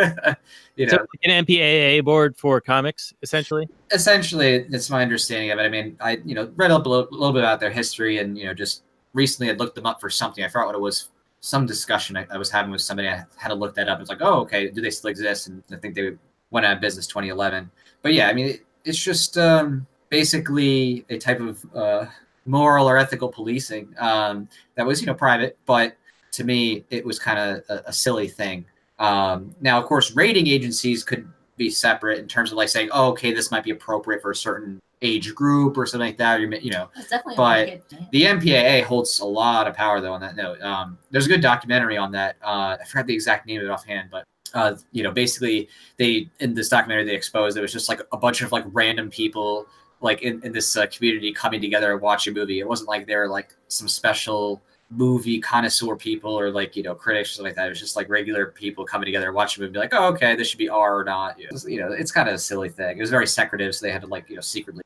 you 0.75 0.87
know, 0.87 0.91
So 0.91 1.07
an 1.23 1.47
MPAA 1.47 2.05
board 2.05 2.37
for 2.37 2.61
comics, 2.61 3.15
essentially. 3.23 3.69
essentially, 3.93 4.67
it's 4.73 4.91
my 4.91 5.03
understanding 5.03 5.53
of 5.53 5.61
it. 5.61 5.63
I 5.63 5.69
mean, 5.69 5.97
I 6.01 6.21
you 6.25 6.35
know 6.35 6.51
read 6.57 6.73
up 6.73 6.85
a 6.85 6.89
little, 6.89 7.07
little 7.13 7.33
bit 7.33 7.45
about 7.45 7.61
their 7.61 7.71
history, 7.71 8.19
and 8.19 8.37
you 8.37 8.47
know, 8.47 8.55
just 8.55 8.83
recently 9.13 9.53
I 9.53 9.55
looked 9.55 9.77
them 9.77 9.87
up 9.87 10.01
for 10.01 10.11
something. 10.11 10.43
I 10.43 10.49
forgot 10.49 10.67
what 10.67 10.75
it 10.75 10.81
was. 10.81 11.11
Some 11.39 11.65
discussion 11.65 12.17
I, 12.17 12.27
I 12.29 12.39
was 12.39 12.51
having 12.51 12.73
with 12.73 12.83
somebody. 12.83 13.07
I 13.09 13.25
had 13.37 13.49
to 13.51 13.55
look 13.55 13.77
that 13.77 13.89
up. 13.89 14.01
It's 14.01 14.11
like, 14.11 14.19
oh, 14.21 14.41
okay, 14.41 14.69
do 14.69 14.81
they 14.83 14.91
still 14.91 15.11
exist? 15.11 15.47
And 15.47 15.63
I 15.73 15.77
think 15.77 15.95
they 15.95 16.17
went 16.51 16.67
out 16.67 16.75
of 16.75 16.81
business 16.81 17.07
2011. 17.07 17.71
But 18.03 18.15
yeah, 18.15 18.29
I 18.29 18.33
mean, 18.35 18.47
it, 18.47 18.67
it's 18.85 18.99
just 18.99 19.39
um, 19.39 19.87
basically 20.09 21.07
a 21.09 21.19
type 21.19 21.39
of 21.41 21.65
uh, 21.73 22.07
moral 22.51 22.89
or 22.89 22.99
ethical 22.99 23.29
policing 23.29 23.95
um, 23.99 24.49
that 24.75 24.87
was 24.87 25.01
you 25.01 25.07
know 25.07 25.15
private, 25.15 25.59
but 25.67 25.97
to 26.33 26.45
me 26.45 26.85
it 26.91 27.05
was 27.05 27.19
kind 27.19 27.39
of 27.39 27.65
a, 27.69 27.89
a 27.89 27.93
silly 27.93 28.29
thing. 28.29 28.65
Um, 29.01 29.55
now, 29.61 29.81
of 29.81 29.87
course, 29.87 30.15
rating 30.15 30.47
agencies 30.47 31.03
could 31.03 31.27
be 31.57 31.71
separate 31.71 32.19
in 32.19 32.29
terms 32.29 32.53
of 32.53 32.59
like 32.59 32.69
saying, 32.69 32.91
oh, 32.93 33.09
okay, 33.11 33.33
this 33.33 33.51
might 33.51 33.65
be 33.65 33.71
appropriate 33.71 34.23
for 34.23 34.31
a 34.31 34.37
certain 34.37 34.81
age 35.03 35.35
group 35.35 35.79
or 35.79 35.87
something 35.87 36.07
like 36.07 36.19
that. 36.19 36.41
Or, 36.41 36.43
you 36.43 36.71
know, 36.71 36.91
But 37.37 37.83
the 38.13 38.23
MPAA 38.23 38.83
holds 38.85 39.21
a 39.21 39.25
lot 39.25 39.67
of 39.67 39.75
power 39.75 40.01
though 40.01 40.13
on 40.13 40.21
that 40.21 40.37
note. 40.37 40.61
Um, 40.61 40.99
there's 41.11 41.27
a 41.27 41.29
good 41.29 41.41
documentary 41.41 41.97
on 41.97 42.13
that. 42.13 42.37
Uh, 42.43 42.77
I 42.81 42.85
forgot 42.87 43.07
the 43.07 43.15
exact 43.15 43.47
name 43.47 43.61
of 43.61 43.67
it 43.67 43.71
offhand, 43.71 44.11
but 44.11 44.25
uh, 44.53 44.75
you 44.93 45.03
know, 45.03 45.13
basically 45.13 45.69
they 45.97 46.29
in 46.41 46.55
this 46.55 46.69
documentary 46.69 47.05
they 47.05 47.15
exposed 47.15 47.57
it 47.57 47.61
was 47.61 47.73
just 47.73 47.89
like 47.89 48.01
a 48.13 48.17
bunch 48.17 48.43
of 48.43 48.53
like 48.53 48.65
random 48.73 49.09
people 49.09 49.67
like 50.01 50.23
in, 50.23 50.43
in 50.45 50.53
this 50.53 50.77
uh, 50.77 50.87
community 50.87 51.33
coming 51.33 51.61
together 51.61 51.93
and 51.93 52.01
watching 52.01 52.35
a 52.35 52.39
movie. 52.39 52.61
It 52.61 52.69
wasn't 52.69 52.89
like 52.89 53.07
they're 53.07 53.29
like 53.29 53.55
some 53.69 53.89
special 53.89 54.63
movie 54.93 55.41
connoisseur 55.41 55.95
people 55.95 56.37
or 56.37 56.51
like 56.51 56.75
you 56.75 56.83
know 56.83 56.95
critics 56.95 57.31
or 57.31 57.35
something 57.35 57.51
like 57.51 57.57
that. 57.57 57.67
It 57.67 57.71
was 57.71 57.81
just 57.81 57.97
like 57.97 58.09
regular 58.09 58.47
people 58.47 58.85
coming 58.85 59.07
together 59.07 59.27
and 59.27 59.35
watching 59.35 59.63
a 59.63 59.67
movie, 59.67 59.79
like, 59.79 59.95
oh, 59.95 60.09
okay, 60.15 60.35
this 60.35 60.49
should 60.49 60.59
be 60.59 60.69
R 60.69 60.99
or 60.99 61.05
not. 61.05 61.39
You 61.39 61.45
know, 61.45 61.49
it's- 61.49 61.67
you 61.67 61.81
know, 61.81 61.93
it's 61.93 62.11
kind 62.13 62.29
of 62.29 62.35
a 62.35 62.39
silly 62.39 62.69
thing. 62.69 62.99
It 62.99 63.01
was 63.01 63.11
very 63.11 63.27
secretive, 63.27 63.75
so 63.75 63.87
they 63.87 63.93
had 63.93 64.03
to 64.03 64.09
like 64.09 64.29
you 64.29 64.37
know 64.37 64.41
secretly 64.43 64.83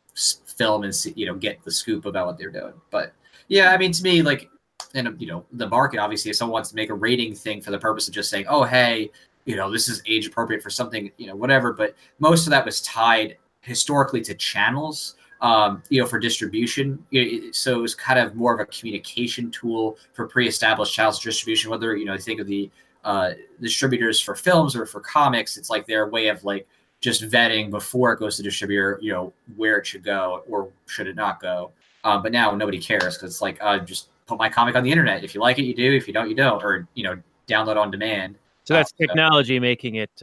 film 0.57 0.85
and 0.85 0.95
see, 0.95 1.13
you 1.17 1.27
know 1.27 1.35
get 1.35 1.63
the 1.65 1.71
scoop 1.71 2.07
about 2.07 2.27
what 2.27 2.39
they're 2.39 2.51
doing. 2.51 2.75
But 2.91 3.13
yeah, 3.49 3.73
I 3.73 3.79
mean, 3.79 3.93
to 3.93 4.03
me, 4.03 4.23
like, 4.23 4.49
and 4.95 5.21
you 5.21 5.27
know, 5.27 5.45
the 5.53 5.69
market 5.69 5.99
obviously, 5.99 6.31
if 6.31 6.37
someone 6.37 6.53
wants 6.55 6.71
to 6.71 6.77
make 6.77 6.91
a 6.91 6.95
rating 6.95 7.35
thing 7.35 7.61
for 7.61 7.71
the 7.71 7.79
purpose 7.79 8.09
of 8.09 8.15
just 8.15 8.31
saying, 8.31 8.47
oh, 8.49 8.65
hey, 8.65 9.11
you 9.45 9.57
know, 9.57 9.71
this 9.71 9.89
is 9.89 10.03
age 10.07 10.27
appropriate 10.27 10.63
for 10.63 10.71
something, 10.71 11.11
you 11.19 11.27
know, 11.27 11.37
whatever. 11.37 11.73
But 11.73 11.95
most 12.19 12.47
of 12.47 12.51
that 12.51 12.65
was 12.65 12.81
tied 12.83 13.37
historically 13.65 14.21
to 14.23 14.35
channels 14.35 15.17
um, 15.41 15.83
you 15.91 16.01
know, 16.01 16.07
for 16.07 16.19
distribution. 16.19 17.05
You 17.11 17.21
know, 17.23 17.47
it- 17.49 17.55
So 17.55 17.75
it 17.79 17.83
was 17.83 17.95
kind 17.95 18.19
of 18.19 18.35
more 18.35 18.55
of 18.55 18.61
a 18.61 18.67
communication 18.67 19.51
tool 19.51 19.99
for 20.15 20.27
pre-established 20.27 20.95
channels 20.95 21.21
distribution. 21.21 21.71
Whether 21.71 21.97
you 21.97 22.07
know, 22.07 22.17
think 22.17 22.41
of 22.41 22.47
the 22.47 22.71
uh, 23.05 23.33
distributors 23.61 24.19
for 24.21 24.35
films 24.35 24.75
or 24.75 24.87
for 24.87 25.01
comics, 25.01 25.59
it's 25.59 25.69
like 25.69 25.87
their 25.87 26.09
way 26.09 26.29
of 26.29 26.43
like 26.45 26.67
just 27.01 27.23
vetting 27.25 27.71
before 27.71 28.13
it 28.15 28.19
goes 28.21 28.37
to 28.39 28.43
distributor. 28.43 28.99
You 29.03 29.13
know, 29.13 29.33
where 29.57 29.77
it 29.77 29.87
should 29.87 30.03
go 30.05 30.43
or 30.49 30.71
should 30.87 31.09
it 31.09 31.17
not 31.17 31.41
go. 31.43 31.73
Um, 32.05 32.23
but 32.23 32.33
now 32.33 32.53
nobody 32.53 32.79
cares 32.79 33.17
because 33.19 33.33
it's 33.33 33.43
like 33.43 33.59
uh, 33.61 33.81
just 33.81 34.09
put 34.27 34.39
my 34.39 34.49
comic 34.49 34.77
on 34.77 34.83
the 34.83 34.91
internet. 34.91 35.25
If 35.25 35.35
you 35.35 35.43
like 35.43 35.59
it, 35.59 35.65
you 35.65 35.75
do. 35.75 35.93
If 35.93 36.07
you 36.07 36.15
don't, 36.15 36.31
you 36.31 36.37
don't. 36.37 36.63
Or 36.65 36.89
you 36.95 37.05
know, 37.05 37.19
download 37.49 37.77
on 37.77 37.91
demand. 37.91 38.37
So 38.65 38.73
that's 38.75 38.91
so- 38.93 38.97
technology 39.07 39.59
making 39.61 39.97
it. 39.97 40.23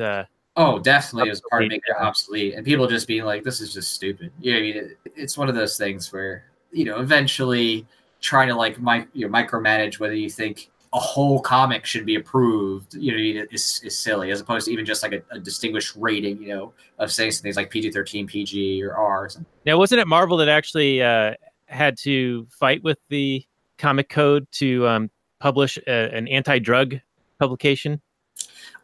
Uh, 0.56 0.62
Oh, 0.62 0.80
definitely. 0.80 1.30
It 1.30 1.32
was 1.32 1.42
part 1.50 1.64
of 1.64 1.70
making 1.70 1.84
it 1.88 2.02
obsolete, 2.02 2.56
and 2.56 2.66
people 2.66 2.88
just 2.88 3.08
being 3.08 3.24
like, 3.24 3.44
"This 3.44 3.62
is 3.62 3.74
just 3.74 3.94
stupid." 3.94 4.32
You 4.40 4.52
know, 4.52 4.58
I 4.58 4.62
mean, 4.62 4.78
it, 4.78 4.98
it's 5.16 5.38
one 5.38 5.50
of 5.50 5.56
those 5.56 5.78
things 5.78 6.12
where 6.12 6.46
you 6.72 6.86
know, 6.86 7.00
eventually 7.00 7.86
trying 8.22 8.48
to 8.48 8.56
like 8.56 8.80
mi- 8.82 9.08
you 9.14 9.28
know, 9.28 9.34
micromanage 9.34 10.00
whether 10.00 10.14
you 10.14 10.30
think 10.30 10.70
a 10.94 11.00
whole 11.00 11.40
comic 11.40 11.86
should 11.86 12.06
be 12.06 12.16
approved, 12.16 12.94
you 12.96 13.12
know, 13.12 13.46
is, 13.52 13.82
is 13.84 13.98
silly 13.98 14.30
as 14.32 14.42
opposed 14.42 14.66
to 14.66 14.74
even 14.74 14.86
just 14.86 15.04
like 15.04 15.14
a, 15.14 15.22
a 15.32 15.40
distinguished 15.40 15.96
rating, 15.96 16.42
you 16.42 16.50
know, 16.50 16.74
of 17.00 17.12
saying 17.12 17.32
some 17.32 17.44
things 17.44 17.56
like 17.56 17.70
PG 17.70 17.92
thirteen, 17.92 18.28
PG 18.28 18.84
or 18.84 18.96
R. 18.96 19.26
Or 19.26 19.30
now, 19.66 19.78
wasn't 19.78 20.02
it 20.02 20.08
Marvel 20.08 20.38
that 20.38 20.50
actually 20.50 21.02
uh, 21.02 21.34
had 21.68 21.98
to 22.00 22.46
fight 22.52 22.84
with 22.84 22.98
the 23.10 23.46
comic 23.78 24.10
code 24.10 24.48
to 24.54 24.88
um, 24.88 25.10
publish 25.40 25.78
a, 25.88 26.14
an 26.14 26.28
anti-drug 26.28 27.00
publication? 27.40 28.02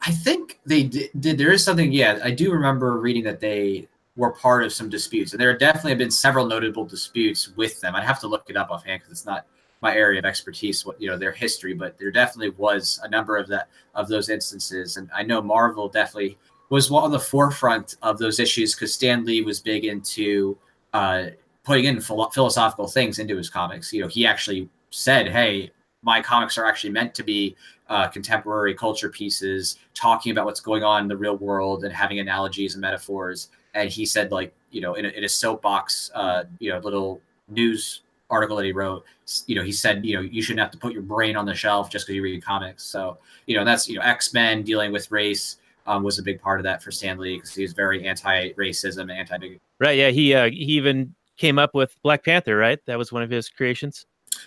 I 0.01 0.11
think 0.11 0.59
they 0.65 0.83
did, 0.83 1.09
did. 1.19 1.37
There 1.37 1.51
is 1.51 1.63
something. 1.63 1.91
Yeah, 1.91 2.19
I 2.23 2.31
do 2.31 2.51
remember 2.51 2.99
reading 2.99 3.23
that 3.23 3.39
they 3.39 3.87
were 4.15 4.31
part 4.31 4.63
of 4.63 4.73
some 4.73 4.89
disputes, 4.89 5.31
and 5.31 5.41
there 5.41 5.55
definitely 5.57 5.91
have 5.91 5.97
been 5.97 6.11
several 6.11 6.45
notable 6.45 6.85
disputes 6.85 7.49
with 7.55 7.79
them. 7.81 7.95
I'd 7.95 8.03
have 8.03 8.19
to 8.21 8.27
look 8.27 8.49
it 8.49 8.57
up 8.57 8.69
offhand 8.69 9.01
because 9.01 9.11
it's 9.11 9.25
not 9.25 9.45
my 9.81 9.95
area 9.95 10.19
of 10.19 10.25
expertise. 10.25 10.85
What 10.85 11.01
you 11.01 11.09
know, 11.09 11.17
their 11.17 11.31
history, 11.31 11.73
but 11.73 11.97
there 11.97 12.11
definitely 12.11 12.51
was 12.57 12.99
a 13.03 13.09
number 13.09 13.37
of 13.37 13.47
that 13.47 13.69
of 13.95 14.07
those 14.07 14.29
instances, 14.29 14.97
and 14.97 15.09
I 15.13 15.23
know 15.23 15.41
Marvel 15.41 15.89
definitely 15.89 16.37
was 16.69 16.91
on 16.91 17.11
the 17.11 17.19
forefront 17.19 17.95
of 18.01 18.17
those 18.17 18.39
issues 18.39 18.75
because 18.75 18.93
Stan 18.93 19.25
Lee 19.25 19.41
was 19.41 19.59
big 19.59 19.85
into 19.85 20.57
uh, 20.93 21.27
putting 21.63 21.85
in 21.85 22.01
philo- 22.01 22.29
philosophical 22.29 22.87
things 22.87 23.19
into 23.19 23.37
his 23.37 23.49
comics. 23.49 23.93
You 23.93 24.01
know, 24.01 24.07
he 24.07 24.25
actually 24.27 24.69
said, 24.89 25.29
"Hey, 25.29 25.71
my 26.07 26.21
comics 26.21 26.57
are 26.57 26.65
actually 26.65 26.89
meant 26.89 27.13
to 27.13 27.21
be 27.21 27.53
uh, 27.89 28.07
contemporary 28.07 28.73
culture 28.73 29.09
pieces, 29.09 29.77
talking 29.93 30.31
about 30.31 30.45
what's 30.45 30.61
going 30.61 30.81
on 30.81 31.01
in 31.01 31.07
the 31.09 31.17
real 31.17 31.35
world 31.35 31.83
and 31.83 31.93
having 31.93 32.19
analogies 32.19 32.75
and 32.75 32.81
metaphors." 32.81 33.49
And 33.73 33.89
he 33.89 34.05
said, 34.05 34.31
like, 34.31 34.53
you 34.71 34.79
know, 34.79 34.93
in 34.93 35.05
a, 35.05 35.09
in 35.09 35.25
a 35.25 35.29
soapbox, 35.29 36.09
uh, 36.15 36.45
you 36.59 36.71
know, 36.71 36.79
little 36.79 37.21
news 37.49 38.01
article 38.29 38.55
that 38.55 38.65
he 38.65 38.71
wrote, 38.71 39.03
you 39.47 39.55
know, 39.55 39.63
he 39.63 39.73
said, 39.73 40.05
you 40.05 40.15
know, 40.15 40.21
you 40.21 40.41
shouldn't 40.41 40.61
have 40.61 40.71
to 40.71 40.77
put 40.77 40.93
your 40.93 41.01
brain 41.01 41.35
on 41.35 41.45
the 41.45 41.53
shelf 41.53 41.89
just 41.89 42.05
because 42.05 42.15
you 42.15 42.23
read 42.23 42.43
comics. 42.43 42.83
So, 42.83 43.17
you 43.45 43.57
know, 43.57 43.65
that's 43.65 43.89
you 43.89 43.95
know, 43.95 44.01
X 44.01 44.33
Men 44.33 44.63
dealing 44.63 44.91
with 44.93 45.11
race. 45.11 45.57
Um, 45.85 46.03
was 46.03 46.19
a 46.19 46.23
big 46.23 46.41
part 46.41 46.59
of 46.59 46.65
that 46.65 46.83
for 46.83 46.91
Stan 46.91 47.17
Lee 47.17 47.37
because 47.37 47.55
he 47.55 47.61
was 47.61 47.71
very 47.71 48.05
anti-racism, 48.05 49.09
anti 49.09 49.59
Right. 49.79 49.97
Yeah. 49.97 50.09
He 50.09 50.33
uh, 50.33 50.49
he 50.49 50.73
even 50.81 51.15
came 51.37 51.57
up 51.57 51.73
with 51.73 51.95
Black 52.01 52.25
Panther. 52.25 52.57
Right. 52.57 52.79
That 52.87 52.97
was 52.97 53.13
one 53.13 53.23
of 53.23 53.29
his 53.29 53.47
creations. 53.47 54.05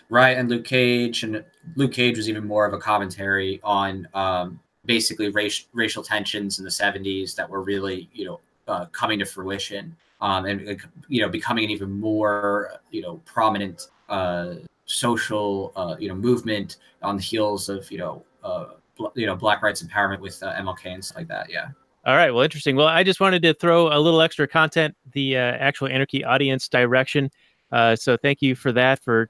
Right, 0.08 0.36
and 0.36 0.48
Luke 0.48 0.64
Cage, 0.64 1.22
and 1.22 1.44
Luke 1.76 1.92
Cage 1.92 2.16
was 2.16 2.28
even 2.28 2.46
more 2.46 2.66
of 2.66 2.72
a 2.72 2.78
commentary 2.78 3.60
on 3.62 4.08
um, 4.14 4.60
basically 4.84 5.30
racial 5.72 6.02
tensions 6.02 6.58
in 6.58 6.64
the 6.64 6.70
'70s 6.70 7.34
that 7.36 7.48
were 7.48 7.62
really, 7.62 8.08
you 8.12 8.24
know, 8.24 8.40
uh, 8.68 8.86
coming 8.86 9.18
to 9.18 9.26
fruition, 9.26 9.96
um, 10.20 10.46
and 10.46 10.80
you 11.08 11.20
know, 11.20 11.28
becoming 11.28 11.64
an 11.64 11.70
even 11.70 11.90
more, 11.90 12.72
you 12.90 13.02
know, 13.02 13.20
prominent 13.24 13.88
uh, 14.08 14.54
social, 14.86 15.72
uh, 15.76 15.96
you 15.98 16.08
know, 16.08 16.14
movement 16.14 16.78
on 17.02 17.16
the 17.16 17.22
heels 17.22 17.68
of, 17.68 17.90
you 17.90 17.98
know, 17.98 18.24
uh, 18.42 18.66
you 19.14 19.26
know, 19.26 19.36
Black 19.36 19.62
rights 19.62 19.82
empowerment 19.82 20.20
with 20.20 20.42
uh, 20.42 20.52
MLK 20.54 20.86
and 20.86 21.04
stuff 21.04 21.18
like 21.18 21.28
that. 21.28 21.50
Yeah. 21.50 21.68
All 22.06 22.16
right. 22.16 22.30
Well, 22.30 22.42
interesting. 22.42 22.76
Well, 22.76 22.88
I 22.88 23.02
just 23.02 23.20
wanted 23.20 23.42
to 23.42 23.54
throw 23.54 23.88
a 23.88 23.98
little 23.98 24.20
extra 24.20 24.48
content 24.48 24.96
the 25.12 25.36
uh, 25.36 25.40
actual 25.40 25.88
Anarchy 25.88 26.24
audience 26.24 26.68
direction. 26.68 27.30
So 27.72 28.16
thank 28.16 28.42
you 28.42 28.54
for 28.54 28.72
that. 28.72 29.02
For 29.02 29.28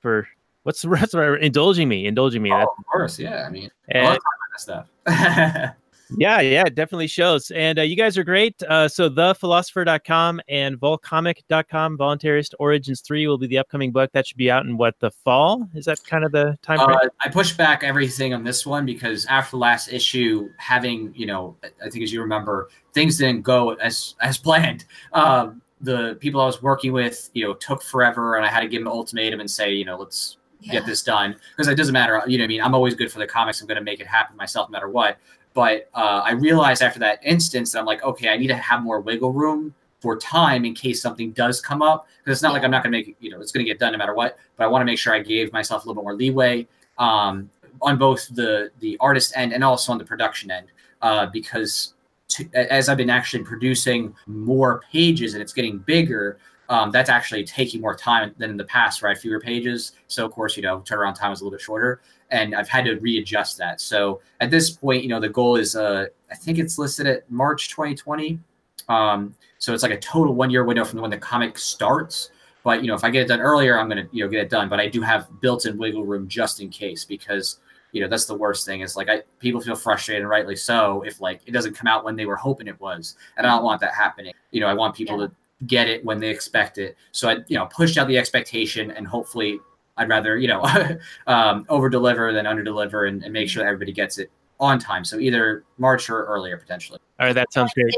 for 0.00 0.28
what's 0.62 0.82
the 0.82 0.88
rest 0.88 1.14
of 1.14 1.40
indulging 1.40 1.88
me, 1.88 2.06
indulging 2.06 2.42
me. 2.42 2.52
Oh, 2.52 2.62
of 2.62 2.86
course. 2.90 3.18
Yeah. 3.18 3.44
I 3.46 3.50
mean, 3.50 3.70
I 3.94 3.98
and- 3.98 4.06
love 4.06 4.18
talking 4.18 4.28
about 4.38 4.52
that 4.52 4.60
stuff. 4.60 5.76
yeah, 6.18 6.40
yeah, 6.40 6.64
it 6.66 6.74
definitely 6.74 7.06
shows. 7.06 7.50
And 7.50 7.78
uh, 7.78 7.82
you 7.82 7.96
guys 7.96 8.18
are 8.18 8.24
great. 8.24 8.62
Uh, 8.62 8.88
so 8.88 9.08
thepholosopher.com 9.08 10.40
and 10.48 10.78
volcomic.com, 10.78 11.98
Voluntaryist 11.98 12.54
Origins 12.58 13.00
3 13.00 13.26
will 13.26 13.38
be 13.38 13.46
the 13.46 13.58
upcoming 13.58 13.92
book. 13.92 14.10
That 14.12 14.26
should 14.26 14.36
be 14.36 14.50
out 14.50 14.64
in 14.66 14.76
what, 14.76 14.98
the 15.00 15.10
fall? 15.10 15.68
Is 15.74 15.86
that 15.86 16.04
kind 16.04 16.24
of 16.24 16.32
the 16.32 16.58
time? 16.62 16.80
Uh, 16.80 16.98
I 17.20 17.28
pushed 17.28 17.56
back 17.56 17.82
everything 17.82 18.34
on 18.34 18.44
this 18.44 18.66
one 18.66 18.86
because 18.86 19.26
after 19.26 19.52
the 19.52 19.58
last 19.58 19.88
issue, 19.88 20.50
having 20.58 21.12
you 21.14 21.26
know, 21.26 21.56
I 21.64 21.88
think 21.90 22.04
as 22.04 22.12
you 22.12 22.20
remember, 22.20 22.68
things 22.92 23.18
didn't 23.18 23.42
go 23.42 23.74
as 23.74 24.14
as 24.20 24.38
planned. 24.38 24.84
Um, 25.12 25.62
the 25.80 26.16
people 26.20 26.40
I 26.40 26.46
was 26.46 26.62
working 26.62 26.92
with, 26.92 27.28
you 27.34 27.44
know, 27.44 27.54
took 27.54 27.82
forever, 27.82 28.36
and 28.36 28.46
I 28.46 28.48
had 28.48 28.60
to 28.60 28.68
give 28.68 28.80
them 28.80 28.86
an 28.86 28.92
ultimatum 28.92 29.40
and 29.40 29.50
say, 29.50 29.72
you 29.72 29.84
know, 29.84 29.96
let's 29.96 30.36
Yeah. 30.62 30.72
get 30.72 30.86
this 30.86 31.02
done 31.02 31.36
because 31.56 31.68
it 31.68 31.74
doesn't 31.74 31.92
matter. 31.92 32.22
You 32.26 32.38
know, 32.38 32.42
what 32.42 32.46
I 32.46 32.48
mean, 32.48 32.60
I'm 32.62 32.74
always 32.74 32.94
good 32.94 33.10
for 33.10 33.18
the 33.18 33.26
comics. 33.26 33.60
I'm 33.60 33.66
going 33.66 33.76
to 33.78 33.84
make 33.84 34.00
it 34.00 34.06
happen 34.06 34.36
myself, 34.36 34.68
no 34.70 34.72
matter 34.72 34.88
what. 34.88 35.18
But 35.54 35.90
uh, 35.94 36.22
I 36.24 36.32
realized 36.32 36.82
after 36.82 36.98
that 37.00 37.20
instance 37.24 37.72
that 37.72 37.80
I'm 37.80 37.86
like, 37.86 38.02
okay, 38.02 38.28
I 38.28 38.36
need 38.36 38.46
to 38.46 38.54
have 38.54 38.82
more 38.82 39.00
wiggle 39.00 39.32
room 39.32 39.74
for 40.00 40.16
time 40.16 40.64
in 40.64 40.74
case 40.74 41.02
something 41.02 41.32
does 41.32 41.60
come 41.60 41.82
up 41.82 42.06
because 42.24 42.38
it's 42.38 42.42
not 42.42 42.52
like 42.52 42.64
I'm 42.64 42.70
not 42.70 42.82
going 42.82 42.92
to 42.92 42.98
make 42.98 43.08
it. 43.08 43.16
You 43.20 43.30
know, 43.30 43.40
it's 43.40 43.52
going 43.52 43.64
to 43.64 43.70
get 43.70 43.78
done 43.78 43.92
no 43.92 43.98
matter 43.98 44.14
what. 44.14 44.38
But 44.56 44.64
I 44.64 44.66
want 44.68 44.82
to 44.82 44.86
make 44.86 44.98
sure 44.98 45.14
I 45.14 45.20
gave 45.20 45.52
myself 45.52 45.84
a 45.84 45.88
little 45.88 46.00
bit 46.02 46.04
more 46.04 46.16
leeway. 46.16 46.66
Um, 46.98 47.50
on 47.80 47.98
both 47.98 48.28
the 48.34 48.70
the 48.80 48.96
artist 49.00 49.32
end 49.36 49.52
and 49.52 49.64
also 49.64 49.92
on 49.92 49.98
the 49.98 50.04
production 50.04 50.50
end 50.50 50.68
uh, 51.02 51.26
because 51.26 51.94
to, 52.28 52.48
as 52.54 52.88
I've 52.88 52.96
been 52.96 53.10
actually 53.10 53.44
producing 53.44 54.14
more 54.26 54.82
pages 54.90 55.34
and 55.34 55.42
it's 55.42 55.52
getting 55.52 55.78
bigger, 55.78 56.38
um, 56.72 56.90
that's 56.90 57.10
actually 57.10 57.44
taking 57.44 57.82
more 57.82 57.94
time 57.94 58.34
than 58.38 58.48
in 58.48 58.56
the 58.56 58.64
past, 58.64 59.02
right? 59.02 59.16
Fewer 59.16 59.38
pages, 59.38 59.92
so 60.08 60.24
of 60.24 60.32
course 60.32 60.56
you 60.56 60.62
know 60.62 60.80
turnaround 60.80 61.14
time 61.14 61.30
is 61.30 61.40
a 61.42 61.44
little 61.44 61.56
bit 61.56 61.60
shorter, 61.60 62.00
and 62.30 62.54
I've 62.54 62.68
had 62.68 62.86
to 62.86 62.94
readjust 62.94 63.58
that. 63.58 63.78
So 63.80 64.22
at 64.40 64.50
this 64.50 64.70
point, 64.70 65.02
you 65.02 65.10
know 65.10 65.20
the 65.20 65.28
goal 65.28 65.56
is 65.56 65.76
uh, 65.76 66.06
I 66.30 66.34
think 66.34 66.58
it's 66.58 66.78
listed 66.78 67.06
at 67.06 67.30
March 67.30 67.68
2020. 67.68 68.40
Um, 68.88 69.34
so 69.58 69.74
it's 69.74 69.82
like 69.82 69.92
a 69.92 69.98
total 70.00 70.34
one 70.34 70.48
year 70.50 70.64
window 70.64 70.84
from 70.84 71.00
when 71.02 71.10
the 71.10 71.18
comic 71.18 71.58
starts. 71.58 72.30
But 72.64 72.80
you 72.80 72.88
know, 72.88 72.94
if 72.94 73.04
I 73.04 73.10
get 73.10 73.22
it 73.22 73.28
done 73.28 73.40
earlier, 73.40 73.78
I'm 73.78 73.88
gonna 73.88 74.08
you 74.10 74.24
know 74.24 74.30
get 74.30 74.40
it 74.40 74.48
done. 74.48 74.70
But 74.70 74.80
I 74.80 74.88
do 74.88 75.02
have 75.02 75.28
built-in 75.42 75.76
wiggle 75.76 76.06
room 76.06 76.26
just 76.26 76.60
in 76.62 76.70
case 76.70 77.04
because 77.04 77.58
you 77.92 78.00
know 78.00 78.08
that's 78.08 78.24
the 78.24 78.34
worst 78.34 78.64
thing 78.64 78.80
is 78.80 78.96
like 78.96 79.10
I 79.10 79.22
people 79.40 79.60
feel 79.60 79.76
frustrated 79.76 80.22
and 80.22 80.30
rightly 80.30 80.56
so 80.56 81.02
if 81.02 81.20
like 81.20 81.42
it 81.44 81.50
doesn't 81.50 81.74
come 81.74 81.86
out 81.86 82.02
when 82.02 82.16
they 82.16 82.24
were 82.24 82.36
hoping 82.36 82.66
it 82.66 82.80
was, 82.80 83.16
and 83.36 83.46
I 83.46 83.50
don't 83.50 83.62
want 83.62 83.82
that 83.82 83.92
happening. 83.92 84.32
You 84.52 84.60
know, 84.60 84.68
I 84.68 84.72
want 84.72 84.94
people 84.94 85.20
Yeah. 85.20 85.26
to 85.26 85.32
get 85.66 85.88
it 85.88 86.04
when 86.04 86.18
they 86.18 86.28
expect 86.28 86.78
it. 86.78 86.96
So 87.12 87.28
I 87.28 87.36
you 87.48 87.56
know 87.58 87.66
pushed 87.66 87.98
out 87.98 88.08
the 88.08 88.18
expectation 88.18 88.90
and 88.90 89.06
hopefully 89.06 89.60
I'd 89.96 90.08
rather 90.08 90.38
you 90.38 90.48
know 90.48 90.62
um, 91.26 91.66
over 91.68 91.88
deliver 91.88 92.32
than 92.32 92.46
under 92.46 92.62
deliver 92.62 93.06
and, 93.06 93.22
and 93.22 93.32
make 93.32 93.48
sure 93.48 93.62
that 93.62 93.68
everybody 93.68 93.92
gets 93.92 94.18
it 94.18 94.30
on 94.60 94.78
time. 94.78 95.04
So 95.04 95.18
either 95.18 95.64
March 95.78 96.08
or 96.08 96.24
earlier 96.24 96.56
potentially. 96.56 97.00
All 97.18 97.26
right, 97.26 97.32
that 97.32 97.52
sounds 97.52 97.72
great. 97.74 97.94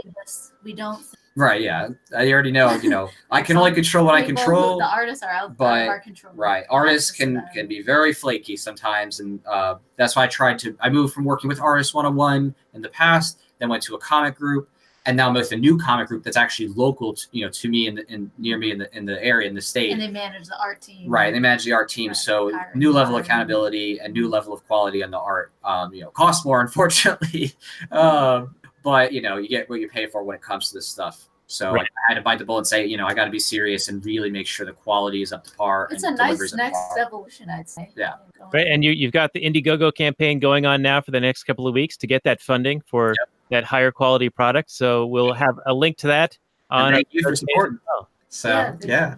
We 0.63 0.73
don't. 0.73 1.05
Right. 1.37 1.61
Yeah. 1.61 1.89
I 2.17 2.31
already 2.33 2.53
know. 2.53 2.75
You 2.75 2.91
know, 2.91 3.11
I 3.31 3.43
can 3.43 3.57
only 3.57 3.73
control 3.73 4.07
what 4.07 4.15
I 4.15 4.23
control. 4.23 4.79
The 4.79 4.87
artists 4.87 5.25
are 5.25 5.31
out, 5.31 5.57
but- 5.57 5.65
out 5.65 5.83
of 5.83 5.89
our 5.89 6.01
control. 6.01 6.33
Right. 6.35 6.65
Artists 6.71 7.11
can 7.11 7.39
Artists, 7.39 7.55
can 7.57 7.67
be 7.67 7.83
very 7.83 8.13
flaky 8.13 8.57
sometimes, 8.57 9.19
and 9.19 9.45
uh, 9.47 9.77
that's 9.97 10.15
why 10.15 10.25
I 10.25 10.27
tried 10.29 10.59
to. 10.61 10.77
I 10.81 10.91
moved 10.91 11.13
from 11.13 11.25
working 11.25 11.49
with 11.49 11.61
artists 11.61 11.93
one 11.93 12.07
on 12.07 12.15
one 12.15 12.55
in 12.73 12.83
the 12.83 12.89
past, 12.89 13.41
then 13.59 13.69
went 13.69 13.83
to 13.85 13.97
a 13.97 13.99
comic 13.99 14.37
group, 14.37 14.69
and 15.07 15.17
now 15.17 15.29
I'm 15.29 15.35
with 15.35 15.53
a 15.53 15.57
new 15.57 15.77
comic 15.79 16.09
group 16.09 16.23
that's 16.25 16.37
actually 16.37 16.69
local, 16.69 17.13
to, 17.15 17.27
you 17.33 17.45
know, 17.45 17.51
to 17.51 17.69
me 17.69 17.89
and 17.89 17.99
in, 18.09 18.31
near 18.39 18.57
me 18.59 18.71
in 18.71 18.79
the 18.79 18.97
in 18.97 19.05
the 19.05 19.23
area 19.23 19.49
in 19.49 19.55
the 19.55 19.61
state. 19.61 19.91
And 19.93 20.01
they 20.01 20.09
manage 20.11 20.47
the 20.47 20.59
art 20.59 20.81
team. 20.81 21.09
Right, 21.11 21.33
they 21.33 21.41
manage 21.41 21.65
the 21.65 21.73
art 21.73 21.89
team, 21.91 22.09
Right, 22.09 22.17
so 22.17 22.51
hiring, 22.53 22.79
new 22.79 22.93
level 22.93 23.17
of 23.17 23.27
firing. 23.27 23.43
accountability 23.43 23.99
and 24.01 24.13
new 24.15 24.29
level 24.29 24.53
of 24.53 24.67
quality 24.67 25.03
on 25.05 25.11
the 25.11 25.19
art. 25.19 25.53
Um, 25.63 25.93
you 25.95 26.03
know, 26.03 26.11
costs 26.11 26.45
more, 26.45 26.61
unfortunately, 26.67 27.53
um, 27.91 28.55
but 28.83 29.13
you 29.13 29.21
know, 29.23 29.37
you 29.37 29.49
get 29.49 29.69
what 29.69 29.81
you 29.81 29.89
pay 29.89 30.07
for 30.07 30.23
when 30.25 30.37
it 30.37 30.43
comes 30.43 30.69
to 30.71 30.75
this 30.79 30.87
stuff. 30.89 31.29
So 31.47 31.73
Right. 31.73 31.87
I 32.09 32.13
had 32.13 32.15
to 32.15 32.23
bite 32.23 32.39
the 32.39 32.45
bullet 32.47 32.61
and 32.61 32.67
say, 32.67 32.87
you 32.87 32.97
know, 32.97 33.07
I 33.07 33.13
got 33.13 33.27
to 33.27 33.31
be 33.31 33.39
serious 33.39 33.89
and 33.89 34.03
really 34.07 34.31
make 34.31 34.47
sure 34.47 34.65
the 34.65 34.73
quality 34.73 35.21
is 35.21 35.31
up 35.31 35.45
to 35.45 35.55
par. 35.55 35.89
It's 35.91 36.03
and 36.03 36.15
a 36.15 36.19
nice 36.19 36.29
delivery's 36.39 36.53
up 36.55 36.59
to 36.59 36.65
next 36.65 36.99
evolution, 36.99 37.51
I'd 37.51 37.69
say. 37.69 37.91
Yeah. 37.95 38.15
Going- 38.39 38.51
Right, 38.53 38.67
and 38.67 38.83
you 38.83 38.91
you've 38.93 39.13
got 39.13 39.33
the 39.35 39.43
Indiegogo 39.45 39.95
campaign 39.95 40.39
going 40.39 40.65
on 40.65 40.81
now 40.81 41.01
for 41.03 41.11
the 41.11 41.21
next 41.21 41.45
couple 41.45 41.69
of 41.69 41.75
weeks 41.75 41.97
to 41.99 42.07
get 42.07 42.23
that 42.25 42.41
funding 42.41 42.81
for 42.87 43.15
that 43.55 43.65
higher 43.65 43.91
quality 43.93 44.29
product. 44.29 44.71
So 44.71 45.07
we'll 45.07 45.33
have 45.33 45.59
a 45.67 45.73
link 45.73 45.97
to 45.99 46.09
that 46.09 46.37
And 46.71 46.87
on. 46.87 46.93
thank 46.93 47.09
you 47.13 47.23
for 47.23 47.29
our 47.31 47.37
supporting. 47.37 47.79
well. 47.87 48.09
So 48.29 48.77
Yeah, 48.83 49.15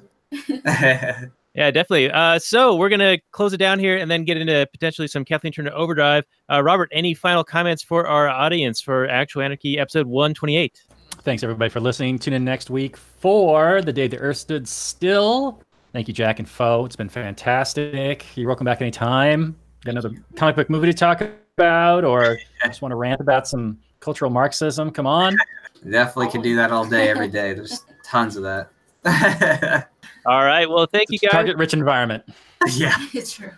yeah, 0.47 1.25
Yeah, 1.55 1.71
definitely. 1.71 2.11
Uh, 2.11 2.39
so 2.39 2.77
we're 2.77 2.91
gonna 2.91 3.17
close 3.33 3.55
it 3.55 3.57
down 3.57 3.79
here 3.79 3.97
and 3.97 4.11
then 4.11 4.25
get 4.25 4.37
into 4.37 4.67
potentially 4.73 5.09
some 5.09 5.25
Kathleen 5.25 5.55
Turner 5.55 5.73
overdrive. 5.73 6.25
Uh, 6.53 6.63
Robert, 6.63 6.91
any 6.93 7.15
final 7.15 7.43
comments 7.43 7.83
for 7.83 8.07
our 8.07 8.29
audience 8.29 8.83
for 8.83 9.09
Actual 9.09 9.41
Anarchy 9.41 9.79
episode 9.79 10.07
one 10.07 10.35
twenty 10.35 10.55
eight? 10.59 10.83
Thanks 11.23 11.43
everybody 11.43 11.71
for 11.71 11.81
listening. 11.81 12.19
Tune 12.19 12.35
in 12.35 12.45
next 12.45 12.69
week 12.69 12.97
for 12.99 13.81
the 13.81 13.93
day 13.93 14.07
the 14.07 14.19
Earth 14.19 14.37
stood 14.37 14.69
still. 14.69 15.63
Thank 15.95 16.09
you, 16.09 16.15
Jack 16.15 16.39
and 16.41 16.49
Foe. 16.49 16.85
It's 16.85 16.95
been 16.95 17.09
fantastic. 17.09 18.27
You're 18.37 18.49
welcome 18.49 18.67
back 18.67 18.83
anytime. 18.83 19.57
Got 19.83 19.93
another 19.93 20.11
comic 20.37 20.57
book 20.57 20.69
movie 20.69 20.89
to 20.89 20.93
talk 20.93 21.23
about, 21.57 22.05
or 22.05 22.37
just 22.67 22.83
want 22.83 22.93
to 22.93 22.97
rant 22.97 23.23
about 23.23 23.49
some 23.49 23.79
cultural 24.07 24.31
Marxism? 24.31 24.93
Come 24.93 25.07
on. 25.07 25.37
definitely 25.91 26.31
can 26.31 26.41
do 26.41 26.55
that 26.55 26.71
all 26.71 26.87
day, 26.87 27.09
every 27.09 27.27
day. 27.29 27.53
There's 27.55 27.85
tons 28.05 28.37
of 28.37 28.45
that. 28.45 28.71
All 30.27 30.45
right. 30.45 30.71
Well, 30.71 30.87
thank 30.87 31.11
you 31.11 31.19
guys, 31.19 31.33
Target 31.33 31.57
rich 31.57 31.75
environment. 31.75 32.23
yeah. 32.71 32.95
it's 33.13 33.33
true. 33.33 33.51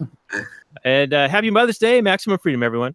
and 0.84 1.12
uh, 1.12 1.28
happy 1.28 1.50
Mother's 1.50 1.76
Day, 1.76 2.00
maximum 2.00 2.38
freedom, 2.38 2.62
everyone. 2.62 2.94